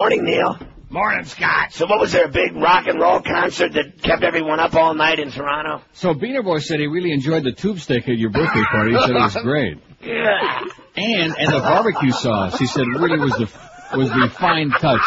[0.00, 0.58] Morning, Neil.
[0.88, 1.74] Morning, Scott.
[1.74, 4.94] So what was there, a big rock and roll concert that kept everyone up all
[4.94, 5.84] night in Toronto?
[5.92, 8.92] So Beaner Boy said he really enjoyed the tube steak at your birthday party.
[8.94, 9.76] He said it was great.
[10.00, 10.62] Yeah.
[10.96, 12.58] And and the barbecue sauce.
[12.58, 13.50] He said really was the
[13.98, 15.04] was the fine touch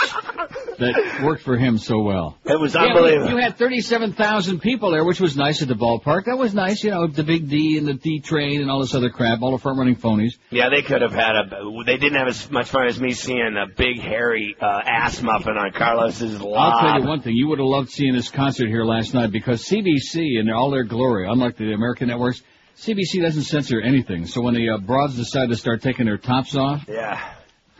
[0.80, 2.38] that worked for him so well.
[2.46, 3.30] It was Yeah, unbelievable.
[3.32, 6.26] you had 37,000 people there, which was nice at the ballpark.
[6.26, 8.94] That was nice, you know, the big D and the D train and all this
[8.96, 10.34] other crap, all the front running phonies.
[10.50, 11.50] Yeah, they could have had a.
[11.86, 15.58] They didn't have as much fun as me seeing a big hairy uh, ass muffin
[15.58, 16.74] on Carlos's lap.
[16.74, 19.32] I'll tell you one thing, you would have loved seeing this concert here last night
[19.32, 22.42] because CBC in all their glory, unlike the American networks,
[22.78, 24.26] CBC doesn't censor anything.
[24.26, 27.20] So when the uh, broads decide to start taking their tops off, Yeah.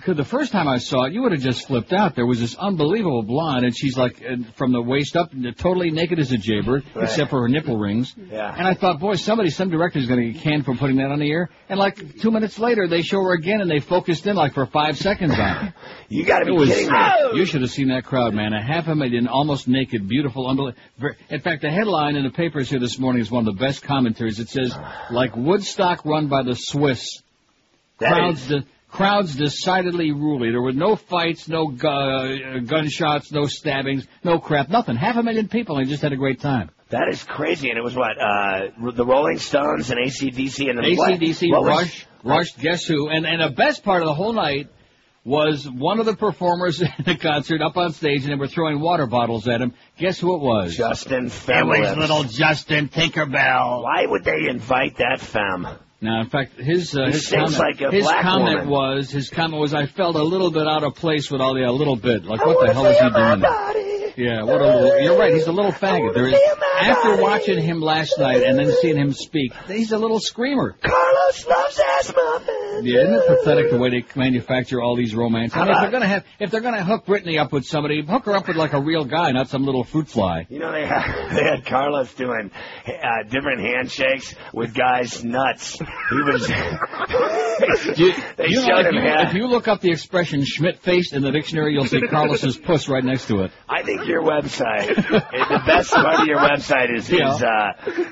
[0.06, 2.14] Because the first time I saw it, you would have just flipped out.
[2.14, 6.20] There was this unbelievable blonde, and she's like uh, from the waist up, totally naked
[6.20, 7.06] as a jaybird, Right.
[7.06, 8.14] except for her nipple rings.
[8.30, 8.54] Yeah.
[8.54, 11.20] And I thought, boy, somebody, some director's going to get canned for putting that on
[11.20, 11.50] the air.
[11.70, 14.66] And like two minutes later, they show her again, and they focused in like for
[14.66, 15.74] five seconds on her.
[16.10, 16.68] You got to be was.
[16.70, 17.40] kidding me.
[17.40, 18.54] You should have seen that crowd, man.
[18.54, 20.80] A half a million, almost naked, beautiful, unbelievable.
[21.30, 23.82] In fact, the headline in the papers here this morning is one of the best
[23.82, 24.40] commentaries.
[24.40, 24.76] It says,
[25.12, 27.24] "Like Woodstock run by the Swiss."
[28.00, 28.64] That crowds, is-
[28.94, 30.52] crowds decidedly ruly.
[30.52, 34.96] There were no fights, no gu- uh, gunshots, no stabbings, no crap, nothing.
[34.96, 36.70] Half a million people, and they just had a great time.
[36.90, 37.70] That is crazy.
[37.70, 41.70] And it was what uh, the Rolling Stones and ACDC and the ACDC, what was-
[41.70, 44.70] Rush, Rush, Guess Who, and and the best part of the whole night
[45.26, 48.80] was one of the performers in the concert up on stage, and they were throwing
[48.80, 49.74] water bottles at him.
[49.98, 50.76] Guess who it was?
[50.78, 53.84] Justin It was little Justin Tinkerbell.
[53.84, 55.68] Why would they invite that femme?
[56.04, 58.70] Now, in fact, his uh, his comment, like his comment woman.
[58.70, 61.64] was his comment was I felt a little bit out of place with all the
[61.64, 63.94] a little bit like what the hell is he doing?
[64.16, 65.00] Yeah, what a little.
[65.00, 65.34] You're right.
[65.34, 66.14] He's a little faggot.
[66.14, 66.36] There is
[66.80, 70.76] after watching him last night and then seeing him speak, he's a little screamer.
[70.82, 72.86] Carlos loves ass muffins.
[72.86, 75.58] Yeah, isn't it pathetic the way they manufacture all these romances?
[75.58, 78.26] I mean, if they're gonna have, if they're gonna hook Britney up with somebody, hook
[78.26, 80.46] her up with like a real guy, not some little fruit fly.
[80.50, 82.52] You know they had, they had Carlos doing
[82.86, 85.80] uh, different handshakes with guys' nuts.
[86.10, 86.52] He was.
[87.96, 88.96] You, they you know, showed if, him.
[88.96, 92.02] you, hand- if you look up the expression Schmidt faced in the dictionary, you'll see
[92.02, 93.52] Carlos's puss right next to it.
[93.70, 97.36] I think your website, the best part of your website is, Yeah.
[97.36, 97.48] is uh,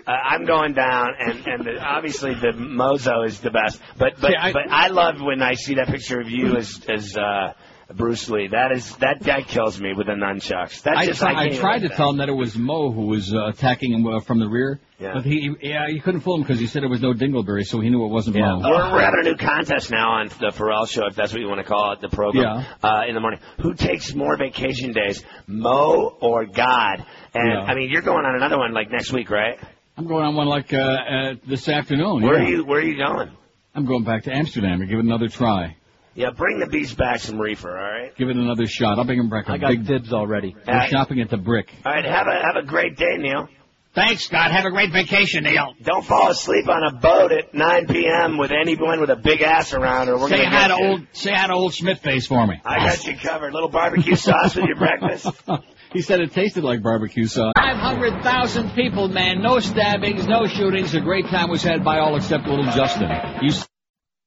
[0.08, 3.81] uh, I'm going down, and and the, obviously the Mozo is the best.
[3.97, 6.80] But but See, I- but I love when I see that picture of you as
[6.88, 7.53] as uh,
[7.96, 8.47] Bruce Lee.
[8.47, 10.84] That is that guy kills me with the nunchucks.
[10.84, 13.34] That I, just I, I tried to tell him that it was Mo who was
[13.34, 15.13] uh, attacking him uh, from the rear, Yeah.
[15.16, 17.79] but he, yeah, you couldn't fool him because he said it was no Dingleberry, so
[17.79, 18.56] he knew it wasn't Yeah.
[18.56, 18.69] Mo.
[18.69, 21.47] We're, we're having a new contest now on the Ferrall Show, if that's what you
[21.47, 22.44] want to call it, the program,
[22.84, 22.90] Yeah.
[22.90, 23.40] uh, in the morning.
[23.62, 27.06] Who takes more vacation days, Mo or God?
[27.34, 27.62] And, Yeah.
[27.62, 29.58] I mean, you're going on another one like next week, right?
[29.97, 32.22] I'm going on one like uh, uh, this afternoon.
[32.23, 32.46] Where yeah.
[32.46, 33.31] are you, where are you going?
[33.75, 35.78] I'm going back to Amsterdam to give it another try,
[36.13, 38.16] Yeah, bring the beast back some reefer, all right?
[38.17, 38.97] give it another shot.
[38.99, 39.85] I'll bring him back a I got big.
[39.88, 40.55] dibs already.
[40.67, 41.72] We're Uh, shopping at the Brick.
[41.85, 43.47] All right, have a, have a great day, Neil.
[43.94, 44.51] Thanks, Scott.
[44.51, 45.73] Have a great vacation, Neil.
[45.83, 48.38] Don't fall asleep on a boat at 9 p.m.
[48.38, 51.01] with anyone with a big ass around or we're Say going hi to to old,
[51.11, 52.61] say hi to old Schmidt face for me.
[52.63, 53.53] I got you covered.
[53.53, 55.28] Little barbecue sauce with your breakfast.
[55.93, 57.51] he said it tasted like barbecue sauce.
[57.57, 59.41] 500,000 people, man.
[59.41, 60.93] No stabbings, no shootings.
[60.95, 63.09] A great time was had by all except little Justin.
[63.41, 63.67] You s-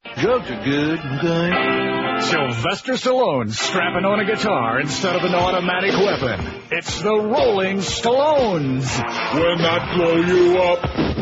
[0.04, 2.20] Drugs are good, okay?
[2.20, 6.46] Sylvester Stallone strapping on a guitar instead of an automatic weapon.
[6.70, 8.84] It's the Rolling Stallones.
[9.34, 11.13] When I blow you up,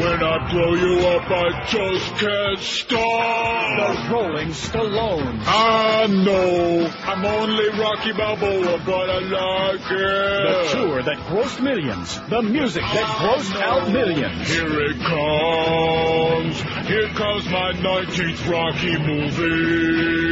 [0.00, 3.60] when I blow you up, I just can't stop.
[3.80, 5.42] The Rolling Stallones.
[5.46, 10.70] I know I'm only Rocky Balboa, but I like it.
[10.70, 12.18] The tour that grossed millions.
[12.30, 14.48] The music that grossed out millions.
[14.48, 16.62] Here it comes.
[16.88, 20.30] Here comes my 19th Rocky movie.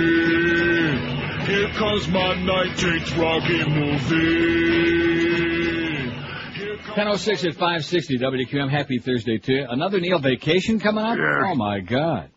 [1.46, 5.57] Here comes my 19th Rocky movie.
[6.98, 8.70] Here comes 1006 at 560 WQAM.
[8.70, 9.66] Happy Thursday to you.
[9.70, 11.16] Another Neil vacation coming up?
[11.16, 12.28] Oh my God.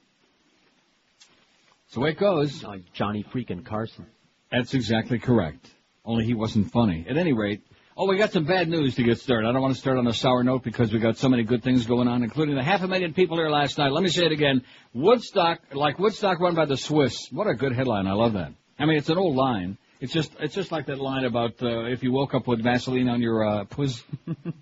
[1.87, 2.63] So the way it goes.
[2.63, 4.05] Like Johnny freaking Carson.
[4.51, 5.67] That's exactly correct.
[6.05, 7.07] Only he wasn't funny.
[7.09, 7.63] At any rate,
[7.97, 9.47] oh, we got some bad news to get started.
[9.47, 11.63] I don't want to start on a sour note because we got so many good
[11.63, 13.91] things going on, including the half a million people here last night.
[13.91, 14.61] Let me say it again.
[14.93, 17.29] Woodstock, like Woodstock run by the Swiss.
[17.31, 18.05] What a good headline.
[18.05, 18.53] I love that.
[18.77, 19.79] I mean, it's an old line.
[20.01, 23.07] It's just, it's just like that line about uh, if you woke up with Vaseline
[23.07, 24.03] on your uh, puss.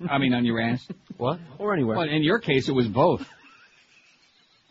[0.10, 0.86] I mean, on your ass.
[1.18, 1.40] What?
[1.58, 1.98] Or anywhere.
[1.98, 3.26] Well, in your case, it was both.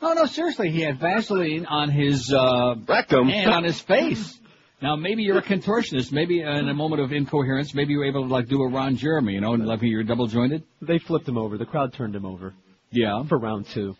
[0.01, 3.31] No, no, seriously, he had Vaseline on his uh, Rectum.
[3.31, 4.39] and on his face.
[4.81, 6.13] Now, maybe you're a contortionist.
[6.13, 8.97] Maybe in a moment of incoherence, maybe you were able to like do a Ron
[8.97, 10.63] Jeremy, you know, and like you're double jointed.
[10.81, 11.59] They flipped him over.
[11.59, 12.55] The crowd turned him over
[12.93, 13.25] Yeah.
[13.25, 13.97] for round two.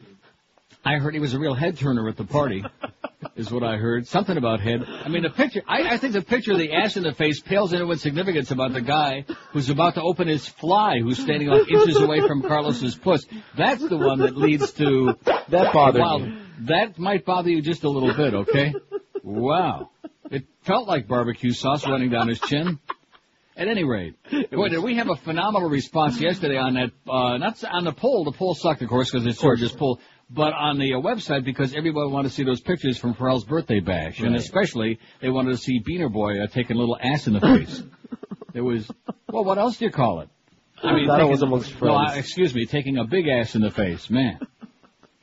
[0.85, 2.63] I heard he was a real head turner at the party.
[3.37, 4.07] is what I heard.
[4.07, 4.85] Something about head.
[4.87, 7.41] I mean, the picture, I, I think the picture of the ass in the face
[7.41, 11.49] pales into its significance about the guy who's about to open his fly, who's standing
[11.49, 13.27] like inches away from Carlos's puss.
[13.57, 15.17] That's the one that leads to
[15.49, 16.39] That bothered Wow, me.
[16.61, 18.75] that might bother you just a little bit, okay?
[19.23, 19.91] Wow.
[20.31, 22.79] It felt like barbecue sauce running down his chin.
[23.57, 24.15] At any rate,
[24.53, 28.23] boy, did we have a phenomenal response yesterday on that, uh, not on the poll.
[28.25, 29.99] The poll sucked, of course, because it's sort of just poll,
[30.31, 33.81] but on the uh, website because everybody wanted to see those pictures from Ferrall's birthday
[33.81, 37.33] bash, and especially they wanted to see Beaner Boy uh, taking a little ass in
[37.35, 37.83] the face.
[38.55, 38.91] it was,
[39.31, 40.29] well, what else do you call it?
[40.83, 41.95] I mean, That taking- was amongst no.
[41.95, 44.39] I- excuse me, taking a big ass in the face, man.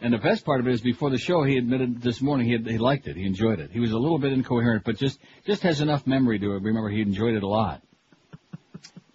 [0.02, 2.54] And the best part of it is before the show, he admitted this morning he,
[2.54, 3.16] had, he liked it.
[3.16, 3.72] He enjoyed it.
[3.72, 7.02] He was a little bit incoherent, but just, just has enough memory to remember he
[7.02, 7.82] enjoyed it a lot.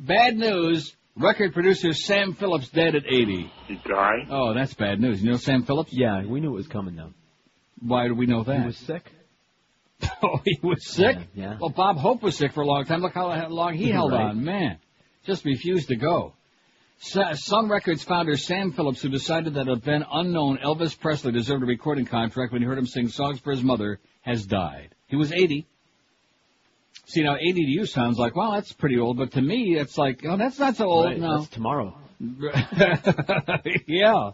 [0.00, 0.96] Bad news.
[1.16, 3.50] Record producer Sam Phillips dead at 80.
[3.66, 4.26] He died.
[4.30, 5.22] Oh, that's bad news.
[5.22, 5.92] You know Sam Phillips?
[5.92, 7.12] Yeah, we knew it was coming though.
[7.80, 8.60] Why do we know that?
[8.60, 9.10] He was sick.
[10.22, 11.16] oh, he was sick?
[11.34, 11.58] Yeah, yeah.
[11.60, 13.00] Well, Bob Hope was sick for a long time.
[13.02, 14.26] Look how long he held Right.
[14.30, 14.44] on.
[14.44, 14.78] Man,
[15.26, 16.34] just refused to go.
[17.00, 21.62] Sa- Sun Records founder Sam Phillips, who decided that a then unknown Elvis Presley deserved
[21.62, 24.94] a recording contract when he heard him sing songs for his mother, has died.
[25.06, 25.66] He was 80.
[27.06, 29.98] See, now 80 to you sounds like, well, that's pretty old, but to me, it's
[29.98, 31.06] like, oh, that's not so old.
[31.06, 31.38] Right, no.
[31.38, 31.98] That's tomorrow.
[33.86, 34.30] yeah.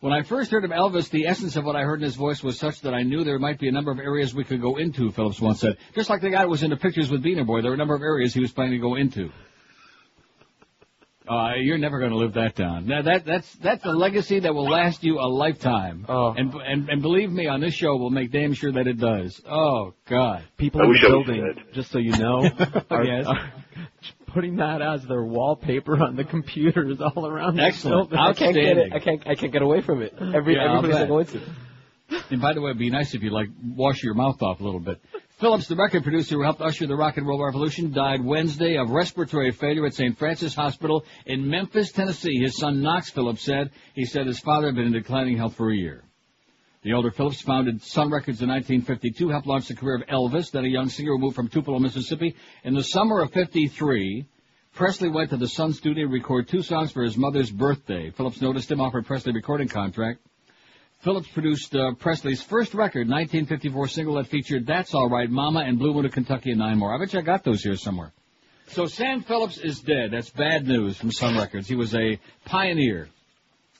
[0.00, 2.42] When I first heard of Elvis, the essence of what I heard in his voice
[2.42, 4.76] was such that I knew there might be a number of areas we could go
[4.76, 5.76] into, Phillips once said.
[5.94, 7.78] Just like the guy who was in the pictures with Beaner Boy, there were a
[7.78, 9.30] number of areas he was planning to go into.
[11.28, 12.86] Uh, you're never going to live that down.
[12.86, 16.06] Now that, that's, that's a legacy that will last you a lifetime.
[16.08, 16.32] Oh.
[16.36, 19.40] And, and, and believe me, on this show, we'll make damn sure that it does.
[19.48, 20.44] Oh, God.
[20.56, 22.48] People I in wish the building, just so you know,
[22.90, 23.26] are, Yes.
[23.26, 23.52] are
[24.28, 28.10] putting that as their wallpaper on the computers all around the Excellent.
[28.10, 28.18] building.
[28.18, 28.86] I can't get Outstanding.
[28.86, 28.92] it.
[28.94, 29.26] I can't.
[29.26, 30.14] I can't get away from it.
[30.34, 31.40] Every Yeah, I'll every place I go into.
[32.30, 34.64] And by the way, it'd be nice if you like wash your mouth off a
[34.64, 34.98] little bit.
[35.38, 38.90] Phillips, the record producer who helped usher the rock and roll revolution, died Wednesday of
[38.90, 40.18] respiratory failure at St.
[40.18, 42.40] Francis Hospital in Memphis, Tennessee.
[42.40, 45.70] His son Knox Phillips said he said his father had been in declining health for
[45.70, 46.02] a year.
[46.82, 50.64] The older Phillips founded Sun Records in 1952, helped launch the career of Elvis, then
[50.64, 52.34] a young singer who moved from Tupelo, Mississippi.
[52.64, 54.26] In the summer of 53,
[54.74, 58.10] Presley went to the Sun studio to record two songs for his mother's birthday.
[58.10, 60.18] Phillips noticed him, offered Presley a recording contract.
[61.00, 65.78] Phillips produced uh, Presley's first record, 1954 single that featured That's All Right, Mama, and
[65.78, 66.92] Blue Moon of Kentucky, and nine more.
[66.92, 68.12] I bet you I got those here somewhere.
[68.68, 70.10] So Sam Phillips is dead.
[70.10, 71.68] That's bad news from Sun Records.
[71.68, 73.08] He was a pioneer.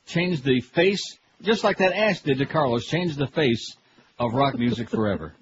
[0.06, 3.76] Changed the face, just like that ass did to Carlos, changed the face
[4.18, 5.34] of rock music forever.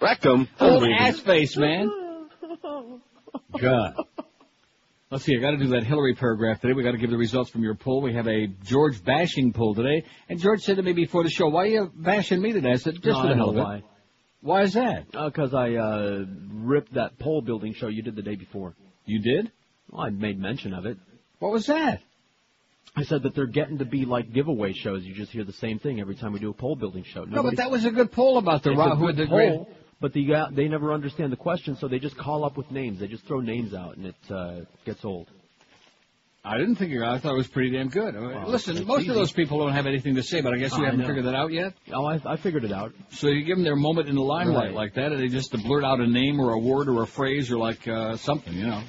[0.00, 0.48] Rectum.
[0.60, 1.90] Old ass face, man.
[3.60, 3.94] God.
[5.10, 6.72] Let's see, I gotta do that Hillary paragraph today.
[6.74, 8.02] We gotta give the results from your poll.
[8.02, 10.04] We have a George bashing poll today.
[10.28, 12.72] And George said to me before the show, why are you bashing me today?
[12.72, 13.60] I said, just No, for the hell of it.
[13.60, 13.82] why.
[14.40, 15.06] Why is that?
[15.12, 18.74] Because I uh, ripped that poll building show you did the day before.
[19.04, 19.52] You did?
[19.90, 20.98] Well, I made mention of it.
[21.38, 22.00] What was that?
[22.96, 25.04] I said that they're getting to be like giveaway shows.
[25.04, 27.24] You just hear the same thing every time we do a poll building show.
[27.24, 28.92] No, but that was a good poll about the it's rock.
[28.94, 31.88] a Who good the poll, great- but the, uh, they never understand the question, so
[31.88, 33.00] they just call up with names.
[33.00, 35.28] They just throw names out, and it uh, gets old.
[36.44, 37.04] I didn't think you.
[37.04, 38.14] I thought it was pretty damn good.
[38.46, 39.08] Listen, most easy.
[39.08, 41.06] of those people don't have anything to say, but I guess you I haven't know.
[41.08, 41.72] figured that out yet.
[41.92, 42.92] Oh, I, I figured it out.
[43.10, 44.72] So you give them their moment in the limelight Right.
[44.74, 47.50] like that, and they just blurt out a name or a word or a phrase
[47.50, 48.80] or like uh, something, you know,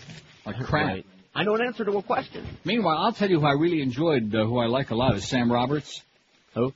[0.46, 0.86] like crap.
[0.88, 1.06] Right.
[1.34, 2.46] I know an answer to a question.
[2.64, 5.28] Meanwhile, I'll tell you who I really enjoyed, uh, who I like a lot, is
[5.28, 6.04] Sam Roberts.
[6.54, 6.74] Who?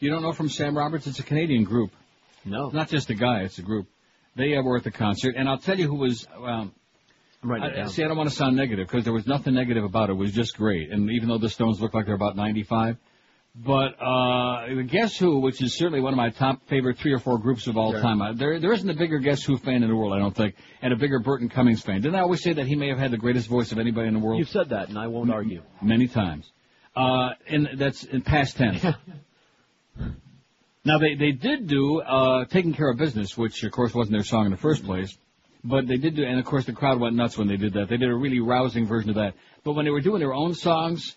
[0.00, 1.06] You don't know from Sam Roberts?
[1.06, 1.90] It's a Canadian group.
[2.44, 2.70] No.
[2.70, 3.88] Not just a guy, it's a group.
[4.36, 6.26] They uh, were at the concert, and I'll tell you who was.
[6.42, 6.72] Um,
[7.42, 10.10] it I, see, I don't want to sound negative because there was nothing negative about
[10.10, 10.12] it.
[10.12, 12.96] It was just great, and even though the Stones look like they're about 95,
[13.54, 17.38] but uh, Guess Who, which is certainly one of my top favorite three or four
[17.38, 18.00] groups of all Sure.
[18.00, 18.20] time.
[18.22, 20.54] Uh, there, there isn't a bigger Guess Who fan in the world, I don't think,
[20.82, 22.02] and a bigger Burton Cummings fan.
[22.02, 24.14] Didn't I always say that he may have had the greatest voice of anybody in
[24.14, 24.38] the world?
[24.38, 25.62] You've said that, and I won't argue.
[25.82, 26.50] many times.
[26.94, 28.84] Uh, and that's in past tense.
[30.84, 34.24] now they they did do uh, "Taking Care of Business," which of course wasn't their
[34.24, 35.16] song in the first place,
[35.62, 37.88] but they did do, and of course the crowd went nuts when they did that.
[37.88, 39.34] They did a really rousing version of that.
[39.62, 41.16] But when they were doing their own songs,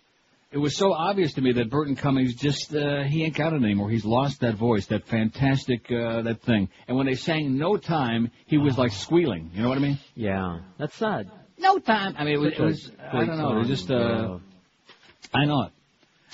[0.51, 3.63] it was so obvious to me that Burton Cummings just uh, he ain't got it
[3.63, 3.89] anymore.
[3.89, 6.69] He's lost that voice, that fantastic uh, that thing.
[6.87, 9.51] And when they sang "No Time," he was like squealing.
[9.53, 9.99] You know what I mean?
[10.15, 11.31] Yeah, that's sad.
[11.57, 12.15] No time.
[12.17, 13.53] I mean, it was, it was I don't know.
[13.53, 14.39] It was just uh,
[15.33, 15.71] I know it.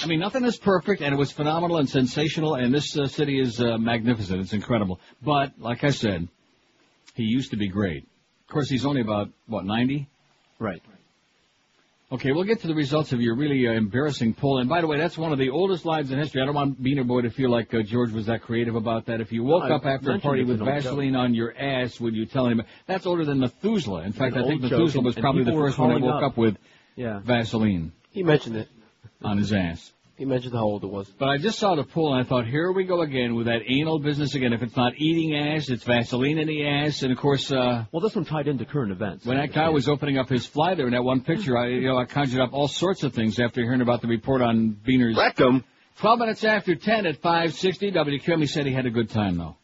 [0.02, 3.40] I mean, nothing is perfect, and it was phenomenal and sensational, and this uh, city
[3.40, 4.40] is uh, magnificent.
[4.40, 5.00] It's incredible.
[5.22, 6.30] But, like I said,
[7.16, 8.04] he used to be great.
[8.48, 10.08] Of course, he's only about, what, 90?
[10.58, 10.82] Right.
[12.12, 14.58] Okay, we'll get to the results of your really uh, embarrassing poll.
[14.60, 16.42] And by the way, that's one of the oldest lines in history.
[16.42, 19.22] I don't want Beaner Boy to feel like uh, George was that creative about that.
[19.22, 22.00] If you woke I up after a party with an old Vaseline on your ass,
[22.00, 22.64] would you tell him?
[22.88, 24.04] That's older than Methuselah.
[24.04, 26.14] In fact, I think old joke, Methuselah and- was probably the first one that calling
[26.14, 26.32] woke up.
[26.32, 26.58] up with
[26.96, 27.20] Yeah.
[27.20, 28.70] Vaseline He mentioned it.
[29.24, 29.92] On his ass.
[30.18, 31.10] He mentioned how old it was.
[31.18, 33.62] But I just saw the poll and I thought, here we go again with that
[33.68, 34.52] anal business again.
[34.52, 37.04] If it's not eating ass, it's Vaseline in the ass.
[37.04, 39.26] And of course, uh, Well, this one tied into current events.
[39.26, 41.88] when that guy was opening up his fly there in that one picture, I, you
[41.88, 45.16] know, I conjured up all sorts of things after hearing about the report on Beaner's.
[45.16, 45.64] Rectum.
[46.00, 49.56] 12 minutes after 10 at 560, WQAM, he said he had a good time though.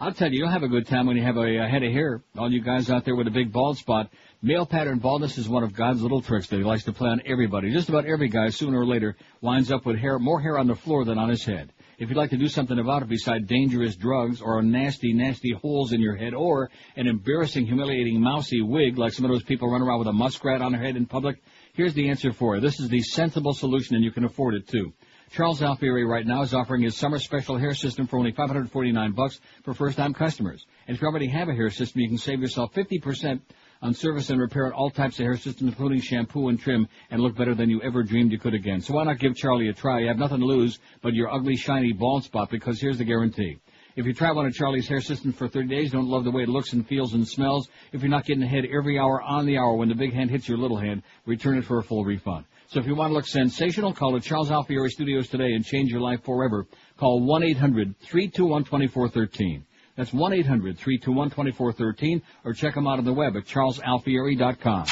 [0.00, 1.92] I'll tell you, you'll have a good time when you have a, a head of
[1.92, 2.22] hair.
[2.36, 4.10] All you guys out there with a big bald spot.
[4.44, 7.22] Male pattern baldness is one of God's little tricks that he likes to play on
[7.24, 7.72] everybody.
[7.72, 10.74] Just about every guy, sooner or later, winds up with hair, more hair on the
[10.74, 11.72] floor than on his head.
[11.98, 15.94] If you'd like to do something about it beside dangerous drugs or nasty, nasty holes
[15.94, 19.80] in your head or an embarrassing, humiliating, mousy wig like some of those people run
[19.80, 22.60] around with a muskrat on their head in public, here's the answer for you.
[22.60, 24.92] This is the sensible solution and you can afford it too.
[25.30, 29.40] Charles Alfieri right now is offering his summer special hair system for only 549 bucks
[29.64, 30.66] for first-time customers.
[30.86, 33.40] And if you already have a hair system, you can save yourself 50%
[33.82, 37.20] on service and repair on all types of hair systems, including shampoo and trim, and
[37.20, 38.80] look better than you ever dreamed you could again.
[38.80, 40.00] So why not give Charlie a try?
[40.00, 43.58] You have nothing to lose but your ugly, shiny bald spot, because here's the guarantee.
[43.96, 46.42] If you try one of Charlie's hair systems for 30 days, don't love the way
[46.42, 49.56] it looks and feels and smells, if you're not getting ahead every hour on the
[49.56, 52.44] hour when the big hand hits your little hand, return it for a full refund.
[52.66, 55.92] So if you want to look sensational, call the Charles Alfieri Studios today and change
[55.92, 56.66] your life forever.
[56.96, 59.62] Call 1-800-321-2413.
[59.96, 64.86] That's 1-800-321-2413 or check them out on the web at charlesalfieri.com.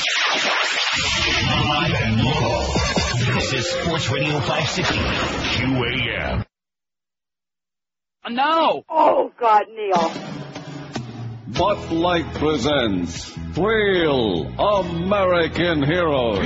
[1.69, 2.67] Live and local.
[3.35, 6.45] This is Sports Radio 560 QAM.
[8.31, 8.85] No!
[8.89, 10.13] Oh, God, Neil.
[11.49, 16.39] Butt Light presents Real American Heroes.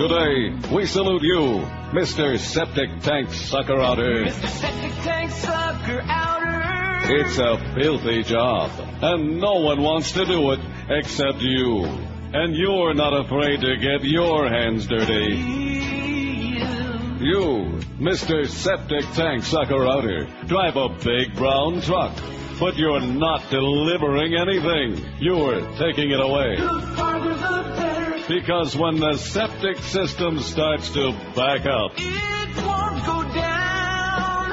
[0.00, 2.38] Today, we salute you, Mr.
[2.38, 4.24] Septic Tank Sucker Outer.
[4.24, 4.48] Mr.
[4.48, 7.12] Septic Tank Sucker Outer.
[7.12, 8.70] It's a filthy job,
[9.02, 11.84] and no one wants to do it except you.
[12.32, 15.34] And you're not afraid to get your hands dirty.
[17.18, 18.46] You, Mr.
[18.46, 22.16] Septic Tank Sucker Outer, drive a big brown truck,
[22.60, 25.04] but you're not delivering anything.
[25.18, 26.56] You're taking it away.
[28.30, 31.98] Because when the septic system starts to back up,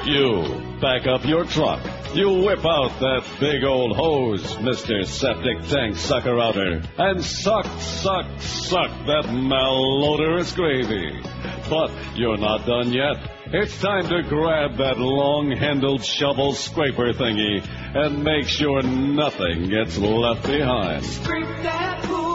[0.07, 1.85] you back up your truck.
[2.15, 5.05] You whip out that big old hose, Mr.
[5.05, 11.21] Septic Tank Sucker Outer, and suck, suck, suck that malodorous gravy.
[11.69, 13.17] But you're not done yet.
[13.53, 20.47] It's time to grab that long-handled shovel scraper thingy and make sure nothing gets left
[20.47, 22.26] behind.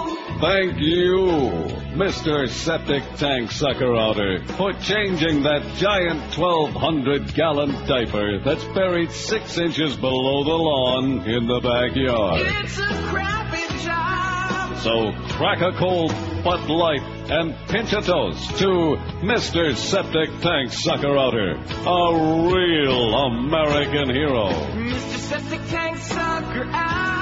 [0.43, 2.49] Thank you, Mr.
[2.49, 9.97] Septic Tank Sucker Outer, for changing that giant 1,200 gallon diaper that's buried six inches
[9.97, 12.41] below the lawn in the backyard.
[12.65, 14.79] It's a crappy job.
[14.79, 16.11] So crack a cold
[16.43, 19.77] Bud Light and pinch a toast to Mr.
[19.77, 24.51] Septic Tank Sucker Outer, a real American hero.
[24.51, 25.19] Mr.
[25.19, 27.22] Septic Tank Sucker Outer.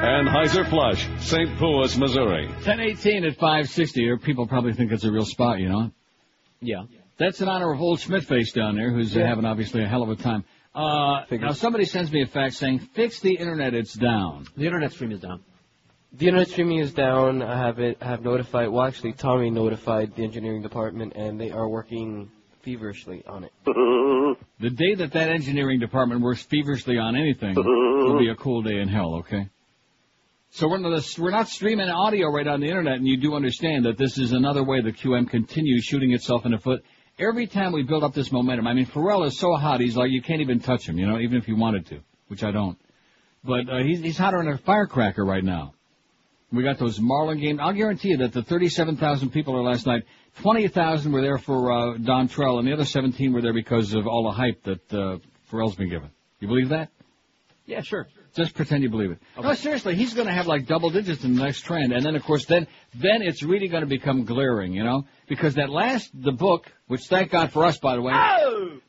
[0.00, 1.60] Anheuser-Busch, St.
[1.60, 2.46] Louis, Missouri.
[2.46, 4.08] 1018 at 560.
[4.08, 5.90] Or people probably think it's a real spot, you know?
[6.62, 6.84] Yeah.
[7.18, 9.26] That's in honor of old Schmidt-face down there, who's Yeah.
[9.26, 10.44] having obviously a hell of a time.
[10.74, 14.46] Uh, now somebody sends me a fax saying, fix the internet, it's down.
[14.56, 15.40] The internet stream is down.
[16.14, 17.42] The internet streaming is down.
[17.42, 17.98] I have it.
[18.00, 18.68] I have notified.
[18.70, 22.30] Well, actually, Tommy notified the engineering department, and they are working
[22.62, 23.52] feverishly on it.
[24.60, 28.80] The day that that engineering department works feverishly on anything will be a cool day
[28.80, 29.48] in hell, okay?
[30.52, 33.84] So we're not, we're not streaming audio right on the internet, and you do understand
[33.84, 36.82] that this is another way the QM continues shooting itself in the foot.
[37.18, 40.10] Every time we build up this momentum, I mean, Ferrall is so hot, he's like,
[40.10, 42.76] you can't even touch him, you know, even if you wanted to, which I don't.
[43.44, 45.74] But uh, he's, he's hotter than a firecracker right now.
[46.52, 47.60] We got those Marlin games.
[47.62, 50.02] I'll guarantee you that the 37,000 people there last night,
[50.42, 54.24] 20,000 were there for uh, Dontrelle, and the other 17 were there because of all
[54.24, 56.10] the hype that uh, Ferrall's been given.
[56.40, 56.90] You believe that?
[57.66, 58.08] Yeah, sure.
[58.34, 59.18] Just pretend you believe it.
[59.40, 62.14] No, seriously, he's going to have like double digits in the next trend, and then
[62.16, 66.10] of course, then then it's really going to become glaring, you know, because that last
[66.14, 68.12] the book, which thank God for us, by the way,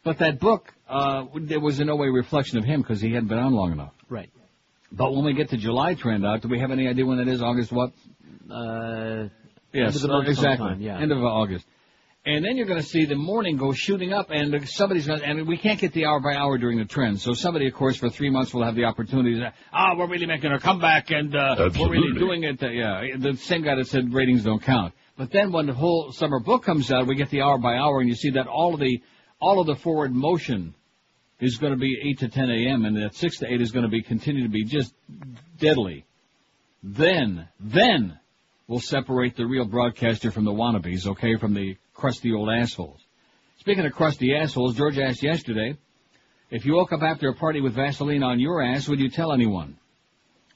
[0.03, 3.11] but that book, uh, there was in no way a reflection of him because he
[3.13, 3.93] hadn't been on long enough.
[4.09, 4.29] Right.
[4.91, 7.27] But when we get to July trend out, do we have any idea when that
[7.27, 7.41] is?
[7.41, 7.91] August what?
[8.49, 9.29] Uh,
[9.73, 10.57] Yes, end of the month exactly.
[10.57, 10.99] sometime, yeah.
[10.99, 11.65] End of August.
[12.23, 15.25] And then you're going to see the morning go shooting up, and somebody's going to,
[15.25, 17.19] and we can't get the hour by hour during the trend.
[17.19, 20.27] So somebody, of course, for three months will have the opportunity to ah, we're really
[20.27, 22.61] making a comeback, and uh, we're really doing it.
[22.61, 24.93] Uh, yeah, the same guy that said ratings don't count.
[25.17, 27.99] But then when the whole summer book comes out, we get the hour by hour,
[27.99, 29.01] and you see that all of the
[29.39, 30.75] all of the forward motion
[31.39, 33.83] is going to be 8 to 10 a.m., and that 6 to 8 is going
[33.83, 34.93] to be continue to be just
[35.57, 36.05] deadly.
[36.83, 38.19] Then, then
[38.67, 42.99] we'll separate the real broadcaster from the wannabes, okay, from the crusty old assholes.
[43.59, 45.77] Speaking of crusty assholes, George asked yesterday,
[46.49, 49.31] if you woke up after a party with Vaseline on your ass, would you tell
[49.31, 49.77] anyone?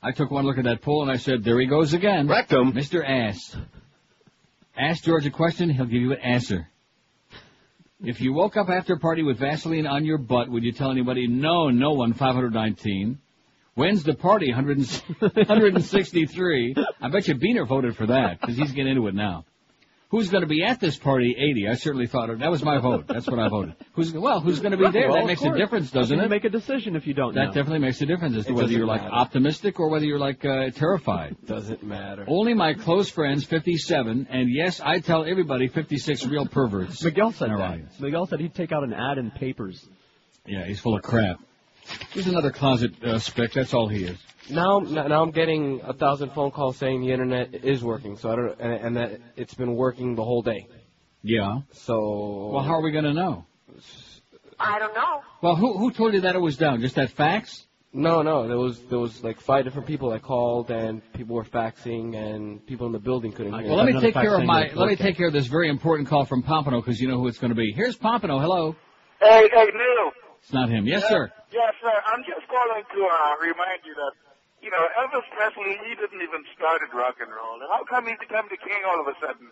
[0.02, 2.28] I took one look at that poll and I said, there he goes again.
[2.28, 2.74] Rectum.
[2.74, 3.08] Mr.
[3.08, 3.56] Ass.
[4.75, 6.68] Ask George a question, he'll give you an answer.
[8.02, 10.90] If you woke up after a party with Vaseline on your butt, would you tell
[10.90, 11.28] anybody?
[11.28, 13.20] No, no one, 519.
[13.75, 14.48] When's the party?
[14.48, 16.75] 163.
[17.02, 19.46] I bet you Beaner voted for that, because he's getting into it now.
[20.10, 21.36] Who's going to be at this party?
[21.38, 21.68] 80.
[21.68, 22.40] I certainly thought it.
[22.40, 23.06] That was my vote.
[23.08, 23.76] That's what I voted.
[23.94, 24.40] Who's well?
[24.40, 25.08] Who's going to be there?
[25.10, 26.30] Well, that of makes a difference, doesn't can you it?
[26.30, 27.52] make a decision if you don't That know.
[27.54, 29.14] definitely makes a difference as to It whether you're like matter.
[29.14, 31.36] optimistic or whether you're like uh, terrified.
[31.48, 32.24] Doesn't matter.
[32.28, 37.04] Only my close friends, 57, and yes, I tell everybody 56 real perverts.
[37.04, 37.56] Miguel said that.
[37.58, 37.84] right.
[38.00, 39.84] Miguel said he'd take out an ad in papers.
[40.46, 41.40] Yeah, he's full of crap.
[42.12, 43.54] He's another closet uh, spick.
[43.54, 44.18] That's all he is.
[44.50, 48.18] Now, now I'm getting a thousand phone calls saying the internet is working.
[48.18, 50.68] So I don't, and, and that it's been working the whole day.
[51.24, 51.62] Yeah.
[51.74, 52.52] So.
[52.54, 53.46] Well, how are we going to know?
[54.60, 55.22] I don't know.
[55.42, 56.82] Well, who who told you that it was down?
[56.82, 57.66] Just that fax?
[57.92, 58.48] No, no.
[58.48, 62.66] There was there was like five different people that called, and people were faxing, and
[62.66, 63.70] people in the building couldn't hear.
[63.70, 64.62] Well, let me take care of my.
[64.62, 67.08] that it's Let me take care of this very important call from Pompano because you
[67.08, 67.72] know who it's going to be.
[67.74, 68.40] Here's Pompano.
[68.40, 68.75] Hello.
[69.22, 70.12] Hey, hey, Neil.
[70.42, 70.86] It's not him.
[70.86, 71.32] Yes, sir.
[71.52, 71.96] Yes, sir.
[72.06, 74.14] I'm just calling to uh, remind you that,
[74.65, 77.62] you know, Elvis Presley, he didn't even started rock and roll.
[77.62, 79.48] And how come he became the king all of a sudden?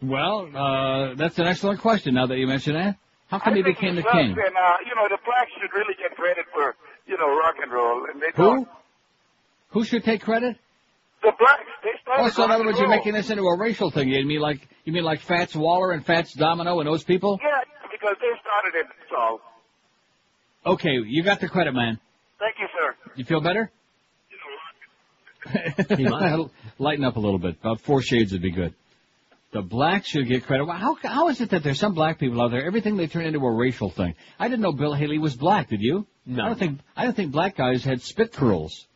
[0.00, 2.14] Well, uh, that's an excellent question.
[2.14, 2.96] Now that you mention that,
[3.28, 4.32] how come I he became the king?
[4.32, 6.74] And, uh, you know, the blacks should really get credit for,
[7.06, 8.06] you know, rock and roll.
[8.10, 8.42] And they Who?
[8.42, 8.68] don't.
[9.70, 10.56] Who should take credit?
[11.20, 13.90] The blacks, they started Oh, so in other words, you're making this into a racial
[13.90, 14.08] thing.
[14.08, 17.38] You mean like you mean like Fats Waller and Fats Domino and those people?
[17.42, 17.60] Yeah,
[17.90, 19.40] because they started it, so.
[20.64, 21.98] Okay, you got the credit, man.
[22.38, 22.94] Thank you, sir.
[23.18, 23.72] You feel better?
[26.78, 27.56] Lighten up a little bit.
[27.60, 28.74] About four shades would be good.
[29.50, 30.68] The blacks should get credit.
[30.68, 33.40] How, how is it that there's some black people out there, everything they turn into
[33.40, 34.14] a racial thing?
[34.38, 36.06] I didn't know Bill Haley was black, did you?
[36.26, 36.44] No.
[36.44, 38.86] I don't think, I don't think black guys had spit curls.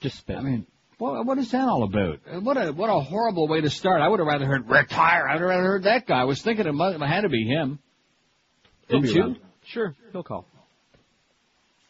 [0.00, 0.36] Just spit.
[0.36, 0.66] I mean,
[0.98, 2.18] what, what is that all about?
[2.42, 4.02] What a, what a horrible way to start.
[4.02, 5.26] I would have rather heard retire.
[5.26, 6.20] I would have rather heard that guy.
[6.20, 7.78] I was thinking it, must, it had to be him.
[8.88, 9.36] Didn't you?
[9.64, 10.44] Sure, he'll call.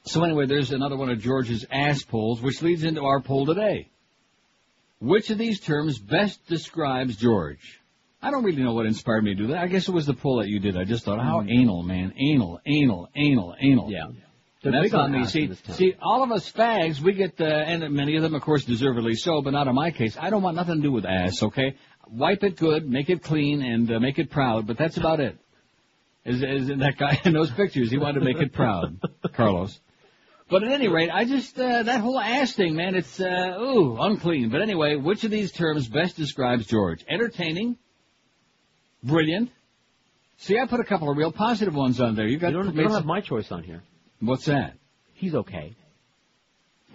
[0.05, 3.89] So anyway, there's another one of George's ass polls, which leads into our poll today.
[5.01, 7.81] Which of these terms best describes George?
[8.21, 9.59] I don't really know what inspired me to do that.
[9.59, 10.77] I guess it was the poll that you did.
[10.77, 12.15] I just thought, how anal, man.
[12.17, 13.91] Anal, anal, anal, anal.
[13.91, 14.07] Yeah.
[14.65, 15.27] And that's on me.
[15.27, 15.75] See, in this town.
[15.75, 19.17] see, all of us fags, we get, uh, and many of them, of course, deservedly
[19.17, 20.17] so, but not in my case.
[20.21, 21.75] I don't want nothing to do with ass, okay?
[22.09, 25.37] Wipe it good, make it clean, and uh, make it proud, but that's about it.
[26.25, 27.91] Is, is that guy in those pictures?
[27.91, 29.01] He wanted to make it proud,
[29.33, 29.81] Carlos.
[30.53, 32.95] But at any rate, I just uh, that whole ass thing, man.
[32.95, 34.51] It's uh, ooh unclean.
[34.51, 37.03] But anyway, which of these terms best describes George?
[37.09, 37.79] Entertaining,
[39.03, 39.51] brilliant.
[40.37, 42.27] See, I put a couple of real positive ones on there.
[42.27, 43.83] You got You don't, you don't have my choice on here.
[44.21, 44.75] what's that?
[45.15, 45.75] He's okay.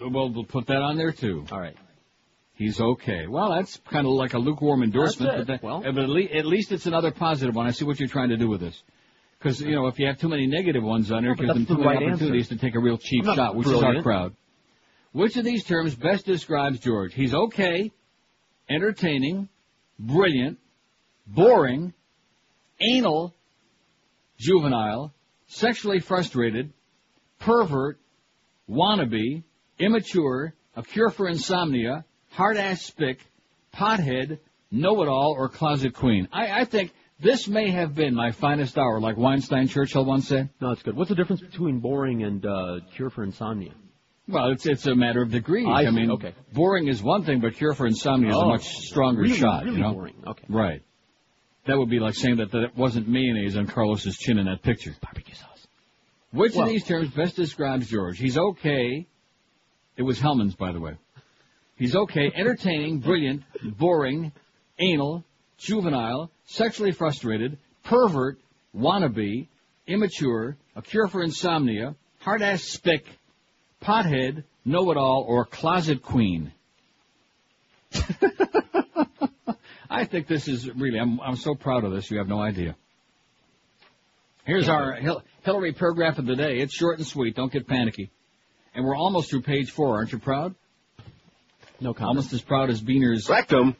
[0.00, 1.44] Well, we'll put that on there too.
[1.50, 1.74] All right.
[2.54, 3.26] He's okay.
[3.26, 6.70] Well, that's kind of like a lukewarm endorsement, but, that, Well- but at, at least
[6.70, 7.66] it's another positive one.
[7.66, 8.80] I see what you're trying to do with this.
[9.38, 11.54] Because, you know, if you have too many negative ones on there, it No, but
[11.54, 13.82] gives them too the many right opportunities to take a real cheap shot, which is
[13.82, 14.34] our crowd.
[15.12, 17.14] Which of these terms best describes George?
[17.14, 17.92] He's okay,
[18.68, 19.48] entertaining,
[19.98, 20.58] brilliant,
[21.26, 21.94] boring,
[22.80, 23.34] anal,
[24.38, 25.14] juvenile,
[25.46, 26.72] sexually frustrated,
[27.38, 27.98] pervert,
[28.68, 29.44] wannabe,
[29.78, 33.20] immature, a cure for insomnia, hard-ass spick,
[33.74, 34.38] pothead,
[34.70, 36.28] know-it-all, or closet queen.
[36.32, 40.50] I, I think this may have been my finest hour, like Weinstein Churchill once said.
[40.60, 40.96] No, it's good.
[40.96, 43.72] What's the difference between boring and uh, cure for insomnia?
[44.28, 45.66] Well, it's it's a matter of degrees.
[45.70, 46.34] I see, mean, okay.
[46.52, 49.64] boring is one thing, but cure for insomnia is a Oh, much stronger really, shot.
[49.64, 49.94] really you know?
[49.94, 50.14] boring.
[50.26, 50.44] Okay.
[50.48, 50.82] Right.
[51.66, 54.62] That would be like saying that, that it wasn't mayonnaise on Carlos's chin in that
[54.62, 54.94] picture.
[55.02, 55.66] Barbecue sauce.
[56.32, 58.18] Which Well- of these terms best describes George?
[58.18, 59.06] He's okay.
[59.96, 60.96] It was Hellmann's, by the way.
[61.76, 63.42] He's okay, entertaining, brilliant,
[63.78, 64.32] boring,
[64.78, 65.24] anal,
[65.58, 68.38] juvenile, sexually frustrated, pervert,
[68.74, 69.46] wannabe,
[69.86, 73.06] immature, a cure for insomnia, hard-ass spick,
[73.82, 76.52] pothead, know-it-all, or closet queen.
[79.90, 82.76] I think this is really, I'm, I'm so proud of this, you have no idea.
[84.44, 86.58] Here's our Hil- Hillary paragraph of the day.
[86.60, 88.10] It's short and sweet, don't get panicky.
[88.74, 90.54] And we're almost through page four, aren't you proud?
[91.80, 92.08] No comment.
[92.16, 93.28] Almost as proud as Beaner's.
[93.28, 93.76] Rectum.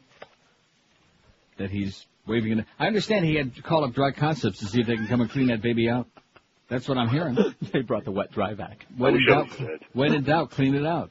[1.57, 2.67] That he's waving in.
[2.79, 5.21] I understand he had to call up Dry Concepts to see if they can come
[5.21, 6.07] and clean that baby out.
[6.69, 7.37] That's what I'm hearing.
[7.73, 8.85] they brought the wet dry back.
[8.97, 9.79] When in Oh, doubt, you said.
[9.95, 11.11] when in doubt, clean it out.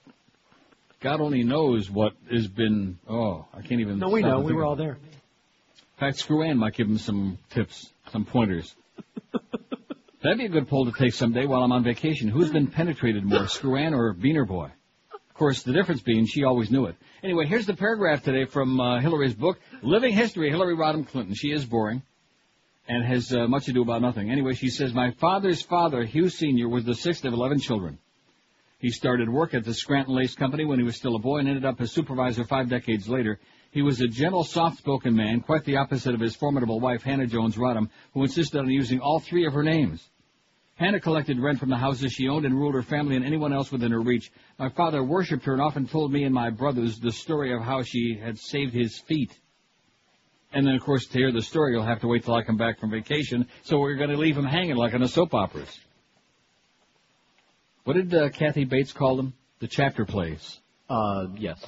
[0.99, 2.97] God only knows what has been.
[3.09, 3.99] Oh, I can't even.
[3.99, 4.39] No, we know.
[4.39, 4.93] We were all there.
[4.93, 8.75] In fact, Screw Ann might give him some tips, some pointers.
[10.21, 12.27] That'd be a good poll to take someday while I'm on vacation.
[12.29, 14.69] Who's been penetrated more, Screw Ann or Beaner Boy?
[15.37, 16.95] Of course, the difference being she always knew it.
[17.23, 21.35] Anyway, here's the paragraph today from uh, Hillary's book, Living History, Hillary Rodham Clinton.
[21.35, 22.01] She is boring
[22.87, 24.31] and has uh, much ado about nothing.
[24.31, 27.99] Anyway, she says, My father's father, Hugh Sr., was the sixth of 11 children.
[28.79, 31.47] He started work at the Scranton Lace Company when he was still a boy and
[31.47, 33.39] ended up as supervisor five decades later.
[33.69, 37.57] He was a gentle, soft-spoken man, quite the opposite of his formidable wife, Hannah Jones
[37.57, 40.03] Rodham, who insisted on using all three of her names.
[40.77, 43.71] Hannah collected rent from the houses she owned and ruled her family and anyone else
[43.71, 44.31] within her reach.
[44.59, 47.81] My father worshipped her and often told me and my brothers the story of how
[47.81, 49.35] she had saved his feet.
[50.53, 52.57] And then, of course, to hear the story, you'll have to wait till I come
[52.57, 55.69] back from vacation, so we're going to leave him hanging like on the soap operas.
[57.83, 59.33] What did uh, Kathy Bates call them?
[59.59, 60.59] The chapter plays.
[60.87, 61.65] Uh, yes.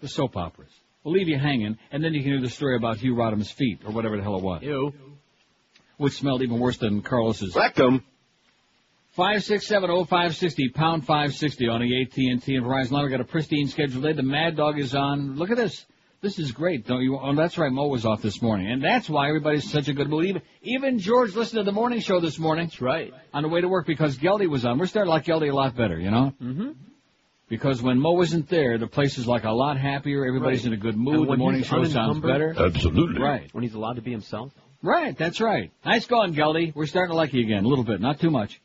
[0.00, 0.70] The soap operas.
[1.02, 3.80] We'll leave you hanging, and then you can hear the story about Hugh Rodham's feet,
[3.84, 4.62] or whatever the hell it was.
[4.62, 4.92] Ew.
[5.96, 7.54] Which smelled even worse than Carlos's.
[7.54, 8.02] Rectum.
[9.12, 12.66] Five six seven oh five sixty pound five sixty on the AT and T and
[12.66, 13.04] Verizon line.
[13.04, 14.12] We got a pristine schedule today.
[14.14, 15.36] The Mad Dog is on.
[15.36, 15.86] Look at this.
[16.20, 17.18] This is great, don't you?
[17.22, 17.70] Oh, that's right.
[17.70, 20.24] Mo was off this morning, and that's why everybody's such a good mood.
[20.24, 22.66] Even even George listened to the morning show this morning.
[22.66, 23.12] That's right.
[23.32, 24.78] On the way to work because Geldy was on.
[24.78, 26.32] We're starting to like Geldy a lot better, you know.
[26.42, 26.70] Mm-hmm.
[27.48, 30.24] Because when Mo isn't there, the place is like a lot happier.
[30.26, 30.68] Everybody's Right.
[30.68, 31.28] in a good mood.
[31.28, 32.54] The morning show sounds better.
[32.58, 33.20] Absolutely.
[33.22, 33.48] Right.
[33.52, 34.50] When he's allowed to be himself.
[34.84, 35.72] Right, that's right.
[35.82, 36.74] Nice going, Geldy.
[36.74, 38.60] We're starting to like you again, a little bit, not too much.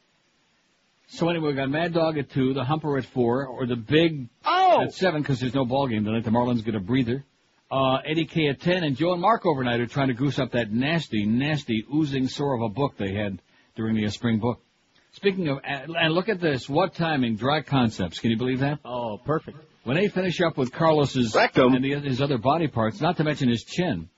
[1.08, 4.27] So anyway, we got Mad Dog at two, the Humper at four, or the Big
[4.45, 4.82] Oh!
[4.84, 6.25] at seven because there's no ball game tonight.
[6.25, 7.23] The Marlins get a breather.
[7.71, 10.51] Uh, Eddie K at ten, and Joe and Mark overnight are trying to goose up
[10.51, 13.41] that nasty, nasty, oozing sore of a book they had
[13.77, 14.60] during the uh, spring book.
[15.13, 18.19] Speaking of, and look at this, what timing, dry concepts.
[18.19, 18.79] Can you believe that?
[18.84, 19.58] Oh, perfect.
[19.86, 21.73] When they finish up with Carlos's Rectum.
[21.75, 24.10] and the, his other body parts, not to mention his chin,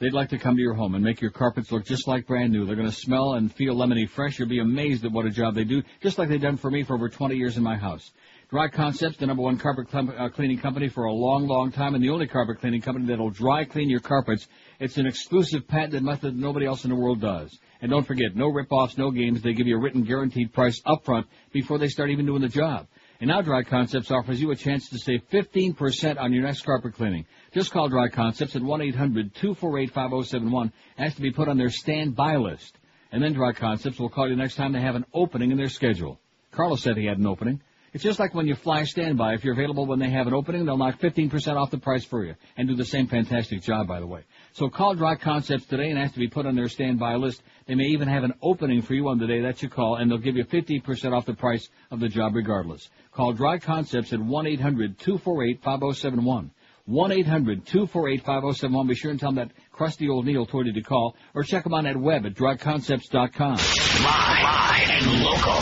[0.00, 2.52] they'd like to come to your home and make your carpets look just like brand
[2.52, 2.64] new.
[2.64, 4.38] They're going to smell and feel lemony fresh.
[4.38, 6.82] You'll be amazed at what a job they do, just like they've done for me
[6.82, 8.10] for over 20 years in my house.
[8.48, 12.02] Dry Concepts, the number one carpet uh, cleaning company for a long, long time, and
[12.02, 14.48] the only carpet cleaning company that'll dry clean your carpets.
[14.80, 17.56] It's an exclusive patented method nobody else in the world does.
[17.80, 19.42] And don't forget, no rip-offs, no games.
[19.42, 22.48] They give you a written guaranteed price up front before they start even doing the
[22.48, 22.88] job.
[23.20, 26.94] And now Dry Concepts offers you a chance to save 15% on your next carpet
[26.94, 27.26] cleaning.
[27.52, 30.72] Just call Dry Concepts at 1-800-248-5071.
[30.96, 32.78] Ask to be put on their standby list.
[33.12, 35.68] And then Dry Concepts will call you next time they have an opening in their
[35.68, 36.18] schedule.
[36.52, 37.60] Carlos said he had an opening.
[37.92, 39.34] It's just like when you fly standby.
[39.34, 42.24] If you're available when they have an opening, they'll knock 15% off the price for
[42.24, 44.22] you and do the same fantastic job, by the way.
[44.52, 47.42] So call Dry Concepts today and ask to be put on their standby list.
[47.66, 50.08] They may even have an opening for you on the day that you call, and
[50.08, 52.88] they'll give you 50% off the price of the job regardless.
[53.20, 56.50] Call Dry Concepts at 1-800-248-5071.
[56.88, 58.88] 1-800-248-5071.
[58.88, 61.64] Be sure and tell them that crusty old Neil told you to call, or check
[61.64, 63.56] them on that web at dryconcepts.com.
[63.56, 65.60] Live, live and local.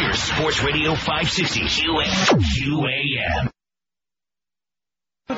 [0.00, 3.50] We're Sports Radio 560 QAM.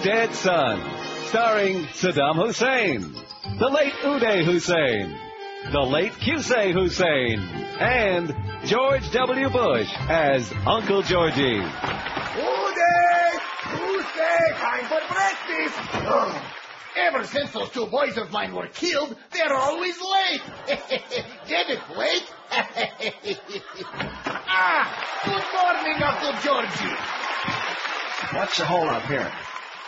[0.02, 0.82] Dead Son,
[1.28, 3.10] starring Saddam Hussein,
[3.58, 5.16] the late Uday Hussein,
[5.72, 7.40] the late Qusay Hussein,
[7.80, 8.34] and
[8.66, 9.48] George W.
[9.48, 11.60] Bush as Uncle Georgie.
[11.60, 13.30] Uday!
[13.70, 14.52] Tuesday!
[14.54, 15.78] Time for breakfast!
[15.94, 16.42] Ugh.
[16.96, 20.42] Ever since those two boys of mine were killed, they're always late.
[21.48, 22.32] Get it, late?
[24.46, 24.86] ah!
[25.24, 26.96] Good morning, Uncle Georgie.
[28.36, 29.32] What's the hold up here?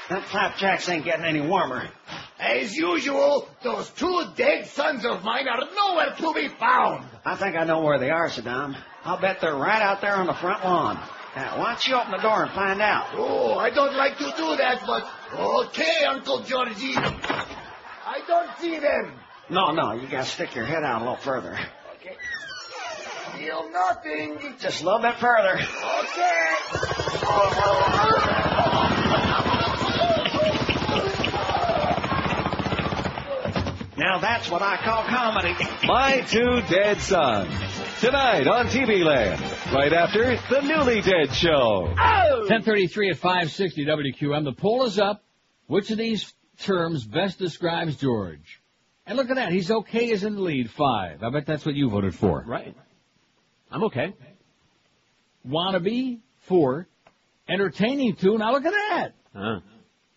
[0.09, 1.89] Them flapjacks ain't getting any warmer.
[2.39, 7.07] As usual, those two dead sons of mine are nowhere to be found.
[7.25, 8.77] I think I know where they are, Saddam.
[9.05, 10.97] I'll bet they're right out there on the front lawn.
[11.35, 13.09] Now, why don't you open the door and find out?
[13.15, 15.07] Oh, I don't like to do that, but
[15.39, 16.95] okay, Uncle Georgie.
[16.97, 19.13] I don't see them.
[19.49, 21.59] No, no, you gotta stick your head out a little further.
[21.97, 22.17] Okay.
[23.39, 24.55] Feel nothing.
[24.59, 25.59] Just a little bit further.
[25.59, 26.07] Oh,
[27.23, 28.66] oh, oh.
[33.97, 35.55] Now that's what I call comedy.
[35.85, 37.51] My Two Dead Sons.
[38.01, 39.41] Tonight on TV Land,
[39.73, 41.95] right after The Newly Dead Show.
[41.99, 42.39] Oh!
[42.41, 44.45] 1033 at 560 WQAM.
[44.45, 45.23] The poll is up.
[45.67, 48.61] Which of these terms best describes George.
[49.07, 49.53] And look at that.
[49.53, 50.71] He's okay is in the lead.
[50.71, 51.23] Five.
[51.23, 52.45] I bet that's what you voted for.
[52.47, 52.77] Right.
[53.71, 54.15] I'm okay.
[55.49, 56.21] Wannabe.
[56.41, 56.87] Four.
[57.49, 58.17] Entertaining.
[58.17, 58.37] Two.
[58.37, 59.13] Now look at that.
[59.35, 59.61] Uh,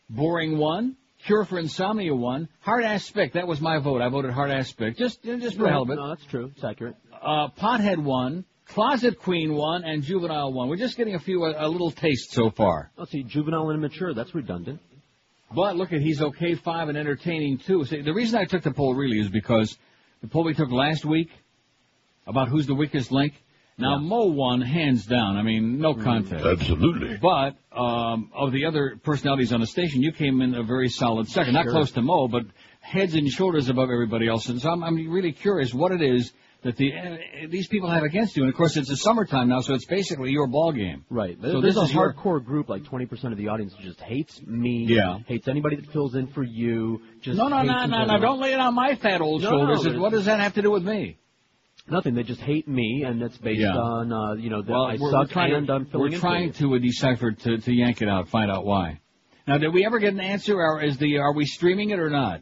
[0.10, 0.58] Boring.
[0.58, 0.98] One.
[1.26, 2.16] Cure for insomnia.
[2.16, 2.48] One.
[2.62, 3.34] Hard Aspect.
[3.34, 4.02] That was my vote.
[4.02, 4.98] I voted hard ass spick.
[4.98, 5.96] Just, just for the hell of it.
[5.96, 6.52] No, that's true.
[6.56, 6.96] It's accurate.
[7.22, 7.98] Uh, pothead.
[7.98, 8.46] One.
[8.68, 9.54] Closet queen.
[9.54, 9.84] One.
[9.84, 10.54] And juvenile.
[10.54, 10.70] One.
[10.70, 12.92] We're just getting a few, a, a little taste so far.
[12.98, 14.14] Let's see, juvenile and immature.
[14.14, 14.80] That's redundant.
[15.54, 17.84] But look at he's okay five and entertaining two.
[17.86, 19.78] See, the reason I took the poll really is because
[20.22, 21.30] the poll we took last week
[22.28, 23.34] about who's the weakest link.
[23.80, 25.38] Now Mo won hands down.
[25.38, 26.46] I mean, no contest.
[26.46, 27.18] Absolutely.
[27.18, 31.28] But um, of the other personalities on the station, you came in a very solid
[31.28, 31.54] second.
[31.54, 31.72] Not Sure.
[31.74, 32.44] close to Mo, but
[32.82, 34.50] heads and shoulders above everybody else.
[34.50, 37.18] And so I'm, I'm really curious what it is that the uh,
[37.50, 38.44] these people have against you.
[38.44, 41.06] And of course, it's the summertime now, so it's basically your ball game.
[41.10, 41.38] Right.
[41.42, 44.42] So There's this a is your hardcore group, like 20% of the audience just hates
[44.46, 44.86] me.
[44.90, 45.20] Yeah.
[45.26, 47.02] Hates anybody that fills in for you.
[47.22, 48.20] Just no, no, no, no, no!
[48.20, 49.86] Don't lay it on my fat old No, shoulders.
[49.86, 51.18] no, what does that have to do with me?
[51.92, 52.14] Nothing.
[52.16, 53.76] They just hate me, and that's based Yeah.
[53.78, 56.12] on, uh, you know, that Well, I we're, suck we're trying and to, I'm filling
[56.12, 59.00] we're trying to uh, decipher to, to yank it out, find out why.
[59.48, 62.10] Now, did we ever get an answer, or is the are we streaming it or
[62.10, 62.42] not?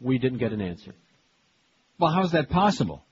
[0.00, 0.94] We didn't get an answer.
[1.98, 3.04] Well, how's that possible?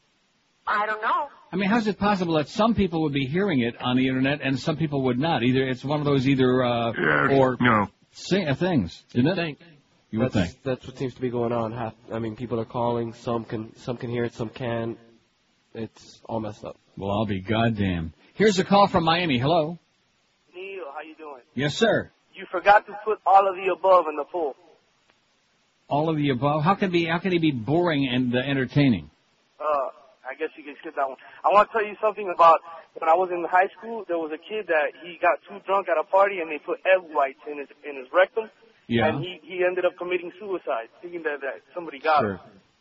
[0.66, 1.28] I don't know.
[1.50, 4.40] I mean, how's it possible that some people would be hearing it on the internet
[4.42, 5.42] and some people would not?
[5.42, 6.92] Either it's one of those either uh,
[7.32, 7.86] or No.
[7.86, 9.34] uh, things, isn't it?
[9.36, 9.58] Think.
[10.10, 10.62] You would that's, think.
[10.62, 11.72] That's what seems to be going on.
[11.72, 13.12] Half, I mean, people are calling.
[13.12, 14.34] Some can, some can hear it.
[14.34, 14.96] Some can.
[15.74, 16.76] It's all messed up.
[16.96, 18.14] Well, I'll be goddamn.
[18.34, 19.38] Here's a call from Miami.
[19.38, 19.78] Hello.
[20.54, 21.42] Neil, how you doing?
[21.54, 22.10] Yes, sir.
[22.34, 24.54] You forgot to put all of the above in the poll.
[25.88, 26.62] All of the above.
[26.62, 27.04] How can be?
[27.04, 29.10] How can he be boring and uh, entertaining?
[29.58, 29.64] Uh,
[30.28, 31.16] I guess you can skip that one.
[31.44, 32.60] I want to tell you something about
[32.94, 34.04] when I was in high school.
[34.06, 36.78] There was a kid that he got too drunk at a party and they put
[36.84, 38.50] egg whites in his in his rectum,
[38.88, 39.08] Yeah.
[39.08, 42.38] and he he ended up committing suicide, thinking that that somebody got him.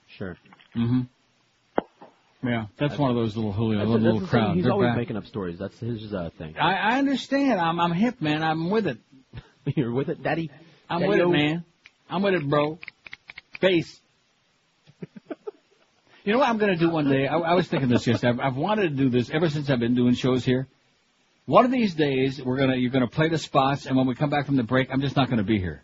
[0.08, 0.38] Sure.
[0.38, 0.38] Sure.
[0.76, 2.48] Mm-hmm.
[2.48, 4.56] Yeah, that's one of those little Julio, That's, little, that's little the crowd.
[4.56, 4.98] He's They're always back.
[4.98, 5.60] making up stories.
[5.60, 6.56] That's his uh, thing.
[6.58, 7.60] I, I understand.
[7.60, 8.42] I'm I'm hip, man.
[8.42, 8.98] I'm with it.
[9.76, 10.50] You're with it, Daddy.
[10.90, 11.28] I'm Daddy-o.
[11.28, 11.66] with it, man.
[12.10, 12.80] I'm with it, bro.
[13.60, 14.00] Face.
[16.24, 17.28] you know what I'm going to do one day?
[17.28, 18.30] I, I was thinking this yesterday.
[18.30, 20.68] I've, I've wanted to do this ever since I've been doing shows here.
[21.48, 24.30] One of these days, we're gonna you're gonna play the spots, and when we come
[24.30, 25.84] back from the break, I'm just not going to be here.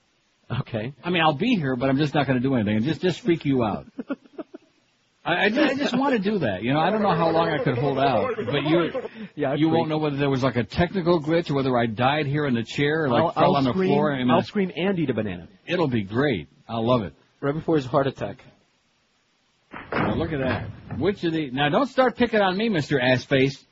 [0.62, 0.94] Okay.
[1.04, 3.02] I mean, I'll be here, but I'm just not going to do anything, and just
[3.02, 3.88] just freak you out.
[5.26, 6.64] I, I, ju- I just want to do that.
[6.64, 8.92] You know, I don't know how long I could hold out, but you
[9.36, 9.78] Yeah, you freak.
[9.78, 12.54] won't know whether there was like a technical glitch or whether I died here in
[12.56, 14.14] the chair or like I'll, fell I'll on the scream, floor.
[14.14, 15.48] I mean, I'll scream and eat a banana.
[15.66, 16.50] It'll be great.
[16.68, 17.14] I'll love it.
[17.40, 18.44] Right before his heart attack.
[19.94, 20.68] Now look at that.
[21.00, 23.64] Which of the now don't start picking on me, Mister Assface.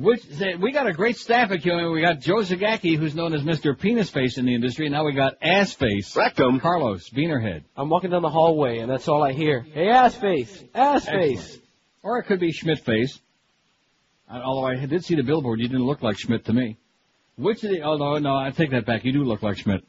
[0.00, 1.92] Which say, we got a great staff at QM.
[1.92, 4.86] We got Joe Zagacki, who's known as Mister Penis Face in the industry.
[4.86, 6.16] and Now we got Ass Face.
[6.16, 6.58] Rectum.
[6.58, 7.64] Carlos Beanerhead.
[7.76, 9.60] I'm walking down the hallway, and that's all I hear.
[9.60, 11.38] Hey, ass face, ass face.
[11.38, 11.64] Excellent.
[12.02, 13.20] Or it could be Schmidt Face.
[14.30, 16.78] Although I did see the billboard, you didn't look like Schmidt to me.
[17.36, 17.82] Which of the?
[17.82, 19.04] Oh no, no, I take that back.
[19.04, 19.84] You do look like Schmidt.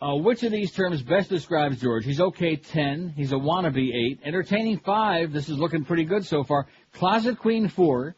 [0.00, 2.04] Uh, which of these terms best describes George?
[2.04, 3.12] He's okay, 10.
[3.16, 4.20] He's a wannabe, 8.
[4.24, 5.32] Entertaining, 5.
[5.32, 6.66] This is looking pretty good so far.
[6.94, 8.16] Closet Queen, 4.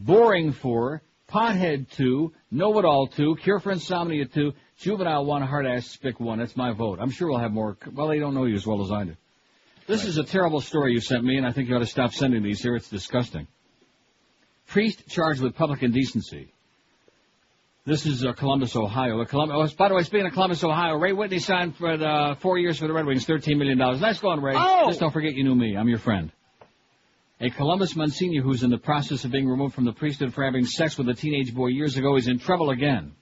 [0.00, 1.02] Boring, 4.
[1.28, 2.32] Pothead, 2.
[2.50, 3.36] Know-it-all, 2.
[3.36, 4.52] Cure for Insomnia, 2.
[4.78, 5.42] Juvenile, 1.
[5.42, 6.38] Hard-ass spick, 1.
[6.38, 6.98] That's my vote.
[7.00, 7.76] I'm sure we'll have more.
[7.92, 9.16] Well, they don't know you as well as I do.
[9.86, 12.12] This is a terrible story you sent me, and I think you ought to stop
[12.14, 12.74] sending these here.
[12.76, 13.46] It's disgusting.
[14.68, 16.52] Priest charged with public indecency.
[17.84, 19.18] This is uh, Columbus, Ohio.
[19.18, 22.36] The Colum- oh, by the way, speaking of Columbus, Ohio, Ray Whitney signed for the
[22.40, 23.78] four years for the Red Wings, $13 million.
[23.78, 24.54] Nice going, Ray.
[24.56, 24.84] Oh!
[24.86, 25.76] Just don't forget you knew me.
[25.76, 26.30] I'm your friend.
[27.42, 30.66] A Columbus Monsignor who's in the process of being removed from the priesthood for having
[30.66, 33.12] sex with a teenage boy years ago is in trouble again.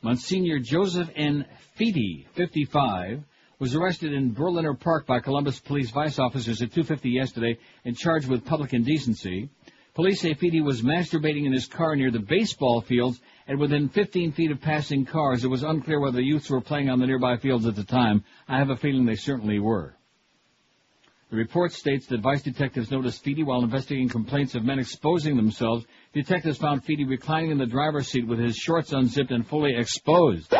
[0.00, 1.44] Monsignor Joseph N.
[1.78, 3.22] Feedy, 55,
[3.58, 8.26] was arrested in Berliner Park by Columbus police vice officers at 2.50 yesterday and charged
[8.26, 9.50] with public indecency.
[9.92, 14.32] Police say Feedy was masturbating in his car near the baseball fields and within 15
[14.32, 15.44] feet of passing cars.
[15.44, 18.24] It was unclear whether the youths were playing on the nearby fields at the time.
[18.48, 19.94] I have a feeling they certainly were.
[21.30, 25.84] The report states that vice detectives noticed Feedy while investigating complaints of men exposing themselves.
[26.12, 30.54] Detectives found Feedy reclining in the driver's seat with his shorts unzipped and fully exposed.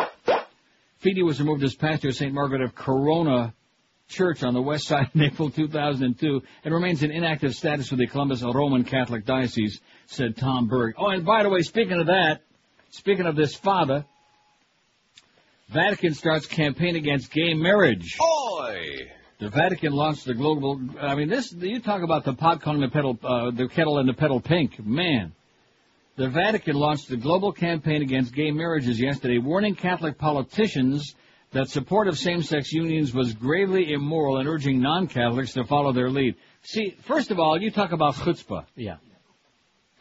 [1.03, 2.33] Feedy was removed as pastor of St.
[2.33, 3.53] Margaret of Cortona
[4.07, 8.07] Church on the west side in April 2002 and remains in inactive status with the
[8.07, 10.95] Columbus Roman Catholic Diocese, said Tom Berg.
[10.97, 12.41] Oh, and by the way, speaking of that,
[12.91, 14.05] speaking of this father,
[15.69, 18.15] Vatican starts campaign against gay marriage.
[18.17, 19.11] Boy!
[19.37, 20.79] The Vatican launched the global.
[20.99, 21.51] I mean, this.
[21.51, 24.79] You talk about the pot calling the pedal, uh, the kettle and the pedal pink.
[24.85, 25.33] Man,
[26.15, 31.15] the Vatican launched the global campaign against gay marriages yesterday, warning Catholic politicians
[31.51, 36.35] that support of same-sex unions was gravely immoral and urging non-Catholics to follow their lead.
[36.63, 38.65] See, first of all, you talk about chutzpah.
[38.75, 38.97] Yeah.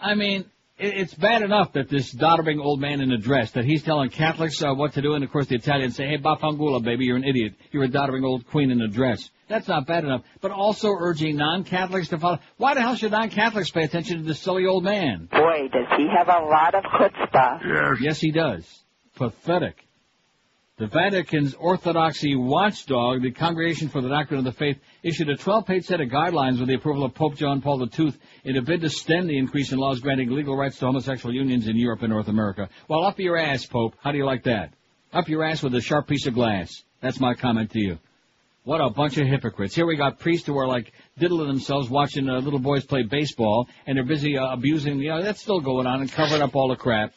[0.01, 0.45] I mean,
[0.79, 4.61] it's bad enough that this doddering old man in a dress, that he's telling Catholics
[4.63, 7.25] uh, what to do, and of course the Italians say, hey, Bafangula, baby, you're an
[7.25, 7.55] idiot.
[7.71, 9.31] You're a doddering old queen in a dress.
[9.49, 10.23] That's not bad enough.
[10.41, 12.39] But also urging non-Catholics to follow.
[12.57, 15.29] Why the hell should non-Catholics pay attention to this silly old man?
[15.31, 17.61] Boy, does he have a lot of chutzpah.
[17.65, 17.99] Yes.
[18.01, 18.85] Yes, he does.
[19.15, 19.84] Pathetic.
[20.77, 25.85] The Vatican's Orthodoxy watchdog, the Congregation for the Doctrine of the Faith, issued a 12-page
[25.85, 28.91] set of guidelines with the approval of Pope John Paul II in a bid to
[28.91, 32.27] stem the increase in laws granting legal rights to homosexual unions in Europe and North
[32.27, 32.69] America.
[32.89, 33.95] Well, up your ass, Pope.
[34.01, 34.75] How do you like that?
[35.13, 36.83] Up your ass with a sharp piece of glass.
[37.01, 37.99] That's my comment to you.
[38.65, 39.77] What a bunch of hypocrites.
[39.77, 43.69] Here we got priests who are like diddling themselves watching uh, little boys play baseball,
[43.87, 46.75] and they're busy uh, abusing, you that's still going on and covering up all the
[46.75, 47.13] crap.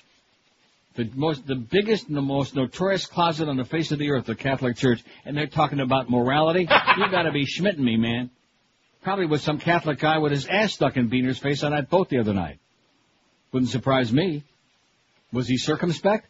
[0.97, 4.25] The most, the biggest and the most notorious closet on the face of the earth,
[4.25, 6.61] the Catholic Church, and they're talking about morality?
[6.61, 8.31] you gotta be schmitting me, man.
[9.03, 12.09] Probably with some Catholic guy with his ass stuck in Beaner's face on that boat
[12.09, 12.57] the other night.
[13.51, 14.43] Wouldn't surprise me.
[15.31, 16.25] Was he circumspect?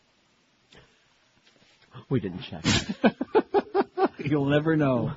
[2.09, 2.65] We didn't check.
[4.19, 5.13] You'll never know.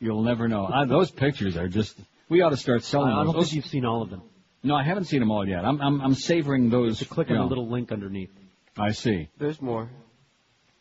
[0.00, 0.64] You'll never know.
[0.64, 1.94] Uh, those pictures are just.
[2.30, 3.50] We ought to start selling I don't those.
[3.50, 4.22] think you've seen all of them.
[4.62, 5.64] No, I haven't seen them all yet.
[5.64, 6.98] I'm I'm, I'm savoring those.
[6.98, 7.48] Just click you on know.
[7.48, 8.30] the little link underneath.
[8.78, 9.28] I see.
[9.38, 9.88] There's more.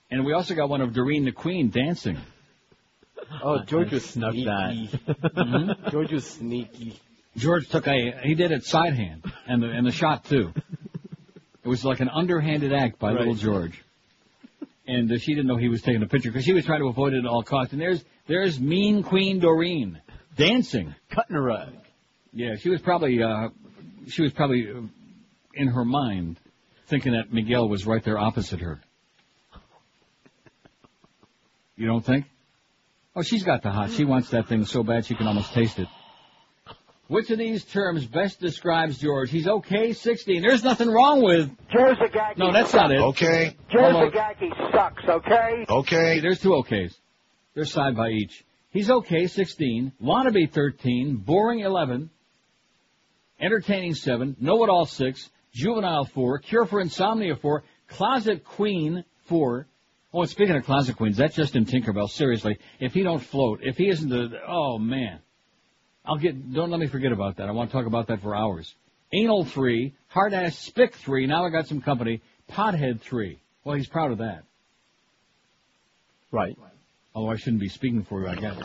[0.09, 2.17] And we also got one of Doreen the Queen dancing.
[3.43, 4.45] Oh, George was snuck sneaky.
[5.05, 5.15] that.
[5.35, 5.91] Mhm.
[5.91, 6.99] George was sneaky.
[7.37, 10.51] George took a he did it sidehand and the and the shot too.
[11.63, 13.81] It was like an underhanded act by little George.
[14.87, 16.87] And uh, she didn't know he was taking a picture because she was trying to
[16.87, 17.71] avoid it at all costs.
[17.71, 20.01] And there's there's mean Queen Doreen
[20.35, 21.73] dancing, cutting a rug.
[22.33, 23.49] Yeah, she was probably uh
[24.07, 24.81] she was probably uh,
[25.53, 26.37] in her mind
[26.91, 28.79] thinking that Miguel was right there opposite her.
[31.77, 32.25] You don't think?
[33.15, 33.91] Oh, she's got the hot.
[33.91, 35.87] She wants that thing so bad she can almost taste it.
[37.07, 39.31] Which of these terms best describes George?
[39.31, 40.41] He's okay, 16.
[40.41, 41.49] There's nothing wrong with.
[41.69, 42.37] Joe Zagacki.
[42.37, 42.99] No, that's not it.
[42.99, 43.55] Okay.
[43.69, 44.13] Joe Almost.
[44.13, 45.65] Zagacki sucks, okay?
[45.67, 46.19] Okay.
[46.19, 46.93] There's two okays.
[47.53, 48.45] They're side by each.
[48.69, 49.93] He's okay, 16.
[50.01, 51.17] Wannabe, 13.
[51.17, 52.09] Boring, 11.
[53.41, 54.37] Entertaining, 7.
[54.39, 55.29] Know-it-all, 6.
[55.53, 56.39] Juvenile, 4.
[56.39, 57.63] Cure for insomnia, 4.
[57.87, 59.67] Closet queen, 4.
[60.13, 62.09] Oh, speaking of closet queens, that's Justin Tinkerbell.
[62.09, 65.19] Seriously, if he don't float, if he isn't the, oh man.
[66.05, 67.47] I'll get, don't let me forget about that.
[67.47, 68.73] I want to talk about that for hours.
[69.13, 69.93] Anal 3.
[70.07, 71.27] Hard ass spick 3.
[71.27, 72.21] Now I got some company.
[72.49, 73.39] Pothead 3.
[73.63, 74.43] Well, he's proud of that.
[76.31, 76.57] Right.
[77.13, 78.57] Oh, I shouldn't be speaking for you, I guess.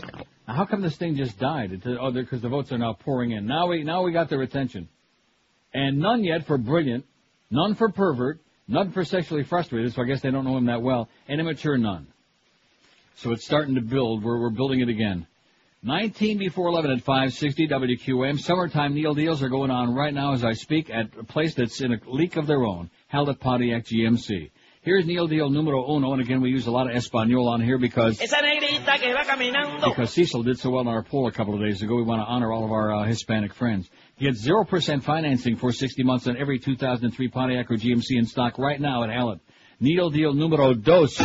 [0.48, 1.72] Now, how come this thing just died?
[1.72, 3.46] It, oh, because the votes are now pouring in.
[3.46, 4.88] Now we now we got their attention,
[5.76, 7.04] and none yet for brilliant,
[7.50, 9.92] none for pervert, none for sexually frustrated.
[9.92, 12.06] So I guess they don't know him that well, and immature none.
[13.16, 14.24] So it's starting to build.
[14.24, 15.26] We're we're building it again.
[15.82, 18.40] 19 before 11 at 560 WQAM.
[18.40, 21.80] Summertime Neil deals are going on right now as I speak at a place that's
[21.82, 24.50] in a league of their own, Hallett Pontiac GMC.
[24.86, 27.76] Here's Neil Deal numero uno, and again we use a lot of Espanol on here
[27.76, 29.80] because Esa negrita que va caminando.
[29.84, 32.20] because Cecil did so well in our poll a couple of days ago, we want
[32.20, 33.90] to honor all of our uh, Hispanic friends.
[34.20, 38.80] Get 0% financing for 60 months on every 2003 Pontiac or GMC in stock right
[38.80, 39.40] now at Hallett.
[39.80, 41.18] Neil deal numero dos.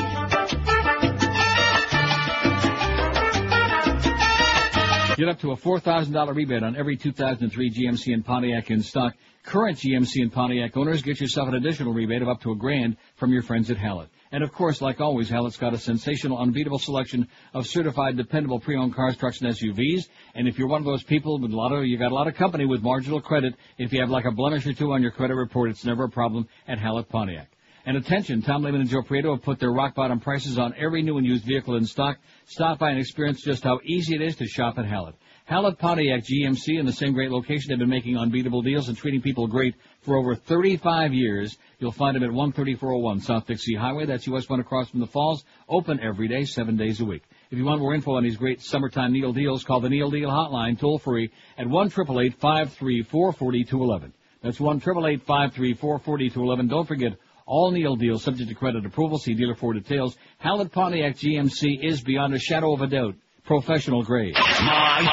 [5.17, 9.13] Get up to a $4,000 rebate on every 2003 GMC and Pontiac in stock.
[9.43, 12.97] Current GMC and Pontiac owners get yourself an additional rebate of up to a grand
[13.15, 14.09] from your friends at Hallett.
[14.31, 18.95] And of course, like always, Hallett's got a sensational, unbeatable selection of certified, dependable pre-owned
[18.95, 20.03] cars, trucks, and SUVs.
[20.35, 22.27] And if you're one of those people with a lot of, you got a lot
[22.27, 25.11] of company with marginal credit, if you have like a blemish or two on your
[25.11, 27.49] credit report, it's never a problem at Hallett Pontiac.
[27.83, 31.01] And attention, Tom Lehman and Joe Prieto have put their rock bottom prices on every
[31.01, 32.19] new and used vehicle in stock.
[32.45, 35.15] Stop by and experience just how easy it is to shop at Hallett.
[35.45, 39.21] Hallett Pontiac GMC in the same great location have been making unbeatable deals and treating
[39.21, 41.57] people great for over 35 years.
[41.79, 44.05] You'll find them at 13401 South Dixie Highway.
[44.05, 45.43] That's US 1 across from the falls.
[45.67, 47.23] Open every day, seven days a week.
[47.49, 50.29] If you want more info on these great summertime Neil deals, call the Neil Deal
[50.29, 57.13] hotline toll free at 1 534 4211 That's 1 534 4211 Don't forget,
[57.45, 59.17] all Neil deals subject to credit approval.
[59.17, 60.15] See dealer for details.
[60.37, 63.15] Hallett Pontiac GMC is beyond a shadow of a doubt.
[63.43, 64.35] Professional grade.
[64.35, 65.07] Live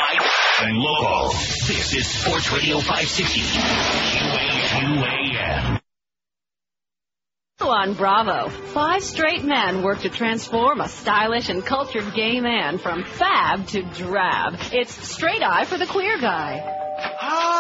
[0.61, 1.29] and local.
[1.67, 3.41] This is Sports Radio 560.
[4.69, 5.81] QAM.
[7.61, 13.05] On Bravo, five straight men work to transform a stylish and cultured gay man from
[13.05, 14.55] fab to drab.
[14.73, 16.88] It's straight eye for the queer guy.
[16.99, 17.59] Hi!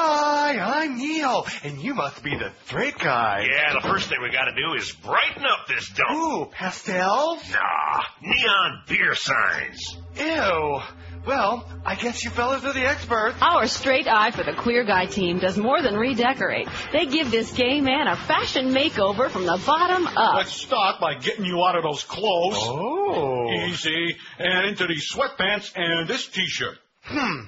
[0.48, 3.46] Hi, I'm Neil, and you must be the straight guy.
[3.50, 6.18] Yeah, the first thing we gotta do is brighten up this dump.
[6.18, 7.42] Ooh, pastels?
[7.52, 9.98] Nah, neon beer signs.
[10.16, 10.80] Ew.
[11.26, 13.36] Well, I guess you fellas are the experts.
[13.42, 16.66] Our Straight Eye for the Queer Guy team does more than redecorate.
[16.92, 20.36] They give this gay man a fashion makeover from the bottom up.
[20.36, 22.56] Let's start by getting you out of those clothes.
[22.58, 23.52] Oh.
[23.66, 24.16] Easy.
[24.38, 26.78] And into these sweatpants and this t-shirt.
[27.02, 27.40] Hmm.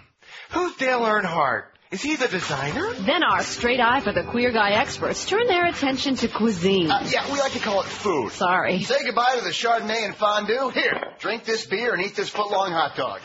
[0.50, 1.64] Who's Dale Earnhardt?
[1.90, 2.94] Is he the designer?
[3.00, 6.88] Then our Straight Eye for the Queer Guy experts turn their attention to cuisine.
[6.88, 8.30] Uh, yeah, we like to call it food.
[8.30, 8.80] Sorry.
[8.82, 10.68] Say goodbye to the Chardonnay and fondue.
[10.68, 13.20] Here, drink this beer and eat this foot-long hot dog.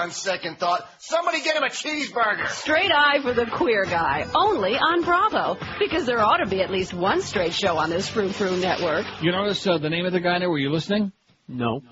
[0.00, 2.46] On second thought, somebody get him a cheeseburger.
[2.46, 5.58] Straight Eye for the Queer Guy, only on Bravo.
[5.80, 9.04] Because there ought to be at least one straight show on this Frou Frou network.
[9.20, 10.48] You notice uh, the name of the guy there?
[10.48, 11.10] Were you listening?
[11.48, 11.82] No.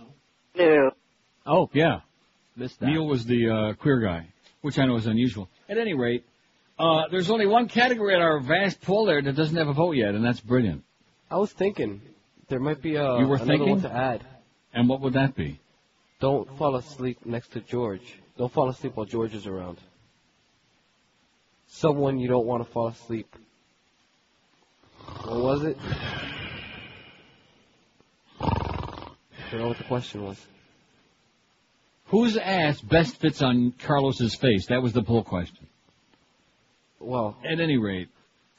[0.54, 0.92] No.
[1.44, 2.02] Oh, yeah.
[2.54, 2.86] Missed that.
[2.86, 4.28] Neil was the uh, queer guy,
[4.62, 5.48] which I know is unusual.
[5.68, 6.24] At any rate,
[6.78, 9.92] uh, there's only one category at our vast poll there that doesn't have a vote
[9.92, 10.82] yet, and that's brilliant.
[11.30, 12.00] I was thinking
[12.48, 13.70] there might be a You were another thinking?
[13.70, 14.24] one to add.
[14.72, 15.60] And what would that be?
[16.20, 18.18] Don't fall asleep next to George.
[18.36, 19.78] Don't fall asleep while George is around.
[21.68, 23.34] Someone you don't want to fall asleep.
[25.24, 25.76] What was it?
[28.40, 30.38] I don't know what the question was.
[32.08, 34.66] Whose ass best fits on Carlos's face?
[34.66, 35.66] That was the poll question.
[37.00, 38.08] Well, At any rate,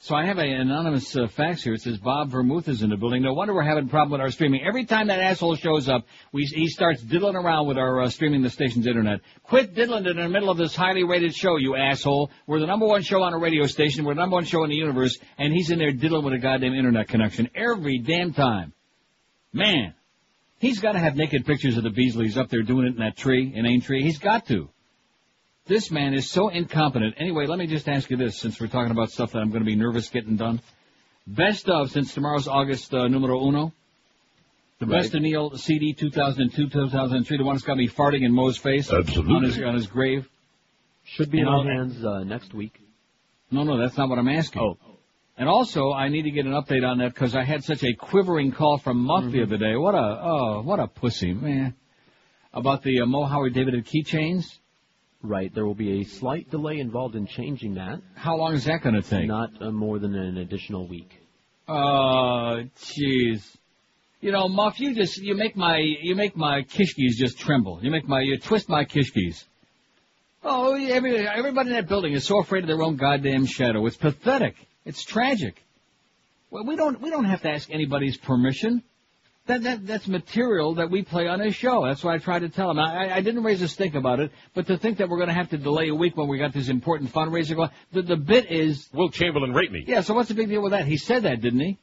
[0.02, 1.74] so I have an anonymous uh, fax here.
[1.74, 3.22] It says Bob Vermouth is in the building.
[3.22, 4.62] No wonder we're having a problem with our streaming.
[4.66, 8.40] Every time that asshole shows up, we, he starts diddling around with our uh, streaming
[8.40, 9.20] the station's internet.
[9.42, 12.30] Quit diddling in the middle of this highly rated show, you asshole.
[12.46, 14.06] We're the number one show on a radio station.
[14.06, 16.38] We're the number one show in the universe, and he's in there diddling with a
[16.38, 18.72] goddamn internet connection every damn time.
[19.52, 19.92] Man,
[20.60, 23.16] he's got to have naked pictures of the Beasleys up there doing it in that
[23.16, 24.02] tree, in Aintree.
[24.04, 24.68] He's got to.
[25.66, 27.14] This man is so incompetent.
[27.18, 29.60] Anyway, let me just ask you this, since we're talking about stuff that I'm going
[29.62, 30.60] to be nervous getting done.
[31.26, 33.72] Best of, since tomorrow's August uh, numero uno.
[34.78, 35.02] The Right.
[35.02, 38.90] best of Neil CD 2002, 2003, the one that's got me farting in Moe's face.
[38.90, 39.34] Absolutely.
[39.34, 40.26] On his, on his grave.
[41.04, 42.80] Should be in And our hands uh, next week.
[43.50, 44.62] No, no, that's not what I'm asking.
[44.62, 44.78] Oh.
[45.40, 47.94] And also, I need to get an update on that because I had such a
[47.94, 49.32] quivering call from Muff Mm-hmm.
[49.32, 49.74] the other day.
[49.74, 51.74] What a, oh, what a pussy, man.
[52.52, 54.44] About the uh, Mo Howard David keychains.
[55.22, 55.50] Right.
[55.54, 58.02] There will be a slight delay involved in changing that.
[58.14, 59.26] How long is that going to take?
[59.28, 61.10] Not uh, more than an additional week.
[61.66, 63.42] Oh, jeez.
[64.20, 67.78] You know, Muff, you just you make my you make my kishkis just tremble.
[67.82, 69.42] You make my you twist my kishkis.
[70.42, 73.86] Oh, every, everybody in that building is so afraid of their own goddamn shadow.
[73.86, 74.56] It's pathetic.
[74.90, 75.54] It's tragic.
[76.50, 78.82] Well, we don't we don't have to ask anybody's permission.
[79.46, 81.84] That, that that's material that we play on this show.
[81.86, 82.80] That's why I tried to tell him.
[82.80, 85.28] I, I- I didn't raise a stink about it, but to think that we're going
[85.28, 88.16] to have to delay a week when we got this important fundraiser going, the, the
[88.16, 88.88] bit is.
[88.92, 89.84] Will Chamberlain rate me?
[89.86, 90.00] Yeah.
[90.00, 90.86] So what's the big deal with that?
[90.86, 91.78] He said that, didn't he?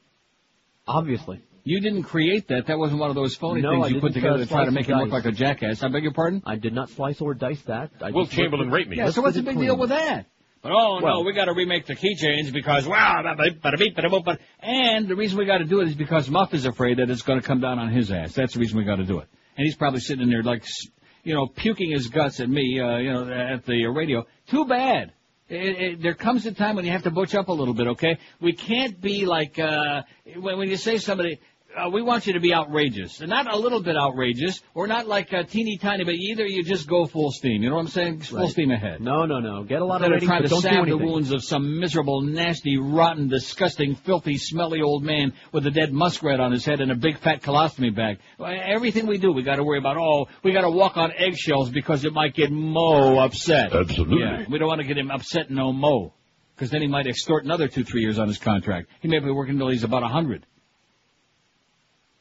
[0.86, 1.40] Obviously.
[1.64, 2.66] You didn't create that.
[2.66, 4.70] That wasn't one of those phony No, things I you put together to try to
[4.70, 5.82] make and him look like a jackass.
[5.82, 6.42] I beg your pardon?
[6.44, 7.90] I did not slice or dice that.
[8.02, 8.96] I Will just Chamberlain listed- rate me?
[8.98, 10.26] Yeah, so what's the big it deal with that?
[10.62, 13.96] But oh no, we got to remake the keychains because wow, bada beep, bada beep,
[13.96, 16.98] bada boop, and the reason we got to do it is because Muff is afraid
[16.98, 18.32] that it's going to come down on his ass.
[18.34, 19.28] That's the reason we got to do it.
[19.56, 20.88] And he's probably sitting in there like, s-
[21.24, 24.26] you know, puking his guts at me, uh, you know, at the radio.
[24.48, 25.12] Too bad.
[25.48, 27.86] It, it, there comes a time when you have to butch up a little bit,
[27.88, 28.18] okay?
[28.40, 30.02] We can't be like uh,
[30.36, 31.40] when, when you say somebody.
[31.78, 35.06] Uh, we want you to be outrageous, and not a little bit outrageous, or not
[35.06, 37.62] like a teeny tiny, but either you just go full steam.
[37.62, 38.20] You know what I'm saying?
[38.20, 38.50] Full Right.
[38.50, 39.00] steam ahead.
[39.00, 39.62] No, no, no.
[39.62, 41.30] Get a lot Instead of of ratings, trying but to don't do salve the wounds
[41.30, 46.50] of some miserable, nasty, rotten, disgusting, filthy, smelly old man with a dead muskrat on
[46.50, 48.18] his head and a big fat colostomy bag.
[48.40, 49.96] Everything we do, we got to worry about.
[49.98, 53.72] Oh, we got to walk on eggshells because it might get Mo upset.
[53.72, 54.20] Absolutely.
[54.24, 55.48] Yeah, we don't want to get him upset.
[55.50, 56.12] No Mo,
[56.56, 58.88] because then he might extort another two, three years on his contract.
[59.00, 60.44] He may be working until he's about a hundred.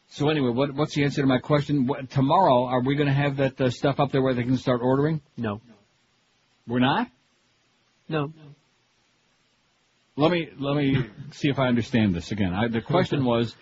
[0.10, 1.86] So anyway, what, what's the answer to my question?
[1.86, 4.58] What, tomorrow, are we going to have that uh, stuff up there where they can
[4.58, 5.22] start ordering?
[5.36, 5.62] No.
[6.68, 7.10] We're not.
[8.10, 8.32] No.
[10.16, 12.54] Let me let me see if I understand this again.
[12.54, 13.56] I, the question was,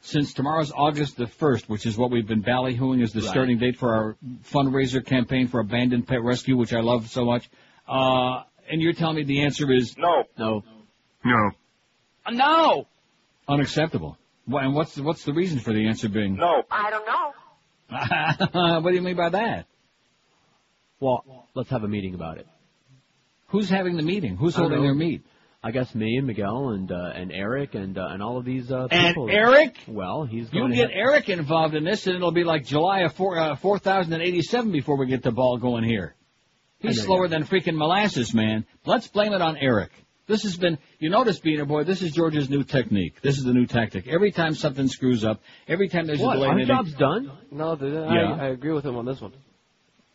[0.00, 3.28] since tomorrow's August the first, which is what we've been ballyhooing as the Right.
[3.28, 4.16] starting date for our
[4.52, 7.50] fundraiser campaign for abandoned pet rescue, which I love so much,
[7.88, 10.24] uh, and you're telling me the answer is No.
[10.38, 10.62] No.
[11.24, 11.50] No.
[12.30, 12.86] no,
[13.48, 14.16] unacceptable.
[14.48, 16.62] Why, and what's the, what's the reason for the answer being No.
[16.70, 18.80] I don't know.
[18.80, 19.66] what do you mean by that?
[21.00, 22.46] Well, let's have a meeting about it.
[23.48, 24.36] Who's having the meeting?
[24.36, 24.84] Who's I don't holding know.
[24.88, 25.22] their meet?
[25.62, 28.70] I guess me and Miguel and uh, and Eric and uh, and all of these
[28.70, 29.28] uh, And people.
[29.30, 29.76] Eric?
[29.88, 32.64] Well, he's You going to get have- Eric involved in this, and it'll be like
[32.64, 35.84] July of four uh, four thousand and eighty seven before we get the ball going
[35.84, 36.14] here.
[36.78, 38.64] He's slower than freaking molasses, man.
[38.86, 39.90] Let's blame it on Eric.
[40.28, 43.20] This has been, you notice, Beaner Boy, this is George's new technique.
[43.22, 44.06] This is the new tactic.
[44.06, 46.36] Every time something screws up, every time there's What?
[46.36, 47.32] a delay Our in it- job's done?
[47.50, 48.34] No, the, Yeah.
[48.34, 49.32] I, I agree with him on this one.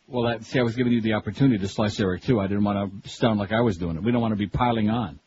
[0.06, 2.38] Well, that, see, I was giving you the opportunity to slice Eric too.
[2.38, 4.04] I didn't want to sound like I was doing it.
[4.04, 5.18] We don't want to be piling on.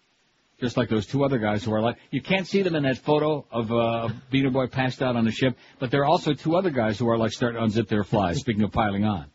[0.61, 2.97] Just like those two other guys who are like, you can't see them in that
[2.99, 6.55] photo of uh, Beaner Boy passed out on the ship, but there are also two
[6.55, 8.39] other guys who are like starting to unzip their flies.
[8.39, 9.25] Speaking of piling on.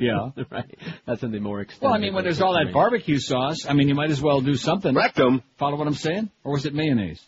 [0.00, 0.30] Yeah.
[0.50, 0.78] right.
[1.06, 1.86] That's in the more extended.
[1.86, 4.40] Well, I mean, when there's all that barbecue sauce, I mean, you might as well
[4.40, 4.94] do something.
[4.94, 5.42] Rectum.
[5.58, 6.30] Follow what I'm saying?
[6.44, 7.22] Or was it mayonnaise?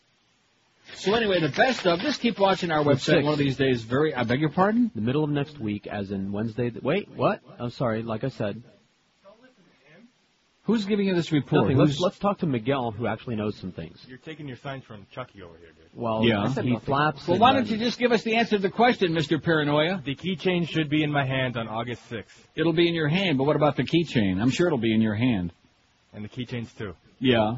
[0.95, 3.01] So anyway, the best of, just keep watching our website.
[3.01, 3.25] sixth.
[3.25, 4.91] One of these days, very, I beg your pardon?
[4.95, 6.70] The middle of next week, as in Wednesday.
[6.70, 7.41] th- Wait, what?
[7.59, 8.03] I'm sorry.
[8.03, 8.62] Like I said,
[10.65, 11.63] Who's giving you this report?
[11.63, 11.77] nothing.
[11.77, 13.99] Let's let's talk to Miguel, who actually knows some things.
[14.09, 15.87] You're taking your signs from Chucky over here, dude.
[15.93, 16.49] Well, Yeah.
[16.63, 17.27] he flaps.
[17.27, 19.43] Well, and, why don't you just give us the answer to the question, Mr.
[19.43, 20.01] Paranoia?
[20.05, 23.39] The keychain should be in my hand on August 6th, It'll be in your hand,
[23.39, 24.41] but what about the keychain?
[24.41, 25.53] I'm sure it'll be in your hand.
[26.13, 26.95] and the keychains too.
[27.19, 27.57] Yeah.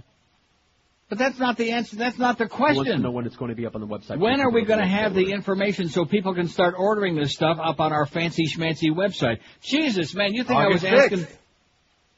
[1.10, 1.96] But that's not the answer.
[1.96, 3.02] That's not the He wants to question.
[3.02, 4.18] know when it's going to be up on the website.
[4.18, 7.32] When are we going to to have the information so people can start ordering this
[7.34, 9.40] stuff up on our fancy schmancy website?
[9.60, 11.26] Jesus, man, you think I was August asking?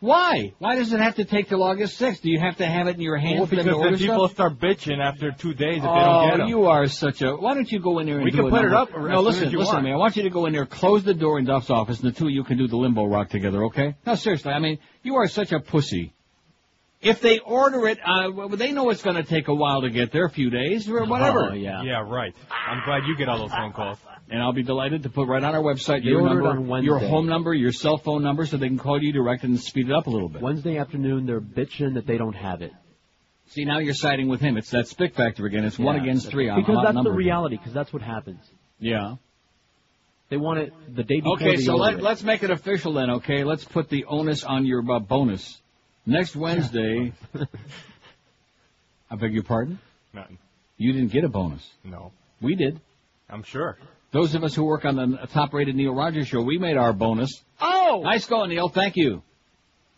[0.01, 0.53] Why?
[0.59, 2.21] Why does it have to take till August 6th?
[2.21, 3.97] Do you have to have it in your hand Well, for them because to order
[3.97, 4.33] then people stuff?
[4.33, 6.49] start bitching after two days if they oh, don't get them.
[6.49, 7.35] you are such a.
[7.35, 9.21] Why don't you go in there and We do can a put it up No,
[9.21, 9.85] listen, as you listen want.
[9.85, 9.93] to me.
[9.95, 12.17] I want you to go in there, close the door in Duff's office, and the
[12.17, 13.95] two of you can do the limbo rock together, okay?
[14.07, 14.53] No, seriously.
[14.53, 16.13] I mean, you are such a pussy.
[17.01, 19.91] If they order it, uh, well, they know it's going to take a while to
[19.91, 21.51] get there, a few days or whatever.
[21.51, 21.83] Oh, yeah.
[21.83, 22.35] Yeah, right.
[22.51, 23.99] I'm glad you get all those phone calls.
[24.29, 26.99] And I'll be delighted to put right on our website They your number, on your
[26.99, 29.95] home number, your cell phone number, so they can call you direct and speed it
[29.95, 30.43] up a little bit.
[30.43, 32.73] Wednesday afternoon, they're bitching that they don't have it.
[33.51, 34.57] See, now you're siding with him.
[34.57, 35.65] It's that spick factor again.
[35.65, 36.51] It's one against three.
[36.51, 37.57] I'm Because that's the reality.
[37.57, 38.41] Because that's what happens.
[38.81, 39.17] Yeah.
[40.29, 41.37] They want it the day before.
[41.37, 42.03] Okay, so order let, it.
[42.03, 43.45] let's make it official then, okay?
[43.45, 45.61] Let's put the onus on your uh, bonus.
[46.05, 47.13] Next Wednesday,
[49.11, 49.79] I beg your pardon?
[50.13, 50.39] Nothing.
[50.77, 51.69] You didn't get a bonus.
[51.85, 52.13] No.
[52.41, 52.81] We did.
[53.31, 53.79] I'm sure.
[54.17, 57.43] Those of us who work on the top-rated Neil Rogers show, we made our bonus.
[57.61, 58.01] Oh!
[58.03, 58.71] Nice going, Neil.
[58.71, 59.23] Thank you.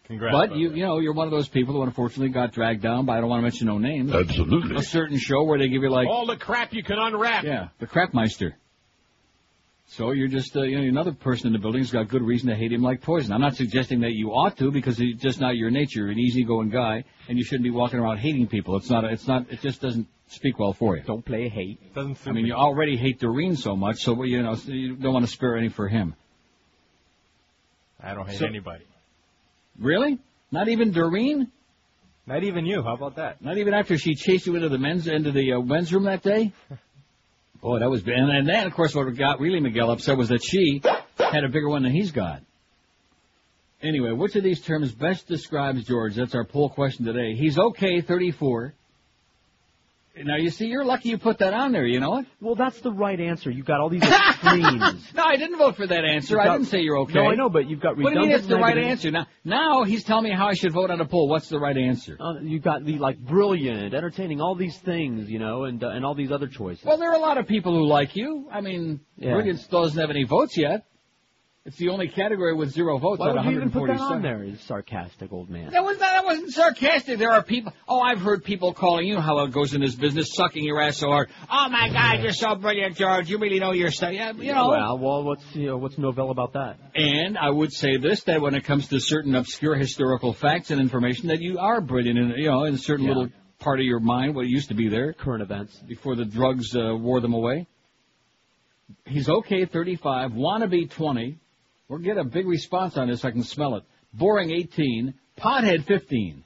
[0.08, 0.32] Congrats.
[0.36, 3.18] but you, you know, you're one of those people who unfortunately got dragged down by
[3.18, 4.12] I don't want to mention no names.
[4.12, 4.74] Absolutely.
[4.74, 7.44] A certain show where they give you like, All the crap you can unwrap.
[7.44, 8.54] yeah, the crapmeister.
[9.90, 12.54] So you're just, uh, you know, another person in the building's got good reason to
[12.54, 13.32] hate him like poison.
[13.32, 16.00] I'm not suggesting that you ought to because it's just not your nature.
[16.00, 18.76] You're an easygoing guy, and you shouldn't be walking around hating people.
[18.76, 21.02] It's not, A, it's not, it just doesn't speak well for you.
[21.04, 21.94] Don't play hate.
[21.94, 22.48] Doesn't I mean, me.
[22.50, 25.56] you already hate Doreen so much, so you know, so you don't want to spare
[25.56, 26.14] any for him.
[27.98, 28.84] I don't hate So- anybody.
[29.78, 30.18] Really?
[30.52, 31.50] Not even Doreen?
[32.26, 32.82] Not even you.
[32.82, 33.42] How about that?
[33.42, 36.22] Not even after she chased you into the men's into the uh, men's room that
[36.22, 36.52] day.
[37.68, 40.42] Boy, that was and, and then of course what got really Miguel upset was that
[40.42, 40.80] she
[41.18, 42.40] had a bigger one than he's got.
[43.82, 46.14] Anyway, which of these terms best describes George?
[46.14, 47.34] That's our poll question today.
[47.34, 48.72] He's okay, 34.
[50.24, 51.86] Now you see, you're lucky you put that on there.
[51.86, 52.26] You know what?
[52.40, 53.50] Well, that's the right answer.
[53.50, 55.06] You've got all these extremes.
[55.14, 56.34] No, I didn't vote for that answer.
[56.34, 57.14] You've I didn't say you're okay.
[57.14, 59.10] No, I know, but you've got What do you mean it's the right answer?
[59.10, 61.28] Now, now he's telling me how I should vote on a poll.
[61.28, 62.16] What's the right answer?
[62.20, 66.04] Uh, you've got the like brilliant, entertaining, all these things, you know, and uh, and
[66.04, 66.84] all these other choices.
[66.84, 68.48] Well, there are a lot of people who like you.
[68.50, 69.32] I mean, Yeah.
[69.34, 70.84] Brilliant still doesn't have any votes yet.
[71.68, 74.00] It's the only category with zero votes Why out would of you even put that
[74.00, 74.56] on there?
[74.60, 75.70] Sarcastic old man.
[75.70, 77.18] That was not, that wasn't sarcastic.
[77.18, 77.74] There are people.
[77.86, 80.96] Oh, I've heard people calling you how it goes in this business, sucking your ass
[80.96, 81.28] so hard.
[81.50, 83.28] Oh my God, you're so brilliant, George.
[83.28, 84.14] You really know your stuff.
[84.14, 84.68] Yeah, you know.
[84.70, 86.78] Well, well, what's you know, what's novel about that?
[86.94, 90.80] And I would say this: that when it comes to certain obscure historical facts and
[90.80, 93.12] information, that you are brilliant in you know in a certain Yeah.
[93.12, 95.76] little part of your mind, what used to be there, Current events.
[95.86, 97.66] before the drugs uh, wore them away.
[99.04, 100.30] He's okay, 35.
[100.32, 101.38] Wannabe, 20.
[101.88, 103.24] We'll get a big response on this.
[103.24, 103.84] I can smell it.
[104.12, 105.14] Boring, 18.
[105.38, 106.44] Pothead, 15.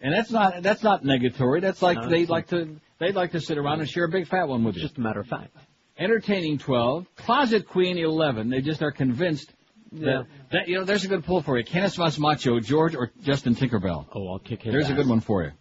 [0.00, 1.60] And that's not that's not negatory.
[1.60, 4.28] That's like No, they'd like to they'd like to sit around and share a big
[4.28, 4.82] fat one with you.
[4.82, 5.56] just a matter of fact.
[5.98, 7.06] Entertaining, 12.
[7.16, 8.50] Closet Queen, 11.
[8.50, 9.52] They just are convinced
[9.90, 10.04] Yeah.
[10.04, 11.64] that, that you know there's a good pull for you.
[11.64, 14.06] Kenneth Macho, George, or Justin Tinkerbell.
[14.14, 15.52] Oh, I'll kick his There's a good one for you.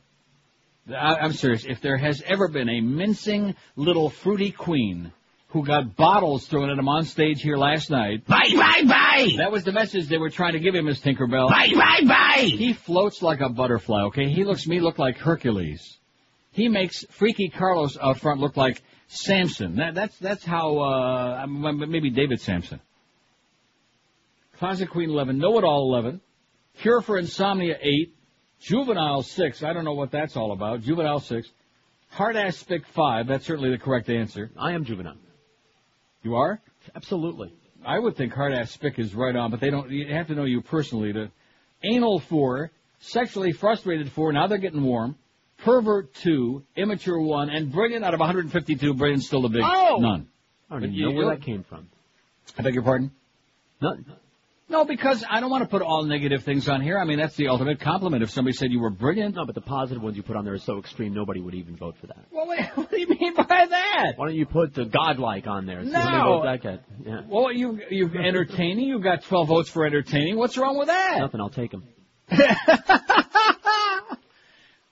[0.96, 1.66] I, I'm serious.
[1.66, 5.12] If there has ever been a mincing little fruity queen
[5.50, 9.30] who got bottles thrown at him on stage here last night, Bye, bye, bye.
[9.38, 11.50] that was the message they were trying to give him, Miss Tinkerbell.
[11.50, 12.42] Bye, bye, bye.
[12.44, 14.04] He floats like a butterfly.
[14.08, 15.98] Okay, he looks me look like Hercules.
[16.52, 19.78] He makes Freaky Carlos out front look like Samson.
[19.78, 22.82] That, that's that's how uh, maybe David Samson.
[24.60, 26.20] Closet Queen eleven, Know It All eleven,
[26.82, 28.14] Cure for Insomnia eight,
[28.60, 29.64] Juvenile six.
[29.64, 30.82] I don't know what that's all about.
[30.82, 31.48] Juvenile six,
[32.10, 33.28] Hard Ass Spick five.
[33.28, 34.50] That's certainly the correct answer.
[34.58, 35.16] I am juvenile.
[36.28, 36.60] You are?
[36.94, 37.54] Absolutely.
[37.86, 39.90] I would think hard ass spick is right on, but they don't.
[39.90, 41.14] You have to know you personally.
[41.14, 41.32] To
[41.84, 42.70] anal four,
[43.00, 44.34] sexually frustrated four.
[44.34, 45.16] Now they're getting warm.
[45.60, 48.94] Pervert two, immature one, and brilliant out of 152.
[48.94, 50.00] Brilliant still the big Oh!
[50.02, 50.28] none.
[50.70, 51.88] I don't But even you- know where that came from.
[52.58, 53.12] I beg your pardon.
[53.82, 54.06] None.
[54.70, 57.00] No, because I don't want to put all negative things on here.
[57.00, 58.22] I mean, that's the ultimate compliment.
[58.22, 59.36] If somebody said you were brilliant.
[59.36, 61.78] No, but the positive ones you put on there are so extreme, nobody would even
[61.78, 62.26] vote for that.
[62.32, 64.14] Well, wait, what do you mean by that?
[64.18, 65.84] Why don't you put the godlike on there?
[65.84, 66.44] No.
[66.44, 66.84] that.
[67.06, 67.22] Yeah.
[67.28, 68.90] Well, you you're entertaining.
[68.90, 70.38] You've got 12 votes for entertaining.
[70.38, 71.20] What's wrong with that?
[71.20, 71.40] Nothing.
[71.40, 71.84] I'll take them.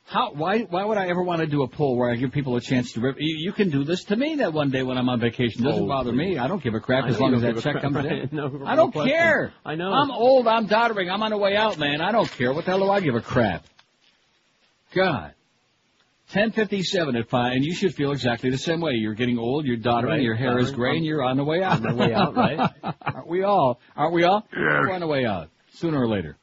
[0.08, 0.32] How?
[0.34, 0.60] Why?
[0.60, 2.94] Why would I ever want to do a poll where I give people a chance
[2.94, 3.16] to rip?
[3.20, 5.64] You, you can do this to me that one day when I'm on vacation.
[5.64, 6.34] Doesn't Oh, bother please.
[6.34, 6.38] me.
[6.38, 8.06] I don't give a crap I as long as that check crap, comes right?
[8.24, 8.30] in.
[8.32, 9.16] No, I don't question.
[9.16, 9.52] care.
[9.66, 9.92] I know.
[9.92, 10.48] I'm old.
[10.48, 11.10] I'm doddering.
[11.10, 12.02] I'm on the way out, man.
[12.02, 12.54] I don't care.
[12.54, 13.66] What the hell do I give a crap?
[14.94, 15.34] God.
[16.34, 18.94] 1057 at 5, and you should feel exactly the same way.
[18.94, 21.44] You're getting old, you're doddering, Right, your hair is gray, I'm- and you're on the
[21.44, 21.74] way out.
[21.74, 22.72] on my way out, right?
[23.02, 23.80] Aren't we all?
[23.96, 24.46] Aren't we all?
[24.52, 24.60] Yeah.
[24.82, 26.36] We're on the way out, sooner or later.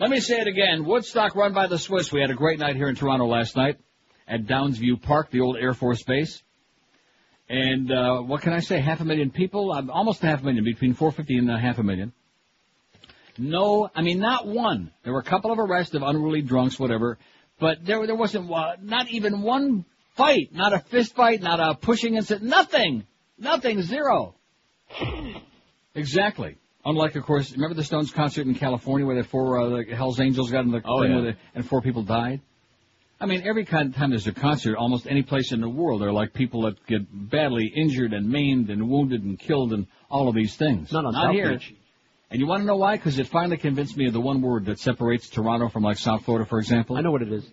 [0.00, 0.86] Let me say it again.
[0.86, 2.10] Woodstock run by the Swiss.
[2.10, 3.76] We had a great night here in Toronto last night
[4.26, 6.42] at Downsview Park, the old Air Force Base.
[7.50, 8.80] And uh, what can I say?
[8.80, 11.82] Half a million people, uh, almost half a million, between 450 and a half a
[11.82, 12.14] million.
[13.36, 14.90] No, I mean not one.
[15.02, 17.18] There were a couple of arrests of unruly drunks, whatever,
[17.58, 19.84] but there there wasn't uh, not even one
[20.16, 23.04] fight, not a fist fight, not a pushing incident, nothing,
[23.36, 24.34] nothing, zero.
[25.92, 26.56] Exactly.
[26.84, 30.18] Unlike, of course, remember the Stones concert in California where the four uh, the Hell's
[30.20, 31.32] Angels got in the Oh, thing yeah.
[31.54, 32.40] and four people died.
[33.20, 36.08] I mean, every kind time there's a concert, almost any place in the world, there
[36.08, 40.28] are like people that get badly injured and maimed and wounded and killed and all
[40.28, 40.90] of these things.
[40.90, 41.52] Not on Not South here.
[41.52, 41.74] Beach.
[42.30, 42.96] And you want to know why?
[42.96, 46.24] Because it finally convinced me of the one word that separates Toronto from like South
[46.24, 46.96] Florida, for example.
[46.96, 47.44] I know what it is.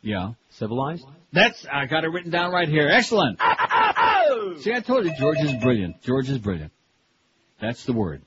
[0.00, 0.32] Yeah.
[0.50, 1.04] Civilized?
[1.32, 2.88] That's I got it written down right here.
[2.88, 3.38] Excellent.
[4.60, 6.00] See, I told you George is brilliant.
[6.02, 6.72] George is brilliant.
[7.60, 8.22] That's the word.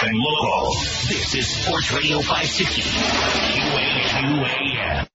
[0.00, 0.74] and local.
[1.08, 2.82] This is Sports Radio 560.
[4.22, 5.08] QAQAM.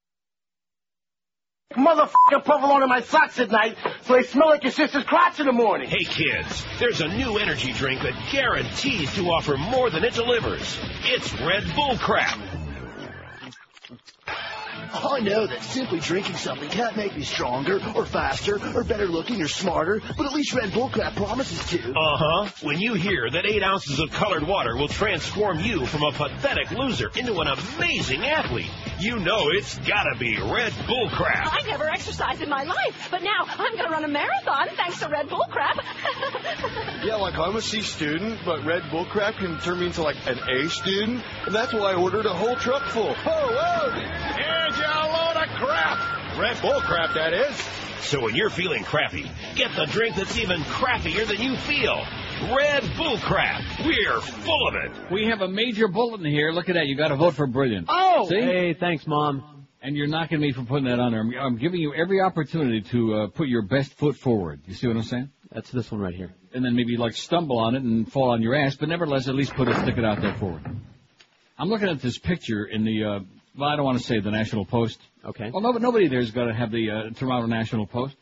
[1.75, 5.47] Motherfucking provolone in my socks at night, so they smell like your sister's crotch in
[5.47, 5.89] the morning.
[5.89, 10.79] Hey kids, there's a new energy drink that guarantees to offer more than it delivers.
[11.05, 12.37] It's Red Bull Crap.
[14.93, 19.41] I know that simply drinking something can't make me stronger or faster or better looking
[19.41, 21.91] or smarter, but at least Red Bull Crap promises to.
[21.91, 22.49] Uh-huh.
[22.61, 26.71] When you hear that eight ounces of colored water will transform you from a pathetic
[26.71, 31.49] loser into an amazing athlete, you know it's gotta be Red Bull Crap.
[31.51, 34.99] I never exercised in my life, but now I'm going to run a marathon thanks
[34.99, 35.77] to Red Bull crap.
[37.03, 40.15] Yeah, like I'm a C student, but Red Bull crap can turn me into like
[40.25, 43.13] an A student, and that's why I ordered a whole truck full.
[43.25, 44.71] Oh, whoa!
[44.71, 46.37] Here's your load of crap.
[46.39, 47.55] Red Bull crap, that is.
[48.01, 52.05] So when you're feeling crappy, get the drink that's even crappier than you feel.
[52.55, 53.61] Red Bull Crap.
[53.85, 55.11] We're full of it.
[55.11, 56.51] We have a major bulletin here.
[56.51, 56.87] Look at that.
[56.87, 57.87] You got to vote for Brilliant.
[57.89, 58.27] Oh!
[58.29, 58.41] See?
[58.41, 59.65] Hey, thanks, Mom.
[59.81, 61.21] And you're knocking me for putting that on there.
[61.21, 64.61] I'm, I'm giving you every opportunity to uh, put your best foot forward.
[64.65, 65.29] You see what I'm saying?
[65.51, 66.33] That's this one right here.
[66.53, 69.35] And then maybe like stumble on it and fall on your ass, but nevertheless, at
[69.35, 70.63] least put a stick it out there forward.
[71.57, 73.19] I'm looking at this picture in the, uh,
[73.57, 74.99] well, I don't want to say the National Post.
[75.23, 75.51] Okay.
[75.51, 78.15] Well, nobody, nobody there's got to have the uh, Toronto National Post.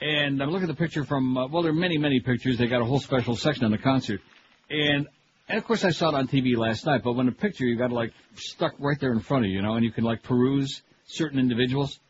[0.00, 2.58] And I'm looking at the picture from, uh, well, there are many, many pictures.
[2.58, 4.20] They got a whole special section on the concert.
[4.68, 5.06] And,
[5.48, 7.76] and of course I saw it on TV last night, but when the picture you
[7.76, 10.02] got to like stuck right there in front of you, you know, and you can
[10.02, 12.00] like peruse certain individuals.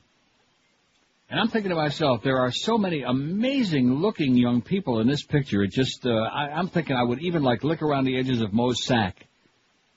[1.28, 5.22] And I'm thinking to myself, there are so many amazing looking young people in this
[5.22, 5.62] picture.
[5.62, 8.52] It just, uh, I, I'm thinking I would even like lick around the edges of
[8.52, 9.26] Moe's sack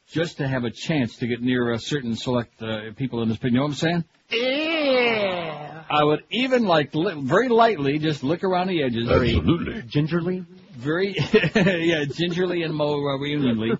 [0.09, 3.37] just to have a chance to get near a certain select uh, people in this
[3.37, 3.51] pig.
[3.51, 4.03] You know what I'm saying?
[4.29, 5.83] Yeah.
[5.89, 9.09] I would even like li- very lightly just lick around the edges.
[9.09, 9.81] Absolutely.
[9.83, 10.45] Gingerly?
[10.71, 11.15] Very,
[11.55, 13.71] yeah, gingerly and more uh, reunionly.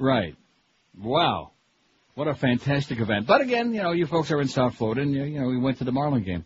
[0.00, 0.34] right.
[0.98, 1.52] Wow.
[2.14, 3.26] What a fantastic event.
[3.26, 5.58] But again, you know, you folks are in South Florida and, you, you know, we
[5.58, 6.44] went to the Marlin game.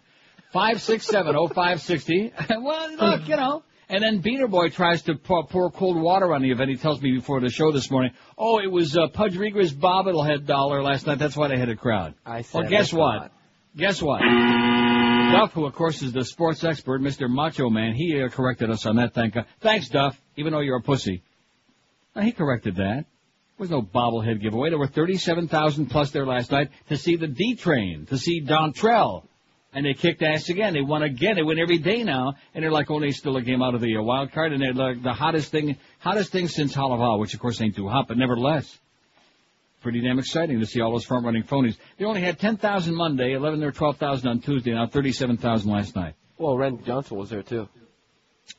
[0.54, 2.32] 5670560.
[2.62, 3.62] well, look, you know.
[3.90, 6.68] And then Beaner Boy tries to pour, pour cold water on the event.
[6.68, 10.82] He tells me before the show this morning, oh, it was uh, Pudge bobblehead dollar
[10.82, 11.18] last night.
[11.18, 12.14] That's why they had a crowd.
[12.26, 13.32] I said Well, guess what?
[13.76, 14.20] Guess what?
[14.20, 17.28] Duff, who of course is the sports expert, Mr.
[17.30, 19.14] Macho Man, he uh, corrected us on that.
[19.14, 19.46] Thank God.
[19.60, 20.20] Thanks, Duff.
[20.36, 21.22] Even though you're a pussy,
[22.14, 23.04] Now, he corrected that.
[23.04, 24.70] There was no bobblehead giveaway.
[24.70, 29.24] There were 37,000 plus there last night to see the D Train, to see Dontrelle.
[29.72, 30.72] And they kicked ass again.
[30.72, 31.36] They won again.
[31.36, 32.34] They win every day now.
[32.54, 34.52] And they're like only still a game out of the uh, wild card.
[34.52, 37.86] And they're like the hottest thing, hottest thing since Halaval, which of course ain't too
[37.88, 38.78] hot, but nevertheless.
[39.82, 41.76] Pretty damn exciting to see all those front running phonies.
[41.98, 46.14] They only had 10,000 Monday, 11 or 12,000 on Tuesday, now 37,000 last night.
[46.36, 47.68] Well, Randy Johnson was there too.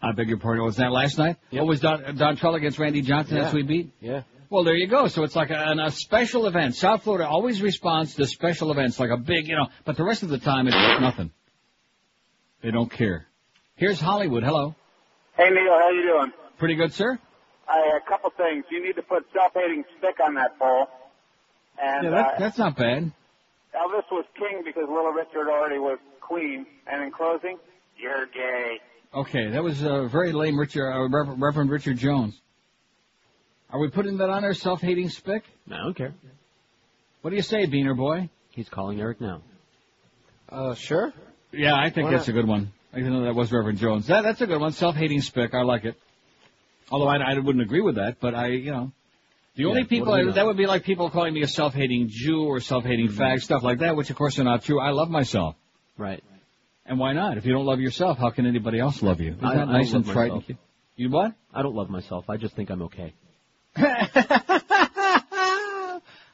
[0.01, 0.63] I beg your pardon.
[0.63, 1.37] Was that last night?
[1.49, 3.35] What was Don, Dontrelle against Randy Johnson?
[3.35, 3.51] That's Yeah.
[3.51, 3.89] who he beat?
[3.99, 4.21] Yeah.
[4.49, 5.07] Well, there you go.
[5.07, 6.75] So it's like a, a special event.
[6.75, 10.23] South Florida always responds to special events like a big, you know, but the rest
[10.23, 11.31] of the time it's nothing.
[12.61, 13.27] They don't care.
[13.75, 14.43] Here's Hollywood.
[14.43, 14.75] Hello.
[15.37, 16.33] Hey Neil, how you doing?
[16.57, 17.17] Pretty good, sir?
[17.67, 18.65] I, a couple things.
[18.71, 20.87] You need to put self-hating stick on that pole.
[21.81, 23.11] And yeah, that, uh, that's not bad.
[23.75, 26.65] Elvis was king because Little Richard already was queen.
[26.91, 27.57] And in closing,
[27.97, 28.79] you're gay.
[29.13, 32.41] Okay, that was uh, very lame, Richard, uh, Reverend Richard Jones.
[33.71, 35.43] Are we putting that on our self-hating spick?
[35.71, 36.13] I don't care.
[37.21, 38.29] What do you say, Beaner boy?
[38.51, 39.41] He's calling Eric now.
[40.49, 41.13] Uh, sure.
[41.51, 42.35] Yeah, I think Why that's not?
[42.37, 42.71] a good one.
[42.97, 44.07] Even though that was Reverend Jones.
[44.07, 44.71] That, that's a good one.
[44.71, 45.53] Self-hating spick.
[45.53, 45.95] I like it.
[46.91, 48.91] Although I, I wouldn't agree with that, but I, you know.
[49.55, 50.35] The only Yeah, people, what do we know?
[50.35, 53.21] that would be like people calling me a self-hating Jew or self-hating Mm-hmm.
[53.21, 54.79] fag, stuff like that, which of course are not true.
[54.79, 55.55] I love myself.
[55.97, 56.23] Right.
[56.85, 57.37] And why not?
[57.37, 59.33] If you don't love yourself, how can anybody else love you?
[59.33, 60.41] Isn't I- that I nice and love frightening?
[60.41, 60.59] myself.
[60.95, 61.33] You what?
[61.53, 62.27] I don't love myself.
[62.29, 63.13] I just think I'm okay.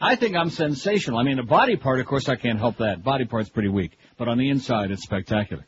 [0.02, 1.20] I think I'm sensational.
[1.20, 3.04] I mean, the body part, of course, I can't help that.
[3.04, 3.98] Body part's pretty weak.
[4.18, 5.66] But on the inside, it's spectacular.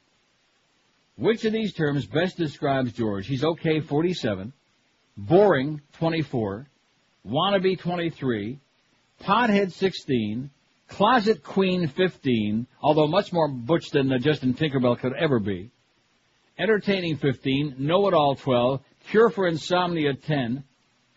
[1.18, 3.26] Which of these terms best describes George?
[3.28, 4.54] He's okay, 47.
[5.18, 6.68] Boring, 24.
[7.26, 8.60] Wannabe, 23.
[9.22, 10.52] Pothead, 16.
[10.90, 12.68] Closet Queen, 15.
[12.82, 15.72] Although much more butch than Justin Tinkerbell could ever be.
[16.60, 17.76] Entertaining, 15.
[17.80, 18.82] Know-it-all, 12.
[19.10, 20.64] Cure for insomnia, 10.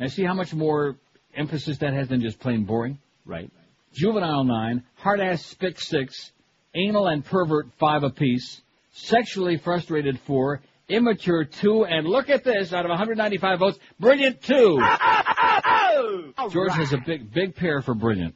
[0.00, 0.96] Now see how much more
[1.36, 2.98] emphasis that has than just plain boring?
[3.26, 3.50] Right.
[3.92, 6.32] Juvenile 9, hard ass spick 6,
[6.74, 12.86] anal and pervert 5 apiece, sexually frustrated 4, immature 2, and look at this, out
[12.86, 14.54] of 195 votes, brilliant 2.
[16.50, 18.34] George has a big, big pair for brilliant.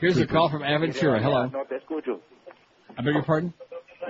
[0.00, 1.22] Here's a call from Aventura.
[1.22, 1.46] Hello.
[1.46, 2.20] No te escucho.
[2.98, 3.54] I beg your pardon?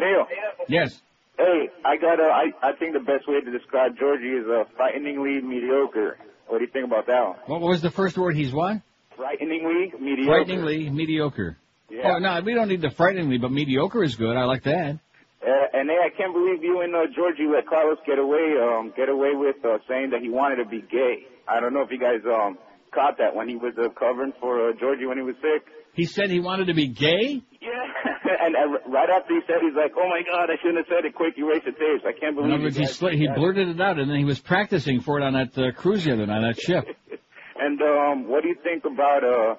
[0.00, 0.26] Neil.
[0.68, 1.00] Yes.
[1.38, 4.64] Hey, I got a, I, I think the best way to describe Georgie is uh,
[4.76, 6.16] frighteningly mediocre.
[6.48, 7.36] What do you think about that one?
[7.46, 8.36] What was the first word?
[8.36, 8.80] He's what?
[9.16, 10.44] Frighteningly mediocre.
[10.44, 11.58] Frighteningly mediocre.
[11.90, 12.14] Yeah.
[12.14, 14.36] Oh, no, we don't need the frighteningly, but mediocre is good.
[14.36, 14.98] I like that.
[15.46, 18.92] Uh, and hey, I can't believe you and uh, Georgie let Carlos get away, um,
[18.96, 21.26] get away with uh, saying that he wanted to be gay.
[21.46, 22.58] I don't know if you guys um
[22.92, 25.68] caught that when he was uh, covering for uh, Georgie when he was sick.
[25.92, 27.42] He said he wanted to be gay?
[27.66, 28.36] Yeah.
[28.46, 31.04] and uh, right after he said, he's like, "Oh my God, I shouldn't have said
[31.04, 31.14] it.
[31.14, 32.04] Quick, erase the tapes.
[32.06, 34.24] I can't In believe." other words, he, sl- he blurted it out, and then he
[34.24, 36.86] was practicing for it on that uh, cruise the other night, that ship.
[37.58, 39.54] And um, what do you think about uh,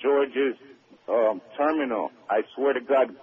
[0.00, 0.54] George's
[1.08, 2.10] um, terminal?
[2.30, 3.16] I swear to God,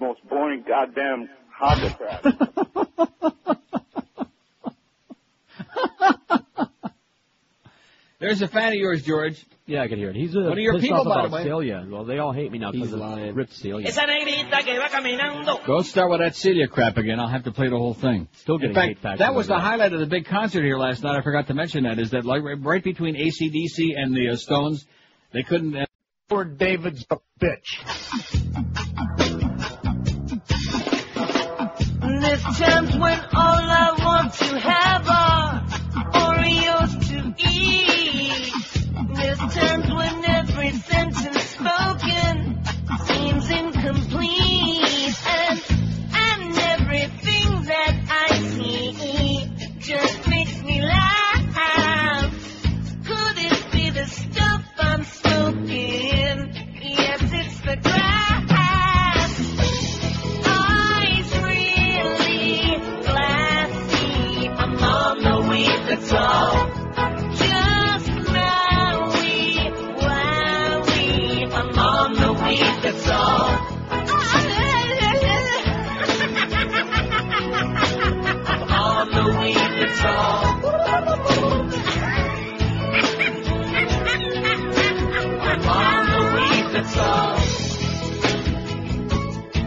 [0.00, 2.26] most boring goddamn hovercraft.
[8.20, 9.42] There's a fan of yours, George.
[9.64, 10.16] Yeah, I can hear it.
[10.16, 11.44] He's uh, One of your pissed people, off by the about way.
[11.44, 11.86] Celia.
[11.88, 13.46] Well, they all hate me now because He's of lying.
[13.50, 13.86] Celia.
[13.88, 15.64] Esa negrita que va caminando.
[15.66, 17.18] Don't start with that Celia crap again.
[17.18, 18.28] I'll have to play the whole thing.
[18.32, 19.60] Still In getting fact, hate facts that was the that.
[19.60, 21.16] highlight of the big concert here last night.
[21.16, 21.98] I forgot to mention that.
[21.98, 24.84] Is that like right- right between ACDC and the uh, Stones,
[25.32, 25.74] they couldn't.
[25.76, 25.86] Uh,
[26.28, 27.80] Poor David's a bitch.
[32.20, 35.62] There's times when all I want to have are
[36.12, 37.89] Oreos to eat.
[39.48, 42.49] Times when every sentence spoken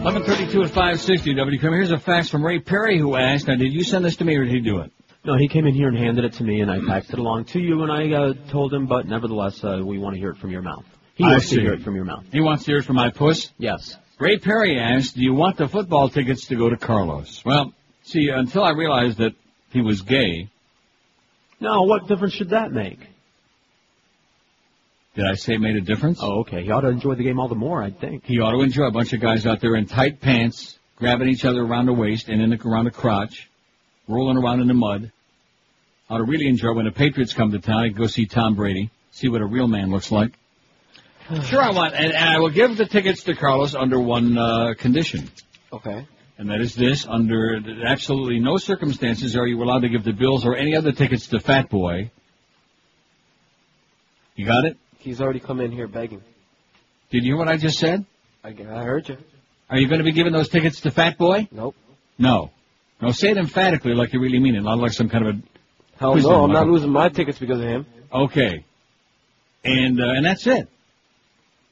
[0.04, 1.60] 1132 at 560 WQAM.
[1.72, 4.36] Here's a fax from Ray Perry who asked, now did you send this to me
[4.36, 4.92] or did he do it?
[5.24, 7.46] No, he came in here and handed it to me, and I faxed it along
[7.46, 10.36] to you, and I uh, told him, but nevertheless, uh, we want to hear it
[10.36, 10.84] from your mouth.
[11.14, 11.56] He I wants see.
[11.56, 12.22] to hear it from your mouth.
[12.30, 13.50] He wants to hear it from my puss?
[13.56, 13.96] Yes.
[14.18, 17.42] Ray Perry asked, do you want the football tickets to go to Carlos?
[17.42, 19.32] Well, see, until I realized that
[19.70, 20.50] he was gay,
[21.60, 22.98] No, what difference should that make?
[25.14, 26.18] Did I say it made a difference?
[26.20, 26.64] Oh, okay.
[26.64, 28.24] He ought to enjoy the game all the more, I think.
[28.24, 31.44] He ought to enjoy a bunch of guys out there in tight pants, grabbing each
[31.44, 33.48] other around the waist and in the, around the crotch,
[34.08, 35.12] rolling around in the mud.
[36.10, 37.84] Ought to really enjoy when the Patriots come to town.
[37.84, 40.32] He can go see Tom Brady, see what a real man looks like.
[41.44, 44.74] Sure, I want, and, and I will give the tickets to Carlos under one uh,
[44.76, 45.30] condition,
[45.72, 46.06] Okay.
[46.36, 50.44] and that is this: under absolutely no circumstances are you allowed to give the Bills
[50.44, 52.10] or any other tickets to Fat Boy.
[54.36, 54.76] You got it?
[55.04, 56.22] He's already come in here begging.
[57.10, 58.06] Did you hear what I just said?
[58.42, 58.52] I, I
[58.82, 59.18] heard you.
[59.68, 61.46] Are you going to be giving those tickets to Fat Boy?
[61.52, 61.74] Nope.
[62.18, 62.50] No.
[63.02, 65.38] No, say it emphatically like you really mean it, not like some kind of a.
[65.98, 67.86] Hell no, I'm like not a- losing my tickets because of him.
[68.12, 68.64] Okay.
[69.62, 70.68] And uh, and that's it.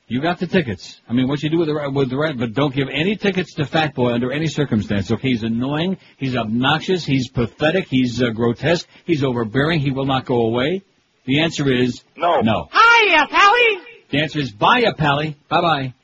[0.09, 1.01] You got the tickets.
[1.09, 3.17] I mean, what you do with the re- with the right, but don't give any
[3.17, 5.11] tickets to Fat Boy under any circumstance.
[5.11, 9.81] Okay, he's annoying, he's obnoxious, he's pathetic, he's uh, grotesque, he's overbearing.
[9.81, 10.83] He will not go away.
[11.25, 12.41] The answer is No.
[12.41, 12.69] No.
[13.03, 13.79] Hiya, Pally!
[14.11, 15.37] The answer is bye, ya, Pally.
[15.49, 15.95] Bye bye.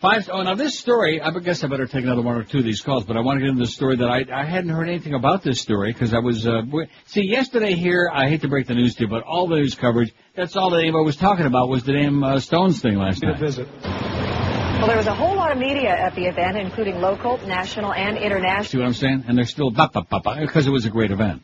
[0.00, 0.30] Five.
[0.32, 1.20] Oh, now this story.
[1.20, 3.36] I guess I better take another one or two of these calls, but I want
[3.36, 6.14] to get into the story that I I hadn't heard anything about this story because
[6.14, 6.62] I was uh,
[7.04, 8.10] see yesterday here.
[8.10, 10.14] I hate to break the news to you, but all the news coverage.
[10.34, 13.38] That's all that anybody was talking about was the damn uh, Stones thing last night.
[13.38, 13.68] visit.
[13.82, 18.16] Well, there was a whole lot of media at the event, including local, national, and
[18.16, 18.64] international.
[18.64, 19.24] See what I'm saying?
[19.28, 21.42] And they're still ba ba ba ba because it was a great event.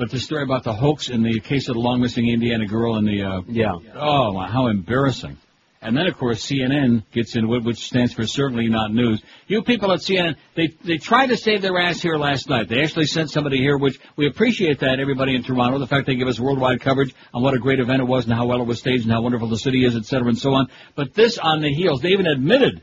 [0.00, 2.96] But the story about the hoax in the case of the long missing Indiana girl
[2.96, 3.74] and the uh, yeah.
[3.94, 5.36] Oh, how embarrassing.
[5.82, 9.22] And then, of course, CNN gets into it, which stands for certainly not news.
[9.46, 12.70] You people at CNN, they they tried to save their ass here last night.
[12.70, 16.16] They actually sent somebody here, which we appreciate that, everybody in Toronto, the fact they
[16.16, 18.66] give us worldwide coverage on what a great event it was and how well it
[18.66, 20.68] was staged and how wonderful the city is, et cetera, and so on.
[20.96, 22.82] But this on the heels, they even admitted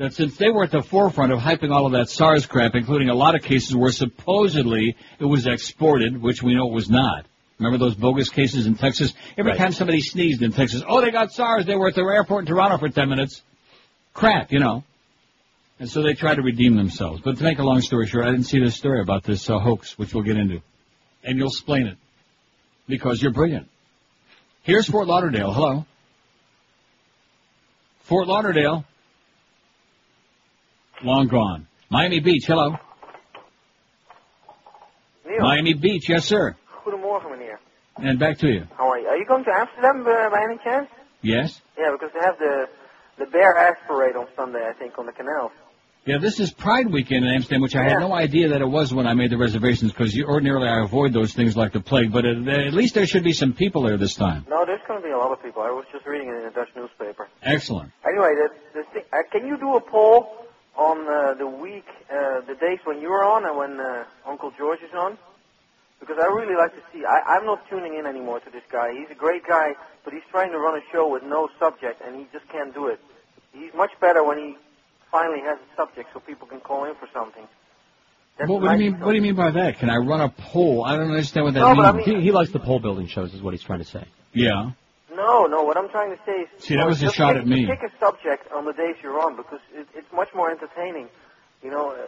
[0.00, 3.10] that since they were at the forefront of hyping all of that SARS crap, including
[3.10, 7.26] a lot of cases where supposedly it was exported, which we know it was not.
[7.58, 9.12] Remember those bogus cases in Texas?
[9.36, 9.58] Every Right.
[9.58, 11.66] time somebody sneezed in Texas, oh, they got SARS.
[11.66, 13.42] They were at the airport in Toronto for 10 minutes.
[14.14, 14.84] Crap, you know.
[15.78, 17.20] And so they tried to redeem themselves.
[17.22, 19.58] But to make a long story short, I didn't see this story about this uh,
[19.58, 20.62] hoax, which we'll get into.
[21.24, 21.98] And you'll explain it.
[22.88, 23.68] Because you're brilliant.
[24.62, 25.52] Here's Fort Lauderdale.
[25.52, 25.84] Hello.
[28.04, 28.86] Fort Lauderdale.
[31.02, 31.66] Long gone.
[31.90, 32.44] Miami Beach.
[32.46, 32.76] Hello.
[35.26, 36.08] Neil, Miami Beach.
[36.08, 36.56] Yes, sir.
[36.84, 37.58] goedemorgen meneer.
[37.96, 38.66] And back to you.
[38.76, 39.08] How are you?
[39.08, 40.88] Are you going to Amsterdam uh, by any chance?
[41.22, 41.60] Yes.
[41.78, 42.68] Yeah, because they have the
[43.18, 45.52] the Bear Ass Parade on Sunday, I think, on the canal.
[46.06, 48.94] Yeah, this is Pride Weekend in Amsterdam, which I had no idea that it was
[48.94, 52.10] when I made the reservations, because ordinarily I avoid those things like the plague.
[52.10, 54.46] But at, at least there should be some people there this time.
[54.48, 55.60] No, there's going to be a lot of people.
[55.60, 57.28] I was just reading it in a Dutch newspaper.
[57.42, 57.92] Excellent.
[58.08, 58.48] Anyway, the,
[58.80, 60.39] the thing, uh, can you do a poll
[60.76, 64.80] on uh, the week, uh, the days when you're on and when uh, Uncle George
[64.80, 65.18] is on?
[65.98, 67.04] Because I really like to see.
[67.04, 68.88] I, I'm not tuning in anymore to this guy.
[68.96, 72.16] He's a great guy, but he's trying to run a show with no subject, and
[72.16, 73.00] he just can't do it.
[73.52, 74.56] He's much better when he
[75.10, 77.44] finally has a subject, so people can call in for something.
[78.38, 79.06] That's What, what do you nice mean?
[79.06, 79.78] What do you mean by that?
[79.78, 80.84] Can I run a poll?
[80.86, 81.76] I don't understand what that No, means.
[81.78, 83.84] but I mean- He, he likes the pole building shows, is what he's trying to
[83.84, 84.06] say.
[84.32, 84.70] yeah.
[85.20, 85.62] No, no.
[85.62, 87.66] What I'm trying to say is, See, that was a just shot pick, at me.
[87.66, 91.08] Pick a subject on the days you're on because it, it's much more entertaining.
[91.62, 92.06] You know, uh,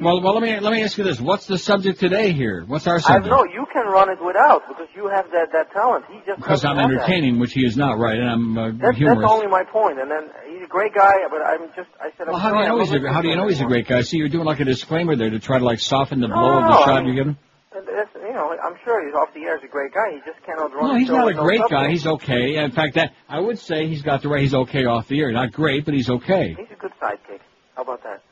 [0.00, 2.64] Well, well, let me let me ask you this: What's the subject today here?
[2.66, 3.26] What's our I subject?
[3.34, 6.04] know you can run it without because you have that that talent.
[6.10, 6.94] He just Because I'm have that.
[6.96, 8.18] entertaining, which he is not, right?
[8.18, 10.00] And I'm uh, That's, that's only my point.
[10.00, 12.26] And then he's a great guy, but I'm just I said.
[12.26, 13.86] Well, I'm how do you know he's a How do you know he's a great
[13.86, 14.00] guy?
[14.02, 16.58] See, you're doing like a disclaimer there to try to like soften the No, blow
[16.58, 17.36] of no, the I shot mean- you're giving.
[17.72, 19.58] That's, you know, I'm sure he's off the air.
[19.58, 20.12] He's a great guy.
[20.12, 20.88] He just cannot run.
[20.88, 21.90] No, he's not a no great guy.
[21.90, 22.56] He's okay.
[22.56, 24.40] In fact, that I would say he's got the right.
[24.42, 25.30] He's okay off the air.
[25.32, 26.54] Not great, but he's okay.
[26.58, 27.40] He's a good sidekick.
[27.76, 28.22] How about that?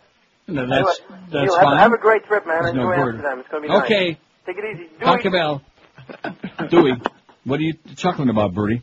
[0.48, 1.78] No, Anyway, that's Neil, that's have, fine.
[1.78, 2.62] have a great trip, man.
[2.62, 3.14] There's Enjoy word.
[3.16, 3.38] Amsterdam.
[3.40, 3.84] It's going to be nice.
[3.84, 4.18] Okay.
[4.46, 4.84] Take it easy.
[4.98, 5.28] Do Dr.
[5.28, 5.32] it.
[5.32, 5.62] Bell.
[6.70, 6.92] Dewey,
[7.44, 8.82] what are you chuckling about, Bertie?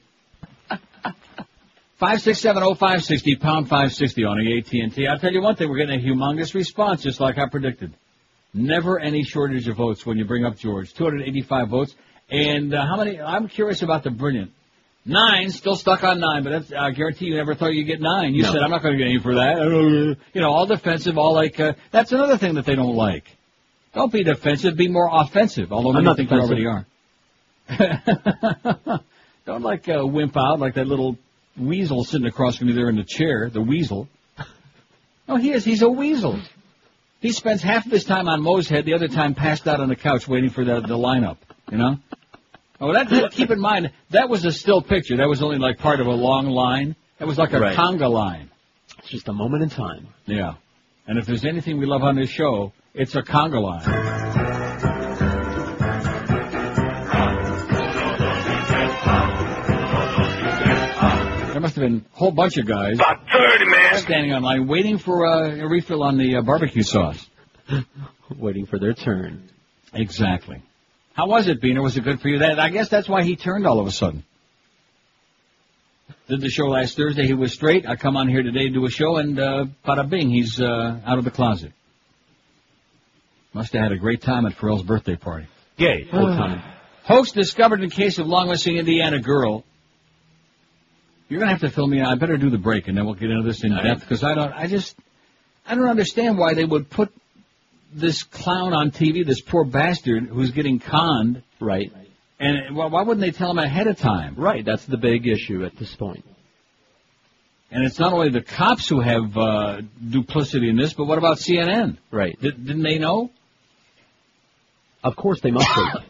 [1.98, 5.08] Five six seven oh five sixty pound five sixty on the AT and T.
[5.08, 7.94] I'll tell you one thing: we're getting a humongous response, just like I predicted.
[8.54, 10.94] Never any shortage of votes when you bring up George.
[10.94, 11.96] Two hundred eighty-five votes,
[12.30, 13.20] and uh, how many?
[13.20, 14.52] I'm curious about the brilliant.
[15.06, 18.34] Nine, still stuck on nine, but that's, I guarantee you never thought you'd get nine.
[18.34, 18.54] You No.
[18.54, 20.16] said, I'm not going to get any for that.
[20.34, 23.26] You know, all defensive, all like, uh, that's another thing that they don't like.
[23.94, 26.58] Don't be defensive, be more offensive, although many think defensive.
[26.58, 26.86] already are.
[29.46, 31.18] don't like uh, wimp out like that little
[31.58, 34.08] weasel sitting across from you there in the chair, the weasel.
[35.28, 35.64] No, he is.
[35.64, 36.38] He's a weasel.
[37.24, 39.88] He spends half of his time on Moe's head, the other time passed out on
[39.88, 41.38] the couch waiting for the, the lineup.
[41.72, 41.98] You know?
[42.82, 45.16] Oh, that, that, keep in mind, that was a still picture.
[45.16, 46.98] That was only like part of a long line.
[47.20, 47.78] That was like a Right.
[47.78, 48.50] conga line.
[49.00, 50.10] It's just a moment in time.
[50.26, 50.56] Yeah.
[51.08, 54.84] And if there's anything we love on this show, it's a conga line.
[61.54, 63.13] There must have been a whole bunch of guys About 30, man.
[64.04, 67.26] Standing on line waiting for uh, a refill on the uh, barbecue sauce.
[68.38, 69.50] Waiting for their turn.
[69.94, 70.62] Exactly.
[71.14, 71.82] How was it, Beaner?
[71.82, 72.40] Was it good for you?
[72.40, 74.26] That I guess that's why he turned all of a sudden.
[76.28, 77.26] Did the show last Thursday.
[77.26, 77.88] He was straight.
[77.88, 81.00] I come on here today to do a show, and uh, bada bing, he's uh,
[81.06, 81.72] out of the closet.
[83.54, 85.48] Must have had a great time at Ferrall's birthday party.
[85.78, 86.62] Gay, full time.
[87.04, 89.64] Host discovered in case of long missing Indiana girl.
[91.30, 92.06] You're gonna have to fill me in.
[92.06, 94.36] I better do the break, and then we'll get into this in depth because I
[94.36, 94.52] don't.
[94.52, 94.96] I just,
[95.66, 97.12] I don't understand why they would put
[97.94, 101.44] this clown on TV, this poor bastard who's getting conned.
[101.60, 101.92] Right.
[102.40, 104.36] And why why wouldn't they tell him ahead of time?
[104.36, 106.26] Right, that's the big issue at this point.
[107.72, 111.38] And it's not only the cops who have uh, duplicity in this, but what about
[111.38, 111.98] CNN?
[112.12, 112.40] Right.
[112.40, 113.32] Did, didn't they know?
[115.04, 116.04] Of course they must have.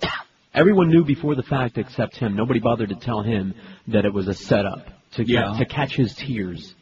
[0.54, 2.36] Everyone knew before the fact except him.
[2.36, 3.56] Nobody bothered to tell him
[3.88, 5.56] that it was a setup to Yeah.
[5.58, 6.74] to catch his tears.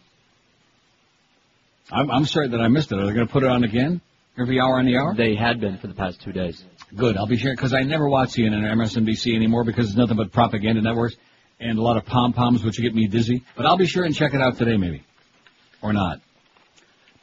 [1.92, 3.00] I'm, I'm sorry that I missed it.
[3.00, 4.02] Are they going to put it on again
[4.40, 5.14] every hour on the hour?
[5.16, 6.64] They had been for the past two days.
[6.96, 7.18] Good.
[7.18, 10.32] I'll be sure because I never watch CNN or MSNBC anymore because it's nothing but
[10.32, 11.16] propaganda networks
[11.60, 13.44] and a lot of pom poms which get me dizzy.
[13.56, 15.04] But I'll be sure and check it out today, maybe,
[15.82, 16.22] or not.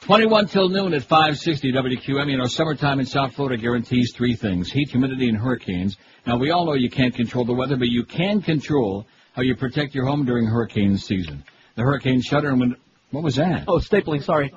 [0.01, 2.31] 21 till noon at 560 WQAM.
[2.31, 5.97] You know, summertime in South Florida guarantees three things: heat, humidity, and hurricanes.
[6.25, 9.55] Now we all know you can't control the weather, but you can control how you
[9.55, 11.43] protect your home during hurricane season.
[11.75, 12.75] The hurricane shutter and window.
[13.11, 13.65] What was that?
[13.67, 14.23] Oh, stapling.
[14.23, 14.53] Sorry.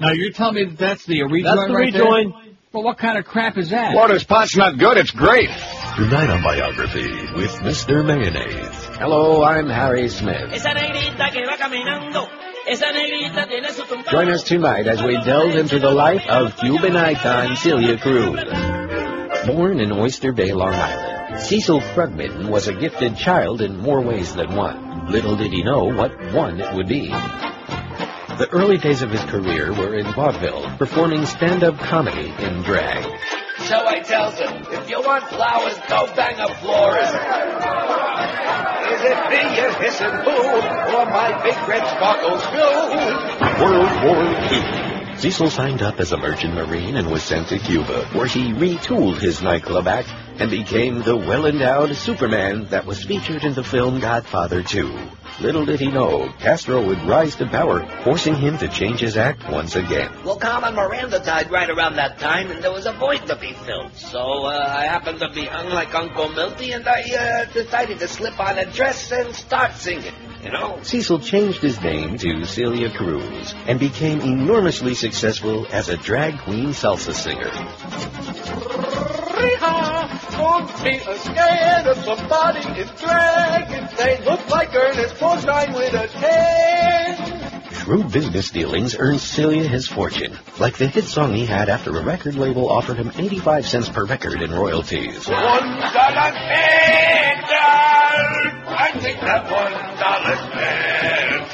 [0.00, 2.30] Now you're telling me that that's the rejoin That's the right rejoin.
[2.30, 2.52] there?
[2.72, 3.94] Well, what kind of crap is that?
[3.94, 5.48] Water's pot's not good, it's great.
[5.96, 8.04] Tonight on Biography with Mr.
[8.04, 8.84] Mayonnaise.
[8.98, 10.52] Hello, I'm Harry Smith.
[10.52, 12.28] Esa negrita que va caminando.
[12.66, 14.10] Esa negrita tiene su tumbao.
[14.10, 18.38] Join us tonight as we delve into the life of Cuban icon Celia Cruz.
[19.48, 24.34] Born in Oyster Bay, Long Island, Cecil Krugman was a gifted child in more ways
[24.34, 25.06] than one.
[25.10, 27.08] Little did he know what one it would be.
[27.08, 33.04] The early days of his career were in vaudeville, performing stand-up comedy in drag.
[33.60, 37.14] So I tells him, if you want flowers, go bang a florist.
[38.92, 43.64] Is it me you're hissing food, or my big red sparkles blue?
[43.64, 44.87] World War II.
[45.18, 49.18] Cecil signed up as a merchant marine and was sent to Cuba, where he retooled
[49.18, 50.08] his nightclub act
[50.38, 54.96] and became the well-endowed Superman that was featured in the film Godfather 2.
[55.40, 59.48] Little did he know, Castro would rise to power, forcing him to change his act
[59.50, 60.08] once again.
[60.24, 63.54] Well, Carmen Miranda died right around that time, and there was a void to be
[63.54, 63.96] filled.
[63.96, 68.06] So uh, I happened to be hung like Uncle Milty, and I uh, decided to
[68.06, 70.14] slip on a dress and start singing.
[70.82, 76.68] Cecil changed his name to Celia Cruz and became enormously successful as a drag queen
[76.68, 77.50] salsa singer.
[80.30, 87.57] Don't be scared of somebody in drag they look like Ernest Borgnine with a tan.
[87.88, 92.04] Shrewd business dealings earned Celia his fortune, like the hit song he had after a
[92.04, 95.26] record label offered him 85 cents per record in royalties.
[95.26, 96.34] One dollar better.
[98.68, 101.48] I think that one dollar's better.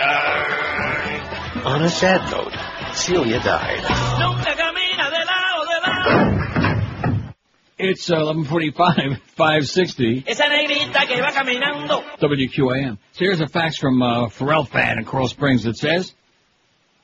[1.68, 2.52] On a sad note,
[2.96, 3.82] Celia died.
[4.18, 7.32] Nunca camina de lado, de lado.
[7.78, 12.02] It's uh, 11:45, 560 Esa negrita que va caminando.
[12.18, 12.98] WQAM.
[13.12, 16.12] So here's a fax from uh, Ferrall fan in Coral Springs that says,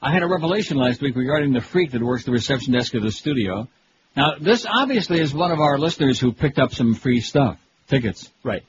[0.03, 3.03] I had a revelation last week regarding the freak that works the reception desk of
[3.03, 3.69] the studio.
[4.17, 8.31] Now, this obviously is one of our listeners who picked up some free stuff, tickets.
[8.43, 8.65] Right.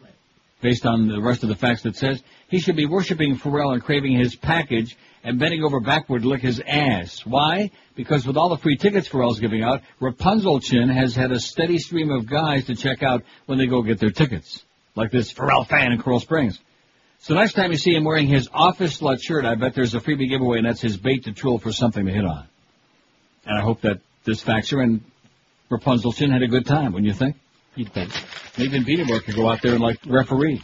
[0.62, 3.82] Based on the rest of the facts that says he should be worshiping Ferrall and
[3.82, 7.26] craving his package and bending over backward to lick his ass.
[7.26, 7.72] Why?
[7.96, 11.78] Because with all the free tickets Ferrall's giving out, Rapunzel Chin has had a steady
[11.78, 14.66] stream of guys to check out when they go get their tickets.
[14.96, 16.60] Like this Ferrall fan in Coral Springs.
[17.22, 20.00] So next time you see him wearing his office slut shirt, I bet there's a
[20.00, 22.48] freebie giveaway and that's his bait to troll for something to hit on.
[23.46, 25.02] And I hope that this faxer and
[25.70, 27.36] Rapunzel had a good time, wouldn't you think?
[27.76, 28.12] You'd think.
[28.58, 30.64] Maybe Beatenberg could go out there and like referee.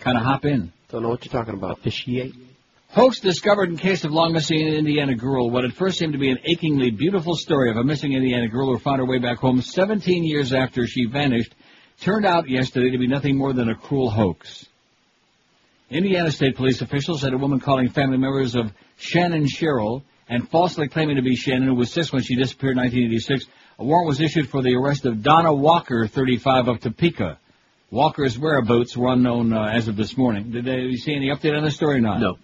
[0.00, 0.72] Kind of hop in.
[0.88, 1.78] Don't know what you're talking about.
[1.78, 2.34] Officiate.
[2.88, 5.48] Hoax discovered in case of long missing Indiana girl.
[5.48, 8.72] What at first seemed to be an achingly beautiful story of a missing Indiana girl
[8.72, 11.54] who found her way back home 17 years after she vanished
[12.00, 14.66] turned out yesterday to be nothing more than a cruel hoax.
[15.88, 20.88] Indiana State Police officials said a woman calling family members of Shannon Sherrill and falsely
[20.88, 23.46] claiming to be Shannon, who was six when she disappeared in 1986,
[23.78, 27.38] a warrant was issued for the arrest of Donna Walker, 35, of Topeka.
[27.92, 30.50] Walker's whereabouts were unknown uh, as of this morning.
[30.50, 32.20] Did they, you see any update on this story or not?
[32.20, 32.36] No.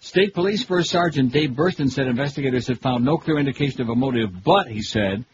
[0.00, 3.94] State Police First Sergeant Dave Burston said investigators had found no clear indication of a
[3.94, 5.24] motive, but, he said,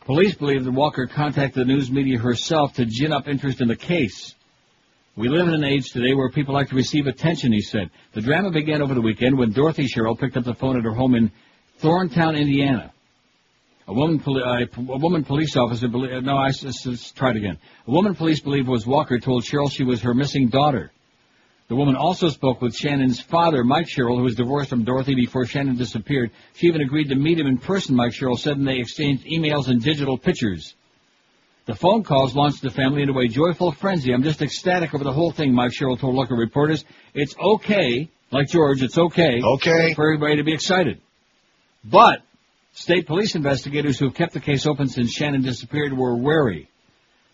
[0.00, 3.76] police believe that Walker contacted the news media herself to gin up interest in the
[3.76, 4.34] case.
[5.16, 7.88] We live in an age today where people like to receive attention, he said.
[8.14, 10.92] The drama began over the weekend when Dorothy Sherrill picked up the phone at her
[10.92, 11.30] home in
[11.78, 12.92] Thorntown, Indiana.
[13.86, 17.30] A woman, poli- uh, a woman police officer, uh, no, I s- s- s- try
[17.30, 17.58] it again.
[17.86, 20.90] A woman police believe was Walker told Sherrill she was her missing daughter.
[21.68, 25.46] The woman also spoke with Shannon's father, Mike Sherrill, who was divorced from Dorothy before
[25.46, 26.32] Shannon disappeared.
[26.54, 29.68] She even agreed to meet him in person, Mike Sherrill said, and they exchanged emails
[29.68, 30.74] and digital pictures.
[31.66, 34.12] The phone calls launched the family into a joyful frenzy.
[34.12, 36.84] I'm just ecstatic over the whole thing, Mike Sherrill told local reporters.
[37.14, 39.40] It's okay, like George, it's okay.
[39.42, 39.94] Okay.
[39.94, 41.00] For everybody to be excited.
[41.82, 42.20] But,
[42.72, 46.68] state police investigators who have kept the case open since Shannon disappeared were wary.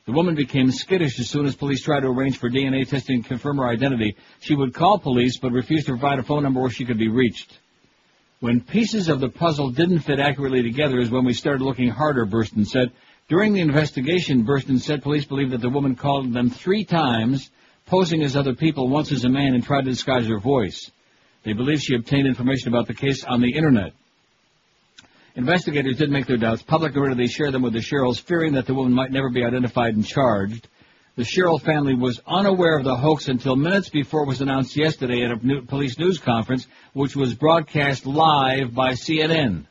[0.07, 3.29] The woman became skittish as soon as police tried to arrange for DNA testing to
[3.29, 4.17] confirm her identity.
[4.41, 7.09] She would call police, but refused to provide a phone number where she could be
[7.09, 7.59] reached.
[8.39, 12.27] When pieces of the puzzle didn't fit accurately together is when we started looking harder,
[12.27, 12.93] Burston said.
[13.31, 17.49] During the investigation, Burston said police believe that the woman called them three times,
[17.87, 20.91] posing as other people, once as a man, and tried to disguise her voice.
[21.45, 23.93] They believe she obtained information about the case on the Internet.
[25.37, 28.55] Investigators did make their doubts public, nor did they share them with the Sherrills, fearing
[28.55, 30.67] that the woman might never be identified and charged.
[31.15, 35.23] The Sherrill family was unaware of the hoax until minutes before it was announced yesterday
[35.23, 39.67] at a police news conference, which was broadcast live by CNN.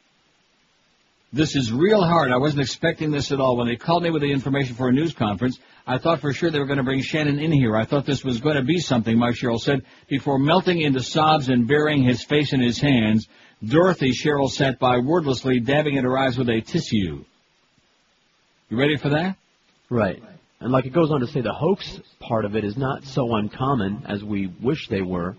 [1.31, 2.31] This is real hard.
[2.31, 3.57] I wasn't expecting this at all.
[3.57, 6.49] When they called me with the information for a news conference, I thought for sure
[6.49, 7.75] they were going to bring Shannon in here.
[7.75, 11.49] I thought this was going to be something, Mike Sherrill said, before melting into sobs
[11.49, 13.27] and burying his face in his hands.
[13.63, 17.23] Dorothy Sherrill sat by wordlessly, dabbing at her eyes with a tissue.
[18.69, 19.35] You ready for that?
[19.89, 20.23] Right.
[20.59, 23.35] And like it goes on to say, the hoax part of it is not so
[23.35, 25.35] uncommon as we wish they were.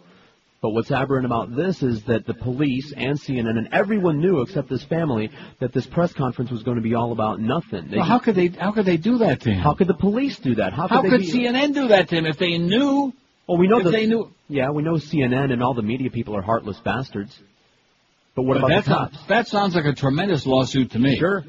[0.62, 4.68] But what's aberrant about this is that the police and CNN and everyone knew except
[4.68, 7.88] this family that this press conference was going to be all about nothing.
[7.88, 8.48] They Well, how could they?
[8.48, 9.60] How could they do that to him?
[9.60, 10.74] How could the police do that?
[10.74, 13.12] How could, How they could be- CNN do that to him if they knew?
[13.46, 14.30] Well, we know if that they knew.
[14.48, 17.36] Yeah, we know CNN and all the media people are heartless bastards.
[18.34, 19.14] But what But about that, the cops?
[19.16, 21.16] sounds, that sounds like a tremendous lawsuit to me.
[21.18, 21.42] Sure.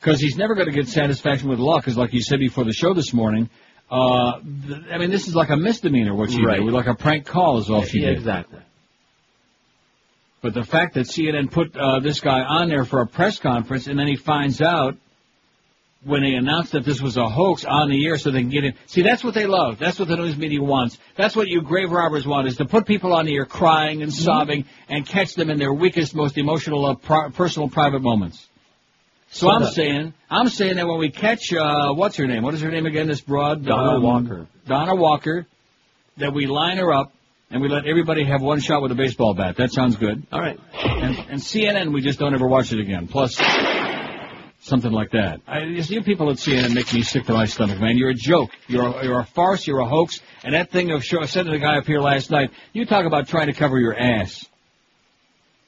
[0.00, 1.76] Because he's never going to get satisfaction with law.
[1.78, 3.48] Because, like you said before the show this morning,
[3.90, 6.14] uh, th- I mean, this is like a misdemeanor.
[6.14, 6.60] What she Right.
[6.60, 8.18] did, like a prank call is all she yeah, did.
[8.18, 8.60] exactly.
[10.42, 13.86] But the fact that CNN put uh, this guy on there for a press conference,
[13.88, 14.96] and then he finds out
[16.02, 18.64] when they announced that this was a hoax on the air, so they can get
[18.64, 18.72] in.
[18.86, 19.78] See, that's what they love.
[19.78, 20.96] That's what the news media wants.
[21.16, 24.10] That's what you grave robbers want: is to put people on the air crying and
[24.12, 28.46] sobbing and catch them in their weakest, most emotional, uh, pri- personal, private moments.
[29.30, 32.42] So So I'm that- saying, I'm saying that when we catch, uh, what's her name?
[32.42, 33.06] What is her name again?
[33.06, 34.46] This broad Donna um, Walker.
[34.66, 35.46] Donna Walker.
[36.16, 37.12] That we line her up
[37.50, 39.56] and we let everybody have one shot with a baseball bat.
[39.56, 40.26] That sounds good.
[40.30, 40.58] All right.
[40.74, 43.06] And, and CNN, we just don't ever watch it again.
[43.06, 43.40] Plus,
[44.60, 45.40] something like that.
[45.46, 47.96] I, you see, people at CNN make me sick to my stomach, man.
[47.96, 48.50] You're a joke.
[48.66, 49.66] You're a, you're a farce.
[49.66, 50.20] You're a hoax.
[50.44, 52.84] And that thing of show, I said to the guy up here last night, you
[52.84, 54.44] talk about trying to cover your ass.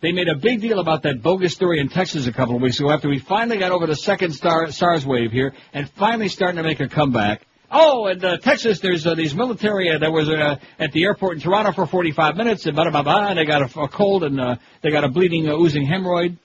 [0.02, 2.80] They made a big deal about that bogus story in Texas a couple of weeks
[2.80, 6.56] ago after we finally got over the second star, SARS wave here and finally starting
[6.56, 7.46] to make a comeback.
[7.70, 11.36] Oh, in uh, Texas, there's uh, these military uh, that was uh, at the airport
[11.36, 14.24] in Toronto for 45 minutes, and blah, blah, blah, and they got a, a cold
[14.24, 16.36] and uh, they got a bleeding, uh, oozing hemorrhoid.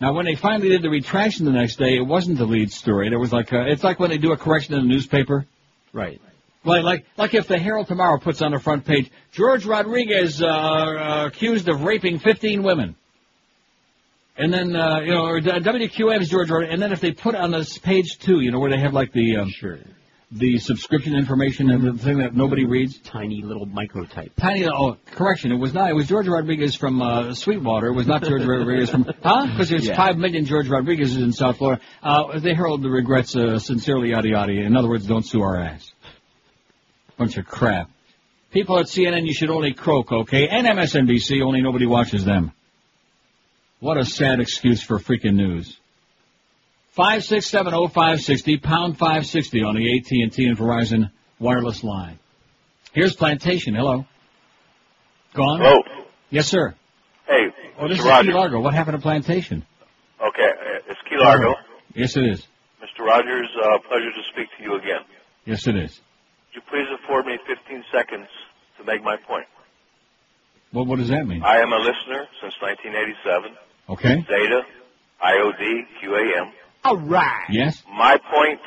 [0.00, 3.10] Now, when they finally did the retraction the next day, it wasn't the lead story.
[3.10, 5.46] There was like, it's like when they do a correction in the newspaper.
[5.92, 6.20] Right.
[6.68, 10.46] Like, like, like if the Herald tomorrow puts on the front page, George Rodriguez uh,
[10.46, 12.94] uh, accused of raping 15 women.
[14.36, 17.50] And then, uh, you know, or WQAM's George Rodriguez, and then if they put on
[17.50, 19.78] this page two, you know, where they have like the, um, sure.
[20.30, 22.98] the subscription information and the thing that nobody reads.
[23.00, 24.30] Tiny little microtype.
[24.36, 28.06] Tiny, oh, correction, it was not, it was George Rodriguez from, uh, Sweetwater, it was
[28.06, 29.46] not George Rodriguez from, huh?
[29.46, 29.96] Because there's Yeah.
[29.96, 31.82] five million George Rodriguez's in South Florida.
[32.00, 34.52] Uh, the Herald the regrets, uh, sincerely yada yada.
[34.52, 35.92] In other words, don't sue our ass.
[37.18, 37.90] Bunch of crap.
[38.50, 40.48] People at CNN, you should only croak, okay?
[40.48, 42.52] And MSNBC, only nobody watches them.
[43.80, 45.76] What a sad excuse for freaking news.
[46.92, 51.84] Five six seven oh five sixty pound five sixty on the AT and Verizon wireless
[51.84, 52.18] line.
[52.92, 53.74] Here's Plantation.
[53.74, 54.04] Hello.
[55.34, 55.60] Gone.
[55.60, 55.82] Hello.
[56.30, 56.74] Yes, sir.
[57.26, 58.00] Hey, Oh, this Mr.
[58.00, 58.32] is Rogers.
[58.32, 58.60] Key Largo.
[58.60, 59.64] What happened to Plantation?
[60.20, 61.54] Okay, uh, it's Key Largo.
[61.94, 62.40] Yes, it is.
[62.82, 63.04] Mr.
[63.06, 65.02] Rogers, uh, pleasure to speak to you again.
[65.44, 66.00] Yes, it is.
[66.58, 68.26] Would you please afford me 15 seconds
[68.78, 69.46] to make my point?
[70.72, 71.42] What What does that mean?
[71.42, 73.56] I am a listener since 1987.
[73.90, 74.16] Okay.
[74.26, 74.62] Zeta,
[75.24, 76.50] IOD, QAM.
[76.84, 77.46] All right.
[77.50, 77.82] Yes.
[77.88, 78.60] My point,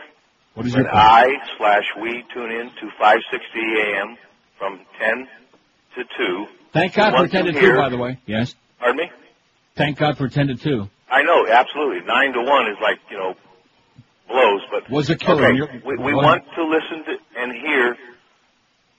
[0.53, 1.03] What is when your point?
[1.03, 1.25] I
[1.57, 4.17] slash we tune in to 560 AM
[4.57, 5.27] from 10
[5.95, 6.45] to 2.
[6.71, 8.17] Thank God for 10 to to 2, hear- by the way.
[8.25, 8.55] Yes.
[8.79, 9.11] Pardon me?
[9.75, 10.89] Thank God for 10 to 2.
[11.09, 12.05] I know, absolutely.
[12.07, 13.35] 9 to 1 is like, you know,
[14.31, 14.89] blows, but.
[14.89, 15.51] Was a killer.
[15.51, 17.95] Okay, we, we want to listen to and hear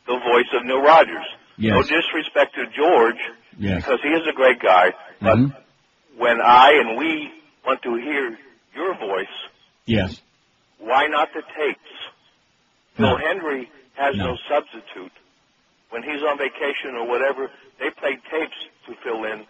[0.06, 1.26] the voice of Neil Rogers.
[1.58, 1.72] Yes.
[1.74, 3.20] No disrespect to George,
[3.58, 3.82] Yes.
[3.84, 5.54] because he is a great guy, but Mhm.
[6.16, 7.30] when I and we
[7.66, 8.38] want to hear
[8.74, 9.36] your voice,
[9.86, 10.20] Yes.
[10.78, 11.92] why not the tapes?
[12.98, 13.16] No.
[13.16, 14.32] Phil Hendrie has no.
[14.32, 14.36] No.
[14.48, 15.12] substitute.
[15.90, 18.56] When he's on vacation or whatever, they play tapes
[18.86, 19.44] to fill in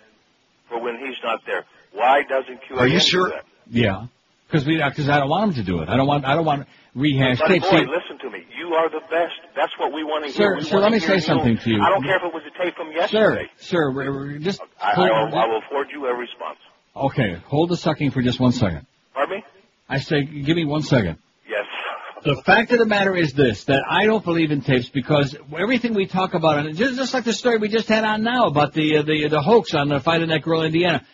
[0.68, 1.64] for when he's not there.
[1.92, 3.32] Why doesn't QAM Are you sure?
[3.70, 4.06] Yeah.
[4.52, 5.88] Because we, because I don't want him to do it.
[5.88, 7.70] I don't want, I don't want rehash Buddy tapes.
[7.70, 8.44] boy, listen to me.
[8.54, 9.32] You are the best.
[9.56, 10.56] That's what we want to Sir, hear.
[10.56, 11.80] We sir, let me say something to you.
[11.80, 13.50] I don't care if it was a tape from sir, yesterday.
[13.56, 16.58] sir, we- just I, I, will, I will afford you a response.
[16.94, 17.36] okay.
[17.46, 18.86] Hold the sucking for just one second.
[19.14, 19.44] Pardon me?
[19.88, 21.16] I say, give me one second.
[21.48, 21.64] Yes.
[22.22, 25.94] The fact of the matter is this, that I don't believe in tapes because everything
[25.94, 28.74] we talk about, and just, just like the story we just had on now about
[28.74, 31.06] the, uh, the, the hoax on the Fighting That Girl Indiana.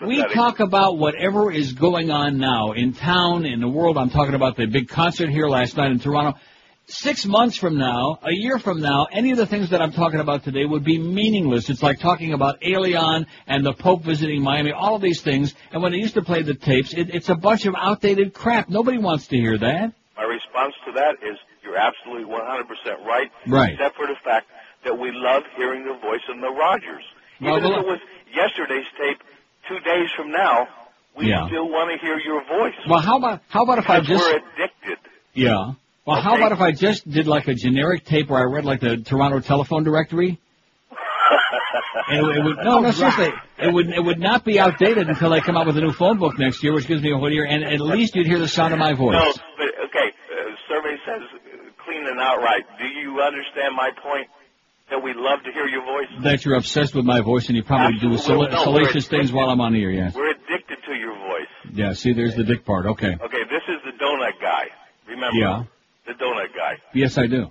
[0.00, 3.96] We talk about whatever is going on now in town, in the world.
[3.96, 6.38] I'm talking about the big concert here last night in Toronto.
[6.86, 10.18] Six months from now, a year from now, any of the things that I'm talking
[10.20, 11.70] about today would be meaningless.
[11.70, 15.54] It's like talking about Alien and the Pope visiting Miami, all of these things.
[15.70, 18.68] And when they used to play the tapes, it, it's a bunch of outdated crap.
[18.68, 19.92] Nobody wants to hear that.
[20.16, 23.30] My response to that is you're absolutely 100% right.
[23.46, 23.74] Right.
[23.74, 24.48] Except for the fact
[24.84, 27.04] that we love hearing the voice of the Rogers.
[27.40, 28.00] Even well- if it was
[28.34, 29.22] yesterday's tape,
[29.68, 30.68] two days from now,
[31.16, 31.46] we Yeah.
[31.46, 32.74] still want to hear your voice.
[32.88, 34.98] Well, how about how about if I just we're addicted.
[35.34, 35.72] yeah?
[36.04, 38.80] Well, how about if I just did like a generic tape where I read like
[38.80, 40.38] the Toronto telephone directory?
[42.08, 45.30] And it, it would, no, no, seriously, it would it would not be outdated until
[45.30, 47.30] they come out with a new phone book next year, which gives me a whole
[47.32, 49.14] year, and at least you'd hear the sound of my voice.
[49.14, 50.10] No, but okay.
[50.10, 51.22] Uh, survey says
[51.84, 52.64] clean and outright.
[52.78, 54.28] Do you understand my point?
[54.92, 56.06] That we love to hear your voice.
[56.22, 59.48] That you're obsessed with my voice, and you probably do sal- No, salacious things while
[59.48, 59.90] I'm on the air.
[59.90, 60.14] Yes.
[60.14, 61.48] We're addicted to your voice.
[61.72, 61.94] Yeah.
[61.94, 62.84] See, there's the dick part.
[62.84, 63.16] Okay.
[63.18, 64.64] Okay, this is the donut guy.
[65.08, 65.34] Remember?
[65.38, 65.62] Yeah.
[66.06, 66.76] The donut guy.
[66.92, 67.48] Yes, I do.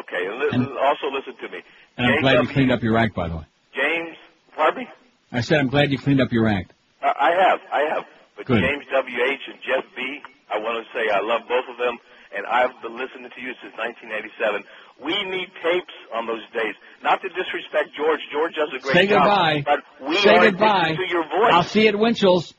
[0.00, 1.62] Okay, and, li- also listen to me.
[1.96, 3.44] And I'm glad you cleaned up your act, by the way.
[3.74, 4.18] James,
[4.54, 4.88] pardon me?
[5.32, 6.74] I said I'm glad you cleaned up your act.
[7.02, 8.04] I I have, I have.
[8.36, 8.60] But Good.
[8.60, 9.40] James W.H.
[9.48, 10.20] and Jeff B.,
[10.52, 11.96] I want to say I love both of them,
[12.36, 14.64] and I've been listening to you since 1987.
[15.04, 16.74] We need tapes on those days.
[17.02, 18.20] Not to disrespect George.
[18.32, 19.22] George does a great Say job.
[19.24, 19.62] goodbye.
[19.64, 20.94] But we Say are goodbye.
[20.96, 21.52] to your voice.
[21.52, 22.54] I'll see you at Winchell's.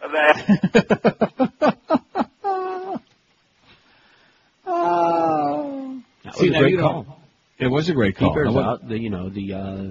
[0.00, 0.60] That-
[6.24, 7.20] That See, was a now great you know- call.
[7.58, 8.30] It was a great call.
[8.30, 9.84] Keepers Now, what- out the you know the uh,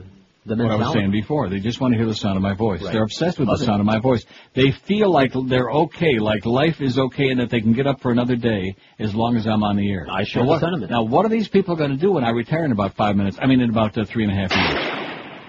[0.46, 1.50] the what I was saying before.
[1.50, 2.82] They just want to hear the sound of my voice.
[2.82, 2.94] Right.
[2.94, 3.68] They're obsessed with Love the it.
[3.68, 4.26] sound of my voice.
[4.54, 8.02] They feel like they're okay, like life is okay, and that they can get up
[8.02, 10.06] for another day as long as I'm on the air.
[10.10, 10.92] I share Now, the what, sentiment.
[10.92, 13.38] Now, what are these people going to do when I retire in about five minutes?
[13.42, 15.00] I mean, in about uh, three and a half years.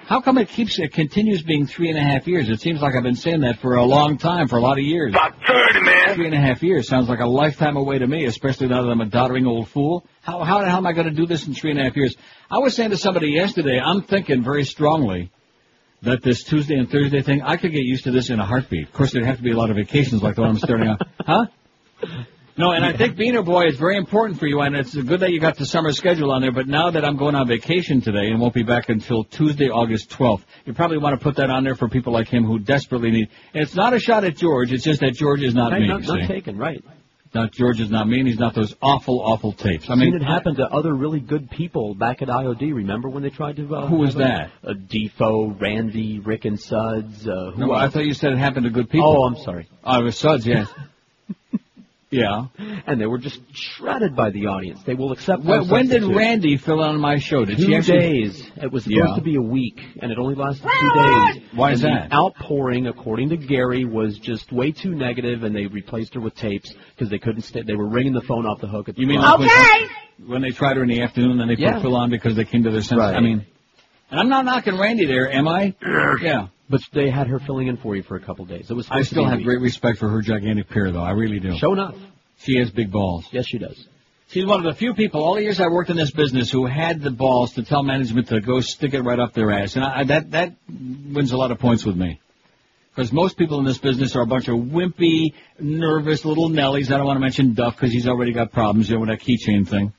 [0.06, 2.50] How come it keeps it continues being three and a half years?
[2.50, 4.84] It seems like I've been saying that for a long time, for a lot of
[4.84, 5.14] years.
[5.14, 6.03] About 30, man.
[6.14, 8.88] Three and a half years sounds like a lifetime away to me, especially now that
[8.88, 10.06] I'm a doddering old fool.
[10.22, 11.96] How, how the hell am I going to do this in three and a half
[11.96, 12.14] years?
[12.50, 15.32] I was saying to somebody yesterday, I'm thinking very strongly
[16.02, 18.86] that this Tuesday and Thursday thing, I could get used to this in a heartbeat.
[18.86, 20.88] Of course, there'd have to be a lot of vacations like the one I'm starting
[20.88, 20.98] on.
[21.26, 21.46] Huh?
[22.56, 25.30] No, and I think Beaner Boy is very important for you, and it's good that
[25.32, 28.28] you got the summer schedule on there, but now that I'm going on vacation today
[28.28, 31.64] and won't be back until Tuesday, August 12th, you probably want to put that on
[31.64, 34.72] there for people like him who desperately need, and it's not a shot at George,
[34.72, 36.84] it's just that George is not Right, me, not, not taken, right?
[37.34, 39.90] not George is not me, and he's not those awful, awful tapes.
[39.90, 42.72] I I mean, mean, it happened to other really good people back at IOD.
[42.72, 43.74] Remember when they tried to?
[43.74, 44.50] Uh, Who was have a- that?
[44.64, 47.26] Uh, Defoe, Randy, Rick, and Suds.
[47.26, 49.08] Uh, who No, I thought you said it happened to good people.
[49.08, 49.68] Oh, I'm sorry.
[49.82, 50.68] Oh, it was Suds, yes.
[50.78, 50.84] yeah.
[52.12, 54.82] And they were just shredded by the audience.
[54.84, 55.42] They will accept.
[55.42, 56.04] When, when did.
[56.04, 57.44] Randy fill on my show?
[57.44, 57.98] Did two she actually?
[57.98, 58.50] days.
[58.56, 59.14] It was supposed Yeah.
[59.16, 61.42] to be a week, and it only lasted two days.
[61.54, 62.10] Why is and that?
[62.10, 66.34] The outpouring, according to Gary, was just way too negative, and they replaced her with
[66.36, 67.62] tapes because they couldn't stay.
[67.62, 68.88] They were ringing the phone off the hook.
[68.88, 69.40] At the You mean front.
[69.42, 69.50] like
[70.18, 71.74] when, when they tried her in the afternoon, then they Yeah.
[71.74, 72.98] put Phil on because they came to their senses?
[72.98, 73.16] Right.
[73.16, 73.44] I mean,
[74.10, 75.74] and I'm not knocking Randy there, am I?
[76.22, 76.48] Yeah.
[76.68, 78.70] But they had her filling in for you for a couple days.
[78.70, 78.88] It was.
[78.90, 81.02] I still have great respect for her gigantic pair, though.
[81.02, 81.56] I really do.
[81.58, 81.96] Show enough.
[82.38, 83.26] She has big balls.
[83.32, 83.86] Yes, she does.
[84.28, 86.66] She's one of the few people all the years I worked in this business who
[86.66, 89.84] had the balls to tell management to go stick it right up their ass, and
[89.84, 92.20] I, that that wins a lot of points with me.
[92.94, 96.92] Because most people in this business are a bunch of wimpy, nervous little Nellies.
[96.92, 99.20] I don't want to mention Duff because he's already got problems, you know, with that
[99.20, 99.92] keychain thing.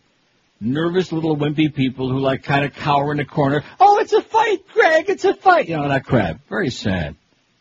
[0.62, 3.64] Nervous little wimpy people who like kind of cower in the corner.
[3.80, 5.10] Oh, it's a fight, Greg.
[5.10, 5.68] It's a fight.
[5.68, 6.40] You know that crap.
[6.48, 7.16] Very sad.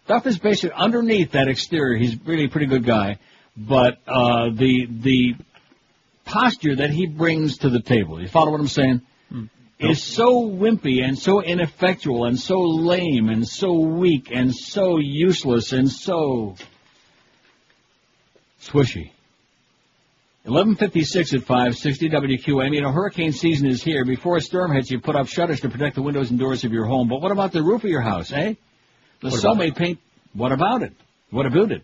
[0.06, 1.96] Duff is basically underneath that exterior.
[1.96, 3.18] He's really a pretty good guy,
[3.56, 5.34] but uh, the the
[6.24, 8.20] posture that he brings to the table.
[8.20, 9.02] You follow what I'm saying?
[9.80, 15.72] Is so wimpy and so ineffectual and so lame and so weak and so useless
[15.72, 16.54] and so
[18.62, 19.10] swishy.
[20.44, 22.74] 1156 at 560 WQAM.
[22.74, 24.04] You know, hurricane season is here.
[24.04, 26.72] Before a storm hits, you put up shutters to protect the windows and doors of
[26.72, 27.08] your home.
[27.08, 28.54] But what about the roof of your house, eh?
[29.20, 30.00] The What about Somay paint.
[30.34, 30.92] What about it?
[31.30, 31.82] What about it?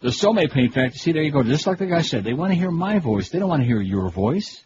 [0.00, 0.98] The Somay paint factory.
[0.98, 1.42] See, there you go.
[1.42, 3.28] Just like the guy said, they want to hear my voice.
[3.28, 4.64] They don't want to hear your voice.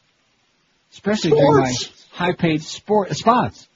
[0.92, 1.72] Especially during my
[2.12, 3.66] high-paid sport spots.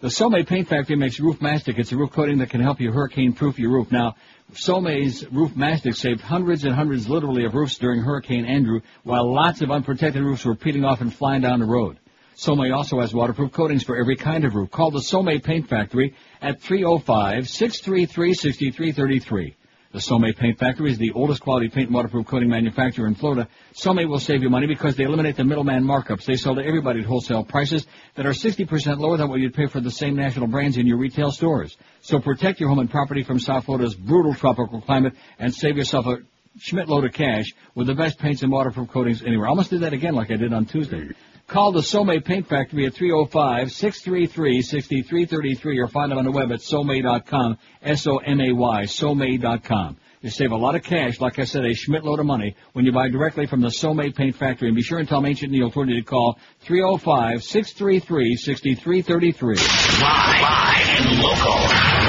[0.00, 1.78] The Somay Paint Factory makes roof mastic.
[1.78, 3.92] It's a roof coating that can help you hurricane-proof your roof.
[3.92, 4.16] Now,
[4.52, 9.60] Somay's roof mastic saved hundreds and hundreds, literally, of roofs during Hurricane Andrew, while lots
[9.60, 11.98] of unprotected roofs were peeling off and flying down the road.
[12.36, 14.70] Somay also has waterproof coatings for every kind of roof.
[14.70, 19.54] Call the Somay Paint Factory at 305-633-6333.
[19.96, 23.48] The Somay Paint Factory is the oldest quality paint and waterproof coating manufacturer in Florida.
[23.72, 26.26] Somay will save you money because they eliminate the middleman markups.
[26.26, 29.64] They sell to everybody at wholesale prices that are 60% lower than what you'd pay
[29.68, 31.78] for the same national brands in your retail stores.
[32.02, 36.04] So protect your home and property from South Florida's brutal tropical climate and save yourself
[36.04, 36.18] a
[36.58, 39.46] Schmidt load of cash with the best paints and waterproof coatings anywhere.
[39.46, 41.08] I almost did that again like I did on Tuesday.
[41.46, 47.56] Call the Somay Paint Factory at 305-633-6333 or find them on the web at somay.com,
[47.82, 49.96] S-O-M-A-Y, somay.com.
[50.22, 52.84] You save a lot of cash, like I said, a Schmidt load of money when
[52.84, 54.66] you buy directly from the Somay Paint Factory.
[54.66, 56.36] And be sure and tell them Ancient Neil told you to call
[56.66, 59.56] 305-633-6333.
[60.02, 61.60] Live and local.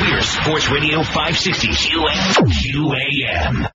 [0.10, 1.68] We're Sports Radio 560
[2.50, 3.70] QAM.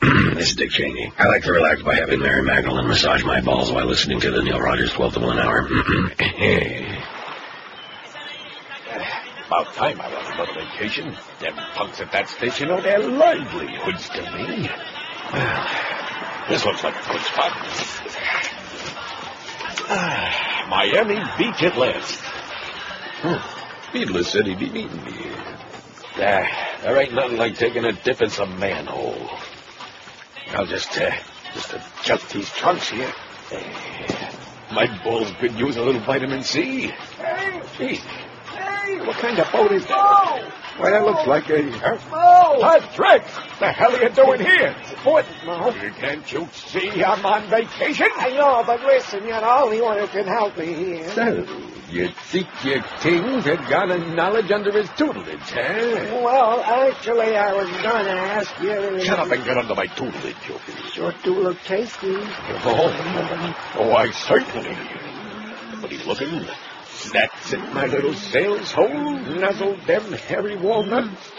[0.34, 1.12] This is Dick Cheney.
[1.18, 4.42] I like to relax by having Mary Magdalene massage my balls while listening to the
[4.42, 5.60] Neil Rogers 12 to 1 hour.
[9.48, 11.16] About time I was on vacation.
[11.40, 14.70] Them punks at that station owe their livelihoods to me.
[15.32, 15.66] Well,
[16.48, 17.52] this looks like a good spot.
[19.90, 22.20] Ah, Miami Beach at last.
[23.22, 23.96] Hmm.
[23.96, 25.16] Needless City be meeting me.
[26.18, 29.30] Ah, there ain't nothing like taking a dip in some manhole.
[30.54, 31.10] I'll just, uh,
[31.54, 33.12] just adjust these trunks here.
[33.52, 34.32] Eh,
[34.72, 36.92] My balls could use a little vitamin C.
[37.78, 40.52] Gee, hey, what kind of boat is that?
[40.78, 41.70] Why, that looks like a...
[41.72, 41.96] Huh?
[42.10, 43.22] Hi, Drake!
[43.58, 44.74] The hell are you doing here?
[45.04, 45.24] What?
[45.98, 48.08] Can't you see I'm on vacation?
[48.16, 51.10] I know, but listen, you're the only one who can help me here.
[51.10, 51.44] So,
[51.90, 56.20] you think your king had got a knowledge under his tutelage, huh?
[56.22, 59.00] Well, actually, I was going to ask you.
[59.04, 60.72] Shut up and get under my tutelage, Joker.
[60.92, 62.14] Sure do look tasty.
[62.64, 64.76] Oh, oh, I certainly.
[65.80, 66.46] But he's looking.
[67.12, 68.88] That's it, my little sales hole.
[68.88, 71.30] Nuzzled them hairy walnuts.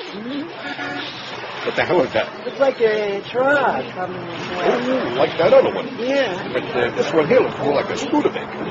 [1.65, 2.47] What the hell is that?
[2.47, 3.85] It's like a truck.
[3.97, 4.15] Um,
[4.61, 5.87] Oh, like that other one.
[5.99, 6.49] yeah.
[6.53, 8.63] But uh, this one here looks more like a Studebaker.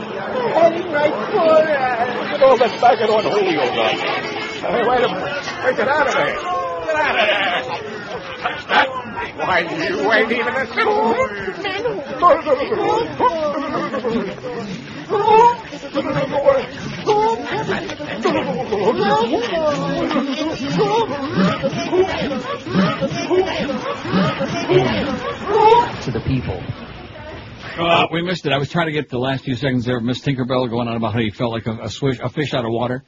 [0.56, 2.30] Heading right for it.
[2.32, 3.92] Get all that back it on Julio now.
[3.92, 5.44] Hey, wait a minute.
[5.44, 6.34] Hey, get out of there.
[6.34, 7.48] Get out of there.
[9.38, 10.66] Why, you ain't even a
[26.04, 26.62] To the people.
[27.78, 28.52] Uh, we missed it.
[28.52, 30.96] I was trying to get the last few seconds there of Miss Tinkerbell going on
[30.96, 33.02] about how he felt like a, a, swish, a fish out of water.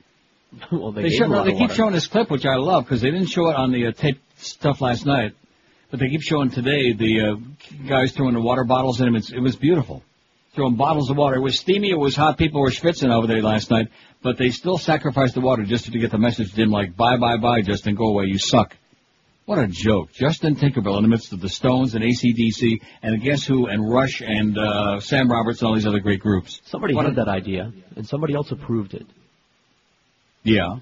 [0.72, 1.74] well, they, They, show, no, they keep water.
[1.74, 4.20] showing this clip, which I love, because they didn't show it on the uh, tape
[4.36, 5.34] stuff last night.
[5.90, 7.36] But they keep showing today the uh,
[7.88, 9.16] guys throwing the water bottles in him.
[9.16, 10.02] It's, it was beautiful.
[10.54, 11.36] Throwing bottles of water.
[11.36, 11.90] It was steamy.
[11.90, 12.38] It was hot.
[12.38, 13.88] People were schwitzing over there last night.
[14.22, 17.16] But they still sacrificed the water just to get the message to him like, bye,
[17.16, 18.26] bye, bye, Justin, go away.
[18.26, 18.76] You suck.
[19.47, 20.12] What a joke.
[20.12, 24.20] Justin Tinkerbell in the midst of the Stones and ACDC and Guess Who and Rush
[24.20, 26.60] and uh, Sam Roberts and all these other great groups.
[26.66, 29.06] Somebody What had a- that idea, and somebody else approved it.
[30.44, 30.76] Yeah.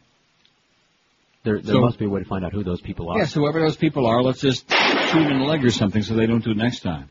[1.45, 3.19] There, there So- must be a way to find out who those people are.
[3.19, 6.15] Yes, whoever those people are, let's just shoot them in the leg or something so
[6.15, 7.09] they don't do it next time.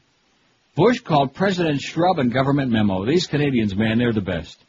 [0.76, 3.04] Bush called President Shrub and government memo.
[3.06, 4.64] These Canadians, man, they're the best.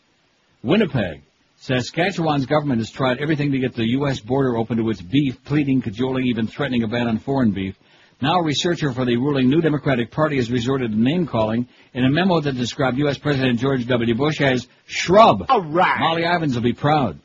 [0.62, 1.22] Winnipeg.
[1.69, 4.20] Saskatchewan's government has tried everything to get the U.S.
[4.20, 7.77] border open to its beef, pleading, cajoling, even threatening a ban on foreign beef.
[8.23, 12.09] Now a researcher for the ruling New Democratic Party has resorted to name-calling in a
[12.09, 13.19] memo that described U.S.
[13.19, 14.15] President George W.
[14.15, 15.45] Bush as Shrub.
[15.51, 16.01] All right.
[16.01, 17.20] Molly Ivins will be proud.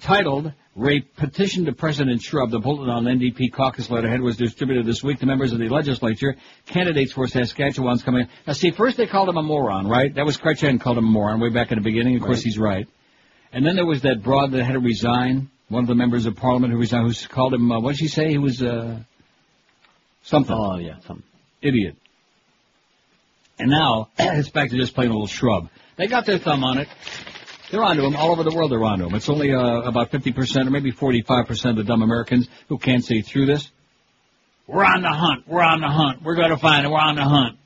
[0.00, 5.02] Titled, Rape Petition to President Shrub, the bulletin on NDP caucus letterhead was distributed this
[5.02, 6.36] week to members of the legislature,
[6.66, 8.28] candidates for Saskatchewan's coming.
[8.46, 10.14] Now see, first they called him a moron, right?
[10.14, 12.14] That was Chrétien called him a moron way back in the beginning.
[12.14, 12.86] Of course he's right.
[13.56, 16.36] And then there was that broad that had to resign, one of the members of
[16.36, 18.28] parliament who resigned, who called him, uh, what did she say?
[18.28, 18.98] He was, uh,
[20.24, 20.54] something.
[20.54, 21.24] Oh, yeah, something.
[21.62, 21.96] Idiot.
[23.58, 25.70] And now, it's back to just plain old shrub.
[25.96, 26.88] They got their thumb on it.
[27.70, 28.14] They're onto him.
[28.14, 29.14] All over the world they're onto him.
[29.14, 33.22] It's only uh, about 50% or maybe 45% of the dumb Americans who can't see
[33.22, 33.70] through this.
[34.66, 35.48] We're on the hunt.
[35.48, 36.22] We're on the hunt.
[36.22, 36.90] We're going to find it.
[36.90, 37.56] We're on the hunt.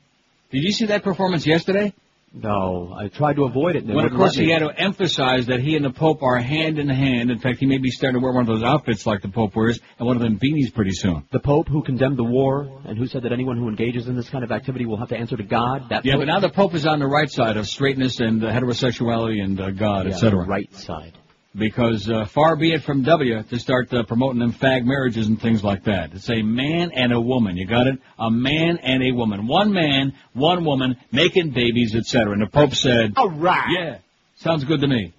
[0.51, 1.93] Did you see that performance yesterday?
[2.33, 3.85] No, I tried to avoid it.
[3.85, 6.87] When of course he had to emphasize that he and the Pope are hand in
[6.87, 7.29] hand.
[7.29, 9.53] In fact, he may be starting to wear one of those outfits like the Pope
[9.53, 11.27] wears and one of them beanies pretty soon.
[11.31, 14.29] The Pope who condemned the war and who said that anyone who engages in this
[14.29, 15.89] kind of activity will have to answer to God.
[15.89, 18.41] That Yeah, Pope- but now the Pope is on the right side of straightness and
[18.43, 20.45] uh, heterosexuality and uh, God, Yeah, etc.
[20.45, 21.17] right side.
[21.53, 25.41] Because uh, far be it from W to start uh, promoting them fag marriages and
[25.41, 26.13] things like that.
[26.13, 27.57] It's a man and a woman.
[27.57, 27.99] You got it?
[28.17, 29.47] A man and a woman.
[29.47, 32.31] One man, one woman, making babies, etc.
[32.31, 33.67] And the Pope said, All right.
[33.77, 33.97] Yeah,
[34.37, 35.13] sounds good to me.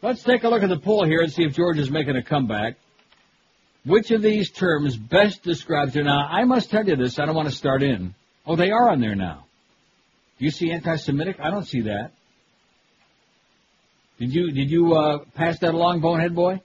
[0.00, 2.22] Let's take a look at the poll here and see if George is making a
[2.22, 2.76] comeback.
[3.84, 6.02] Which of these terms best describes you?
[6.02, 7.18] Now, I must tell you this.
[7.18, 8.14] I don't want to start in.
[8.46, 9.44] Oh, they are on there now.
[10.38, 11.36] Do you see anti-Semitic?
[11.40, 12.12] I don't see that.
[14.18, 16.60] Did you did you uh, pass that along, bonehead boy?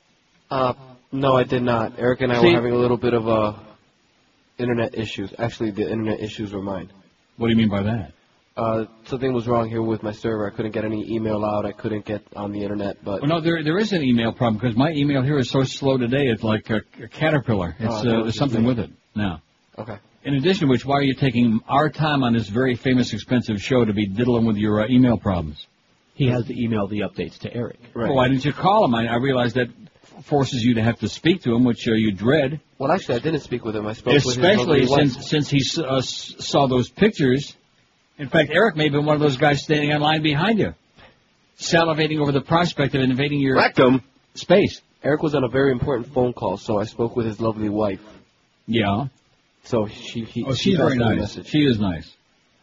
[0.50, 0.74] Uh,
[1.12, 1.94] no, I did not.
[1.98, 3.54] Eric and I See- were having a little bit of uh,
[4.58, 5.34] internet issues.
[5.38, 6.92] Actually, the internet issues were mine.
[7.38, 8.12] What do you mean by that?
[8.56, 10.48] Uh, something was wrong here with my server.
[10.52, 11.64] I couldn't get any email out.
[11.66, 12.98] I couldn't get on the internet.
[13.04, 15.64] But Well, no, there there is an email problem because my email here is so
[15.64, 16.28] slow today.
[16.28, 17.76] It's like a, a caterpillar.
[17.80, 18.68] It's Oh, uh, that there's something me.
[18.68, 19.42] with it now.
[19.78, 19.98] okay.
[20.24, 23.62] In addition to which, why are you taking our time on this very famous, expensive
[23.62, 25.66] show to be diddling with your uh, email problems?
[26.18, 27.78] He has to email the updates to Eric.
[27.96, 28.96] Well, why didn't you call him?
[28.96, 29.68] I, I realize that
[30.24, 32.60] forces you to have to speak to him, which uh, you dread.
[32.80, 33.86] Well, actually, I didn't speak with him.
[33.86, 35.12] I spoke with his Especially lovely wife.
[35.14, 37.56] since since he uh, saw those pictures.
[38.18, 40.74] In fact, Eric may have been one of those guys standing in line behind you,
[41.60, 44.02] salivating over the prospect of invading your Rectum.
[44.34, 44.82] space.
[45.04, 48.02] Eric was on a very important phone call, so I spoke with his lovely wife.
[48.66, 49.06] Yeah.
[49.66, 51.40] So she, he, Oh, she she's passed very nice.
[51.48, 52.12] She is nice,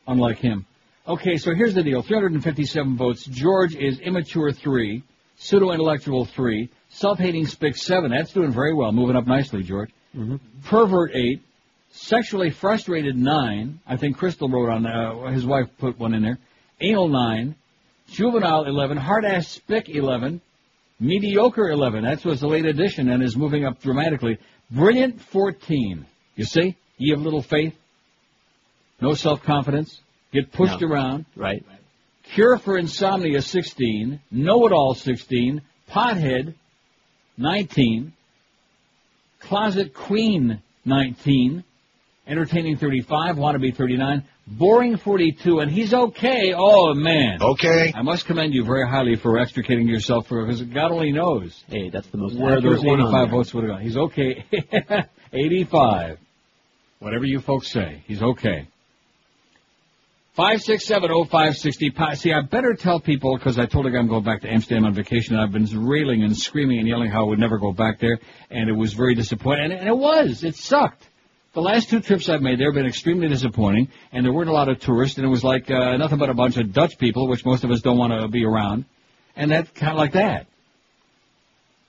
[0.08, 0.66] unlike him.
[1.06, 3.24] Okay, so here's the deal: 357 votes.
[3.26, 5.02] George is immature three,
[5.36, 8.10] pseudo-intellectual three, self-hating spick seven.
[8.10, 9.90] That's doing very well, moving up nicely, George.
[10.16, 10.36] Mm-hmm.
[10.64, 11.42] Pervert eight,
[11.92, 13.80] sexually frustrated nine.
[13.86, 16.38] I think Crystal wrote on uh, his wife put one in there.
[16.80, 17.54] Anal nine,
[18.08, 20.40] juvenile eleven, hard ass spick eleven,
[21.00, 22.02] mediocre eleven.
[22.02, 24.38] That's what's the late edition and is moving up dramatically.
[24.70, 26.06] Brilliant fourteen.
[26.34, 27.76] You see, ye have little faith,
[29.02, 30.00] no self confidence,
[30.34, 30.88] get pushed No.
[30.88, 31.24] around.
[31.36, 31.64] Right.
[32.34, 36.54] Cure for insomnia 16, know it all 16, pothead
[37.38, 38.12] 19,
[39.40, 41.64] closet queen 19,
[42.26, 46.54] entertaining 35, wannabe 39, boring 42, and he's okay.
[46.56, 47.42] Oh man.
[47.42, 47.92] Okay.
[47.94, 51.90] I must commend you very highly for extricating yourself for because God only knows Hey,
[51.90, 53.82] that's the most where accurate those 85 votes would have gone.
[53.82, 54.44] He's okay.
[55.32, 56.18] 85.
[57.00, 58.68] Whatever you folks say, he's okay.
[60.34, 61.92] Five six seven oh five sixty.
[62.14, 64.84] See, I better tell people because I told a guy I'm going back to Amsterdam
[64.84, 67.72] on vacation, and I've been railing and screaming and yelling how I would never go
[67.72, 68.18] back there,
[68.50, 69.70] and it was very disappointing.
[69.70, 70.42] And, it was.
[70.42, 71.08] It sucked.
[71.52, 74.52] The last two trips I've made there have been extremely disappointing, and there weren't a
[74.52, 77.28] lot of tourists, and it was like uh, nothing but a bunch of Dutch people,
[77.28, 78.86] which most of us don't want to be around,
[79.36, 80.48] and that kind of like that.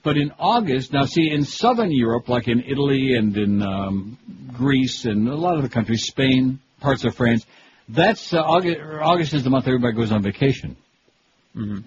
[0.04, 4.18] But in August, now see, in southern Europe, like in Italy and in um,
[4.52, 7.44] Greece and a lot of the countries, Spain, parts of France,
[7.88, 10.76] that's uh, August, August is the month everybody goes on vacation.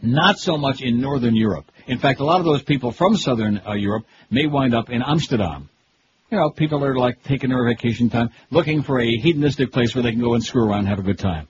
[0.02, 1.66] Not so much in northern Europe.
[1.86, 5.04] In fact, a lot of those people from southern uh, Europe may wind up in
[5.04, 5.70] Amsterdam
[6.32, 10.04] You know, people are like taking their vacation time, looking for a hedonistic place where
[10.04, 11.48] they can go and screw around and have a good time.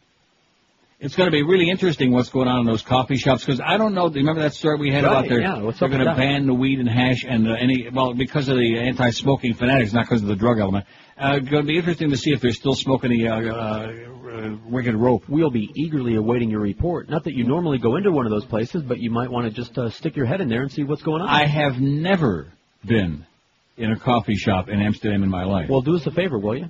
[1.02, 3.78] It's going to be really interesting what's going on in those coffee shops because I
[3.78, 4.10] don't know.
[4.10, 5.40] Remember that story we had Right, about there?
[5.40, 8.50] yeah, what's they're going to ban the weed and hash and uh, any well because
[8.50, 10.86] of the anti-smoking fanatics, not because of the drug element.
[11.18, 13.92] Uh, going to be interesting to see if they're still smoking the uh, uh,
[14.30, 15.24] uh, wicked rope.
[15.30, 17.10] We'll be eagerly awaiting your report.
[17.10, 19.52] Not that you normally go into one of those places, but you might want to
[19.52, 21.30] just uh, stick your head in there and see what's going on.
[21.30, 22.48] I have never
[22.86, 23.26] been
[23.78, 25.70] in a coffee shop in Amsterdam in my life.
[25.70, 26.70] Well, do us a favor, will you?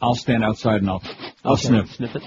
[0.00, 1.02] I'll stand outside and I'll
[1.44, 1.90] I'll Okay, sniff.
[1.96, 2.22] Sniff it.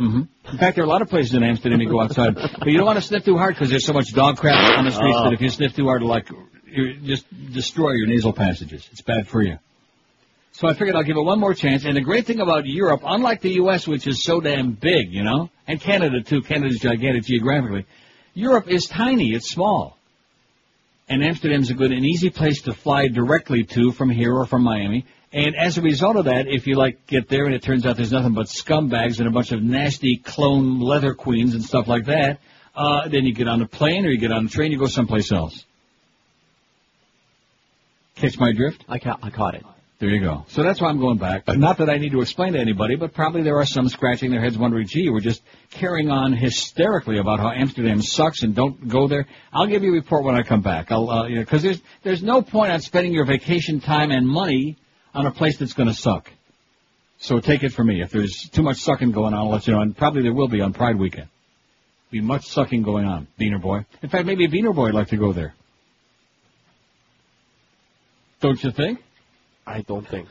[0.00, 2.66] Hmm In fact, there are a lot of places in Amsterdam you go outside, but
[2.66, 4.90] you don't want to sniff too hard because there's so much dog crap on the
[4.92, 5.24] streets Oh.
[5.24, 6.28] that if you sniff too hard, like
[6.66, 8.88] you just destroy your nasal passages.
[8.92, 9.58] It's bad for you.
[10.52, 11.84] So I figured I'll give it one more chance.
[11.84, 15.22] And the great thing about Europe, unlike the U.S., which is so damn big, you
[15.22, 16.42] know, and Canada too.
[16.42, 17.86] Canada's gigantic geographically.
[18.34, 19.32] Europe is tiny.
[19.34, 19.96] It's small.
[21.08, 24.62] And Amsterdam's a good and easy place to fly directly to from here or from
[24.62, 25.06] Miami.
[25.32, 27.96] And as a result of that, if you like get there and it turns out
[27.96, 32.06] there's nothing but scumbags and a bunch of nasty clone leather queens and stuff like
[32.06, 32.40] that,
[32.74, 34.86] uh, then you get on a plane or you get on a train, you go
[34.86, 35.64] someplace else.
[38.16, 38.84] Catch my drift?
[38.88, 39.64] I, ca- I caught it.
[40.00, 40.46] There you go.
[40.48, 41.46] So that's why I'm going back.
[41.46, 44.40] Not that I need to explain to anybody, but probably there are some scratching their
[44.40, 49.08] heads wondering, gee, we're just carrying on hysterically about how Amsterdam sucks and don't go
[49.08, 49.26] there.
[49.52, 50.90] I'll give you a report when I come back.
[50.90, 54.26] I'll, uh, you know, cause there's, there's no point on spending your vacation time and
[54.26, 54.78] money
[55.14, 56.30] on a place that's gonna suck.
[57.18, 58.00] So take it from me.
[58.00, 59.80] If there's too much sucking going on, I'll let you know.
[59.80, 61.28] And probably there will be on Pride weekend.
[62.10, 63.84] Be much sucking going on, Beaner Boy.
[64.02, 65.54] In fact, maybe a Beaner Boy would like to go there.
[68.40, 69.00] Don't you think?
[69.66, 70.28] I don't think.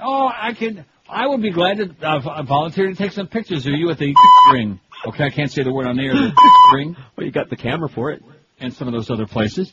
[0.00, 0.84] Oh, I could.
[1.08, 4.14] I would be glad to uh, volunteer to take some pictures of you at the
[4.52, 4.80] ring.
[5.06, 6.14] Okay, I can't say the word on the air.
[6.14, 6.96] The ring.
[7.16, 8.22] Well, you got the camera for it.
[8.58, 9.72] And some of those other places.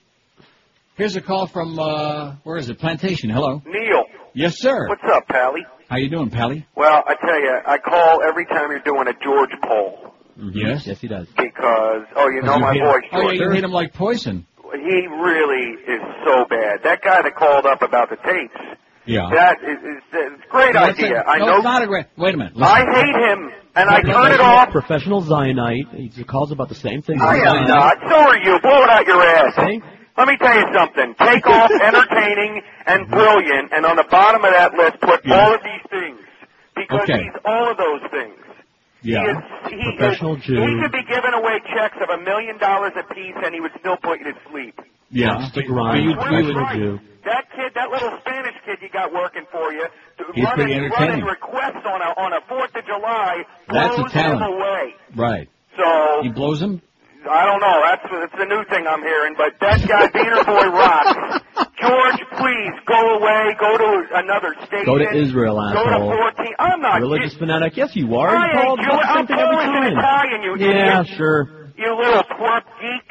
[0.96, 2.80] Here's a call from uh, where is it?
[2.80, 3.30] Plantation.
[3.30, 3.62] Hello.
[3.66, 4.01] Neil,
[4.34, 4.88] Yes, sir.
[4.88, 5.66] what's up, Pally?
[5.90, 6.66] How you doing, Pally?
[6.76, 10.50] Well, I tell you, I call every time you're doing a George poll mm-hmm.
[10.58, 10.88] Yes.
[10.88, 11.28] Yes, he does.
[11.38, 13.36] because, oh, you know You my hate- voice, Oh, George.
[13.36, 14.46] yeah, you hate him like poison.
[14.74, 16.80] He really is so bad.
[16.84, 18.56] That guy that called up about the tapes,
[19.06, 19.30] Yeah.
[19.34, 21.24] that is, is, is a great No, it's a- idea.
[21.28, 21.56] I no, know.
[21.58, 22.06] it's not a great.
[22.18, 22.54] Wait a minute.
[22.62, 24.70] I hate him, and I turn it off.
[24.72, 26.14] Professional Zionite.
[26.14, 27.20] He calls about the same thing.
[27.22, 27.98] I am not.
[28.08, 28.60] So are you.
[28.62, 29.82] Blow it out your ass.
[30.22, 31.16] Let me tell you something.
[31.18, 35.62] Take off entertaining and brilliant, and on the bottom of that list, put all of
[35.66, 36.22] these things.
[36.78, 37.26] Because Okay.
[37.26, 38.38] he's all of those things.
[39.02, 39.26] Yeah.
[39.66, 40.62] He is, he Professional is, Jew.
[40.62, 43.74] He could be giving away checks of a million dollars a piece, and he would
[43.82, 44.78] still put you to sleep.
[45.10, 45.42] Yeah.
[45.50, 46.04] Stick But around.
[46.06, 47.00] you- you would- Jew.
[47.26, 49.86] That kid, that little Spanish kid you got working for you,
[50.34, 51.26] He's running, pretty entertaining.
[51.26, 54.54] running requests on a on a Fourth of July That's a blows him talent.
[54.54, 54.96] away.
[55.16, 55.48] Right.
[55.78, 56.82] So He blows him.
[57.30, 57.78] I don't know.
[57.86, 59.36] That's that's the new thing I'm hearing.
[59.38, 61.46] But that guy, Beaner Boy, rocks.
[61.82, 63.56] George, please go away.
[63.60, 64.86] Go to another station.
[64.86, 65.84] Go to Israel, asshole.
[65.84, 66.32] Go to asshole.
[66.38, 66.54] 14.
[66.60, 67.02] I'm not.
[67.02, 67.78] Religious fanatic.
[67.78, 68.30] Yes, you are.
[68.30, 69.98] I You ain't call Jew- I'm same Polish and time.
[69.98, 71.18] Italian, you Yeah, idiot.
[71.18, 71.50] sure.
[71.78, 73.08] You little plump geek.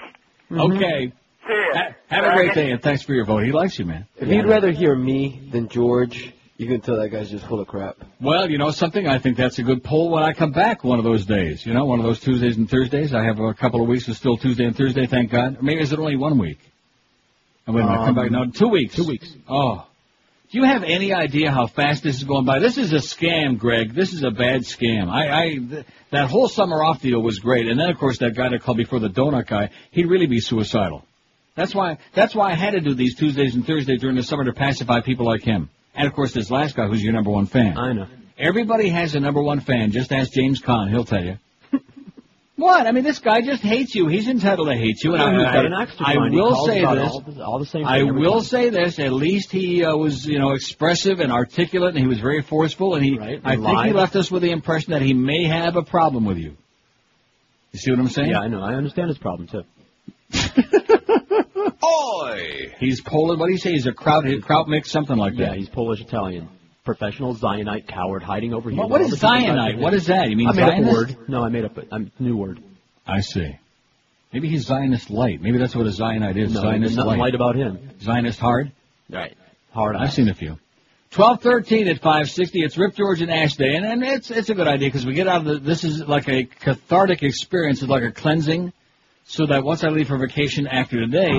[0.51, 0.61] Mm-hmm.
[0.77, 1.13] Okay.
[1.47, 1.75] See ya.
[1.75, 3.45] Ha- have a great day and thanks for your vote.
[3.45, 4.07] He likes you, man.
[4.17, 7.67] If you'd rather hear me than George, you can tell that guy's just full of
[7.67, 7.97] crap.
[8.21, 9.07] Well, you know something?
[9.07, 11.65] I think that's a good poll when I come back one of those days.
[11.65, 13.15] You know, one of those Tuesdays and Thursdays.
[13.15, 14.07] I have a couple of weeks.
[14.09, 15.57] It's still Tuesday and Thursday, thank God.
[15.57, 16.59] Or maybe is it only one week?
[17.67, 18.31] Oh, wait a minute, come back.
[18.31, 18.95] No, two weeks.
[18.95, 19.35] Two weeks.
[19.49, 19.87] Oh.
[20.53, 22.59] Do you have any idea how fast this is going by?
[22.59, 23.95] This is a scam, Greg.
[23.95, 25.09] This is a bad scam.
[25.09, 27.69] I, I, th- that whole summer off deal was great.
[27.69, 30.41] And then, of course, that guy that called before the donut guy, he'd really be
[30.41, 31.07] suicidal.
[31.55, 34.45] That's why, that's why I had to do these Tuesdays and Thursdays during the summer
[34.45, 35.71] to pacify people like him.
[35.95, 37.77] And of course, this last guy who's your number one fan.
[37.77, 38.07] I know.
[38.39, 39.91] Everybody has a number one fan.
[39.93, 40.89] Just ask James Conn.
[40.89, 41.37] He'll tell you.
[42.57, 42.87] what?
[42.87, 44.07] I mean, this guy just hates you.
[44.07, 45.15] He's entitled to hate you.
[45.15, 47.11] And I, an I will say this.
[47.11, 48.45] all the- all the same I will time.
[48.45, 48.99] say this.
[48.99, 52.95] At least he uh, was, you know, expressive and articulate, and he was very forceful.
[52.95, 55.77] And he, I and think he left us with the impression that he may have
[55.77, 56.57] a problem with you.
[57.73, 58.31] You see what I'm saying?
[58.31, 58.63] Yeah, I know.
[58.63, 59.65] I understand his problem too.
[61.85, 62.75] Oi!
[62.79, 63.39] He's Polish.
[63.39, 63.73] What do you say?
[63.73, 65.41] He's a kraut, kraut mix, something like that.
[65.41, 65.59] Yeah, that.
[65.59, 66.49] he's Polish Italian.
[66.85, 68.79] Professional Zionite coward hiding over here.
[68.79, 69.73] What- what with is all the people Zionite?
[69.75, 69.99] back What there.
[69.99, 70.31] is that?
[70.31, 70.89] You mean I made Zionist?
[70.89, 71.29] up a word.
[71.29, 72.61] No, I made up a I'm, new word.
[73.07, 73.57] I see.
[74.33, 75.43] Maybe he's Zionist light.
[75.43, 76.55] Maybe that's what a Zionite is.
[76.55, 77.19] No, Zionist nothing light.
[77.19, 77.79] light about him.
[78.01, 78.73] Zionist hard.
[79.11, 79.37] Right.
[79.73, 79.97] Hard.
[79.97, 80.59] I've seen a few.
[81.11, 82.63] Twelve thirteen at five sixty.
[82.63, 85.13] It's Rip George and Ash Day, and, and it's it's a good idea because we
[85.15, 85.59] get out of the.
[85.59, 87.83] This is like a cathartic experience.
[87.83, 88.73] It's like a cleansing,
[89.31, 91.31] so that once I leave for vacation after today,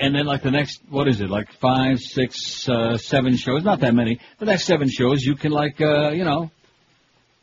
[0.00, 3.62] and then like the next what is it like five, six, uh, seven shows?
[3.62, 4.18] Not that many.
[4.38, 6.50] The next seven shows, you can like uh, you know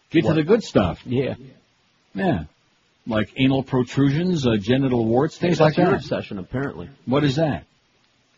[0.09, 0.31] get What?
[0.33, 0.99] to the good stuff.
[1.05, 1.35] Yeah.
[2.15, 2.43] Yeah,
[3.07, 5.93] like anal protrusions, uh, genital warts, things like that.
[5.93, 6.89] obsession, apparently.
[7.05, 7.65] What is that?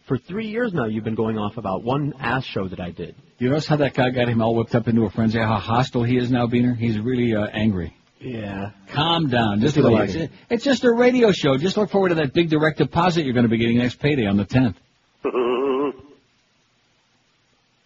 [0.08, 3.16] For three years now, you've been going off about one ass show that I did.
[3.40, 5.40] You notice how that guy got him all whipped up into a frenzy?
[5.40, 6.78] How hostile he is now, Beaner?
[6.78, 7.94] He's really uh, angry.
[8.20, 8.72] Yeah.
[8.92, 9.62] Calm down.
[9.62, 10.16] Just relax.
[10.50, 11.58] It's just a radio show.
[11.58, 14.26] Just look forward to that big direct deposit you're going to be getting next payday
[14.26, 14.76] on the 10th.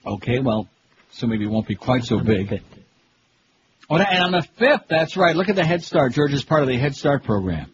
[0.06, 0.68] Okay, well,
[1.12, 2.64] so maybe it won't be quite so big.
[3.90, 5.36] Oh, and on the 5th, that's right.
[5.36, 6.14] Look at the Head Start.
[6.14, 7.72] George is part of the Head Start program.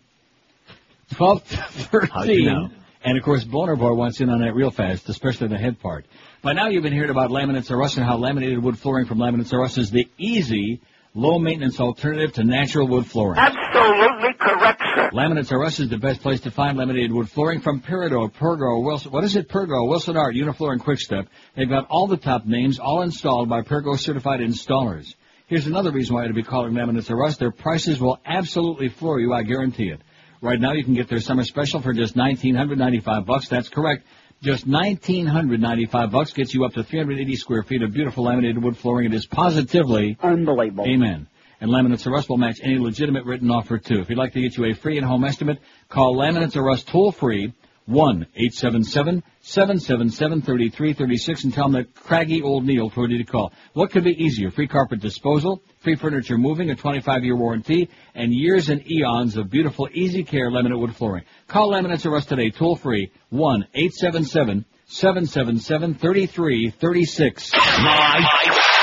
[1.14, 2.40] 12 to 13.
[2.40, 2.70] You know?
[3.04, 6.06] And of course, Boner Boy wants in on that real fast, especially the head part.
[6.42, 9.20] By now, you've been hearing about Laminates R Us and how laminated wood flooring from
[9.20, 10.82] Laminates R Us is the easy,
[11.16, 13.40] low maintenance alternative to natural wood flooring.
[13.40, 15.10] Absolutely correct, sir.
[15.12, 18.84] Laminates R Us is the best place to find laminated wood flooring from Peridot, Pergo,
[18.84, 19.12] Wilson.
[19.12, 19.50] What is it?
[19.50, 21.28] Pergo, Wilson Art, Unifloor, and Quickstep.
[21.56, 25.16] They've got all the top names, all installed by Pergo certified installers.
[25.48, 27.38] Here's another reason why to be calling Laminates R Us.
[27.38, 30.02] Their prices will absolutely floor you, I guarantee it.
[30.42, 33.48] Right now, you can get their summer special for just nineteen hundred ninety-five bucks.
[33.48, 34.06] That's correct.
[34.42, 38.62] Just nineteen hundred ninety-five bucks gets you up to 380 square feet of beautiful laminated
[38.62, 39.08] wood flooring.
[39.08, 40.86] It is positively unbelievable.
[40.86, 41.28] Amen.
[41.62, 44.02] And Laminates R Us will match any legitimate written offer too.
[44.02, 45.60] If you'd like to get you a free and home estimate,
[45.90, 47.54] call Laminates R Us toll free
[47.86, 51.94] one eight seven seven seven seven seven thirty three thirty six and tell them that
[51.94, 53.54] craggy old Neil told you to call.
[53.74, 54.50] What could be easier?
[54.50, 59.52] Free carpet disposal, free furniture moving, a 25 year warranty, and years and eons of
[59.52, 61.26] beautiful easy care laminate wood flooring.
[61.48, 66.26] Call Laminates R Us today toll free one eight seven seven seven seven seven thirty
[66.26, 67.54] three thirty six.
[67.54, 68.26] Live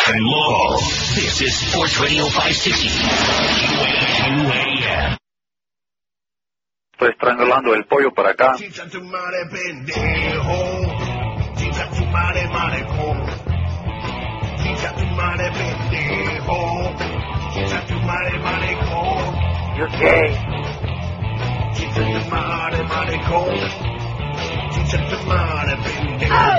[0.09, 0.79] and local.
[0.79, 2.89] This is Sports Radio 560.
[7.03, 8.55] estoy estrangulando el pollo para acá.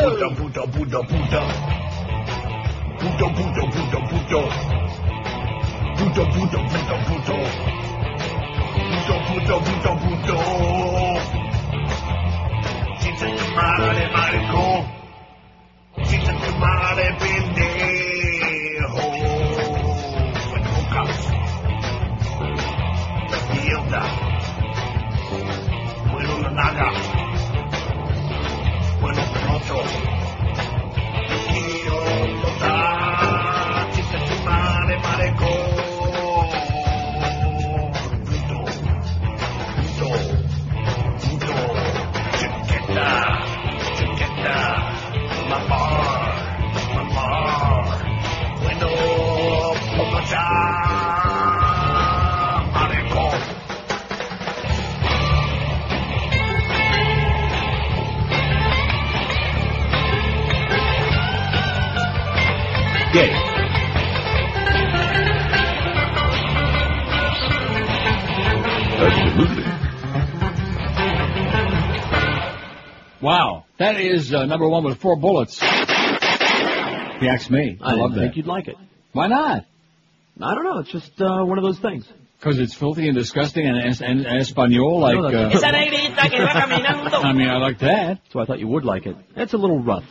[0.03, 1.41] Puto, puto, puto, puto,
[5.99, 7.82] puto, puto, puto, puto
[9.03, 10.37] puto, puto, puto, puto.
[12.99, 14.85] Si te llamare Marco,
[16.03, 19.03] si te llamare pendejo.
[20.33, 21.17] Pues bueno, cabrón.
[23.53, 24.03] Mierda.
[26.11, 27.12] Bueno, la.
[73.23, 75.57] Wow, that is uh, number one with four bullets.
[75.61, 78.19] If you ask me, I, I love didn't that.
[78.27, 78.75] think you'd like it.
[79.13, 79.65] Why not?
[80.41, 80.79] I don't know.
[80.79, 82.05] It's just uh, one of those things.
[82.39, 85.15] Because it's filthy and disgusting and, es- and espanol like.
[85.15, 87.13] No, Uh, that's- Esa negrita que va caminando.
[87.23, 88.19] I mean, I like that.
[88.31, 89.15] So I thought you would like it.
[89.35, 90.03] That's a little rough.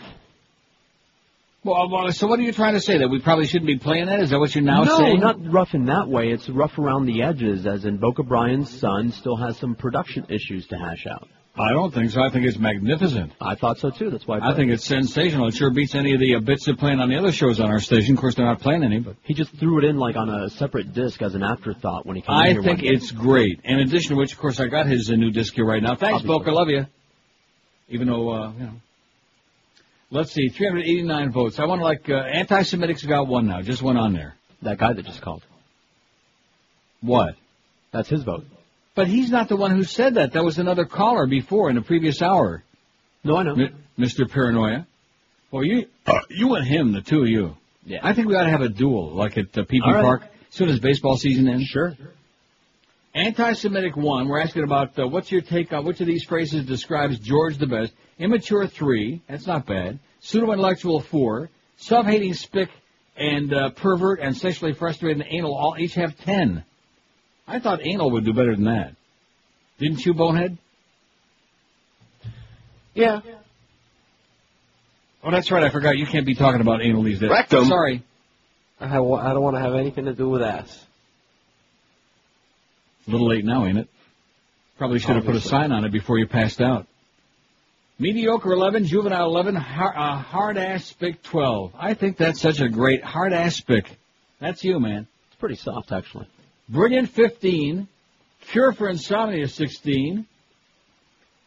[1.65, 2.99] Well, well, so what are you trying to say?
[2.99, 4.21] That we probably shouldn't be playing that?
[4.21, 5.21] Is that what you're now no, saying?
[5.21, 6.31] not rough in that way.
[6.31, 10.67] It's rough around the edges, as in Boca Brian's son still has some production issues
[10.69, 11.29] to hash out.
[11.55, 12.23] I don't think so.
[12.23, 13.33] I think it's magnificent.
[13.39, 14.09] I thought so too.
[14.09, 15.49] That's why I, I think it's sensational.
[15.49, 17.71] It sure beats any of the uh, bits they're playing on the other shows on
[17.71, 18.15] our station.
[18.15, 20.49] Of course, they're not playing any, but he just threw it in like on a
[20.49, 23.61] separate disc as an afterthought when he came in I here think it's great.
[23.65, 25.95] In addition to which, of course, I got his uh, new disc here right now.
[25.95, 26.39] Thanks, Obviously.
[26.39, 26.51] Boca.
[26.53, 26.87] Love you.
[27.91, 28.73] Even though, uh, you know.
[30.11, 31.59] Let's see, 389 votes.
[31.59, 33.61] I want to like, uh, anti-Semitic's got one now.
[33.63, 34.35] Just one on there.
[34.63, 35.43] that guy that just called.
[37.03, 37.35] What?
[37.93, 38.45] That's his vote.
[38.95, 40.33] But he's not the one who said that.
[40.33, 42.63] That was another caller before in the previous hour.
[43.25, 43.53] No, I know.
[43.55, 44.31] M- Mr.
[44.31, 44.87] Paranoia.
[45.51, 45.87] Well, you,
[46.31, 47.57] you and him, the two of you.
[47.85, 48.01] Yeah.
[48.03, 50.03] I think we ought to have a duel, like at uh, PP right.
[50.03, 51.65] Park, as soon as baseball season ends.
[51.65, 51.95] Sure.
[53.15, 54.29] Anti-Semitic one.
[54.29, 57.67] We're asking about uh, what's your take on which of these phrases describes George the
[57.67, 57.93] best.
[58.19, 59.21] Immature three.
[59.29, 59.99] That's not bad.
[60.21, 61.51] Pseudo-intellectual four.
[61.77, 62.71] Self-hating spick
[63.17, 66.65] and uh, pervert and sexually frustrated and anal all each have ten.
[67.47, 68.95] I thought anal would do better than that.
[69.79, 70.59] Didn't you, Bonehead?
[72.95, 73.21] Yeah.
[75.25, 75.63] Oh, that's right.
[75.63, 75.97] I forgot.
[75.97, 77.31] You can't be talking about anal these days.
[77.31, 77.67] Rectum.
[77.67, 78.03] Sorry.
[78.81, 80.85] I, have, I don't want to have anything to do with ass.
[83.07, 83.89] A little late now, ain't it?
[84.79, 86.87] Probably should have put a sign on it before you passed out.
[87.99, 91.73] Mediocre 11, juvenile 11, har- uh, hard ass spick 12.
[91.79, 93.97] I think that's such a great hard ass spick.
[94.41, 95.07] That's you, man.
[95.29, 96.27] It's pretty soft, actually.
[96.73, 97.87] Brilliant 15,
[98.51, 100.27] cure for insomnia 16,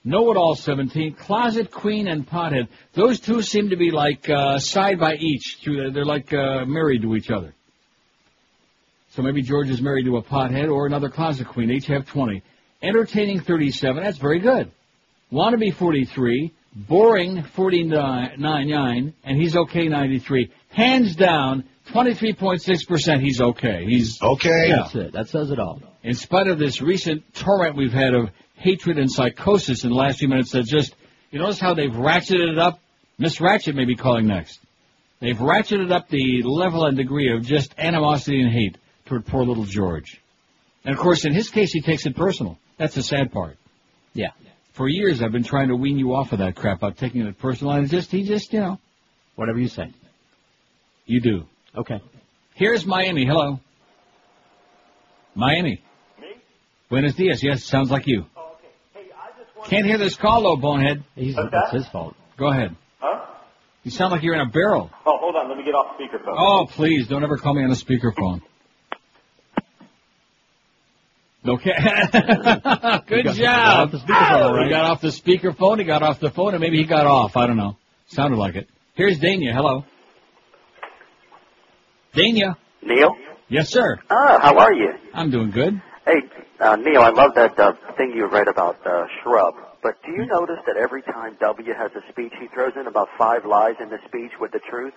[0.03, 2.67] know it all 17, closet queen and pothead.
[2.93, 5.61] Those two seem to be like uh, side by each.
[5.65, 7.55] They're like uh, married to each other.
[9.13, 11.71] So maybe George is married to a pothead or another closet queen.
[11.71, 12.43] Each have 20.
[12.83, 14.03] Entertaining 37.
[14.03, 14.69] That's very good.
[15.31, 16.53] Wannabe 43.
[16.75, 20.51] Boring 49, 9, and he's okay 93.
[20.69, 23.85] Hands down, 23.6% he's okay.
[23.85, 24.69] He's Okay.
[24.69, 24.75] Yeah.
[24.77, 25.11] That's it.
[25.13, 25.81] That says it all.
[26.03, 30.19] In spite of this recent torrent we've had of hatred and psychosis in the last
[30.19, 30.95] few minutes that just,
[31.31, 32.79] you notice how they've ratcheted it up?
[33.17, 34.59] Miss Ratchet may be calling next.
[35.19, 39.63] They've ratcheted up the level and degree of just animosity and hate toward poor little
[39.63, 40.21] George.
[40.83, 42.57] And of course, in his case, he takes it personal.
[42.77, 43.57] That's the sad part.
[44.13, 44.31] Yeah.
[44.73, 47.39] For years, I've been trying to wean you off of that crap about taking it
[47.39, 48.79] personal, and just, he just, you know.
[49.35, 49.93] Whatever you say.
[51.05, 51.45] You do.
[51.77, 52.01] Okay.
[52.53, 53.25] Here's Miami.
[53.25, 53.59] Hello.
[55.35, 55.81] Miami.
[56.19, 56.27] Me?
[56.89, 57.43] Buenos dias.
[57.43, 58.25] Yes, sounds like you.
[58.37, 58.67] Oh, okay.
[58.93, 61.03] Hey, I just Can't hear this call though, bonehead.
[61.15, 62.15] He's, What's that's his fault.
[62.37, 62.75] Go ahead.
[62.99, 63.25] Huh?
[63.83, 64.89] You sound like you're in a barrel.
[65.05, 65.49] Oh, hold on.
[65.49, 66.35] Let me get off speakerphone.
[66.37, 68.41] Oh, please, don't ever call me on a speakerphone.
[71.47, 71.71] Okay.
[73.07, 73.37] Good got- job.
[73.37, 74.63] got off the speakerphone, all right.
[74.65, 77.37] He got off the speakerphone, he got off the phone, and maybe he got off.
[77.37, 77.77] I don't know.
[78.07, 78.67] Sounded like it.
[78.95, 79.53] Here's Dania.
[79.53, 79.83] Hello.
[82.15, 82.55] Dania.
[82.81, 83.15] Neil?
[83.49, 83.99] Yes, sir.
[84.09, 84.93] Ah, how are you?
[85.13, 85.81] I'm doing good.
[86.05, 86.21] Hey,
[86.59, 89.55] uh, Neil, I love that uh, thing you read about uh, Shrub.
[89.83, 93.09] But do you notice that every time W has a speech, he throws in about
[93.17, 94.93] five lies in the speech with the truth,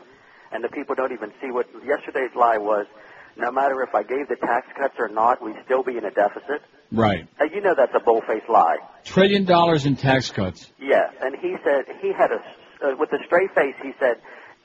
[0.53, 2.87] and the people don't even see what yesterday's lie was.
[3.37, 6.11] No matter if I gave the tax cuts or not, we'd still be in a
[6.11, 6.63] deficit.
[6.91, 7.29] Right.
[7.41, 8.79] Uh, you know that's a bull-faced lie.
[9.05, 10.73] Trillion dollars in tax cuts.
[10.81, 12.41] Yeah, and he said he had a
[12.81, 13.75] uh, with a straight face.
[13.83, 14.17] He said,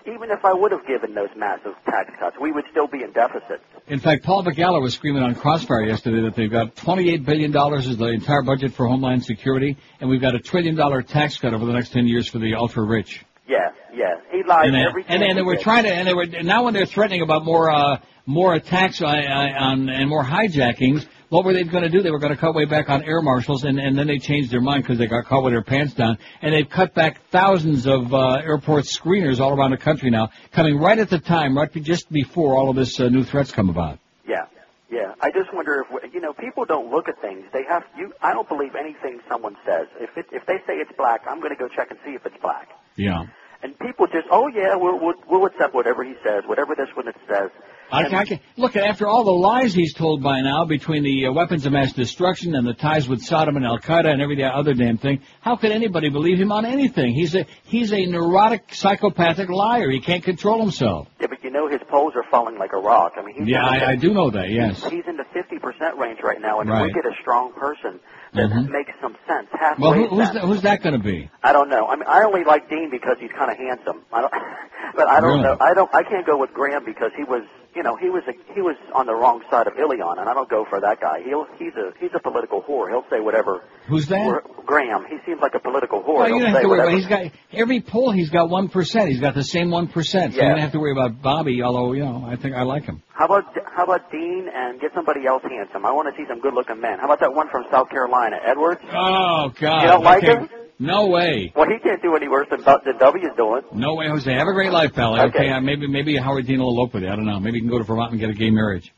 [0.06, 3.12] even if I would have given those massive tax cuts, we would still be in
[3.12, 3.62] deficit.
[3.88, 7.98] In fact, Paul Begala was screaming on Crossfire yesterday that they've got $28 billion is
[7.98, 11.66] the entire budget for Homeland Security, and we've got a trillion dollar tax cut over
[11.66, 13.26] the next 10 years for the ultra rich.
[13.48, 16.26] Yes, yes, he lied And, every and then they were trying to, and they were
[16.26, 21.06] now when they're threatening about more, uh, more attacks on, on and more hijackings.
[21.34, 22.04] What were they going to do?
[22.04, 24.52] They were going to cut way back on air marshals, and, and then they changed
[24.52, 27.88] their mind because they got caught with their pants down, and they've cut back thousands
[27.88, 31.74] of uh, airport screeners all around the country now, coming right at the time, right
[31.74, 33.98] just before all of this uh, new threats come about.
[34.28, 34.46] Yeah,
[34.92, 35.16] yeah.
[35.22, 37.46] I just wonder if you know people don't look at things.
[37.52, 38.14] They have you.
[38.22, 39.88] I don't believe anything someone says.
[40.00, 42.24] If it, if they say it's black, I'm going to go check and see if
[42.28, 42.70] it's black.
[42.96, 43.26] Yeah.
[43.64, 47.08] And people just, oh yeah, we'll we'll, we'll accept whatever he says, whatever this one
[47.08, 47.50] it says.
[47.94, 51.32] I, I can, look, after all the lies he's told by now between the uh,
[51.32, 54.74] weapons of mass destruction and the ties with Saddam and Al Qaeda and every other
[54.74, 57.14] damn thing, how could anybody believe him on anything?
[57.14, 59.90] He's a he's a neurotic, psychopathic liar.
[59.92, 61.08] He can't control himself.
[61.22, 63.14] Yeah, but you know his polls are falling like a rock.
[63.18, 64.50] I mean, he's Yeah, the- I, I do know that.
[64.50, 64.84] Yes.
[64.90, 66.82] He's in the 50% range right now, and Right.
[66.90, 68.00] if we get a strong person
[68.34, 68.70] that Mhm.
[68.70, 71.30] makes some sense, halfway Well, who, who's that, who's that going to be?
[71.44, 71.88] I don't know.
[71.88, 74.02] I mean, I only like Dean because he's kind of handsome.
[74.12, 74.34] I don't,
[74.96, 75.42] but I don't Really?
[75.44, 75.58] know.
[75.60, 75.94] I don't.
[75.94, 77.44] I can't go with Graham because he was,
[77.76, 80.34] you know, he was a, he was on the wrong side of Ilion, and I
[80.34, 81.22] don't go for that guy.
[81.26, 82.90] He'll he's a he's a political whore.
[82.90, 83.62] He'll say whatever.
[83.88, 84.26] Who's that?
[84.26, 85.06] Or- Graham.
[85.10, 86.16] He seems like a political whore.
[86.20, 86.90] Well, you don't have say to worry whatever.
[86.98, 87.00] about.
[87.00, 88.12] He's got every poll.
[88.12, 89.10] He's got one percent.
[89.10, 90.34] He's got the same one percent.
[90.34, 91.62] So you don't have to worry about Bobby.
[91.62, 93.02] Although you know, I think I like him.
[93.14, 93.46] How about
[93.76, 95.86] how about Dean and get somebody else handsome?
[95.86, 96.98] I want to see some good-looking men.
[97.00, 98.82] How about that one from South Carolina, Edwards?
[98.92, 99.82] Oh God!
[99.82, 100.34] You don't like Okay.
[100.36, 100.50] him?
[100.80, 101.54] No way.
[101.56, 103.62] Well, he can't do any worse than than W's doing.
[103.74, 104.32] No way, Jose.
[104.34, 105.14] Have a great life, pal.
[105.14, 105.26] Okay.
[105.38, 105.50] Okay.
[105.52, 107.10] uh, maybe maybe Howard Dean will elope with you.
[107.10, 107.40] I don't know.
[107.40, 108.92] Maybe you can go to Vermont and get a gay marriage.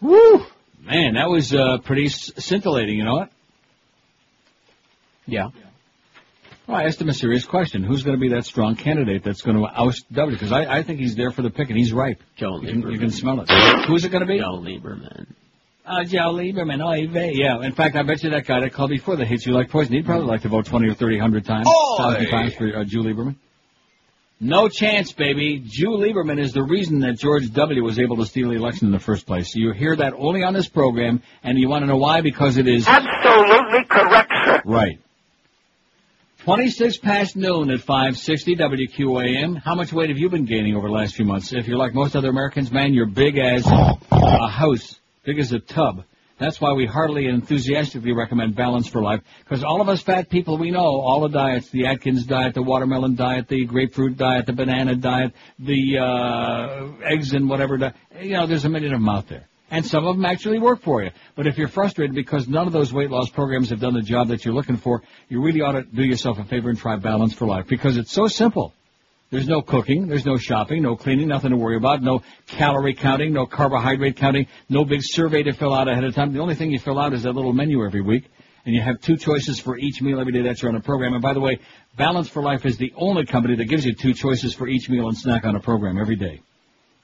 [0.00, 0.44] Woo!
[0.80, 2.96] Man, that was uh, pretty scintillating.
[2.98, 3.30] You know what?
[5.26, 5.48] Yeah.
[6.66, 7.82] Well, I asked him a serious question.
[7.82, 10.34] Who's going to be that strong candidate that's going to oust W?
[10.34, 11.76] Because I, I think he's there for the picking.
[11.76, 12.22] He's ripe.
[12.36, 13.50] Joe You can, you can smell it.
[13.86, 14.38] Who's it going to be?
[14.38, 15.26] Joe Lieberman.
[15.84, 16.80] Uh, Joe Lieberman.
[16.82, 17.32] Oh, vey.
[17.34, 17.60] yeah.
[17.60, 19.92] In fact, I bet you that guy that called before that hates you like poison,
[19.92, 21.96] he'd probably like to vote 20 or 30, 100 times, Oy!
[21.98, 23.36] thousand times for uh, Jew Lieberman.
[24.40, 25.62] No chance, baby.
[25.64, 27.84] Jew Lieberman is the reason that George W.
[27.84, 29.54] was able to steal the election in the first place.
[29.54, 32.22] You hear that only on this program, and you want to know why?
[32.22, 34.62] Because it is Absolutely correct, sir.
[34.64, 34.98] right.
[36.44, 39.56] 26 past noon at 560 WQAM.
[39.56, 41.54] How much weight have you been gaining over the last few months?
[41.54, 45.58] If you're like most other Americans, man, you're big as a house, big as a
[45.58, 46.04] tub.
[46.38, 50.28] That's why we heartily and enthusiastically recommend Balance for Life, because all of us fat
[50.28, 54.44] people, we know all the diets, the Atkins diet, the watermelon diet, the grapefruit diet,
[54.44, 57.94] the banana diet, the uh, eggs and whatever diet.
[58.20, 59.48] You know, there's a million of them out there.
[59.70, 61.10] And some of them actually work for you.
[61.36, 64.28] But if you're frustrated because none of those weight loss programs have done the job
[64.28, 67.32] that you're looking for, you really ought to do yourself a favor and try Balance
[67.32, 68.74] for Life because it's so simple.
[69.30, 73.32] There's no cooking, there's no shopping, no cleaning, nothing to worry about, no calorie counting,
[73.32, 76.32] no carbohydrate counting, no big survey to fill out ahead of time.
[76.32, 78.30] The only thing you fill out is that little menu every week,
[78.64, 81.14] and you have two choices for each meal every day that you're on a program.
[81.14, 81.58] And by the way,
[81.96, 85.08] Balance for Life is the only company that gives you two choices for each meal
[85.08, 86.40] and snack on a program every day.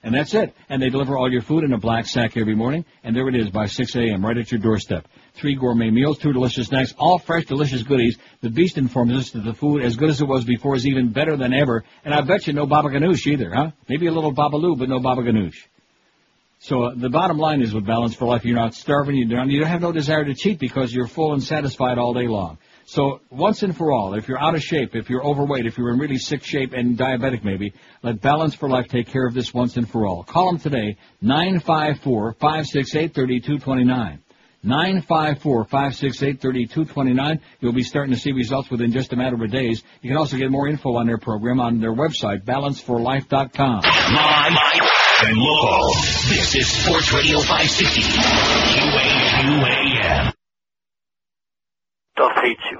[0.02, 0.54] And that's it.
[0.70, 3.36] And they deliver all your food in a black sack every morning, and there it
[3.36, 4.24] is by 6 a.m.
[4.24, 5.06] right at your doorstep.
[5.34, 8.16] Three gourmet meals, two delicious snacks, all fresh, delicious goodies.
[8.40, 11.12] The Beast informs us that the food, as good as it was before, is even
[11.12, 11.84] better than ever.
[12.02, 13.72] And I bet you no baba ganoush either, huh?
[13.88, 15.66] Maybe a little babaloo, but no baba ganoush.
[16.60, 19.48] So uh, the bottom line is with Balance for Life, you're not starving, you don't,
[19.48, 22.58] you have no desire to cheat because you're full and satisfied all day long.
[22.90, 25.92] So once and for all, if you're out of shape, if you're overweight, if you're
[25.92, 27.72] in really sick shape and diabetic maybe,
[28.02, 30.24] let Balance for Life take care of this once and for all.
[30.24, 34.18] Call them today, 954-568-3229.
[34.66, 37.40] 954-568-3229.
[37.60, 39.84] You'll be starting to see results within just a matter of days.
[40.02, 43.82] You can also get more info on their program on their website, balanceforlife.com.
[43.82, 44.58] Live
[45.28, 45.94] and local.
[46.28, 48.00] This is Sports Radio 560.
[50.02, 50.32] QAQAM.
[52.20, 52.78] Does hate you.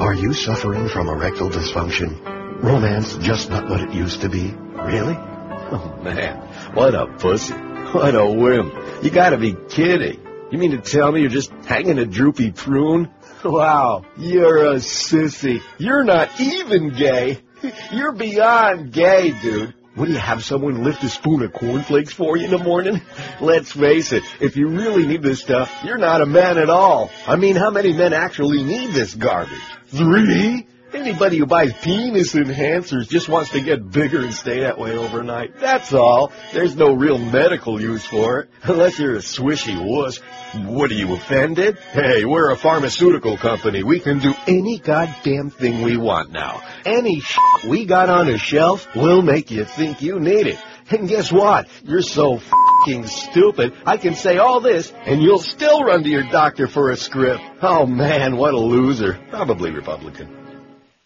[0.00, 2.62] Are you suffering from erectile dysfunction?
[2.62, 4.52] Romance just not what it used to be?
[4.52, 5.16] Really?
[5.16, 6.36] Oh man,
[6.72, 7.52] what a pussy.
[7.54, 8.70] What a whim.
[9.02, 10.20] You gotta be kidding.
[10.52, 13.12] You mean to tell me you're just hanging a droopy prune?
[13.44, 15.60] Wow, you're a sissy.
[15.78, 17.42] You're not even gay.
[17.90, 19.74] You're beyond gay, dude.
[19.96, 23.00] Do you have someone lift a spoon of cornflakes for you in the morning?
[23.40, 27.10] Let's face it, if you really need this stuff, you're not a man at all.
[27.26, 29.60] I mean, how many men actually need this garbage?
[29.88, 30.66] Three?
[30.94, 35.58] Anybody who buys penis enhancers just wants to get bigger and stay that way overnight.
[35.58, 36.30] That's all.
[36.52, 40.18] There's no real medical use for it, unless you're a swishy wuss.
[40.54, 41.78] What are you offended?
[41.78, 43.82] Hey, we're a pharmaceutical company.
[43.82, 46.62] We can do any goddamn thing we want now.
[46.86, 50.60] Any shit we got on a shelf will make you think you need it.
[50.90, 51.66] And guess what?
[51.82, 53.74] You're so fucking stupid.
[53.84, 57.42] I can say all this, and you'll still run to your doctor for a script.
[57.62, 59.18] Oh man, what a loser.
[59.30, 60.43] Probably Republican.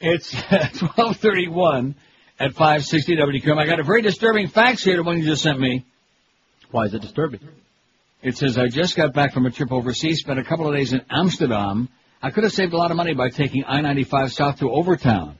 [0.01, 1.97] It's 1231
[2.39, 3.59] at 560 WQAM.
[3.59, 5.85] I got a very disturbing fax here, the one you just sent me.
[6.71, 7.41] Why is it disturbing?
[8.23, 10.93] It says, I just got back from a trip overseas, spent a couple of days
[10.93, 11.89] in Amsterdam.
[12.23, 15.37] I could have saved a lot of money by taking I-95 south to Overtown.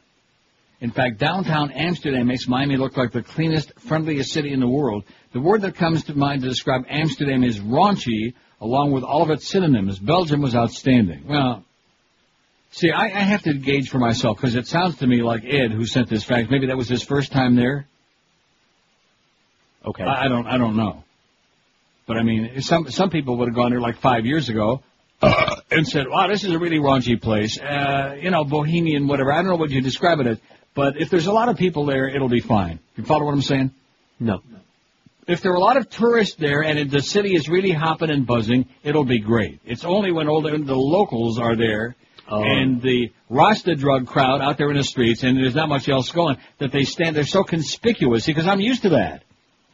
[0.81, 5.05] In fact, downtown Amsterdam makes Miami look like the cleanest, friendliest city in the world.
[5.33, 9.31] The word that comes to mind to describe Amsterdam is raunchy, along with all of
[9.31, 9.99] its synonyms.
[10.01, 11.27] Belgium was outstanding.
[11.29, 11.65] Well,
[12.79, 15.73] see, I, I have to gauge for myself because it sounds to me like Ed,
[15.73, 17.87] who sent this fax, maybe that was his first time there.
[19.85, 20.05] Okay.
[20.05, 21.05] I, I don't, I don't know.
[22.07, 24.83] But I mean, some some people would have gone there like five years ago
[25.21, 29.31] uh, and said, "Wow, this is a really raunchy place." Uh, you know, bohemian, whatever.
[29.31, 30.39] I don't know what you describe it as,
[30.75, 32.79] but if there's a lot of people there, it'll be fine.
[32.97, 33.73] You follow what I'm saying?
[34.19, 34.41] No.
[35.27, 38.09] If there are a lot of tourists there and if the city is really hopping
[38.09, 39.61] and buzzing, it'll be great.
[39.67, 41.97] It's only when all the, the locals are there
[42.31, 42.43] Oh.
[42.43, 46.11] and the Rasta drug crowd out there in the streets and there's not much else
[46.11, 49.23] going that they stand there so conspicuous because I'm used to that.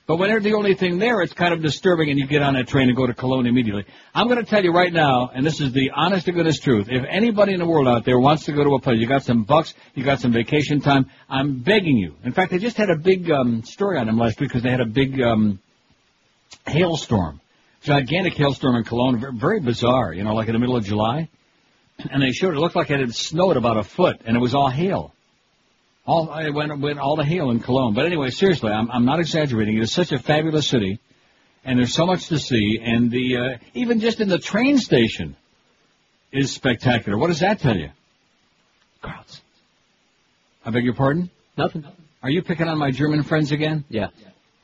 [0.07, 2.55] But when they're the only thing there, it's kind of disturbing and you get on
[2.55, 3.87] that train and go to Cologne immediately.
[4.15, 6.89] I'm going to tell you right now, and this is the honest to goodness truth,
[6.91, 9.23] if anybody in the world out there wants to go to a place, you got
[9.23, 12.17] some bucks, you got some vacation time, I'm begging you.
[12.23, 14.71] In fact, they just had a big um, story on them last week because they
[14.71, 15.59] had a big um,
[16.67, 17.41] hailstorm.
[17.81, 21.31] Gigantic hailstorm in Cologne, very bizarre, you know, like in the middle of July.
[21.99, 24.55] And they showed it looked like it had snowed about a foot, and it was
[24.55, 25.15] all hail.
[26.07, 27.95] All it went, went all the hail in Cologne.
[27.95, 29.77] But anyway, seriously, I'm, I'm not exaggerating.
[29.77, 30.99] It is such a fabulous city,
[31.65, 32.79] and there's so much to see.
[32.83, 35.37] And the uh, even just in the train station
[36.31, 37.17] is spectacular.
[37.17, 37.91] What does that tell you?
[39.01, 39.41] Crowds.
[40.65, 41.31] I beg your pardon?
[41.57, 41.87] Nothing.
[42.23, 43.85] Are you picking on my German friends again?
[43.89, 44.09] Yeah.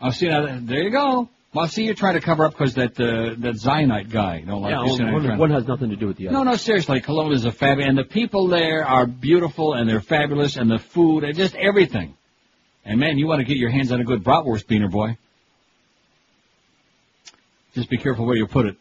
[0.03, 1.29] Oh, see now, there you go.
[1.53, 4.59] Well, see, you're trying to cover up because that uh, that Zionite guy, you know,
[4.59, 6.37] like yeah, you're saying, one, trying- one has nothing to do with the other.
[6.37, 10.01] No, no, seriously, Cologne is a fab, and the people there are beautiful, and they're
[10.01, 12.15] fabulous, and the food, and just everything.
[12.85, 15.17] And man, you want to get your hands on a good bratwurst beaner, boy.
[17.75, 18.77] Just be careful where you put it.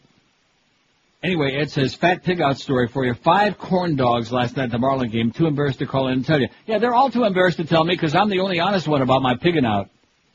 [1.21, 3.13] Anyway, Ed says, fat pig out story for you.
[3.13, 5.31] Five corn dogs last night at the Marlin game.
[5.31, 6.47] Too embarrassed to call in and tell you.
[6.65, 9.21] Yeah, they're all too embarrassed to tell me because I'm the only honest one about
[9.21, 9.89] my pigging out.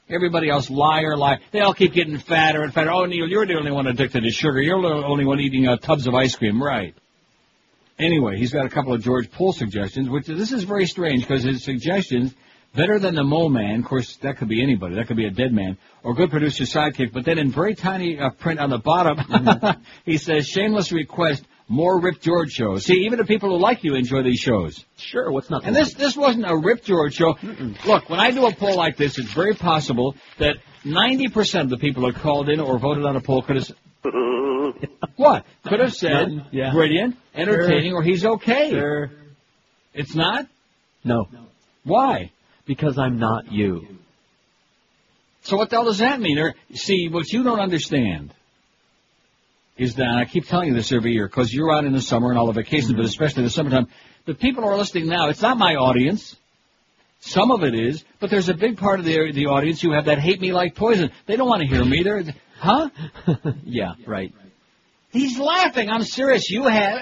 [0.09, 1.39] Everybody else, liar, liar.
[1.51, 2.90] They all keep getting fatter and fatter.
[2.90, 4.60] Oh, Neil, you're the only one addicted to sugar.
[4.60, 6.62] You're the only one eating uh, tubs of ice cream.
[6.62, 6.94] Right.
[7.98, 11.43] Anyway, he's got a couple of George Poole suggestions, which this is very strange because
[11.43, 12.35] his suggestions
[12.74, 14.97] Better than the mole man, of course, that could be anybody.
[14.97, 15.78] That could be a dead man.
[16.02, 17.12] Or good producer sidekick.
[17.12, 19.18] But then in very tiny uh, print on the bottom,
[20.05, 22.85] he says, shameless request, more Rip George shows.
[22.85, 24.85] See, even the people who like you enjoy these shows.
[24.97, 25.65] Sure, what's not?
[25.65, 27.36] And this this wasn't a Rip George show.
[27.86, 31.78] Look, when I do a poll like this, it's very possible that 90% of the
[31.78, 33.70] people who called in or voted on a poll could have
[35.16, 36.73] what could have said None, yeah.
[36.73, 38.01] brilliant, entertaining, Sure.
[38.01, 38.70] or he's okay.
[38.70, 39.11] Sure.
[39.95, 40.47] It's not.
[41.05, 41.28] No.
[41.85, 42.31] Why?
[42.66, 43.86] Because I'm not you.
[45.43, 46.39] So what the hell does that mean?
[46.39, 48.32] Or, see, what you don't understand
[49.77, 52.31] is that, I keep telling you this every year, because you're out in the summer
[52.31, 53.89] and all the vacations, but especially in the summertime,
[54.25, 56.37] the people who are listening now, it's not my audience.
[57.21, 60.07] Some of it is, but there's a big part of the the audience who have
[60.07, 61.11] that hate me like poison.
[61.27, 62.03] They don't want to hear me.
[62.03, 62.23] They're,
[62.59, 62.91] huh?
[63.65, 64.35] yeah, right.
[65.11, 65.89] He's laughing.
[65.89, 66.51] I'm serious.
[66.51, 67.01] You have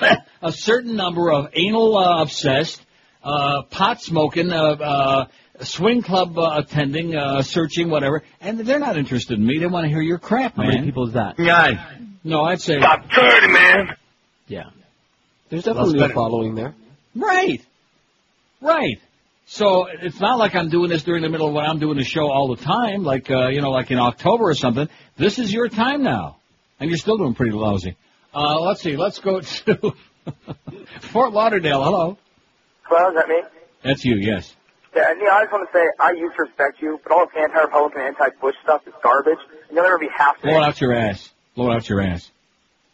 [0.42, 2.80] a certain number of anal uh, obsessed,
[3.22, 5.26] uh, pot smoking, uh, uh,
[5.64, 9.58] swing club uh, attending, uh, searching, whatever, and they're not interested in me.
[9.58, 11.38] They want to hear your crap, How many people is that?
[11.38, 11.96] Yeah.
[12.24, 12.78] No, I'd say.
[12.78, 13.96] Top 30, man.
[14.46, 14.64] Yeah.
[15.48, 16.74] There's definitely Well, a following there.
[17.14, 17.60] Right.
[18.60, 18.98] Right.
[19.46, 22.04] So it's not like I'm doing this during the middle of when I'm doing the
[22.04, 24.88] show all the time, like uh, you know, like in October or something.
[25.16, 26.36] This is your time now,
[26.78, 27.96] and you're still doing pretty lousy.
[28.32, 28.96] Uh, let's see.
[28.96, 29.92] Let's go to
[31.00, 31.82] Fort Lauderdale.
[31.82, 32.16] Hello.
[32.84, 33.42] Hello, is that me?
[33.82, 34.16] That's you.
[34.20, 34.54] Yes.
[34.94, 37.34] Yeah, Neil, I just want to say I used to respect you, but all this
[37.40, 39.38] anti-Republican, anti-Bush stuff is garbage,
[39.68, 41.30] and you'll never be half Blow it out your ass.
[41.54, 42.30] Blow it out your ass.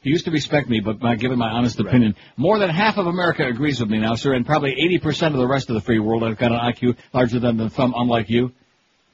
[0.02, 3.06] You used to respect me, but by giving my honest opinion, more than half of
[3.06, 5.98] America agrees with me now, sir, and probably 80% of the rest of the free
[5.98, 8.52] world have got an IQ larger than the thumb, unlike you.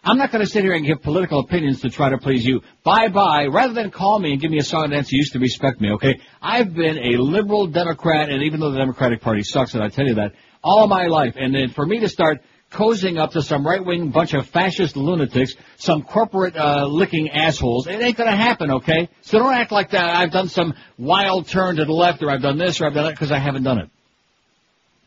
[0.04, 2.60] I'm not going to sit here and give political opinions to try to please you.
[2.82, 3.46] Bye bye.
[3.46, 5.80] Rather than call me and give me a song and dance, you used to respect
[5.80, 6.20] me, okay?
[6.42, 10.06] I've been a liberal Democrat, and even though the Democratic Party sucks, and I tell
[10.06, 10.32] you that,
[10.62, 11.36] all my life.
[11.38, 12.42] And then for me to start
[12.72, 18.00] cozying up to some right-wing bunch of fascist lunatics, some corporate uh, licking assholes, it
[18.00, 19.08] ain't going to happen, okay?
[19.20, 20.04] So don't act like that.
[20.16, 23.04] I've done some wild turn to the left, or I've done this, or I've done
[23.04, 23.90] that, because I haven't done it.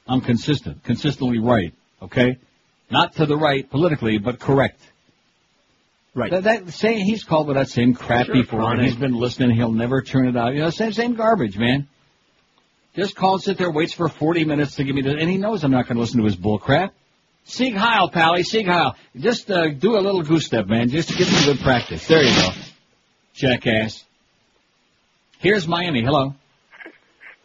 [0.08, 2.38] I'm consistent, consistently right, okay?
[2.90, 4.80] Not to the right politically, but correct.
[6.14, 6.32] Right.
[6.32, 9.56] That, that same, he's called with that same crap Sure, before, and he's been listening.
[9.56, 10.54] He'll never turn it out.
[10.54, 11.90] You know, same same garbage, man.
[12.96, 15.66] Just calls, sit there, waits for 40 minutes to give me the, and he knows
[15.66, 16.94] I'm not going to listen to his bull crap.
[17.46, 18.96] Sieg Heil, Pally, Sieg Heil.
[19.16, 22.08] Just uh, do a little goose step, man, just to get some good practice.
[22.08, 22.50] There you go,
[23.34, 24.04] jackass.
[25.40, 26.04] Here's Miami.
[26.04, 26.34] Hello.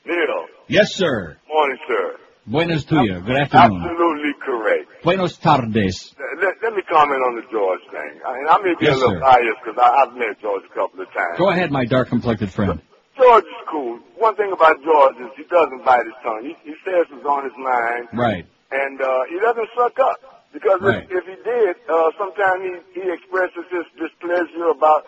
[0.06, 1.36] Neil, Yes, sir.
[1.48, 2.16] morning, sir.
[2.46, 3.20] Buenos to you.
[3.20, 3.82] Good afternoon.
[3.82, 4.88] Absolutely correct.
[5.04, 6.14] Buenos tardes.
[6.42, 8.20] Let, let me comment on the George thing.
[8.26, 9.20] I mean, I may be Yes, a little sir.
[9.20, 11.36] biased because I've met George a couple of times.
[11.38, 12.80] Go ahead, my dark-complected friend.
[13.16, 14.00] George is cool.
[14.16, 16.42] One thing about George is he doesn't bite his tongue.
[16.42, 18.46] He, he says what's on his mind, Right.
[18.70, 20.16] And uh, he doesn't suck up.
[20.52, 21.04] Because Right.
[21.10, 25.06] if, if he did, uh, sometimes he, he expresses his displeasure about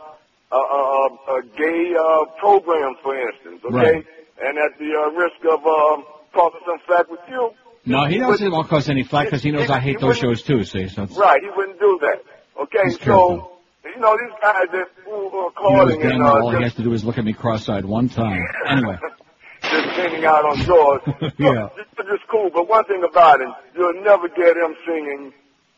[0.53, 3.75] uh, uh, a gay uh, program, for instance, okay?
[3.75, 4.07] Right.
[4.43, 7.51] And at the uh, risk of um, causing some flack with you,
[7.87, 10.43] No, he knows it won't cause any flack because he knows I hate those shows
[10.43, 10.63] too.
[10.65, 12.23] See, so Right, he wouldn't do that.
[12.63, 13.61] Okay, so careful.
[13.85, 16.75] you know these guys that who are he calling damn and uh, all he has
[16.75, 18.41] to do is look at me cross-eyed one time.
[18.69, 18.97] Anyway,
[19.73, 21.03] just singing out on George.
[21.39, 21.69] yeah.
[21.77, 25.33] It's just cool, but one thing about him, you'll never get him singing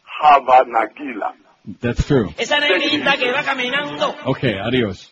[0.05, 1.33] "Hava Nagila."
[1.81, 2.29] That's true.
[2.39, 4.27] Esa negrita que va caminando.
[4.27, 5.11] Okay, adios.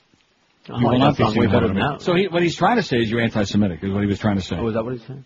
[0.69, 2.03] Oh, You will not be way singing better than that.
[2.03, 4.37] So he, what he's trying to say is you're anti-Semitic, is what he was trying
[4.37, 4.57] to say.
[4.57, 5.25] Oh, is that what he's saying?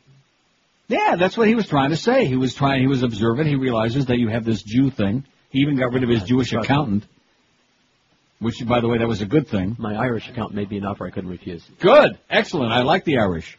[0.88, 2.26] Yeah, that's what he was trying to say.
[2.26, 3.48] He was trying, he was observant.
[3.48, 5.24] He realizes that you have this Jew thing.
[5.50, 7.04] He even got rid of his Jewish accountant.
[8.38, 9.76] Which, by the way, that was a good thing.
[9.78, 11.64] My Irish account made me an offer I couldn't refuse.
[11.80, 12.18] Good.
[12.28, 12.70] Excellent.
[12.72, 13.58] I like the Irish.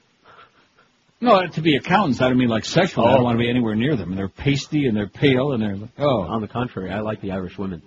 [1.20, 3.06] No, to be accountants, I don't mean like sexual.
[3.08, 3.16] I Oh.
[3.16, 4.10] don't want to be anywhere near them.
[4.10, 6.22] And they're pasty and they're pale and they're, oh.
[6.22, 7.82] On the contrary, I like the Irish women.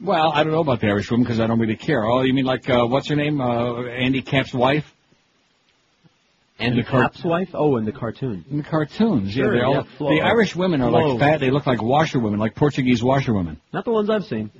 [0.00, 2.04] Well, I don't know about the Irish women because I don't really care.
[2.04, 3.40] Oh, you mean like, uh, what's her name?
[3.40, 4.92] Uh, Andy Capp's wife?
[6.60, 7.50] And the car- Capp's wife?
[7.54, 8.44] Oh, in the cartoon.
[8.50, 9.60] In the cartoons, Sure, yeah.
[9.60, 10.08] They all, yeah, Flo.
[10.10, 11.38] the Irish women are like fat.
[11.38, 13.58] They look like washerwomen, like Portuguese washerwomen.
[13.72, 14.50] Not the ones I've seen.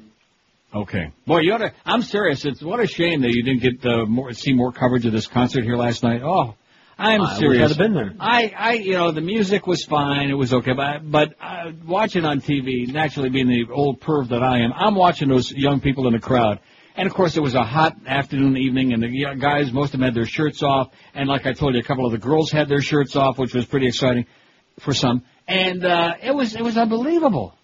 [0.74, 1.12] Okay.
[1.26, 1.72] Boy, you ought to.
[1.86, 2.44] I'm serious.
[2.44, 5.26] It's what a shame that you didn't get uh, more see more coverage of this
[5.26, 6.20] concert here last night.
[6.22, 6.54] Oh,
[6.98, 7.64] I'm I serious.
[7.64, 8.14] I'd have been there.
[8.20, 10.30] I, I, you know, the music was fine.
[10.30, 14.42] It was okay, but but uh, watching on TV, naturally being the old perv that
[14.42, 16.60] I am, I'm watching those young people in the crowd.
[16.96, 20.02] And of course, it was a hot afternoon, evening, and the guys, most of them
[20.02, 20.90] had their shirts off.
[21.14, 23.54] And like I told you, a couple of the girls had their shirts off, which
[23.54, 24.26] was pretty exciting
[24.80, 25.22] for some.
[25.46, 27.54] And uh, it was it was unbelievable.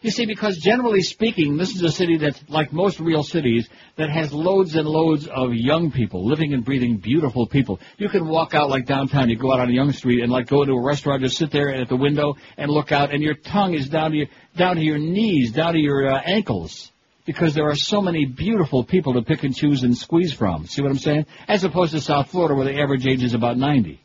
[0.00, 4.10] You see, because generally speaking, this is a city that's like most real cities that
[4.10, 7.80] has loads and loads of young people, living and breathing beautiful people.
[7.96, 10.46] You can walk out like downtown, you go out on a young street and like
[10.46, 13.34] go into a restaurant, just sit there at the window and look out, and your
[13.34, 14.26] tongue is down to your
[14.56, 16.92] down to your knees, down to your uh, ankles,
[17.24, 20.66] because there are so many beautiful people to pick and choose and squeeze from.
[20.66, 21.26] See what I'm saying?
[21.48, 24.00] As opposed to South Florida, where the average age is about 90.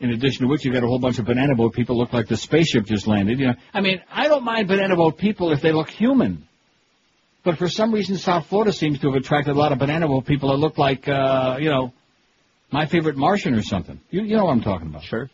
[0.00, 2.26] In addition to which, you've got a whole bunch of banana boat people look like
[2.28, 3.38] the spaceship just landed.
[3.38, 6.46] You know, I mean, I don't mind banana boat people if they look human.
[7.44, 10.24] But for some reason, South Florida seems to have attracted a lot of banana boat
[10.24, 11.92] people that look like, uh, you know,
[12.72, 14.00] my favorite Martian or something.
[14.10, 15.04] You, you know what I'm talking about.
[15.04, 15.30] Sure.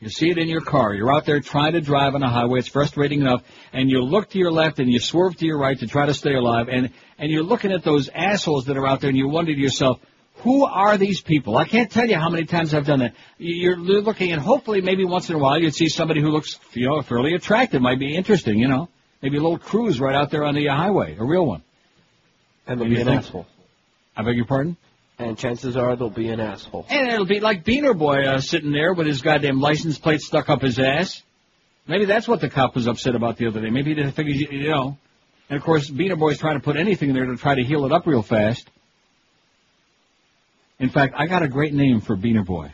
[0.00, 0.92] You see it in your car.
[0.92, 2.58] You're out there trying to drive on a highway.
[2.58, 3.42] It's frustrating enough.
[3.72, 6.12] And you look to your left and you swerve to your right to try to
[6.12, 6.68] stay alive.
[6.68, 9.58] And, and you're looking at those assholes that are out there and you wonder to
[9.58, 10.00] yourself,
[10.46, 11.56] who are these people?
[11.56, 13.14] I can't tell you how many times I've done that.
[13.36, 16.86] You're looking and hopefully maybe once in a while you'd see somebody who looks, you
[16.86, 17.82] know, fairly attractive.
[17.82, 18.88] Might be interesting, you know.
[19.20, 21.16] Maybe a little cruise right out there on the highway.
[21.18, 21.64] A real one.
[22.64, 23.44] And they'll be an asshole.
[24.16, 24.76] I beg your pardon?
[25.18, 26.86] And chances are they'll be an asshole.
[26.88, 30.48] And it'll be like Beaner Boy uh, sitting there with his goddamn license plate stuck
[30.48, 31.24] up his ass.
[31.88, 33.70] Maybe that's what the cop was upset about the other day.
[33.70, 34.96] Maybe he didn't figure, you you know.
[35.50, 37.84] And of course, Beaner Boy's trying to put anything in there to try to heal
[37.84, 38.70] it up real fast.
[40.78, 42.72] In fact, I got a great name for Beaner Boy.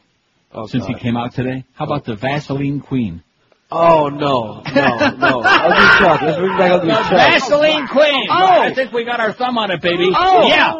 [0.53, 1.65] Oh, since he came out today.
[1.75, 3.23] How about the Vaseline Queen?
[3.71, 5.41] Oh no, no, no!
[5.45, 6.21] Ugly Chuck.
[6.21, 7.11] Let's bring back Ugly The Chuck.
[7.11, 8.29] Vaseline Queen.
[8.31, 8.61] Oh!
[8.61, 10.11] I think we got our thumb on it, baby.
[10.15, 10.47] Oh!
[10.47, 10.75] Yeah.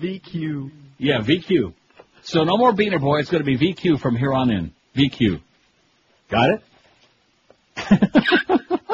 [0.00, 0.70] VQ.
[0.96, 1.74] Yeah, VQ.
[2.22, 3.18] So no more Beaner Boy.
[3.18, 4.72] It's going to be VQ from here on in.
[4.96, 5.42] VQ.
[6.30, 6.62] Got it?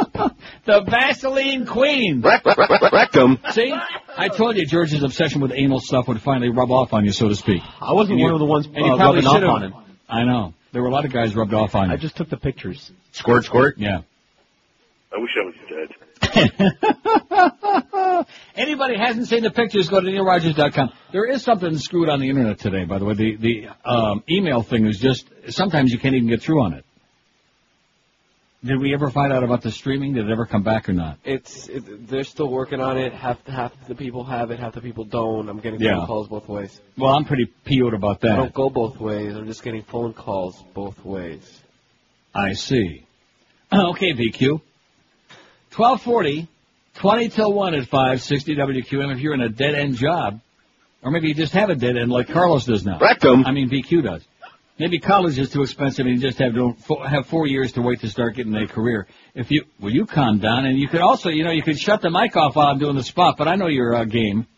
[0.66, 2.22] the Vaseline Queen.
[2.22, 3.38] Rectum.
[3.50, 3.74] See?
[4.16, 7.28] I told you George's obsession with anal stuff would finally rub off on you, so
[7.28, 7.62] to speak.
[7.80, 9.74] I wasn't one of the ones and you uh, probably rubbing off should've- on him.
[10.08, 10.54] I know.
[10.72, 11.94] There were a lot of guys rubbed off on you.
[11.94, 12.90] I just took the pictures.
[13.12, 13.78] Squirt, squirt.
[13.78, 14.00] Yeah.
[15.12, 15.94] I wish I was dead.
[18.56, 20.92] Anybody hasn't seen the pictures, go to neilrogers.com.
[21.12, 23.14] There is something screwed on the internet today, by the way.
[23.14, 26.83] The the um, email thing is just sometimes you can't even get through on it.
[28.64, 30.14] Did we ever find out about the streaming?
[30.14, 31.18] Did it ever come back or not?
[31.22, 33.12] It's it, they're still working on it.
[33.12, 35.48] Half half the people have it, half the people don't.
[35.50, 35.98] I'm getting Yeah.
[35.98, 36.80] phone calls both ways.
[36.96, 38.36] Well, I'm pretty PO'd about I that.
[38.36, 39.34] don't go both ways.
[39.36, 41.42] I'm just getting phone calls both ways.
[42.34, 43.04] I see.
[43.72, 44.60] Okay, VQ.
[45.76, 46.46] 1240,
[46.94, 50.40] 20 till 1 at 560 WQAM if you're in a dead end job.
[51.02, 52.98] Or maybe you just have a dead end like Carlos does now.
[53.00, 53.44] Rectum.
[53.44, 54.24] I mean, VQ does.
[54.76, 56.74] Maybe college is too expensive and you just have to
[57.06, 59.06] have four years to wait to start getting a career.
[59.34, 60.66] If you, will you calm down?
[60.66, 62.96] And you could also, you know, you could shut the mic off while I'm doing
[62.96, 64.48] the spot, but I know your uh, game.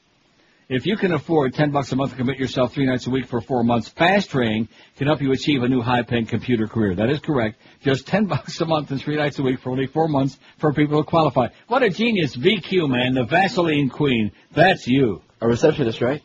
[0.70, 3.26] If you can afford 10 bucks a month to commit yourself three nights a week
[3.26, 6.94] for four months, Fast Training can help you achieve a new high-paying computer career.
[6.94, 7.60] That is correct.
[7.82, 10.72] Just 10 bucks a month and three nights a week for only four months for
[10.72, 11.48] people who qualify.
[11.68, 12.34] What a genius.
[12.34, 13.14] VQ, man.
[13.14, 14.32] The Vaseline Queen.
[14.55, 15.20] That's you.
[15.43, 16.22] A receptionist, right?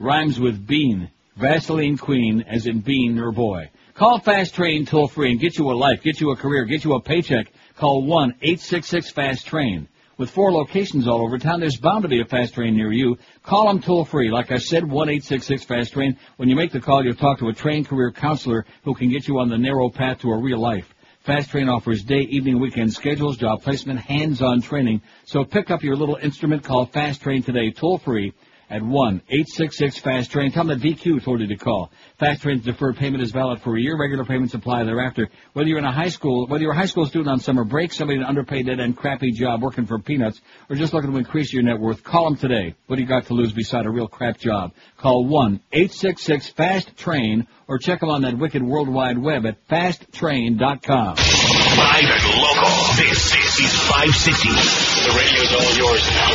[0.00, 1.10] Rhymes with bean.
[1.38, 3.70] Vaseline Queen, as in bean or boy.
[3.94, 6.84] Call Fast Train toll free and get you a life, get you a career, get
[6.84, 7.52] you a paycheck.
[7.76, 9.86] Call 1-866-FAST-TRAIN.
[10.16, 13.18] With four locations all over town, there's bound to be a fast train near you.
[13.44, 14.32] Call them toll free.
[14.32, 16.16] Like I said, 1-866-FAST-TRAIN.
[16.38, 19.28] When you make the call, you'll talk to a trained career counselor who can get
[19.28, 20.92] you on the narrow path to a real life.
[21.20, 25.02] Fast Train offers day, evening, weekend schedules, job placement, hands-on training.
[25.24, 28.32] So pick up your little instrument called Fast Train today, toll free
[28.70, 30.52] at 1-866-FAST-TRAIN.
[30.52, 31.90] Tell them that VQ told you to call.
[32.18, 33.96] Fast Train's deferred payment is valid for a year.
[33.98, 35.28] Regular payments apply thereafter.
[35.52, 37.92] Whether you're in a high school, whether you're a high school student on summer break,
[37.92, 41.16] somebody in an underpaid dead end crappy job working for peanuts, or just looking to
[41.16, 42.74] increase your net worth, call them today.
[42.86, 44.72] What do you got to lose beside a real crap job?
[44.96, 51.16] Call 1-866-FAST-TRAIN or check them on that wicked World Wide Web at fasttrain.com.
[51.16, 52.70] Live and local.
[52.96, 54.48] This, this is 560.
[54.48, 56.32] The radio's all yours now.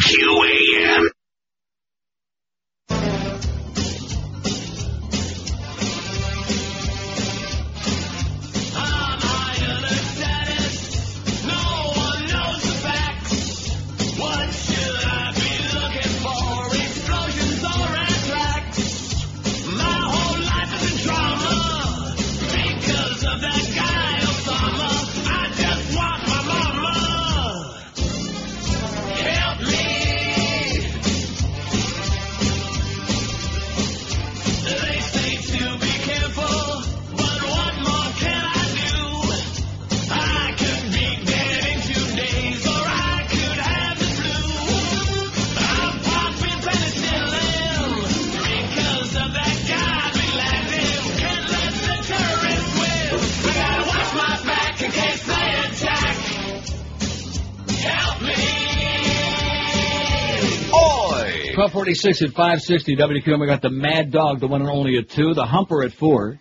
[0.00, 1.08] QAM.
[61.72, 63.40] 1246 at 560 WQAM.
[63.40, 65.34] We got the Mad Dog, the one and only at 2.
[65.34, 66.38] The Humper at 4.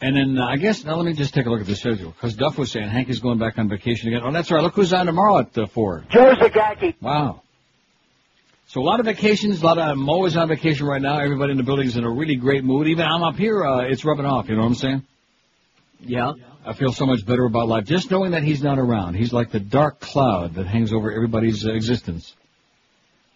[0.00, 2.10] And then, uh, I guess, now let me just take a look at the schedule.
[2.10, 4.20] Because Duff was saying Hank is going back on vacation again.
[4.24, 4.62] Oh, that's right.
[4.62, 6.04] Look who's on tomorrow at uh, 4.
[6.10, 6.94] Joe Zagacki.
[7.00, 7.42] Wow.
[8.68, 11.18] So a lot of vacations, a lot of Mo is on vacation right now.
[11.18, 12.88] Everybody in the building is in a really great mood.
[12.88, 14.48] Even I'm up here, uh, it's rubbing off.
[14.48, 15.02] You know what I'm saying?
[16.00, 16.32] Yeah.
[16.66, 19.14] I feel so much better about life just knowing that he's not around.
[19.14, 22.34] He's like the dark cloud that hangs over everybody's uh, existence.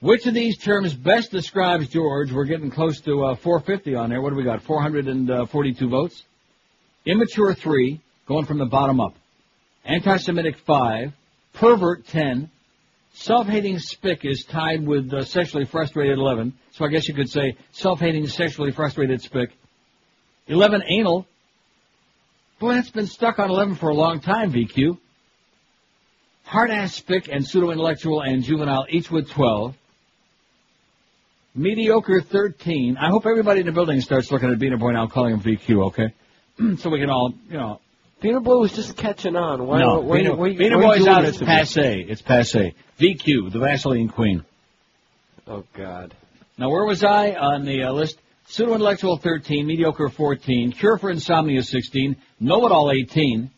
[0.01, 2.33] Which of these terms best describes George?
[2.33, 4.23] We're getting close to uh, 450 on there.
[4.23, 4.63] What do we got?
[4.63, 6.25] 442 votes.
[7.05, 9.15] Immature three, going from the bottom up.
[9.85, 11.13] Anti-Semitic five.
[11.53, 12.51] Pervert ten.
[13.13, 16.55] Self-hating spick is tied with uh, sexually frustrated 11.
[16.73, 19.51] So I guess you could say self-hating sexually frustrated spick.
[20.47, 21.27] 11 anal.
[22.59, 24.97] Boy, that's been stuck on 11 for a long time, VQ.
[26.45, 29.75] Hard-ass spick and pseudo-intellectual and juvenile each with 12.
[31.55, 32.97] Mediocre 13.
[32.97, 35.87] I hope everybody in the building starts looking at Beaner Boy now calling him VQ,
[35.87, 36.15] okay?
[36.79, 37.81] so we can all, you know.
[38.23, 39.67] Beaner Boy was just catching on.
[39.67, 41.25] Why, no, why, Beaner, why, why, Beaner why are Boy's out.
[41.25, 42.07] It's passe.
[42.09, 42.75] It's passe.
[43.01, 44.45] VQ, the Vaseline Queen.
[45.47, 46.15] Oh, God.
[46.57, 48.19] Now, where was I on the uh, list?
[48.47, 53.49] Pseudo-intellectual 13, mediocre 14, cure for insomnia 16, know-it-all 18,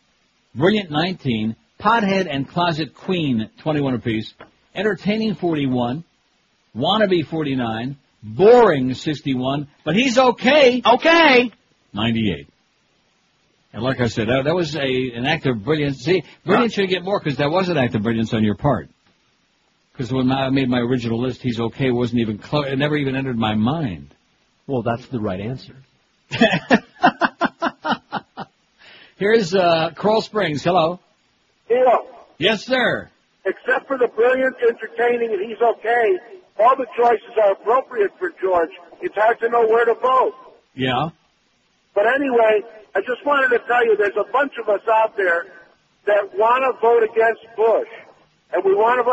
[0.55, 4.33] brilliant 19, pothead and closet queen 21 apiece,
[4.75, 6.03] entertaining 41,
[6.75, 10.81] wannabe 49, boring 61, but he's okay.
[10.85, 11.51] Okay.
[11.93, 12.47] 98.
[13.73, 15.99] And like I said, that, that was a an act of brilliance.
[16.03, 18.87] See, brilliance should get more because that was an act of brilliance on your part.
[19.91, 22.65] Because when I made my original list, he's okay wasn't even close.
[22.67, 24.13] It never even entered my mind.
[24.67, 25.75] Well, that's the right answer.
[29.17, 30.63] Here's uh, Coral Springs.
[30.63, 30.99] Hello.
[31.67, 32.07] Hello.
[32.37, 33.09] Yes, sir.
[33.45, 36.17] except for the brilliant, entertaining, and he's okay,
[36.59, 38.71] all the choices are appropriate for George.
[39.01, 40.33] It's hard to know where to vote.
[40.75, 41.09] Yeah.
[41.95, 42.61] But anyway,
[42.95, 45.45] I just wanted to tell you there's a bunch of us out there
[46.05, 47.89] that want to vote against Bush.
[48.53, 49.05] And we want to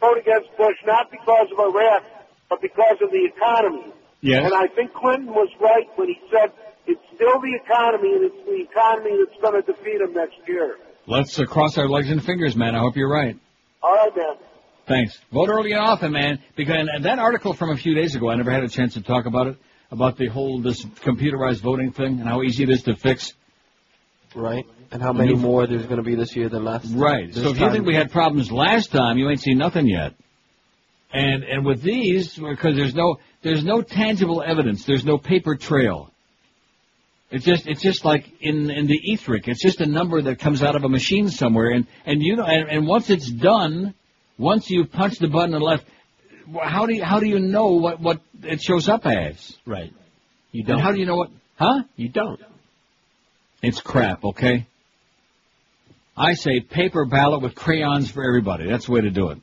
[0.00, 2.02] vote against Bush not because of Iraq,
[2.48, 3.92] but because of the economy.
[4.20, 4.44] Yes.
[4.44, 6.52] And I think Clinton was right when he said
[6.86, 10.76] it's still the economy, and it's the economy that's going to defeat him next year.
[11.06, 12.74] Let's uh, cross our legs and fingers, man.
[12.74, 13.36] I hope you're right.
[13.82, 14.36] All right, man.
[14.86, 15.18] Thanks.
[15.32, 16.40] Vote early and often, man.
[16.56, 19.02] Because and that article from a few days ago, I never had a chance to
[19.02, 19.56] talk about it,
[19.90, 23.32] about the whole this computerized voting thing and how easy it is to fix.
[24.34, 24.66] Right.
[24.90, 27.32] And how many more there's going to be this year than last Right.
[27.34, 30.14] So if you think we had problems last time, you ain't seen nothing yet.
[31.12, 36.10] And and with these, because there's no there's no tangible evidence, there's no paper trail.
[37.30, 39.48] It's just it's just like in in the etheric.
[39.48, 42.44] It's just a number that comes out of a machine somewhere, and and you know,
[42.44, 43.94] and, and once it's done,
[44.38, 45.84] once you punch the button and left,
[46.62, 49.56] how do you how do you know what what it shows up as?
[49.66, 49.92] Right.
[50.52, 50.78] You don't.
[50.78, 51.30] how do you know what?
[51.56, 51.82] Huh?
[51.96, 52.40] You don't.
[53.62, 54.66] It's crap, okay?
[56.16, 58.68] I say paper ballot with crayons for everybody.
[58.68, 59.38] That's the way to do it.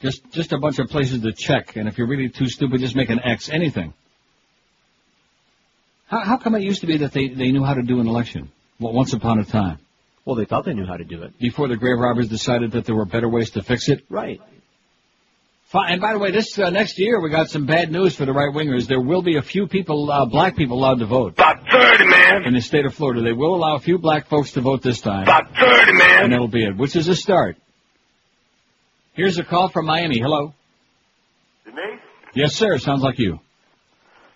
[0.00, 2.94] Just just a bunch of places to check, and if you're really too stupid, just
[2.94, 3.48] make an X.
[3.48, 3.94] Anything.
[6.06, 8.06] How, how come it used to be that they, they knew how to do an
[8.06, 8.52] election?
[8.78, 9.78] Well, once upon a time.
[10.26, 11.38] Well, they thought they knew how to do it.
[11.38, 14.04] Before the grave robbers decided that there were better ways to fix it?
[14.10, 14.40] Right.
[15.66, 15.92] Fine.
[15.92, 18.32] And by the way, this uh, next year we got some bad news for the
[18.32, 18.88] right wingers.
[18.88, 21.34] There will be a few people, uh, black people, allowed to vote.
[21.34, 22.44] About 30, man.
[22.44, 25.00] In the state of Florida, they will allow a few black folks to vote this
[25.00, 25.22] time.
[25.22, 26.24] About 30, man.
[26.24, 27.56] And that'll be it, which is a start.
[29.14, 30.18] Here's a call from Miami.
[30.18, 30.54] Hello.
[31.64, 32.00] Denise?
[32.34, 32.78] Yes, sir.
[32.78, 33.38] Sounds like you.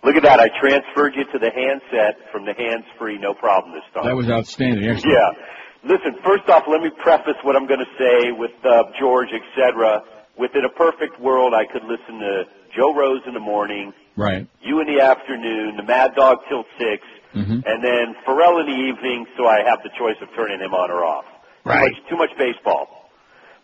[0.03, 0.39] Look at that.
[0.39, 4.05] I transferred you to the handset from the hands-free, no problem this time.
[4.05, 4.89] That was outstanding.
[4.89, 5.15] Excellent.
[5.15, 5.45] Yeah.
[5.83, 10.01] Listen, first off, let me preface what I'm going to say with uh, George, etc.
[10.37, 12.43] Within a perfect world, I could listen to
[12.75, 14.45] Joe Rose in the morning, Right.
[14.61, 17.03] you in the afternoon, the Mad Dog till 6,
[17.33, 17.63] Mm-hmm.
[17.65, 20.91] and then Ferrall in the evening, so I have the choice of turning him on
[20.91, 21.23] or off.
[21.63, 21.95] Right.
[21.95, 23.09] Too much, too much baseball.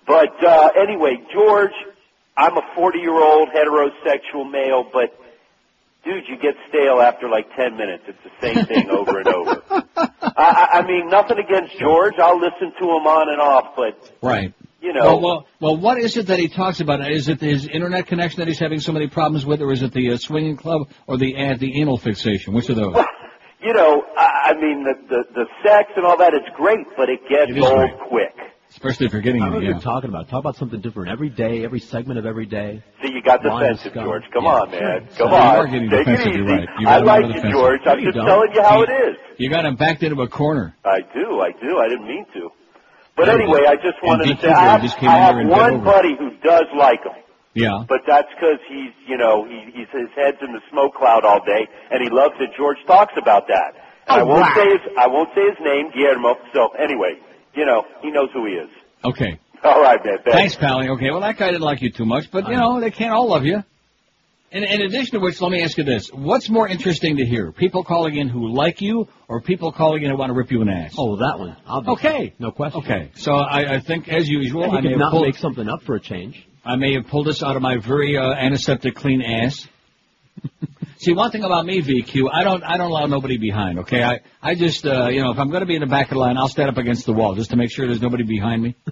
[0.07, 1.76] But uh, anyway, George,
[2.38, 5.11] I'm a 40 year old heterosexual male, but
[6.08, 8.04] dude, you get stale after like 10 minutes.
[8.08, 9.62] It's the same thing over and over.
[9.72, 12.14] I, I I mean, nothing against George.
[12.20, 14.54] I'll listen to him on and off, but Right.
[14.82, 17.02] you know, Well, well, well, what is it that he talks about?
[17.12, 19.92] Is it his internet connection that he's having so many problems with, or is it
[19.92, 22.54] the uh, swinging club, or the uh, the anal fixation?
[22.54, 22.94] Which of those?
[22.94, 23.06] Well,
[23.62, 27.10] you know, I, I mean, the, the the sex and all that, it's great, but
[27.10, 28.36] it gets It is old quick.
[28.78, 29.60] Especially if you're getting I don't know it.
[29.62, 29.70] what Yeah.
[29.72, 30.30] you're talking about.
[30.30, 32.84] Talk about something different every day, every segment of every day.
[33.02, 33.94] See, you got Line of defensive.
[34.04, 34.22] George.
[34.32, 34.80] Come Yeah, on, sure.
[34.80, 35.08] man.
[35.18, 35.56] So Come you on.
[35.58, 36.38] are getting Take defensive, it easy.
[36.38, 36.70] you're right.
[36.80, 37.49] You I like you.
[37.49, 37.82] George.
[37.88, 38.26] I'm just don't.
[38.28, 39.16] telling you how You- it is.
[39.38, 40.76] You got him backed into a corner.
[40.86, 41.80] I do, I do.
[41.80, 42.52] I didn't mean to.
[43.16, 45.41] But Yeah, anyway, I just wanted to say I have, just came I have there
[45.41, 47.18] and bent one buddy who does like him.
[47.56, 47.82] Yeah.
[47.90, 51.44] But that's because he's, you know, he, he's his head's in the smoke cloud all
[51.44, 53.74] day, and he loves that George talks about that.
[54.08, 54.54] And oh, I Oh, won't wow.
[54.56, 56.38] say his, I won't say his name, Guillermo.
[56.54, 57.18] So anyway,
[57.58, 58.70] you know, he knows who he is.
[59.04, 59.40] Okay.
[59.64, 60.18] All right, man.
[60.24, 60.90] Thanks, Pally.
[60.90, 63.28] Okay, well, that guy didn't like you too much, but, you know, they can't all
[63.28, 63.64] love you.
[64.50, 66.10] In, in addition to which, let me ask you this.
[66.14, 67.52] What's more interesting to hear?
[67.52, 70.62] People calling in who like you, or people calling in who want to rip you
[70.62, 70.96] an ass?
[70.98, 71.58] Oh, that one.
[71.66, 72.10] Obviously.
[72.10, 72.34] Okay.
[72.40, 72.82] No question.
[72.82, 73.12] Okay.
[73.16, 75.68] So I, I think, as usual, And I he may have not pulled, make something
[75.68, 76.48] up for a change.
[76.64, 79.68] I may have pulled this out of my very uh, antiseptic clean ass.
[81.08, 83.80] See, one thing about me, VQ, I don't, I don't allow nobody behind.
[83.80, 86.08] Okay, I, I just, uh, you know, if I'm going to be in the back
[86.08, 88.24] of the line, I'll stand up against the wall just to make sure there's nobody
[88.24, 88.76] behind me.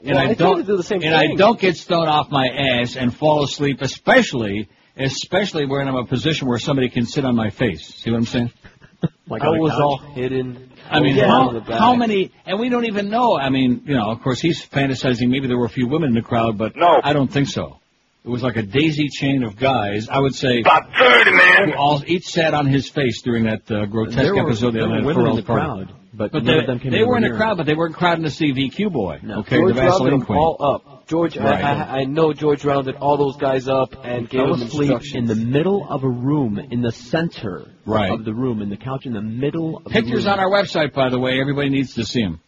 [0.00, 2.46] And Well, I I don't, do the same and I don't get stoned off my
[2.46, 4.68] ass and fall asleep, especially,
[4.98, 7.86] especially when I'm in a position where somebody can sit on my face.
[7.94, 8.50] See what I'm saying?
[9.28, 9.80] Like I was couch?
[9.80, 10.70] all hidden.
[10.90, 11.28] I mean, Yeah.
[11.28, 11.78] how, in the back.
[11.78, 13.36] how many, and we don't even know.
[13.38, 16.14] I mean, you know, of course he's fantasizing maybe there were a few women in
[16.14, 17.00] the crowd, but no.
[17.02, 17.78] I don't think so.
[18.24, 20.60] It was like a daisy chain of guys, I would say.
[20.60, 21.68] About 30, man.
[21.68, 24.78] Who all, each sat on his face during that uh, grotesque There were- episode the
[24.78, 25.66] there were women in the party.
[25.66, 28.24] crowd, but but they, them came they were in the crowd, but they weren't crowding
[28.24, 29.20] to see VQ boy.
[29.22, 30.38] Okay, George the rounded Vaseline them queen.
[30.38, 31.06] all up.
[31.06, 31.62] George, Right.
[31.62, 35.14] I, I, I know George rounded all those guys up and gave them asleep instructions.
[35.30, 38.10] in the middle of a room, in the center Right.
[38.10, 40.04] of the room, in the couch in the middle of Pictures the room.
[40.12, 41.38] Pictures on our website, by the way.
[41.42, 42.40] Everybody needs to see them.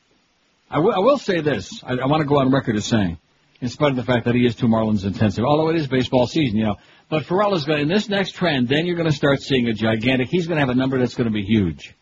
[0.71, 1.83] I will- will say this.
[1.85, 3.19] I, I want to go on record as saying,
[3.61, 6.27] in spite of the fact that he is too Marlins intensive, although it is baseball
[6.27, 6.77] season, you know.
[7.09, 8.69] But Ferrall is going in this next trend.
[8.69, 10.29] Then you're going to start seeing a gigantic.
[10.29, 11.95] He's going to have a number that's going to be huge.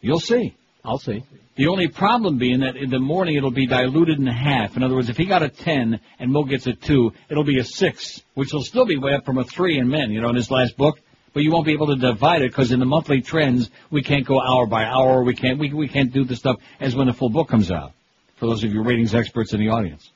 [0.00, 0.54] You'll see.
[0.84, 1.24] I'll see.
[1.56, 4.76] The only problem being that in the morning it'll be diluted in half.
[4.76, 7.58] In other words, if he got a 10 and Mo gets a 2, it'll be
[7.58, 10.30] a 6, which will still be way up from a 3 in men, you know,
[10.30, 10.98] in his last book.
[11.32, 14.26] But you won't be able to divide it because in the monthly trends, we can't
[14.26, 15.24] go hour by hour.
[15.24, 17.92] We can't, we, we can't do the stuff as when the full book comes out.
[18.36, 20.10] For those of you ratings experts in the audience.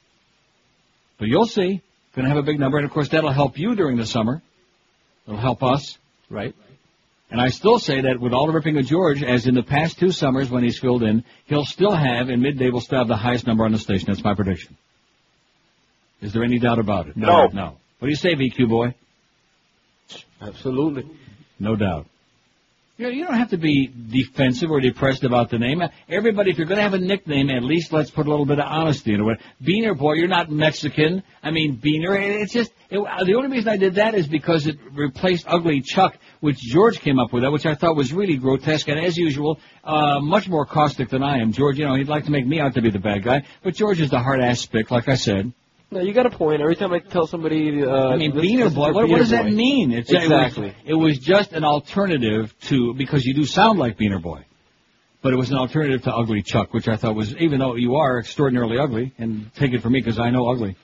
[1.18, 1.82] But you'll see.
[2.14, 2.78] Going to have a big number.
[2.78, 4.42] And of course, that'll help you during the summer.
[5.26, 5.98] It'll help us.
[6.30, 6.54] Right.
[7.30, 9.98] And I still say that with all the ripping of George, as in the past
[9.98, 13.16] two summers when he's filled in, he'll still have, in midday, will still have the
[13.16, 14.06] highest number on the station.
[14.08, 14.76] That's my prediction.
[16.22, 17.16] Is there any doubt about it?
[17.16, 17.48] No.
[17.48, 17.76] No.
[17.98, 18.94] What do you say, VQ boy?
[20.40, 21.04] Absolutely.
[21.58, 22.06] No doubt.
[22.98, 25.80] You, know, you don't have to be defensive or depressed about the name.
[26.08, 28.58] Everybody, if you're going to have a nickname, at least let's put a little bit
[28.58, 29.38] of honesty into it.
[29.62, 31.22] Beaner boy, you're not Mexican.
[31.40, 32.18] I mean, Beaner.
[32.42, 36.18] It's just it, the only reason I did that is because it replaced Ugly Chuck,
[36.40, 40.18] which George came up with, which I thought was really grotesque and, as usual, uh,
[40.18, 41.52] much more caustic than I am.
[41.52, 43.76] George, you know, he'd like to make me out to be the bad guy, but
[43.76, 45.52] George is the hard ass spick, like I said.
[45.90, 46.60] No, you got a point.
[46.60, 48.93] Every time I tell somebody, uh, I mean, this- Beaner this Boy.
[48.93, 49.51] What, what does that Boy.
[49.52, 49.93] mean?
[49.93, 50.74] It's, exactly.
[50.85, 54.44] It was, it was just an alternative to because you do sound like Beaner Boy,
[55.23, 57.97] but it was an alternative to Ugly Chuck, which I thought was even though you
[57.97, 60.77] are extraordinarily ugly, and take it from me because I know ugly.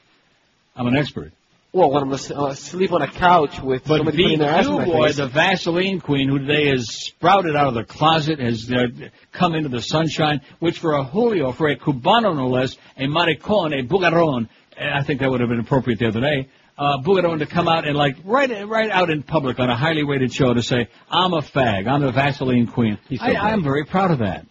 [0.74, 1.32] I'm an expert.
[1.72, 4.74] Well, when I'm uh, asleep on a couch with But somebody putting their ass in
[4.74, 5.16] my Boy, face.
[5.16, 8.86] the Vaseline Queen, who today has sprouted out of the closet, has uh,
[9.32, 13.76] come into the sunshine, which for a Julio, for a Cubano no less, a maricon,
[13.76, 14.48] a bugaron,
[14.78, 16.48] and I think that would have been appropriate the other day,
[16.78, 20.02] uh, bugaron to come out and like, right, right out in public on a highly
[20.04, 22.98] rated show to say, I'm a fag, I'm the Vaseline Queen.
[23.10, 24.46] So I, I'm very proud of that.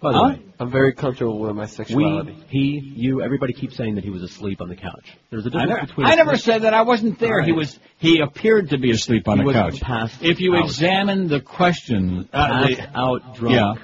[0.00, 0.28] By the Huh?
[0.34, 2.32] way, I'm very comfortable with my sexuality.
[2.32, 5.16] we, he, you, everybody keeps saying that he was asleep on the couch.
[5.30, 6.06] There's a I difference never, between.
[6.06, 6.74] I never said that.
[6.74, 7.40] I wasn't there.
[7.40, 7.78] All He was.
[7.98, 9.80] He appeared to be asleep on He the was couch.
[9.80, 10.64] passed if you out.
[10.66, 13.54] examine the question, uh, Passed the- out drunk.
[13.56, 13.74] Yeah.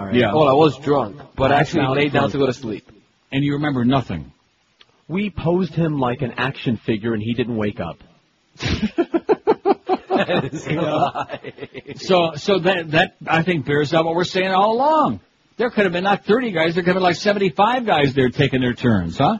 [0.00, 0.14] All right.
[0.14, 0.32] Yeah.
[0.34, 2.90] Well, I was drunk, but Passed actually out laid down to go to sleep.
[3.30, 4.32] and you remember nothing.
[5.08, 7.98] We posed him like an action figure, and he didn't wake up.
[11.96, 15.20] So, so that that I think bears out what we're saying all along.
[15.56, 16.74] There could have been not 30 guys.
[16.74, 19.38] There could have been like 75 guys there taking their turns, huh?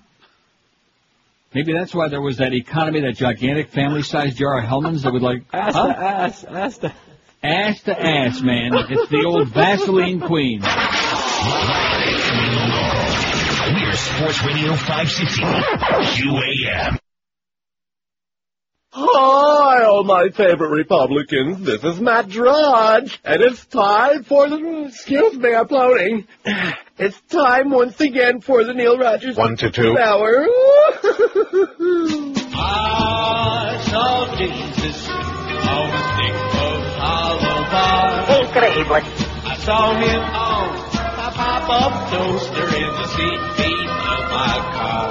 [1.54, 5.22] Maybe that's why there was that economy, that gigantic family-sized jar of Hellmann's that would
[5.22, 5.86] like Ass huh?
[5.88, 6.94] to ass, ass to.
[7.42, 8.72] ass to ass, man.
[8.74, 10.62] It's the old Vaseline Queen.
[14.20, 16.98] We're Sports Radio 560 QAM.
[18.90, 21.64] Hi, all my favorite Republicans.
[21.64, 24.86] This is Matt Drudge, and it's time for the.
[24.88, 26.26] Excuse me, I'm floating.
[26.98, 29.96] It's time once again for the Neil Rogers One to two.
[29.96, 30.48] Hour.
[32.54, 35.14] I saw Jesus oh,
[35.68, 38.26] on the stick of hollow bar.
[38.42, 39.02] Increíble.
[39.46, 40.87] I saw him on a
[41.38, 43.40] pop-up toaster in the seat
[44.12, 45.06] of my car.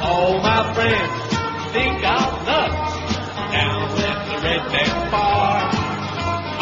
[0.00, 1.16] All my friends
[1.74, 2.92] think I'm nuts
[3.52, 5.56] down at the redneck bar.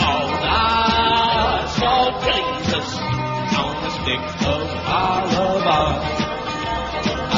[0.09, 2.89] Oh, I saw Jesus
[3.62, 4.24] on the stick
[4.55, 4.66] of
[5.65, 5.93] bar.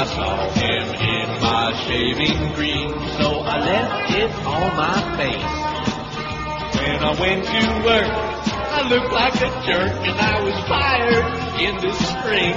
[0.01, 2.90] I saw him in my shaving cream,
[3.20, 5.57] so I left it on my face.
[6.81, 11.27] When I went to work, I looked like a jerk and I was fired
[11.61, 12.57] in the spring.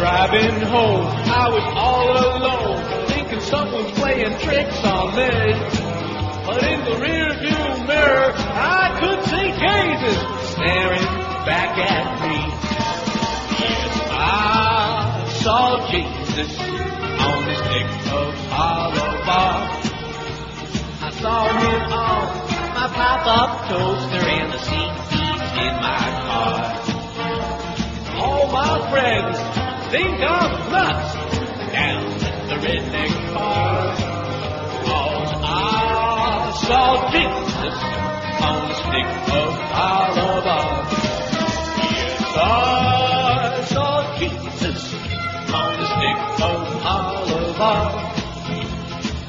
[0.00, 5.52] Driving home, I was all alone, thinking someone's playing tricks on me.
[6.46, 10.18] But in the rearview mirror, I could see Jesus
[10.52, 11.08] staring
[11.44, 12.38] back at me.
[13.60, 16.58] Yes, I saw Jesus
[17.20, 18.48] on the stick of
[19.26, 19.60] bar.
[21.02, 22.47] I saw him on
[22.94, 24.92] pop-up toaster and the seat
[25.64, 26.58] in my car.
[28.20, 29.38] All my friends
[29.90, 31.14] think I'm nuts
[31.72, 33.94] down at the redneck bar.
[34.84, 37.76] Cause I saw Jesus
[38.48, 40.06] on the stick of bar.
[41.92, 44.80] Yes, I saw Jesus
[45.52, 46.58] on the stick of
[47.58, 47.88] bar.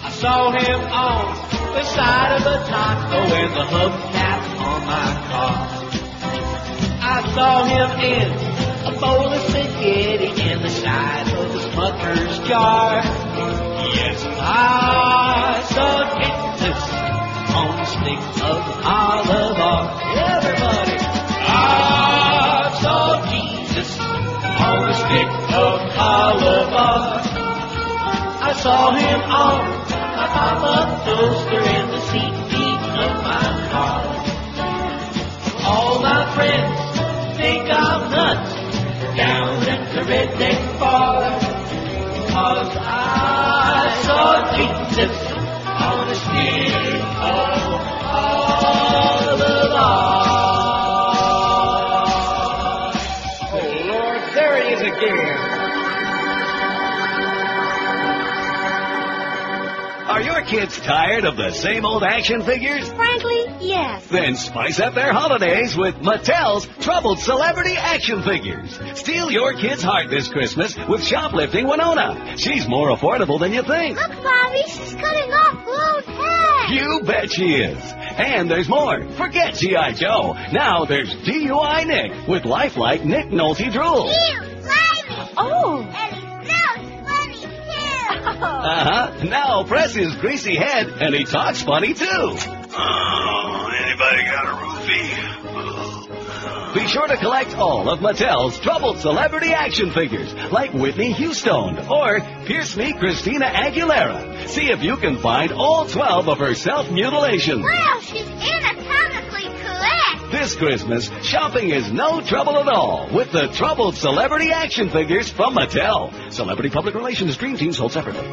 [0.01, 5.79] I saw him on the side of the taco and the hubcap on my car.
[7.01, 8.29] I saw him in
[8.87, 13.01] a bowl of spaghetti and the side of the Smucker's jar.
[13.95, 16.79] Yes, I saw Jesus
[17.55, 19.85] on the stick of olive oil.
[20.15, 20.97] Everybody,
[21.47, 27.19] I saw Jesus on the stick of olive oil.
[28.41, 29.78] I saw him on
[30.39, 34.01] my pop-up toaster and the seat beat of my car.
[35.67, 36.79] All my friends
[37.37, 38.53] think I'm nuts
[39.17, 41.39] down at the redneck bar.
[42.31, 45.15] Cause I saw Jesus
[45.67, 47.58] on the stick
[60.49, 62.91] kids tired of the same old action figures?
[62.93, 64.07] Frankly, yes.
[64.07, 68.79] Then spice up their holidays with Mattel's Troubled Celebrity Action Figures.
[68.95, 72.35] Steal your kid's heart this Christmas with Shoplifting Winona.
[72.37, 73.97] She's more affordable than you think.
[73.99, 76.69] Look, Bobby, she's cutting off Blue's head.
[76.71, 77.79] You bet she is.
[78.17, 79.07] And there's more.
[79.11, 79.93] Forget G.I.
[79.93, 80.33] Joe.
[80.51, 84.07] Now there's DUI Nick with lifelike Nick Nolte Drool.
[84.11, 84.48] Ew,
[88.89, 88.95] too.
[88.95, 89.23] Uh-huh.
[89.25, 92.05] Now press his greasy head and he talks funny too.
[92.07, 95.29] Oh, anybody got a roofie?
[96.73, 102.19] Be sure to collect all of Mattel's troubled celebrity action figures, like Whitney Houston or
[102.45, 104.47] Pierce Me Christina Aguilera.
[104.47, 107.63] See if you can find all 12 of her self-mutilations.
[107.63, 108.28] Wow, she's anatomically correct.
[110.31, 115.55] This Christmas, shopping is no trouble at all with the troubled celebrity action figures from
[115.55, 116.31] Mattel.
[116.31, 118.27] Celebrity Public Relations Dream Team sold separately.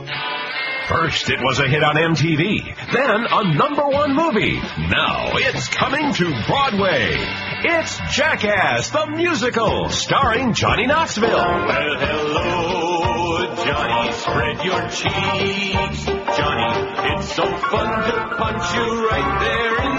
[0.88, 4.54] First, it was a hit on MTV, then a number one movie.
[4.54, 7.16] Now it's coming to Broadway.
[7.64, 11.30] It's Jackass the Musical, starring Johnny Knoxville.
[11.30, 16.04] Well, hello, Johnny, spread your cheeks.
[16.36, 19.95] Johnny, it's so fun to punch you right there in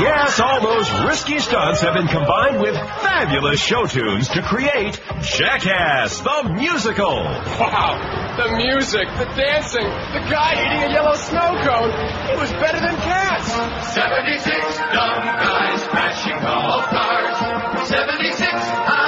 [0.00, 6.20] Yes, all those risky stunts have been combined with fabulous show tunes to create Jackass
[6.20, 7.24] the Musical.
[7.60, 8.00] Wow,
[8.38, 11.90] the music, the dancing, the guy eating a yellow snow cone.
[12.32, 13.52] It was better than cats.
[13.92, 17.88] 76 dumb guys crashing golf cars.
[17.88, 19.01] 76 high-pitched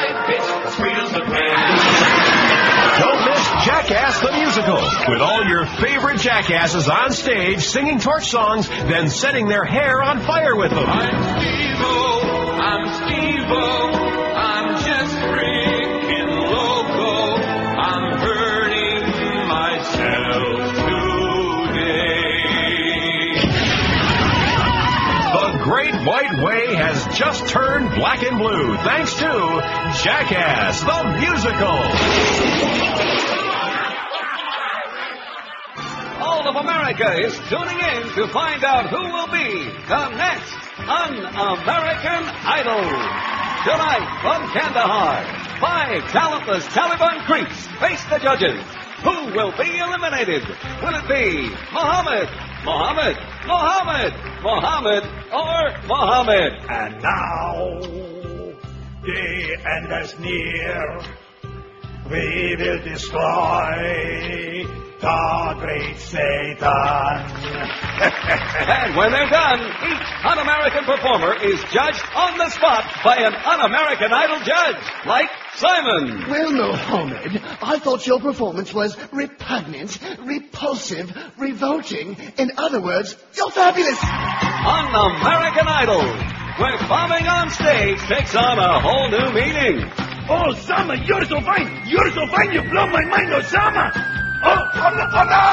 [4.55, 4.79] Musical
[5.09, 10.21] with all your favorite jackasses on stage singing torch songs, then setting their hair on
[10.21, 10.87] fire with them.
[10.87, 12.21] I'm Steve-O,
[12.61, 13.91] I'm Steve-O,
[14.37, 17.35] I'm just freaking loco.
[17.83, 19.03] I'm hurting
[19.49, 20.77] myself
[21.67, 23.35] today.
[25.33, 29.61] The Great White Way has just turned black and blue thanks to
[30.05, 31.91] Jackass the Musical.
[36.25, 42.25] All of America is tuning in to find out who will be the next Un-American
[42.49, 42.81] Idol.
[43.69, 45.21] Tonight from Kandahar,
[45.61, 48.59] five talentless Taliban creeps face the judges.
[49.05, 50.49] Who will be eliminated?
[50.81, 52.31] Will it be Muhammad,
[52.65, 56.53] Muhammad, Muhammad, Muhammad, or Muhammad?
[56.71, 57.81] And now,
[59.03, 61.24] the end is near.
[62.11, 64.67] We will destroy
[65.01, 66.61] the great Satan.
[67.97, 74.13] And when they're done, each un-American performer is judged on the spot by an un-American
[74.13, 74.77] Idol judge,
[75.07, 76.29] like Simon.
[76.29, 82.17] Well, Mohammed, I thought your performance was repugnant, repulsive, revolting.
[82.37, 83.99] In other words, you're fabulous.
[84.03, 86.05] On American Idol,
[86.59, 89.91] where bombing on stage takes on a whole new meaning.
[90.27, 91.83] Oh, Sama, you're so fine.
[91.87, 92.51] You're so fine.
[92.53, 93.93] You blow my mind, Osama.
[94.43, 95.45] Oh, oh, no, oh, no!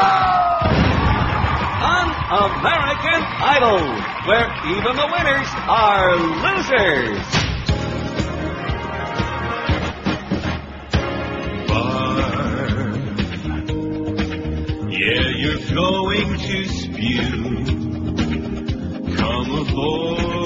[1.92, 3.22] On American
[3.52, 3.84] Idol,
[4.28, 7.28] where even the winners are losers.
[14.94, 17.28] Yeah, you're going to spew.
[19.18, 20.41] Come aboard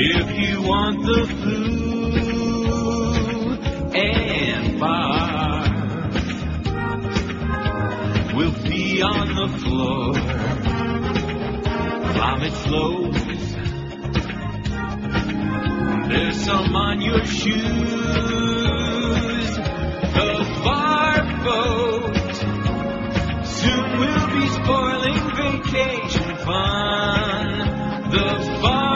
[0.00, 2.12] if you want the flu
[3.94, 5.66] and barf.
[8.32, 10.14] We'll be on the floor.
[12.14, 13.22] Vomit flows.
[16.08, 17.58] There's some on your shoes.
[20.14, 22.36] The bar boat
[23.44, 27.46] soon will be spoiling vacation fun.
[28.12, 28.28] The
[28.62, 28.87] bar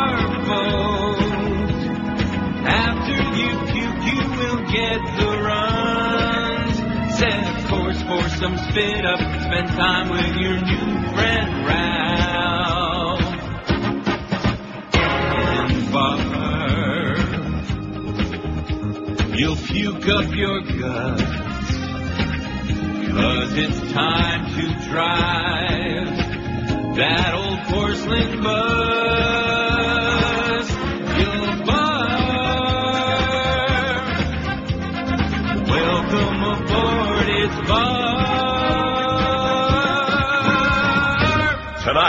[8.43, 9.21] some spit up.
[9.21, 13.21] Spend time with your new friend Ralph.
[14.95, 17.23] And barf.
[19.39, 21.23] You'll puke up your guts.
[23.13, 26.17] Cause it's time to drive
[26.97, 29.72] that old porcelain bus.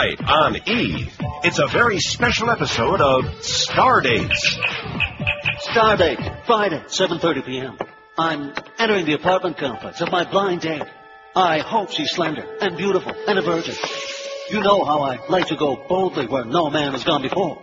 [0.04, 1.08] Tonight on E,
[1.44, 4.36] it's a very special episode of Stardates.
[5.62, 7.78] Stardate, Friday, 7.30 p.m.
[8.18, 10.82] I'm entering the apartment complex of my blind date.
[11.34, 13.74] I hope she's slender and beautiful and a virgin.
[14.50, 17.62] You know how I like to go boldly where no man has gone before.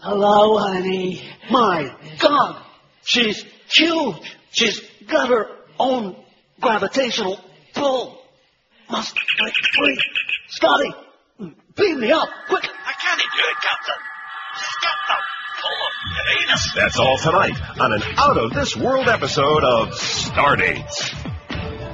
[0.00, 1.22] Hello, honey.
[1.50, 2.62] My God,
[3.02, 4.36] she's huge.
[4.50, 5.46] She's got her
[5.78, 6.22] own
[6.60, 7.40] gravitational
[7.72, 8.17] pull.
[8.90, 9.98] Must break free.
[10.48, 10.94] Scotty,
[11.76, 12.64] beam me up, quick.
[12.64, 14.00] I can't do it, Captain.
[14.56, 15.16] She's got the
[15.60, 16.72] pull of Uranus.
[16.74, 21.14] That's all tonight on an out of this world episode of Stardates.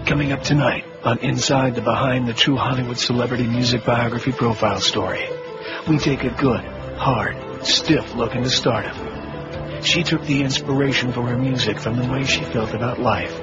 [0.07, 5.27] Coming up tonight on Inside the Behind the True Hollywood Celebrity Music Biography Profile Story,
[5.89, 6.61] we take a good,
[6.97, 9.83] hard, stiff look into stardom.
[9.83, 13.41] She took the inspiration for her music from the way she felt about life.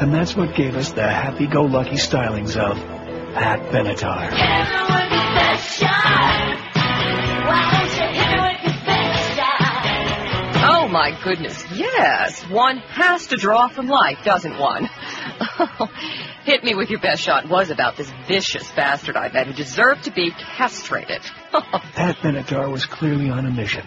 [0.00, 2.76] And that's what gave us the happy-go-lucky stylings of
[3.34, 4.30] Pat Benatar.
[10.68, 12.42] Oh my goodness, yes.
[12.44, 14.88] One has to draw from life, doesn't one?
[16.44, 20.04] Hit me with your best shot was about this vicious bastard I met who deserved
[20.04, 21.22] to be castrated.
[21.52, 23.84] Pat Benatar was clearly on a mission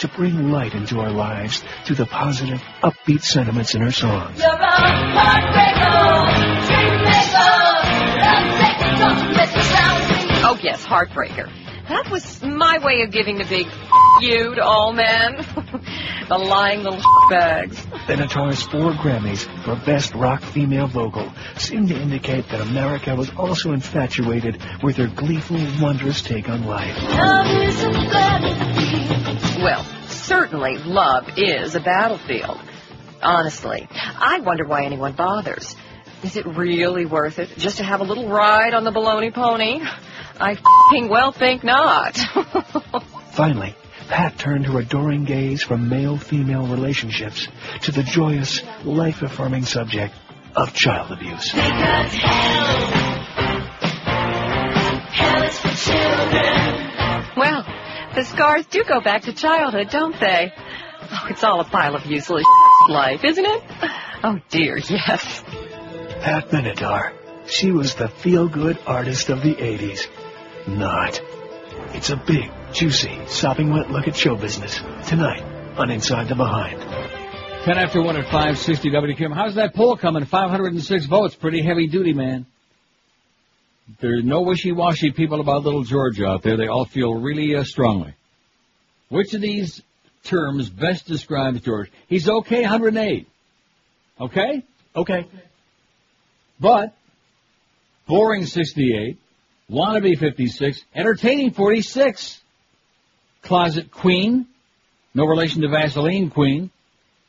[0.00, 4.38] to bring light into our lives through the positive, upbeat sentiments in her songs.
[4.38, 4.70] You're a
[5.16, 7.56] heartbreaker, dream maker,
[9.00, 11.65] love taker, oh yes, heartbreaker.
[11.88, 13.66] That was my way of giving the big
[14.20, 15.36] you to all men.
[16.28, 17.00] the lying little
[17.30, 17.76] bags.
[18.08, 23.72] Benatar's four Grammys for Best Rock Female Vocal seem to indicate that America was also
[23.72, 26.96] infatuated with her gleeful, wondrous take on life.
[29.62, 32.58] Well, certainly love is a battlefield.
[33.22, 35.76] Honestly, I wonder why anyone bothers.
[36.22, 39.80] Is it really worth it just to have a little ride on the baloney pony?
[40.38, 40.56] I
[40.90, 42.16] fing well think not.
[43.32, 43.74] Finally,
[44.08, 47.48] Pat turned her adoring gaze from male-female relationships
[47.82, 50.14] to the joyous, life-affirming subject
[50.54, 51.50] of child abuse.
[51.50, 51.62] Hell.
[55.10, 56.26] Hell
[57.36, 57.64] well,
[58.14, 60.52] the scars do go back to childhood, don't they?
[61.02, 62.44] Oh, it's all a pile of useless
[62.88, 63.62] life, isn't it?
[64.24, 65.42] Oh dear, yes.
[66.20, 67.12] Pat Benatar.
[67.46, 70.06] She was the feel-good artist of the 80s.
[70.66, 71.20] Not.
[71.94, 74.80] It's a big, juicy, sopping wet look at show business.
[75.06, 75.42] Tonight
[75.78, 76.80] on Inside the Behind.
[77.64, 79.34] 10 after 1 at 560 WQAM.
[79.34, 80.24] How's that poll coming?
[80.24, 81.34] 506 votes.
[81.34, 82.46] Pretty heavy duty, man.
[84.00, 86.56] There's no wishy-washy people about little George out there.
[86.56, 88.14] They all feel really uh, strongly.
[89.08, 89.82] Which of these
[90.24, 91.90] terms best describes George?
[92.08, 93.28] He's okay, 108.
[94.20, 94.64] Okay?
[94.96, 95.26] Okay.
[96.58, 96.94] But,
[98.08, 99.18] boring 68,
[99.70, 102.40] wannabe 56, entertaining 46,
[103.42, 104.46] closet queen,
[105.14, 106.70] No relation to Vaseline Queen.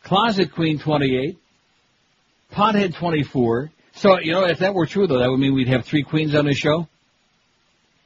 [0.03, 1.38] Closet Queen 28.
[2.51, 3.72] Pothead 24.
[3.93, 6.35] So, you know, if that were true, though, that would mean we'd have three queens
[6.35, 6.88] on the show.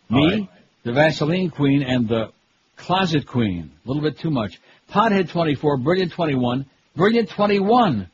[0.10, 0.48] Me,
[0.84, 2.32] the Vaseline Queen, and the
[2.78, 3.72] Closet Queen.
[3.84, 4.60] A little bit too much.
[4.92, 8.10] Pothead 24, Brilliant 21, Brilliant 21.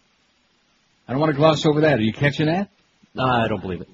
[1.08, 2.00] I don't want to gloss over that.
[2.00, 2.70] Are you catching that?
[3.14, 3.90] No, I don't believe it.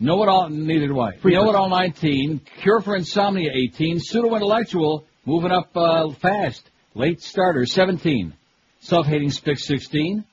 [0.00, 1.16] Know it all, neither do I.
[1.16, 6.70] Free know it all 19, Cure for Insomnia 18, Pseudo Intellectual moving up uh, fast,
[6.94, 8.32] late starter 17,
[8.78, 10.24] Self-Hating Spick 16,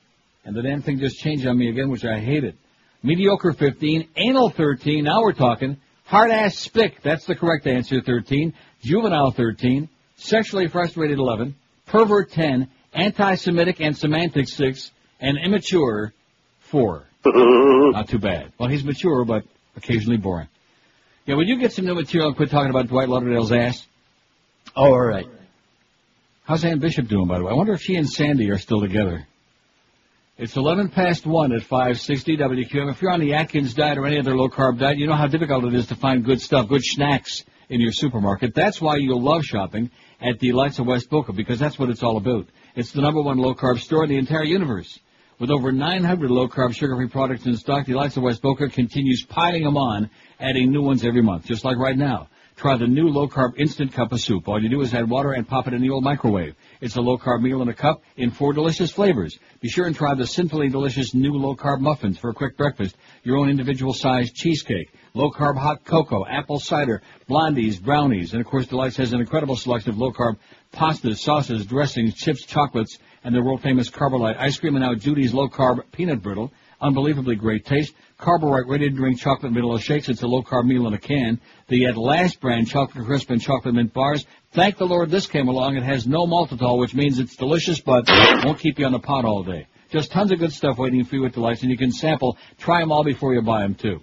[0.44, 2.56] and the damn thing just changed on me again, which I hated.
[3.02, 8.54] Mediocre 15, Anal 13, now we're talking, Hard Ass Spick, that's the correct answer 13,
[8.82, 11.56] Juvenile 13, Sexually Frustrated 11,
[11.86, 16.12] Pervert 10, Anti-Semitic and Semantic 6, and Immature
[16.60, 17.04] 4.
[17.26, 18.52] Not too bad.
[18.58, 19.44] Well, he's mature, but
[19.76, 20.48] occasionally boring.
[21.26, 23.86] Yeah, would you get some new material and quit talking about Dwight Lauderdale's ass?
[24.76, 25.26] Oh, all right.
[26.44, 27.50] How's Ann Bishop doing, by the way?
[27.50, 29.26] I wonder if she and Sandy are still together.
[30.38, 32.90] It's 11 past 1 at 560 WQAM.
[32.90, 35.64] If you're on the Atkins diet or any other low-carb diet, you know how difficult
[35.64, 38.54] it is to find good stuff, good snacks in your supermarket.
[38.54, 39.90] That's why you'll love shopping
[40.20, 42.46] at Delights of West Boca, because that's what it's all about.
[42.76, 45.00] It's the number one low-carb store in the entire universe.
[45.38, 49.76] With over 900 low-carb sugar-free products in stock, Delights of West Boca continues piling them
[49.76, 50.08] on,
[50.40, 52.28] adding new ones every month, just like right now.
[52.56, 54.48] Try the new low-carb instant cup of soup.
[54.48, 56.54] All you do is add water and pop it in the old microwave.
[56.80, 59.38] It's a low-carb meal in a cup in four delicious flavors.
[59.60, 63.36] Be sure and try the sinfully delicious new low-carb muffins for a quick breakfast, your
[63.36, 68.96] own individual sized cheesecake, low-carb hot cocoa, apple cider, blondies, brownies, and of course Delights
[68.96, 70.38] has an incredible selection of low-carb
[70.72, 75.80] pastas, sauces, dressings, chips, chocolates, and the world-famous Carbolite ice cream, and now Judy's low-carb
[75.90, 76.52] peanut brittle.
[76.80, 77.92] Unbelievably great taste.
[78.20, 80.08] Carbolite ready to drink chocolate vanilla shakes.
[80.08, 81.40] It's a low carb meal in a can.
[81.66, 84.24] The at last brand chocolate crisp and chocolate mint bars.
[84.52, 85.76] Thank the Lord this came along.
[85.76, 89.24] It has no maltitol, which means it's delicious, but won't keep you on the pot
[89.24, 89.66] all day.
[89.90, 92.38] Just tons of good stuff waiting for you at Delights, and you can sample.
[92.58, 94.02] Try them all before you buy them too.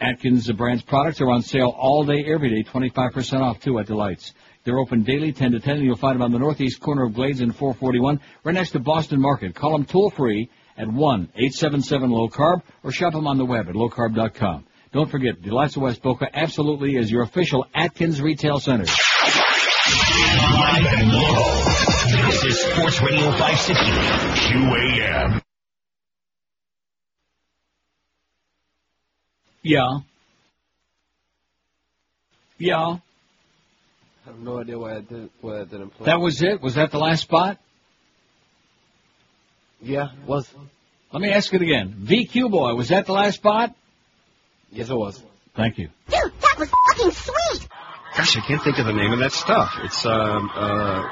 [0.00, 3.86] Atkins the brand's products are on sale all day, every day, 25% off too at
[3.86, 4.32] Delights.
[4.70, 7.12] They're open daily, 10 to 10, and you'll find them on the northeast corner of
[7.12, 9.52] Glades and 441, right next to Boston Market.
[9.52, 14.64] Call them toll free at 1-877-LOW-CARB or shop them on the web at lowcarb.com.
[14.92, 18.84] Don't forget, Delights of West Boca absolutely is your official Atkins retail center.
[18.84, 18.96] Live
[20.86, 21.44] and local.
[22.28, 23.74] This is Sports Radio 560
[24.54, 25.42] QAM.
[29.64, 29.98] Yeah.
[32.58, 32.98] Yeah.
[34.30, 36.06] I have no idea why I did why I didn't play.
[36.06, 36.62] That was it?
[36.62, 37.58] Was that the last spot?
[39.82, 40.48] Yeah, was.
[41.12, 42.06] Let me ask it again.
[42.08, 43.74] VQ Boy, was that the last spot?
[44.70, 45.20] Yes, it was.
[45.56, 45.88] Thank you.
[46.08, 47.68] Dude, that was fucking sweet!
[48.16, 49.78] Gosh, I can't think of the name of that stuff.
[49.84, 51.02] It's um uh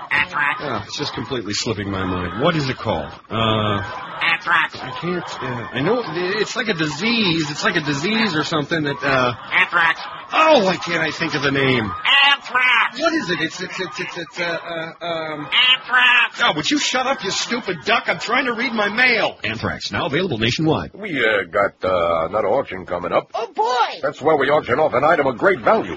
[0.61, 2.43] yeah, it's just completely slipping my mind.
[2.43, 3.13] What is it called?
[3.31, 3.81] Uh
[4.21, 4.75] Anthrax.
[4.77, 7.51] I can't uh, I know it's like a disease.
[7.51, 10.01] It's like a disease or something that uh Anthrax.
[10.33, 11.85] Oh, why can't I think of the name?
[11.85, 13.01] Anthrax.
[13.01, 13.41] What is it?
[13.43, 16.41] It's it's it's it's, it's uh, uh um Anthrax.
[16.43, 18.05] Oh, would you shut up, you stupid duck?
[18.09, 19.39] I'm trying to read my mail.
[19.45, 20.93] Anthrax now available nationwide.
[20.95, 23.31] We uh, got uh, another auction coming up.
[23.35, 24.01] Oh boy!
[24.03, 25.97] That's where we auction off an item of great value.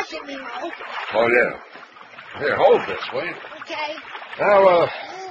[0.00, 0.70] At me, Mo.
[1.14, 1.60] Oh yeah.
[2.38, 3.34] Here, hold this, will you?
[3.60, 3.94] Okay.
[4.38, 4.90] Now, uh,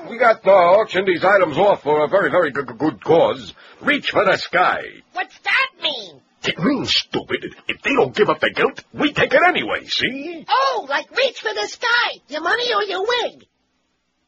[0.10, 3.54] we got uh, auctioned these items off for a very, very good, good cause.
[3.82, 4.82] Reach for the sky.
[5.14, 6.22] What's that mean?
[6.44, 10.46] It means, stupid, if they don't give up the guilt, we take it anyway, see?
[10.48, 12.20] Oh, like reach for the sky.
[12.28, 13.46] Your money or your wig?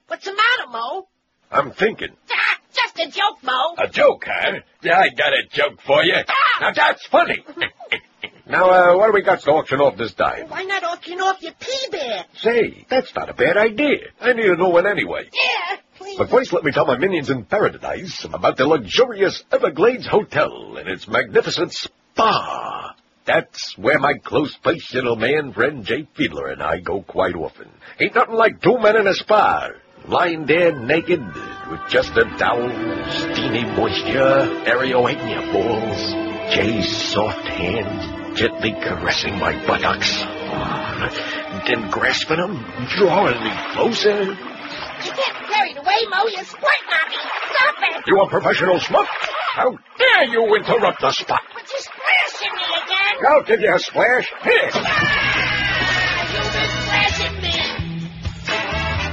[0.08, 1.08] What's the matter, Mo?
[1.52, 2.16] I'm thinking.
[2.32, 3.76] Ah, just a joke, Mo.
[3.78, 4.60] A joke, huh?
[4.82, 6.16] Yeah, I got a joke for you.
[6.60, 7.46] Now that's funny.
[8.52, 10.50] now, uh, what do we got to auction off this time?
[10.50, 12.26] Why not auction off your pea bear?
[12.36, 14.10] Say, that's not a bad idea.
[14.20, 15.30] I need a new one anyway.
[15.32, 16.18] Yeah, please.
[16.18, 20.90] But first, let me tell my minions in paradise about the luxurious Everglades Hotel and
[20.90, 22.94] its magnificent spa.
[23.24, 27.70] That's where my close personal man friend Jay Fiedler and I go quite often.
[28.02, 29.70] Ain't nothing like two men in a spa,
[30.10, 31.24] lying there naked
[31.70, 32.70] with just a towel,
[33.10, 40.12] steamy moisture aerating your balls, Jay's soft hand gently caressing my buttocks,
[41.68, 42.64] then grasping them,
[42.98, 44.24] drawing me closer.
[44.24, 46.26] You get carried away, Mo.
[46.28, 47.18] You're squirting on me.
[47.52, 48.08] Stop it.
[48.08, 49.08] You a professional schmuck?
[49.54, 51.42] How dare you interrupt the spot?
[51.54, 53.26] But you're splashing me again.
[53.30, 54.28] I'll give you a splash.
[54.44, 54.72] Here.
[56.32, 57.56] You've been splashing me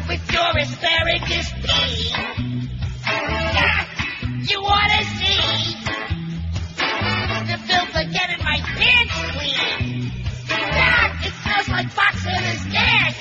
[0.09, 2.13] with your asparagus pea.
[3.11, 3.87] Ah,
[4.49, 5.88] You ought to see the filth of
[8.79, 10.13] pants clean.
[10.51, 13.17] Ah, it smells like Fox Hiller's gas.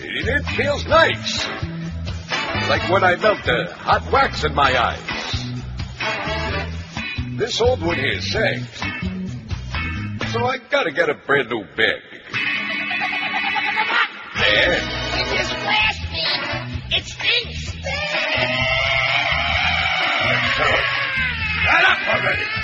[0.00, 1.46] It feels nice.
[2.68, 5.00] Like when I melt the hot wax in my eyes.
[7.36, 9.17] This old one here sags.
[10.32, 12.02] So I gotta get a brand new bed.
[14.36, 14.74] There.
[14.74, 16.24] It flashed me.
[16.96, 17.72] It stinks.
[21.64, 22.57] Shut up already.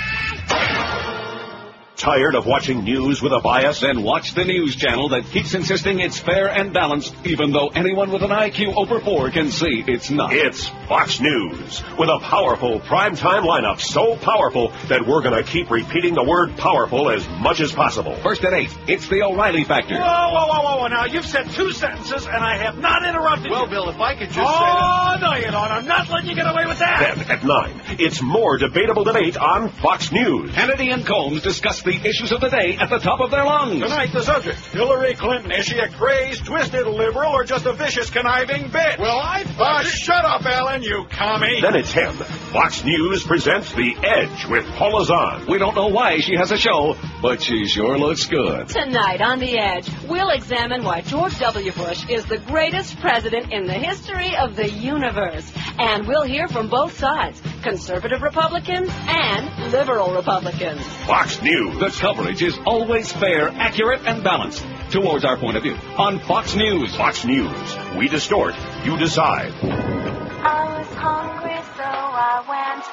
[1.97, 3.79] Tired of watching news with a bias?
[3.79, 8.11] Then watch the news channel that keeps insisting it's fair and balanced, even though anyone
[8.11, 10.33] with an IQ over four can see it's not.
[10.33, 15.71] It's Fox News with a powerful primetime lineup so powerful that we're going to keep
[15.71, 18.15] repeating the word powerful as much as possible.
[18.17, 19.95] First at 8, it's the O'Reilly Factor.
[19.95, 20.87] Whoa, whoa, whoa, whoa, whoa.
[20.87, 23.69] Now, you've said two sentences, and I have not interrupted Well, you.
[23.69, 25.55] Bill, if I could just Oh, no, you don't.
[25.55, 27.15] I'm not letting you get away with that.
[27.17, 30.51] Then at 9, it's more debatable debate on Fox News.
[30.51, 33.81] Hannity and Colmes discuss the issues of the day at the top of their lungs.
[33.81, 34.57] Tonight, the subject.
[34.67, 35.51] Hillary Clinton.
[35.51, 38.99] Is she a crazed, twisted liberal or just a vicious, conniving bitch?
[38.99, 41.61] Well, I Uh, shut up, Alan, you commie.
[41.61, 42.13] Then it's him.
[42.51, 45.45] Fox News presents The Edge with Paula Zahn.
[45.47, 48.67] We don't know why she has a show, but she sure looks good.
[48.69, 51.71] Tonight on The Edge, we'll examine why George W.
[51.71, 55.51] Bush is the greatest president in the history of the universe.
[55.77, 60.81] And we'll hear from both sides, conservative Republicans and liberal Republicans.
[61.05, 61.74] Fox News.
[61.77, 66.55] The coverage is always fair, accurate, and balanced towards our point of view on Fox
[66.55, 66.95] News.
[66.95, 67.51] Fox News.
[67.97, 68.55] We distort.
[68.85, 69.51] You decide.
[69.61, 72.85] I was hungry, so I went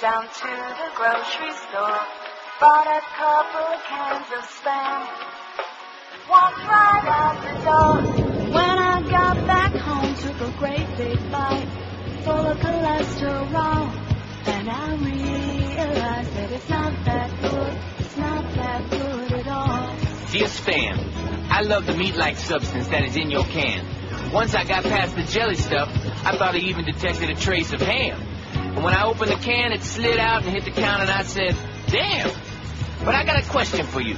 [0.00, 0.48] down to
[0.80, 2.00] the grocery store.
[2.58, 5.04] Bought a couple of cans of spam.
[6.30, 7.96] Walked right out the door.
[8.50, 11.68] When I got back home, took a great big bite,
[12.24, 13.92] full of cholesterol.
[14.46, 17.89] And I realized that it's not that good.
[20.40, 23.84] Dear Spam, I love the meat-like substance that is in your can.
[24.32, 25.90] Once I got past the jelly stuff,
[26.24, 28.18] I thought I even detected a trace of ham.
[28.54, 31.24] And when I opened the can, it slid out and hit the counter, and I
[31.24, 31.54] said,
[31.88, 32.30] damn.
[33.04, 34.14] But I got a question for you.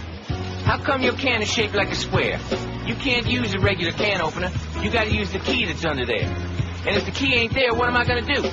[0.62, 2.38] How come your can is shaped like a square?
[2.86, 4.52] You can't use a regular can opener.
[4.80, 6.28] You gotta use the key that's under there.
[6.86, 8.48] And if the key ain't there, what am I gonna do?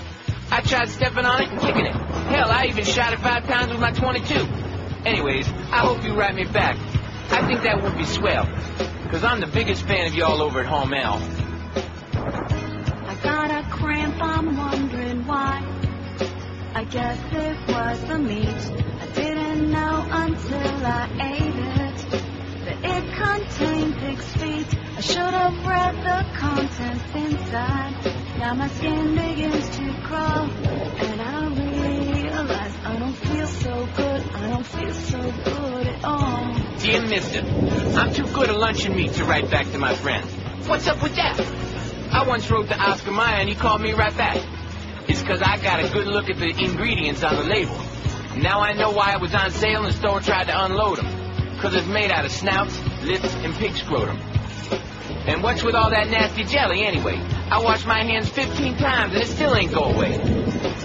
[0.50, 1.94] I tried stepping on it and kicking it.
[1.94, 4.34] Hell, I even shot it five times with my 22.
[5.06, 6.76] Anyways, I hope you write me back.
[7.32, 8.45] I think that would be swell.
[9.11, 11.19] Cause I'm the biggest fan of y'all over at Home I
[13.24, 15.61] got a cramp, I'm wondering why.
[16.74, 18.48] I guess it was the meat.
[18.48, 21.98] I didn't know until I ate it
[22.66, 24.80] that it contained pig's feet.
[24.98, 27.93] I should have read the contents inside.
[28.40, 34.22] Now my skin begins to crawl, and I realize I don't feel so good.
[34.33, 36.69] I don't feel so good at all.
[36.90, 37.42] Dear Mister,
[38.00, 40.27] I'm too good a luncheon meat to write back to my friend.
[40.68, 41.40] What's up with that?
[42.11, 44.43] I once wrote to Oscar Mayer and he called me right back.
[45.08, 47.77] It's cause I got a good look at the ingredients on the label.
[48.38, 51.59] Now I know why it was on sale and the store tried to unload them.
[51.61, 54.18] Cause it's made out of snouts, lips, and pig scrotum.
[55.27, 57.18] And what's with all that nasty jelly anyway?
[57.51, 60.18] I washed my hands 15 times and it still ain't go away.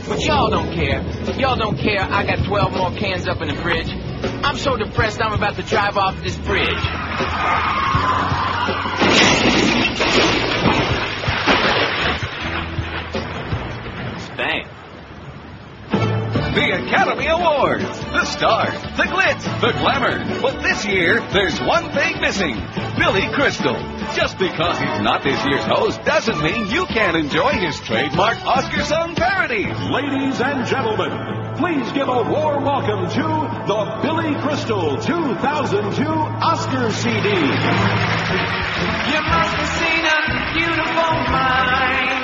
[0.06, 1.00] But y'all don't care.
[1.38, 2.02] Y'all don't care.
[2.02, 4.13] I got 12 more cans up in the fridge.
[4.24, 6.68] I'm so depressed I'm about to drive off this bridge.
[14.36, 14.66] Bang.
[16.54, 20.40] The Academy Awards, the stars, the glitz, the glamour.
[20.40, 22.54] But this year, there's one thing missing
[22.96, 23.74] Billy Crystal.
[24.14, 28.84] Just because he's not this year's host doesn't mean you can't enjoy his trademark Oscar
[28.84, 29.66] song parody.
[29.66, 33.26] Ladies and gentlemen, please give a warm welcome to
[33.66, 37.30] the Billy Crystal 2002 Oscar CD.
[37.30, 42.22] You must have seen a beautiful mind.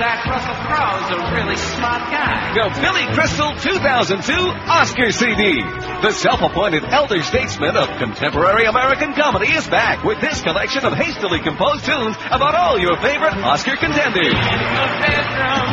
[0.00, 2.52] That Russell Crowe's a really smart guy.
[2.52, 4.20] The Billy Crystal 2002
[4.68, 5.62] Oscar CD.
[6.02, 11.40] The self-appointed elder statesman of contemporary American comedy is back with this collection of hastily
[11.40, 14.34] composed tunes about all your favorite Oscar contenders.
[14.34, 15.68] The bedroom,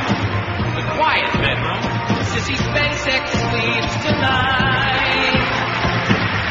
[0.75, 1.89] the quiet bedroom.
[2.40, 5.43] Sissy Spacek sleeps tonight.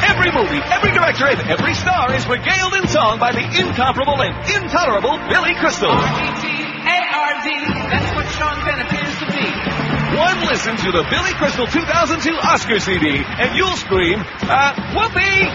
[0.04, 4.36] Every movie, every director, and every star is regaled in song by the incomparable and
[4.52, 5.88] intolerable Billy Crystal.
[5.88, 7.48] A-R-D,
[7.88, 9.48] that's what Sean Penn appears to be.
[10.12, 15.48] One listen to the Billy Crystal 2002 Oscar CD, and you'll scream, uh, whoopee!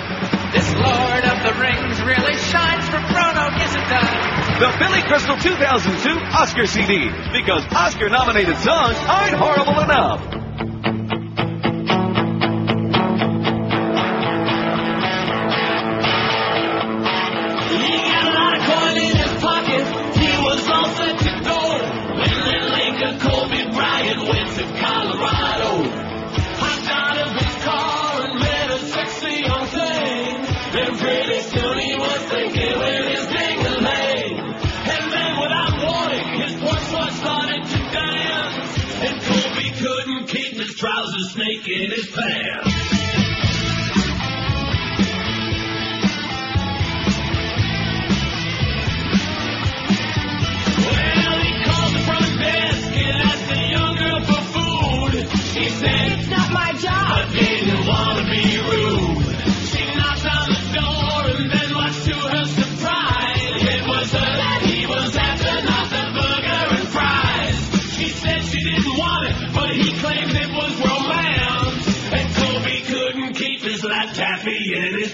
[0.50, 4.33] This Lord of the Rings really shines for Frodo, yes it.
[4.60, 10.43] The Billy Crystal 2002 Oscar CD, because Oscar-nominated songs aren't horrible enough.
[41.66, 42.74] In his pants.
[50.86, 55.14] Well, he called the front desk and asked the young girl for food.
[55.54, 57.53] She said, It's not my job.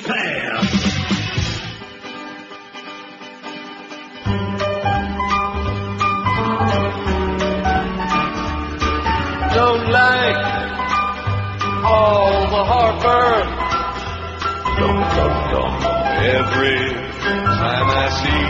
[0.09, 0.89] In.
[9.53, 10.41] Don't like
[11.85, 13.47] all the heartburn.
[16.29, 16.79] Every
[17.23, 18.49] time I see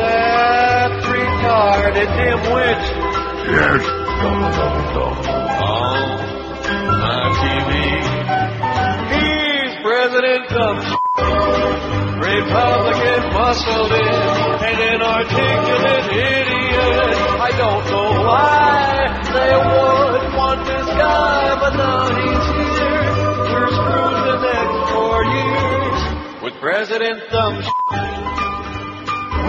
[0.00, 2.82] that retarded dimwit.
[3.54, 3.82] Yes.
[4.20, 5.39] On
[7.00, 7.72] my TV.
[9.12, 10.80] He's President Trump.
[12.20, 14.04] Republican muscled in
[14.68, 17.16] and an articulate idiot.
[17.40, 23.08] I don't know why they would want this guy, but now he's here.
[23.48, 25.98] We're screwed the next four years
[26.44, 27.64] with President Thumb.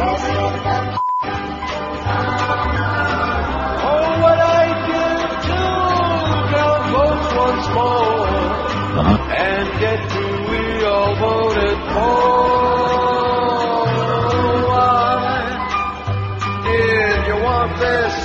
[0.04, 2.71] Oh,
[7.74, 8.28] more
[9.36, 12.22] and get who we all voted for.
[14.70, 15.10] Why
[16.66, 18.16] did you want this?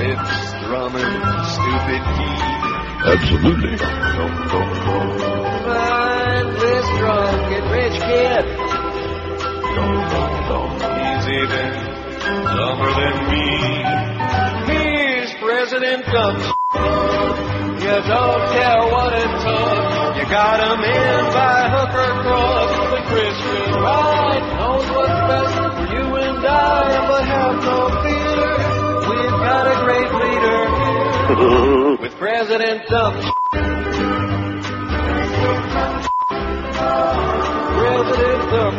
[0.00, 1.16] It's drumming
[1.54, 2.38] stupid key.
[3.12, 3.74] Absolutely.
[3.76, 4.72] Don't come
[5.64, 8.44] find this drunk and rich kid.
[10.98, 11.68] He's even
[12.56, 14.17] dumber than me.
[15.58, 16.36] He's President Dumb.
[16.38, 20.16] You don't care what it took.
[20.16, 22.70] You got him in by hook or crook.
[22.92, 26.54] The Christian right knows what's best for you and I,
[27.08, 28.54] but have no fear.
[29.10, 33.16] We've got a great leader here with President Dumb.
[37.74, 38.76] President Dumb.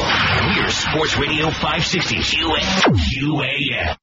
[0.56, 2.60] We're Sports Radio 560 QA.
[2.96, 3.96] QAM.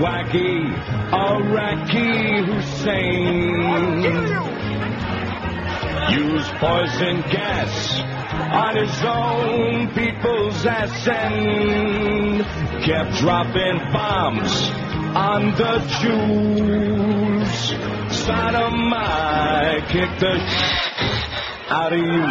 [0.00, 0.72] Wacky
[1.12, 3.52] Iraqi Hussein
[6.10, 8.00] used poison gas
[8.62, 12.42] on his own people's ass and
[12.82, 14.70] kept dropping bombs
[15.14, 17.52] on the Jews.
[18.22, 20.40] Saddam, I kicked the
[21.70, 22.22] out of you.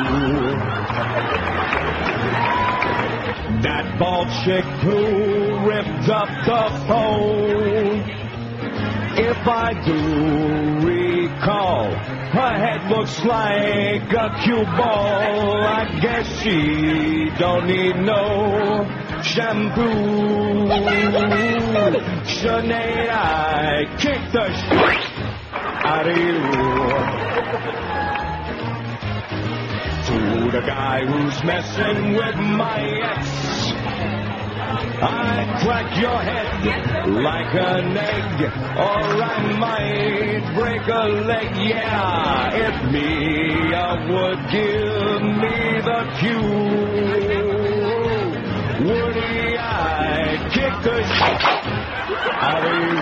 [3.61, 8.19] That bald chick who ripped up the phone.
[9.17, 15.61] If I do recall, her head looks like a cue ball.
[15.61, 18.87] I guess she don't need no
[19.23, 20.69] shampoo.
[22.39, 25.19] Sinead, I kick the shit
[25.83, 26.39] out of you.
[30.09, 33.48] To the guy who's messing with my ex.
[34.71, 38.41] I crack your head like an egg,
[38.77, 41.55] or I might break a leg.
[41.55, 42.75] Yeah, if
[43.73, 46.57] I would give me the cue,
[48.87, 49.61] Woody, I
[50.53, 51.43] kick the shit
[52.41, 52.99] out of you.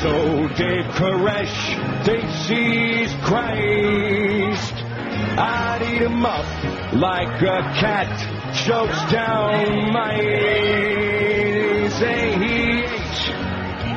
[0.00, 0.12] So
[0.56, 1.58] Dave Koresh
[2.04, 4.79] thinks he's Christ.
[5.38, 6.46] I'd eat him up
[6.94, 8.08] like a cat
[8.54, 10.14] chokes down my
[12.00, 12.84] he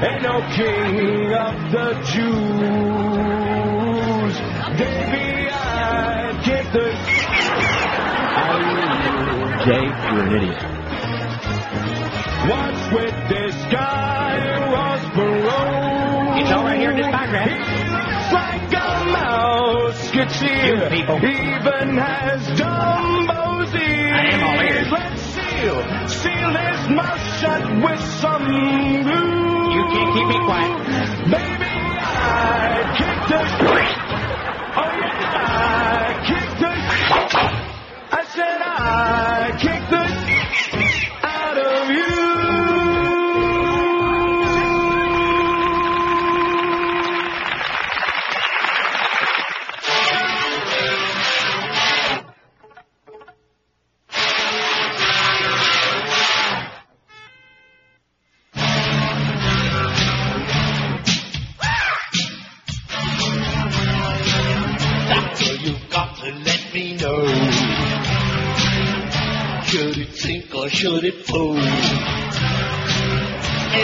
[0.05, 2.33] ain't, no king of the Jews.
[4.77, 6.85] Baby, I kick the
[9.65, 10.61] Jay, you're an idiot.
[12.49, 16.41] What's with this guy, Ross Perot?
[16.41, 17.72] It's all right here in this paragraph.
[20.89, 21.17] People.
[21.17, 24.13] Even has Dumbo's ears.
[24.13, 24.89] I am all ears.
[24.91, 28.45] Let's seal, seal his mouth shut with some
[29.03, 29.73] glue.
[29.73, 30.77] You can't keep me quiet.
[31.29, 33.41] Baby, I kick the
[34.75, 35.02] Oh
[70.83, 71.55] should it flow?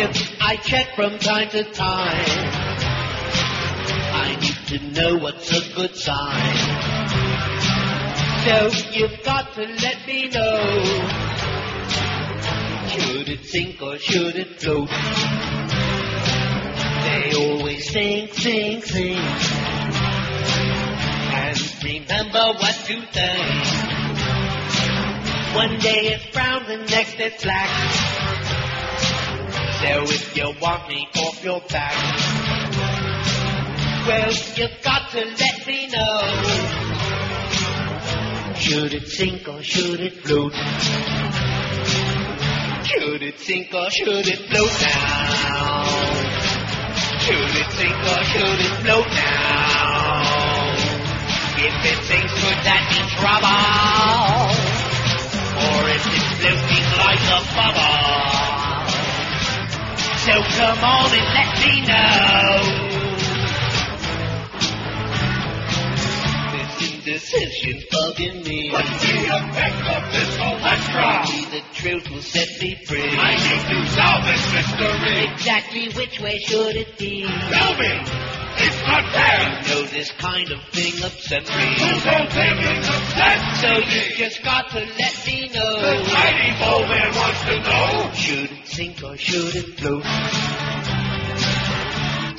[0.01, 2.25] If I check from time to time,
[4.15, 6.57] I need to know what's a good sign.
[8.43, 10.83] So you've got to let me know.
[12.89, 14.89] Should it sink or should it float?
[17.05, 19.19] They always sink, sink, sink
[21.31, 23.98] and remember what to think.
[25.55, 27.69] One day it's brown, the next it's black.
[29.81, 31.95] So if you want me off your back,
[34.07, 36.21] well, you've got to let me know.
[38.55, 40.53] Should it sink or should it float?
[42.85, 45.83] Should it sink or should it float now?
[47.19, 50.39] Should it sink or should it float now?
[51.61, 54.58] If it sinks, could that be trouble?
[55.90, 57.98] Or if it's floating like a bubble?
[60.22, 62.61] So come on and let me know.
[66.53, 68.69] This indecision bugging me.
[68.72, 71.26] What's the effect of this cholesterol?
[71.26, 73.18] Maybe the truth will set me free.
[73.18, 75.26] I need to solve this mystery.
[75.34, 77.26] Exactly which way should it be?
[77.26, 78.39] Tell me.
[78.61, 79.39] It's not fair.
[79.39, 81.65] I know this kind of thing upsets me.
[81.79, 83.39] Who's whole thing is upset?
[83.61, 85.79] So you just got to let me know.
[85.79, 88.11] The tiny bowl man wants to know.
[88.13, 90.03] Should it sink or should it float?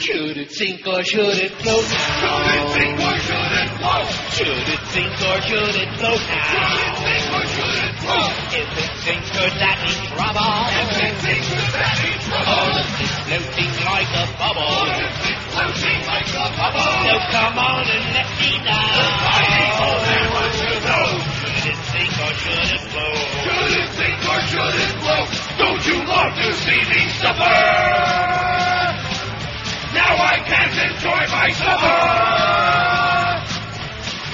[0.01, 1.85] Should it sink or should it float?
[1.85, 4.09] Should it sink or should it float?
[4.33, 6.41] Should it sink or should it float now?
[6.51, 8.33] Should it sink or should it float?
[8.51, 10.57] If it sinks, could that be trouble?
[10.73, 12.49] If it sinks, could that be trouble?
[12.51, 15.40] Or is it floating like a bubble?
[15.51, 18.87] So come on and let me know.
[21.61, 22.71] Should sink or should?
[22.71, 24.79] Should sink or should?
[25.59, 25.99] Don't you
[26.37, 27.59] to see me suffer?
[29.93, 32.01] Now I can't enjoy my supper.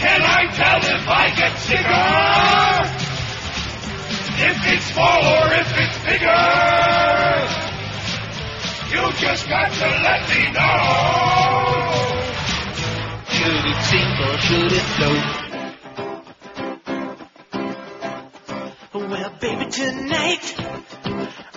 [0.02, 2.06] Can I tell if I get sicker?
[4.38, 7.15] If it's small or if it's bigger?
[8.88, 10.76] You just got to let me know.
[13.34, 15.26] Should it sink or should it float?
[19.10, 20.54] Well, baby, tonight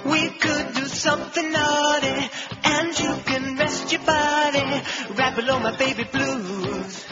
[0.06, 2.30] we could do something naughty,
[2.64, 4.82] and you can rest your body
[5.16, 7.06] right below my baby blues.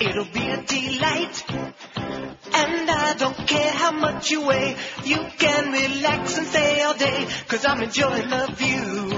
[0.00, 4.76] It'll be a delight, and I don't care how much you weigh.
[5.04, 9.09] You can relax and stay all day, cause I'm enjoying love you.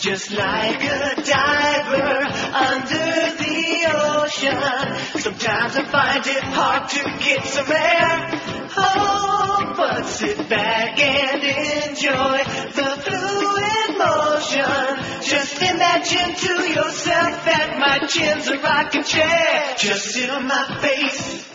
[0.00, 5.20] Just like a diver under the ocean.
[5.20, 8.70] Sometimes I find it hard to get some air.
[8.78, 12.38] Oh, but sit back and enjoy
[12.72, 15.20] the fluid motion.
[15.22, 19.74] Just imagine to yourself that my chin's a rocking chair.
[19.76, 21.46] Just sit on my face.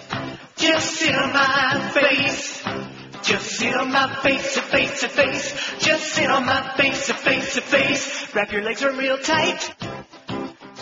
[0.55, 2.64] Just sit on my face.
[3.25, 5.53] Just sit on my face, to face to face.
[5.79, 8.35] Just sit on my face, to face to face.
[8.35, 9.73] Wrap your legs around real tight.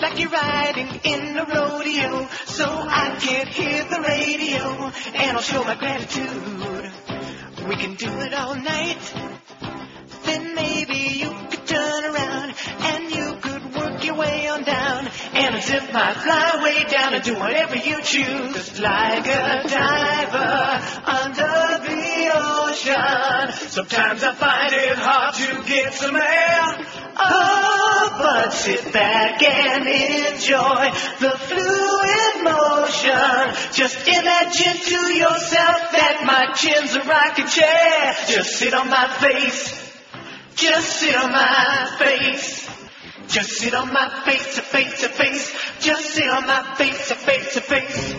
[0.02, 5.64] Like you're riding in a rodeo, so I can't hear the radio, and I'll show
[5.64, 6.92] my gratitude.
[7.70, 9.14] We can do it all night.
[10.26, 11.33] Then maybe you
[14.14, 15.08] your way on down.
[15.34, 18.80] And as if I fly way down and do whatever you choose.
[18.80, 23.70] Like a diver under the ocean.
[23.70, 26.88] Sometimes I find it hard to get some air.
[27.16, 33.74] Oh, but sit back and enjoy the fluid motion.
[33.74, 38.16] Just imagine to yourself that my chin's a rocking chair.
[38.28, 39.80] Just sit on my face.
[40.56, 42.63] Just sit on my face.
[43.34, 45.52] Just sit on my face to face to face.
[45.80, 48.14] Just sit on my face to face to face.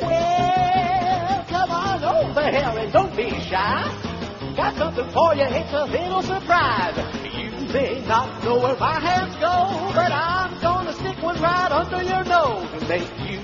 [0.00, 4.54] Well, come on over here and don't be shy.
[4.56, 6.96] Got something for you, it's a little surprise.
[7.36, 12.02] You may not know where my hands go, but I'm gonna stick one right under
[12.02, 13.40] your nose and make you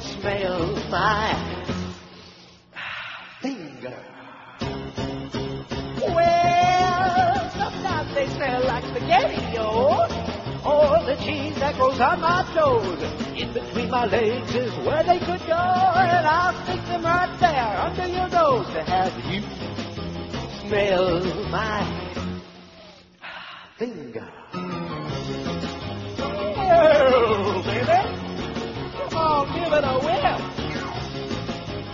[0.00, 1.59] smell my
[8.50, 10.06] smell like spaghetti, yo.
[10.64, 13.02] Or the cheese that grows on my toes.
[13.36, 17.78] In between my legs is where they could go, and I'll stick them right there
[17.78, 19.42] under your nose to have you
[20.68, 21.84] smell my
[23.78, 24.28] finger.
[26.72, 28.00] Oh, baby.
[28.98, 30.40] Come on, give it a whiff.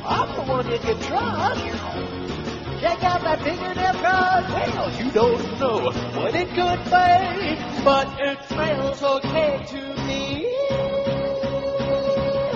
[0.05, 2.16] I'm the one you can trust.
[2.81, 4.45] Check out that fingernail card.
[4.53, 5.91] Well, you don't know
[6.21, 10.47] what it could be, but it smells okay to me.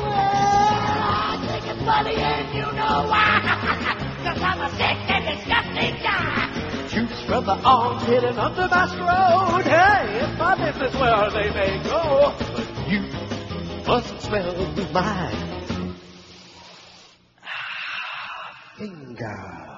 [0.05, 4.00] Ah, well, I think it's funny, and you know why.
[4.23, 6.89] Cause I'm a sick and disgusting guy.
[6.89, 9.65] Juice from the armpit and under my scrot.
[9.65, 12.34] Hey, it's my business where they may go.
[12.36, 13.00] But you
[13.86, 14.55] must smell
[14.92, 15.32] my
[18.76, 19.66] finger.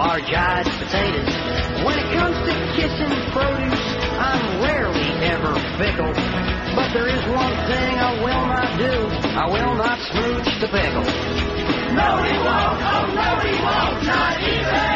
[0.00, 1.28] large-eyed potatoes.
[1.84, 3.84] When it comes to kissing produce,
[4.16, 6.16] I'm rarely ever fickle.
[6.72, 8.96] But there is one thing I will not do.
[9.36, 11.04] I will not smooch the pickle.
[11.04, 12.80] No, he won't.
[12.80, 14.00] Oh, no, he won't.
[14.08, 14.88] Not even.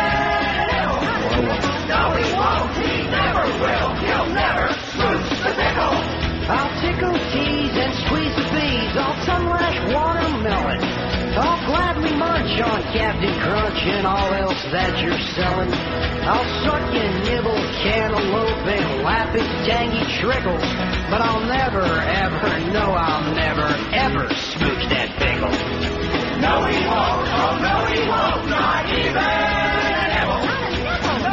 [1.84, 2.72] No, he won't.
[2.80, 3.90] He never will.
[4.00, 5.96] He'll never smooch the pickle.
[6.48, 7.16] I'll tickle
[11.36, 15.72] I'll gladly munch on Captain Crunch and all else that you're selling.
[16.22, 20.62] I'll suck and nibble cantaloupe and lap its tangy trickles.
[21.10, 25.50] But I'll never, ever, no, I'll never, ever smooch that pickle.
[26.38, 27.26] No, he won't.
[27.34, 28.48] Oh, no, he won't.
[28.48, 30.38] Not even an apple.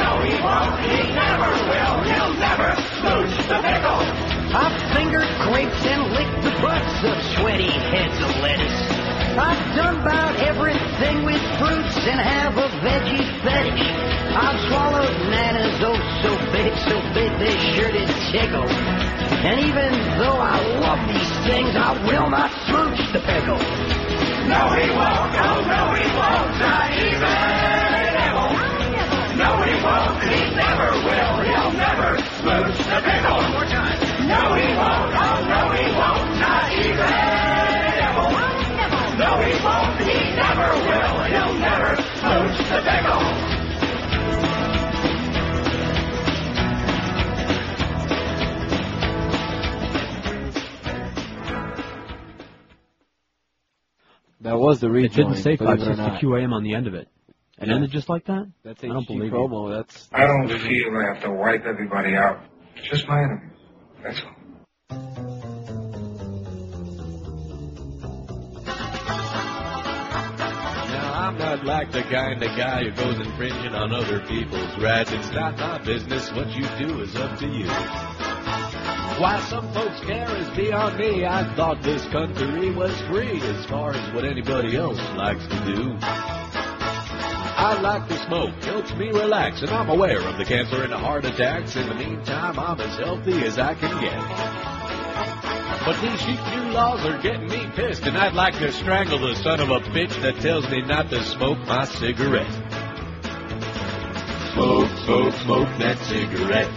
[0.02, 0.82] No, he won't.
[0.82, 1.98] He never will.
[2.10, 4.02] He'll never smooch the pickle.
[4.50, 9.01] I've fingered grapes and licked the butts of sweaty heads of lettuce.
[9.38, 13.88] I've done about everything with fruits and have a veggie fetish.
[14.36, 18.68] I've swallowed bananas, oh so big, so big they sure did tickle.
[18.68, 23.60] And even though I love these things, I will not smooch the pickle.
[24.48, 25.32] No, he won't.
[25.38, 26.52] Oh, no, he won't.
[26.60, 27.92] Not even an.
[29.42, 30.22] No, he won't.
[30.22, 31.36] He never will.
[31.42, 33.38] He'll never smooch the pickle.
[33.38, 33.98] One more time.
[34.28, 35.14] No, he won't.
[35.18, 35.71] Oh, no,
[40.56, 41.24] never will.
[41.24, 43.52] He'll never smooch the pickle.
[54.42, 55.12] That was the reason.
[55.12, 56.26] It didn't say believe it or 560.
[56.26, 57.08] QAM on the end of it.
[57.60, 58.52] It ended just like that?
[58.64, 59.78] That's I don't believe promo.
[59.78, 60.10] That's.
[60.12, 62.40] I don't feel I have to wipe everybody out.
[62.84, 63.52] Just my enemies.
[64.04, 65.41] That's all.
[71.22, 75.12] I'm not like the kind of guy who goes infringing on other people's rights.
[75.12, 76.32] It's not my business.
[76.32, 77.68] What you do is up to you.
[79.22, 81.24] Why some folks care is beyond me.
[81.24, 85.96] I thought this country was free as far as what anybody else likes to do.
[86.02, 90.98] I like to smoke, helps me relax, and I'm aware of the cancer and the
[90.98, 91.76] heart attacks.
[91.76, 94.61] In the meantime, I'm as healthy as I can get.
[95.84, 99.60] But these new laws are getting me pissed, and I'd like to strangle the son
[99.60, 102.54] of a bitch that tells me not to smoke my cigarette.
[104.54, 106.70] Smoke, smoke, smoke that cigarette.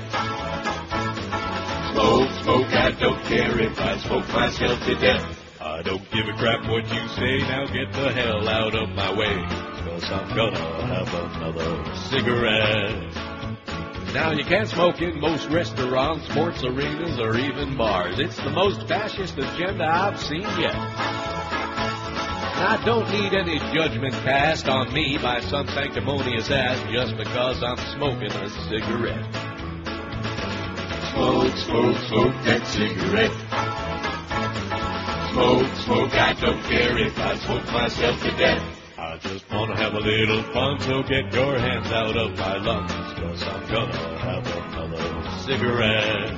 [1.93, 5.61] Smoke, smoke, I don't care if I smoke myself to death.
[5.61, 9.15] I don't give a crap what you say, now get the hell out of my
[9.15, 9.37] way.
[9.85, 13.34] Cause I'm gonna have another cigarette.
[14.15, 18.21] Now, you can't smoke in most restaurants, sports arenas, or even bars.
[18.21, 20.73] It's the most fascist agenda I've seen yet.
[22.57, 27.77] I don't need any judgment cast on me by some sanctimonious ass just because I'm
[27.97, 29.35] smoking a cigarette.
[31.11, 33.35] Smoke, smoke, smoke that cigarette.
[35.33, 38.74] Smoke, smoke, I don't care if I smoke myself to death.
[39.15, 42.91] I just wanna have a little fun, so get your hands out of my lungs,
[42.91, 46.35] cause I'm gonna have another cigarette.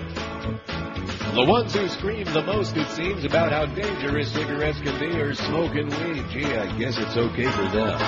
[1.34, 5.32] The ones who scream the most, it seems, about how dangerous cigarettes can be are
[5.32, 6.26] smoking weed.
[6.28, 7.98] Gee, I guess it's okay for them.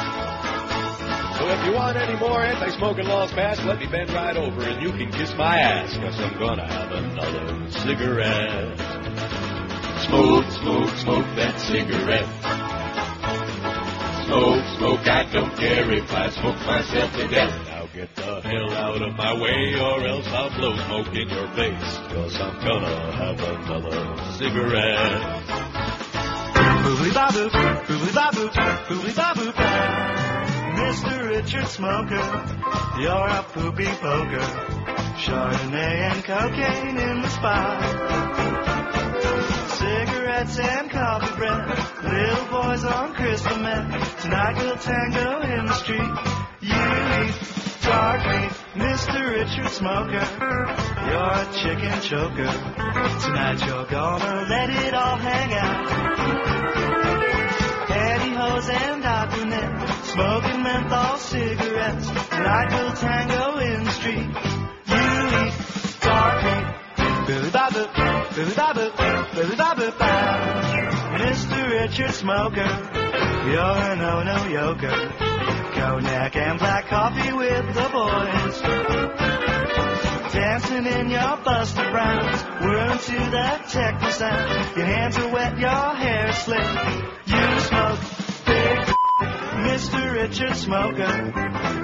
[1.38, 4.82] So if you want any more anti-smoking laws passed, let me bend right over and
[4.82, 8.78] you can kiss my ass, cause I'm gonna have another cigarette.
[10.04, 12.68] Smoke, smoke, smoke that cigarette.
[14.28, 17.66] Smoke, smoke, I don't care if I smoke myself to death.
[17.66, 21.48] Now get the hell out of my way or else I'll blow smoke in your
[21.56, 21.96] face.
[22.12, 24.04] Cause I'm gonna have another
[24.36, 25.22] cigarette.
[30.76, 31.28] Mr.
[31.30, 34.44] Richard Smoker, you're a poopy poker.
[35.24, 38.37] Chardonnay and cocaine in the spot.
[40.38, 41.68] Cigarettes and coffee bread.
[42.04, 44.22] Little boys on crystal meth.
[44.22, 46.12] Tonight we'll tango in the street.
[46.60, 46.76] You
[47.18, 49.30] eat dark meat, Mr.
[49.34, 50.26] Richard Smoker.
[51.08, 52.52] You're a chicken choker.
[53.20, 55.88] Tonight you're gonna let it all hang out.
[57.88, 62.06] Pantyhose and Aqua Net, smoking menthol cigarettes.
[62.28, 64.28] Tonight we'll tango in the street.
[64.86, 65.02] You
[65.42, 68.17] eat dark meat, Billy Bobbop,
[71.18, 71.58] Mr.
[71.70, 72.68] Richard Smoker,
[73.50, 75.74] you're a no-no yoker.
[75.74, 78.60] Cognac and black coffee with the boys.
[80.32, 84.76] Dancing in your Buster Browns, whirling to that techno sound.
[84.76, 86.62] Your hands are wet, your hair slick.
[87.26, 88.00] You smoke
[88.46, 88.78] big,
[89.66, 90.12] Mr.
[90.14, 91.32] Richard Smoker.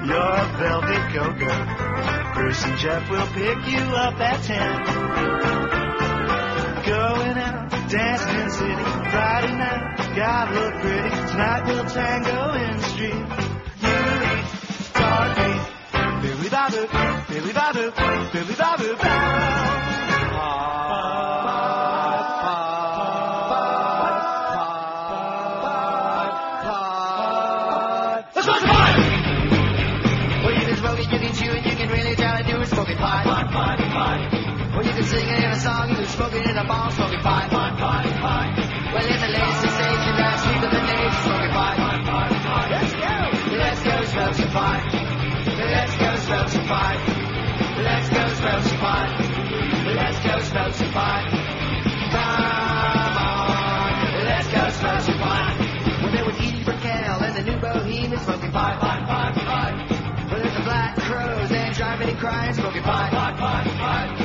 [0.06, 2.32] You're a velvet coker.
[2.34, 5.93] Bruce and Jeff will pick you up at ten.
[6.86, 11.08] Going out, dancing in the city, Friday night, gotta look pretty.
[11.08, 13.24] Tonight we'll tango in the street.
[13.80, 13.96] You
[15.38, 15.64] meat,
[16.20, 18.83] Billy Bobbop, Billy Bobbop, Billy Bobbop.
[58.54, 60.30] Pot, pot, pot, pot.
[60.30, 64.16] Well, there's the Black Crowes and Drivin' N' Cryin' smoking pot, pot, pot, pot.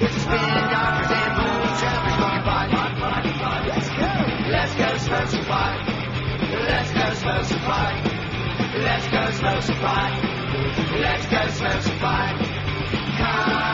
[0.00, 0.40] There's the spin
[0.72, 3.68] doctors and blue trappers smoking pot, pot, pot, pot.
[3.68, 4.12] Let's go,
[4.48, 5.76] let's go smoke some pot.
[6.64, 7.94] Let's go smoke some pot.
[8.80, 10.12] Let's go smoke some pot.
[10.96, 12.38] Let's go smoke some pot.
[13.18, 13.73] Come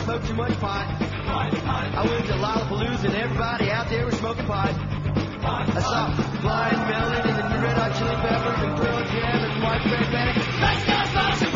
[0.00, 0.86] smoked too much pot.
[0.90, 4.74] I went to Lollapalooza and everybody out there was smoking pot.
[5.40, 10.06] I saw blind melon and the red hot chili peppers and pearl jam and widespread
[10.06, 10.36] panic.
[10.60, 11.47] Let's go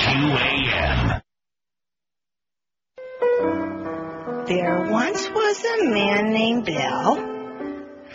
[0.04, 1.20] QAM.
[4.48, 7.14] There once was a man named Bill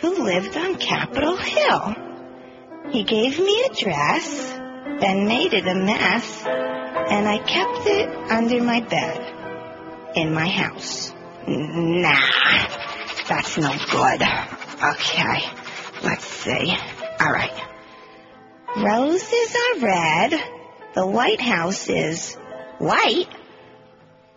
[0.00, 1.94] who lived on Capitol Hill.
[2.90, 4.52] He gave me a dress,
[5.00, 9.32] then made it a mess, and I kept it under my bed
[10.16, 11.14] in my house.
[11.48, 12.18] Nah,
[13.28, 14.22] that's no good.
[14.22, 15.42] Okay,
[16.02, 16.76] let's see.
[17.20, 17.62] All right.
[18.76, 20.34] Roses are red.
[20.94, 22.34] The White House is
[22.78, 23.28] white.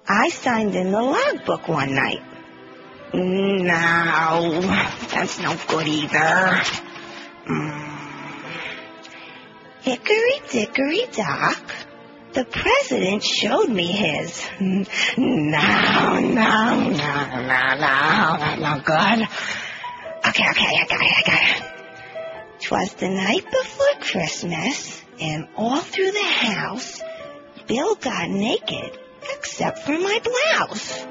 [0.07, 2.23] I signed in the logbook one night.
[3.13, 4.61] No,
[5.11, 6.61] that's no good either.
[7.47, 7.89] Mm.
[9.81, 11.71] Hickory dickory dock.
[12.31, 14.43] The president showed me his.
[14.59, 14.85] No,
[15.17, 17.47] no, no, no, no,
[18.37, 19.27] that's no good.
[20.27, 22.61] Okay, okay, I got it, I got it.
[22.61, 27.01] 'Twas the night before Christmas, and all through the house,
[27.65, 28.99] Bill got naked,
[29.33, 31.03] except for my blouse.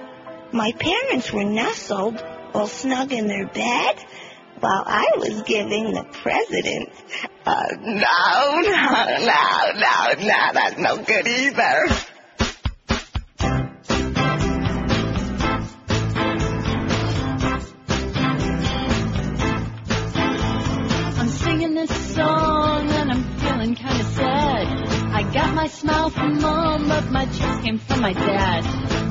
[0.53, 2.23] My parents were nestled,
[2.55, 3.97] all snug in their bed,
[4.61, 6.91] while I was giving the president
[7.47, 11.89] a no, no, no, no, no, that's no good either.
[21.19, 24.89] I'm singing this song and I'm feeling kinda sad.
[25.13, 28.65] I got my smile from mom, but my chest came from my dad.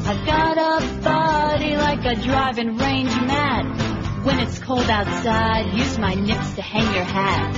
[0.05, 3.86] I've got a body like a driving range mat.
[4.27, 7.55] When it's cold outside, use my nips to hang your hat.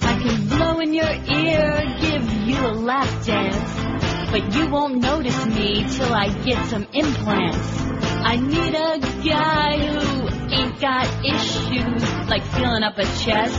[0.00, 4.30] I can blow in your ear, give you a lap dance.
[4.32, 7.80] But you won't notice me till I get some implants.
[8.26, 13.56] I need a guy who ain't got issues like feeling up a chest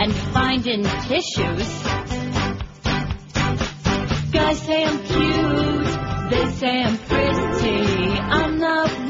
[0.00, 1.68] and finding tissues.
[4.32, 8.18] Guys say I'm cute, they say I'm pretty.
[8.18, 9.01] I'm not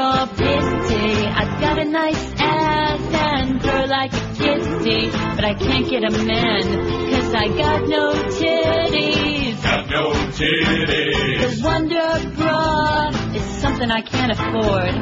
[0.00, 1.26] your pity.
[1.40, 6.12] I've got a nice ass and fur like a kitty, but I can't get a
[6.24, 6.62] man
[7.10, 8.04] cause I got no
[8.38, 9.62] titties.
[9.62, 10.04] Got no
[10.38, 11.40] titties.
[11.44, 14.94] The Wonder Bra is something I can't afford.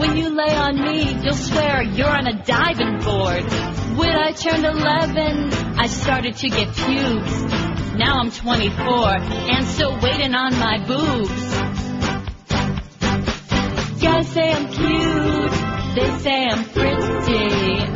[0.00, 3.42] When you lay on me, you'll swear you're on a diving board.
[3.98, 5.52] When I turned 11,
[5.84, 7.34] I started to get pubes.
[7.96, 9.18] Now I'm 24
[9.54, 11.67] and still waiting on my boobs.
[14.00, 15.50] Guys say I'm cute,
[15.96, 17.48] they say I'm pretty.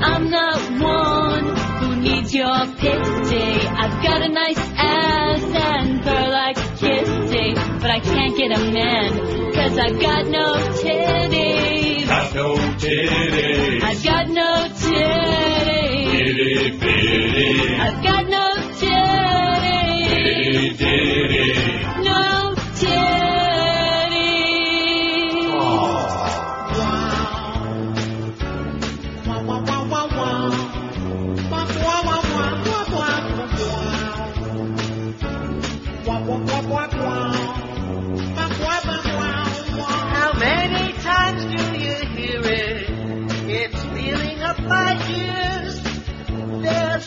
[0.02, 3.66] I'm not one who needs your pity.
[3.68, 8.72] I've got a nice ass and fur like a kitty, but I can't get a
[8.72, 12.06] man, cause I've got no titties.
[12.06, 13.82] Got no titties.
[13.82, 16.14] I've got no titties.
[16.14, 17.76] Itty bitty.
[17.76, 20.10] I've got no titties.
[20.10, 21.41] Itty bitty.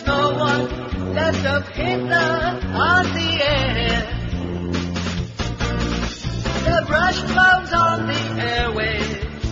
[0.06, 4.12] Portrait of Hitler on the air.
[6.66, 9.46] The brush blows on the airwaves.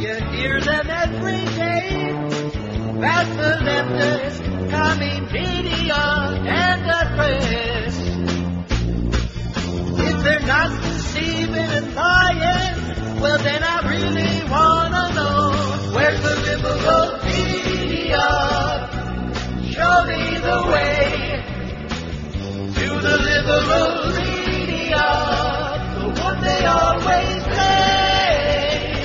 [0.00, 2.12] You hear them every day.
[3.00, 6.02] That's the leftist coming media
[6.46, 7.96] and the press.
[10.08, 15.52] If they're not deceiving and lying, well then I really wanna know
[15.94, 18.65] where's the liberal media?
[19.76, 21.44] Show me the way
[22.76, 25.06] to the liberal media,
[25.98, 29.04] the one they always play.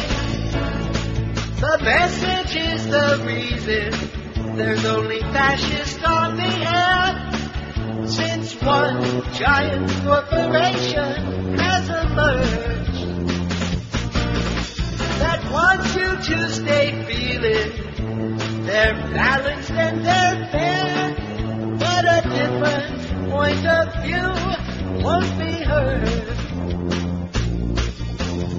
[1.59, 8.07] The message is the reason there's only fascists on the air.
[8.07, 13.01] Since one giant corporation has emerged
[15.19, 17.91] that wants you to stay feeling
[18.65, 21.15] they're balanced and they're fair,
[21.79, 26.07] but a different point of view won't be heard.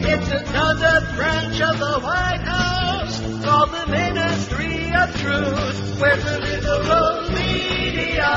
[0.04, 7.30] It's another branch of the White House called the Ministry of Truth, where the liberal
[7.30, 8.32] media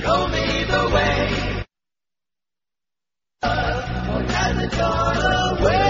[0.00, 1.64] show me the way.
[3.42, 5.83] Or has it gone away?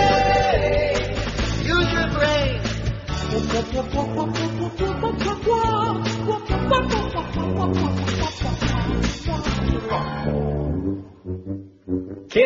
[3.75, 3.91] Can't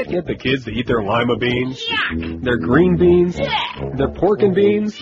[0.09, 1.85] get the kids to eat their lima beans,
[2.17, 4.99] their green beans, their pork and beans?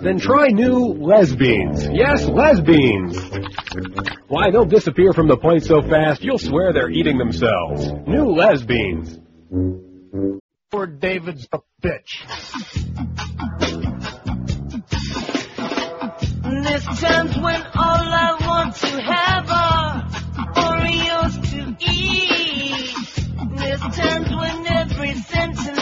[0.00, 1.90] Then try new lesbeans.
[1.92, 3.18] Yes, lesbeans.
[4.28, 7.90] Why, they'll disappear from the plate so fast you'll swear they're eating themselves.
[8.06, 9.20] New lesbeans.
[10.70, 12.22] Poor David's a bitch.
[16.66, 20.02] There's times when all I want to have are
[20.64, 22.96] Oreos to eat.
[23.56, 25.75] There's times when every sentence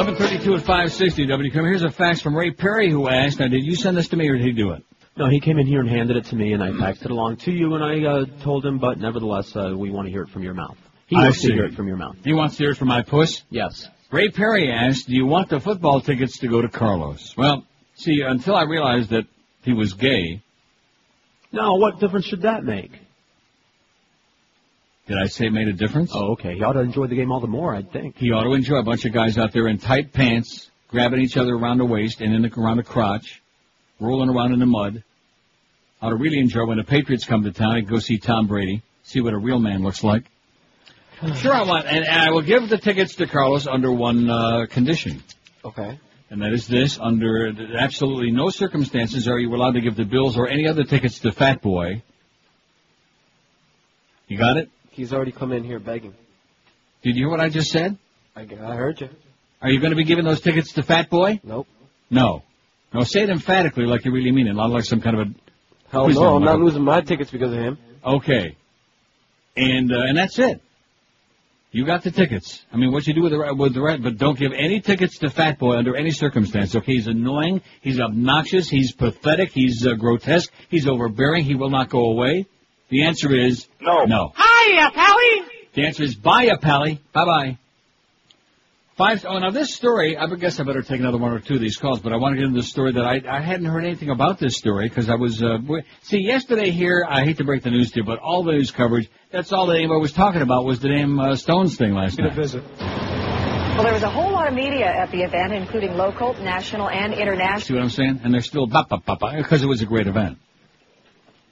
[0.00, 1.52] 1132 at 560 WQAM.
[1.52, 4.28] Here's a fax from Ray Perry who asked, now did you send this to me
[4.30, 4.82] or did he do it?
[5.14, 7.36] No, he came in here and handed it to me, and I faxed it along
[7.38, 10.30] to you, and I uh, told him, but nevertheless, uh, we want to hear it
[10.30, 10.78] from your mouth.
[11.06, 11.48] He I wants see.
[11.48, 12.16] to hear it from your mouth.
[12.24, 13.42] He wants to hear it from my puss?
[13.50, 13.88] Yes.
[14.10, 17.34] Ray Perry asked, do you want the football tickets to go to Carlos?
[17.36, 19.24] Well, see, until I realized that
[19.64, 20.42] he was gay,
[21.52, 22.92] No, what difference should that make?
[25.06, 26.12] Did I say it made a difference?
[26.14, 26.54] Oh, okay.
[26.54, 28.16] He ought to enjoy the game all the more, I'd think.
[28.16, 31.36] He ought to enjoy a bunch of guys out there in tight pants, grabbing each
[31.36, 33.42] other around the waist and in the, around the crotch,
[33.98, 35.02] rolling around in the mud.
[36.02, 38.82] Ought to really enjoy when the Patriots come to town and go see Tom Brady,
[39.02, 40.24] see what a real man looks like.
[41.36, 44.64] Sure, I want, and, and I will give the tickets to Carlos under one uh,
[44.70, 45.22] condition,
[45.62, 45.98] Okay.
[46.30, 50.38] and that is this: under absolutely no circumstances are you allowed to give the Bills
[50.38, 52.02] or any other tickets to Fat Boy.
[54.28, 54.70] You got it?
[54.90, 56.14] He's already come in here begging.
[57.02, 57.96] Did you hear what I just said?
[58.36, 59.08] I, I heard you.
[59.62, 61.40] Are you going to be giving those tickets to Fat Boy?
[61.42, 61.66] Nope.
[62.10, 62.42] No.
[62.92, 65.30] No, say it emphatically like you really mean it, not like some kind of a.
[65.90, 67.78] Hell quiz no, I'm not losing my tickets because of him.
[68.04, 68.56] Okay.
[69.56, 70.60] And uh, and that's it.
[71.72, 72.64] You got the tickets.
[72.72, 74.80] I mean, what you do with the re- with the rest, but don't give any
[74.80, 76.74] tickets to Fat Boy under any circumstance.
[76.74, 81.44] Okay, he's annoying, he's obnoxious, he's pathetic, he's uh, grotesque, he's overbearing.
[81.44, 82.46] He will not go away.
[82.88, 84.04] The answer is No.
[84.04, 84.32] No.
[84.60, 85.44] Hiya, Pally!
[85.74, 87.00] The answer is bye, ya, Pally.
[87.12, 87.58] Bye bye.
[88.96, 89.24] Five.
[89.26, 90.16] Oh, now this story.
[90.16, 92.34] I guess I better take another one or two of these calls, but I want
[92.34, 95.08] to get into the story that I I hadn't heard anything about this story because
[95.08, 95.56] I was uh,
[96.02, 97.06] see yesterday here.
[97.08, 99.08] I hate to break the news to you, but all the news coverage.
[99.32, 102.32] That's all that anybody was talking about was the damn uh, Stones thing last night.
[102.32, 102.62] A visit.
[102.78, 107.14] Well, there was a whole lot of media at the event, including local, national, and
[107.14, 107.60] international.
[107.60, 108.20] See what I'm saying?
[108.22, 110.36] And they're still ba ba ba ba because it was a great event.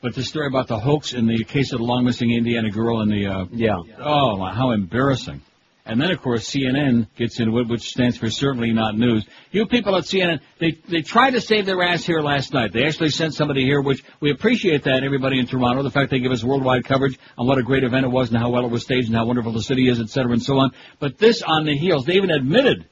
[0.00, 3.00] But the story about the hoax in the case of the long missing Indiana girl
[3.00, 5.42] and the uh, yeah oh my, how embarrassing.
[5.88, 9.24] And then, of course, CNN gets into it, which stands for certainly not news.
[9.52, 12.74] You people at CNN, they, they tried to save their ass here last night.
[12.74, 16.18] They actually sent somebody here, which we appreciate that, everybody in Toronto, the fact they
[16.18, 18.70] give us worldwide coverage on what a great event it was and how well it
[18.70, 20.72] was staged and how wonderful the city is, et cetera, and so on.
[20.98, 22.86] But this on the heels, they even admitted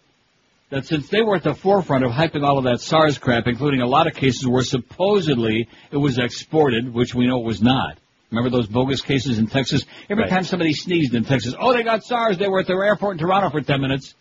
[0.71, 3.81] that since they were at the forefront of hyping all of that SARS crap, including
[3.83, 7.99] a lot of cases where supposedly it was exported, which we know it was not.
[8.31, 9.85] Remember those bogus cases in Texas?
[10.11, 10.31] Every Right.
[10.31, 13.19] time somebody sneezed in Texas, oh, they got SARS, they were at their airport in
[13.19, 14.15] Toronto for 10 minutes.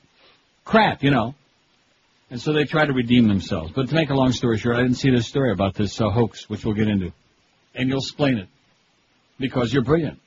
[0.64, 1.34] Crap, you know.
[2.30, 3.72] And so they tried to redeem themselves.
[3.76, 6.10] But to make a long story short, I didn't see this story about this uh,
[6.10, 7.12] hoax, which we'll get into.
[7.74, 8.48] And you'll explain it.
[9.40, 10.20] Because you're brilliant.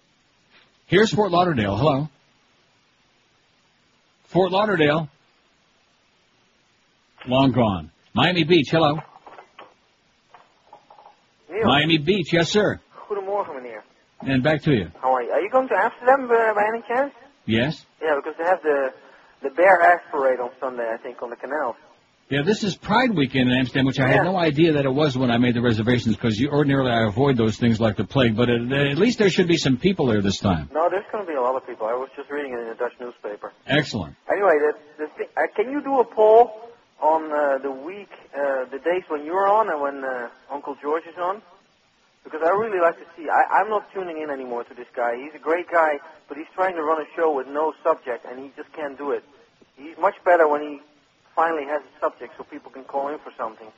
[0.87, 1.77] Here's Fort Lauderdale.
[1.77, 2.09] Hello.
[4.25, 5.09] Fort Lauderdale.
[7.27, 7.91] Long gone.
[8.15, 8.69] Miami Beach.
[8.71, 8.95] Hello.
[11.51, 11.65] Neil.
[11.65, 12.33] Miami Beach.
[12.33, 12.81] Yes, sir.
[13.09, 13.83] Goedemorgen, meneer.
[14.21, 14.91] And back to you.
[15.01, 15.31] How are you?
[15.31, 17.13] Are you going to Amsterdam uh, by any chance?
[17.47, 17.85] Yes.
[18.03, 18.93] Yeah, because they have the
[19.43, 21.77] the Bear Ash Parade on Sunday, I think, on the canal.
[22.29, 24.15] Yeah, this is Pride Weekend in Amsterdam, which I Yeah.
[24.17, 27.37] had no idea that it was when I made the reservations, because ordinarily I avoid
[27.39, 28.37] those things like the plague.
[28.37, 30.69] But at, at least there should be some people there this time.
[30.75, 31.87] No, there's going to be a lot of people.
[31.87, 33.53] I was just reading it in a Dutch newspaper.
[33.67, 34.17] Excellent.
[34.31, 36.68] Anyway, the, the thing, uh, can you do a poll
[37.01, 41.05] on uh, the week, uh, the days when you're on and when uh, Uncle George
[41.07, 41.43] is on?
[42.25, 43.29] Because I really like to see.
[43.31, 45.17] I, I'm not tuning in anymore to this guy.
[45.17, 48.39] He's a great guy, but he's trying to run a show with no subject, and
[48.39, 49.25] he just can't do it.
[49.77, 50.81] He's much better when he
[51.35, 53.69] finally has a subject, so people can call in for something.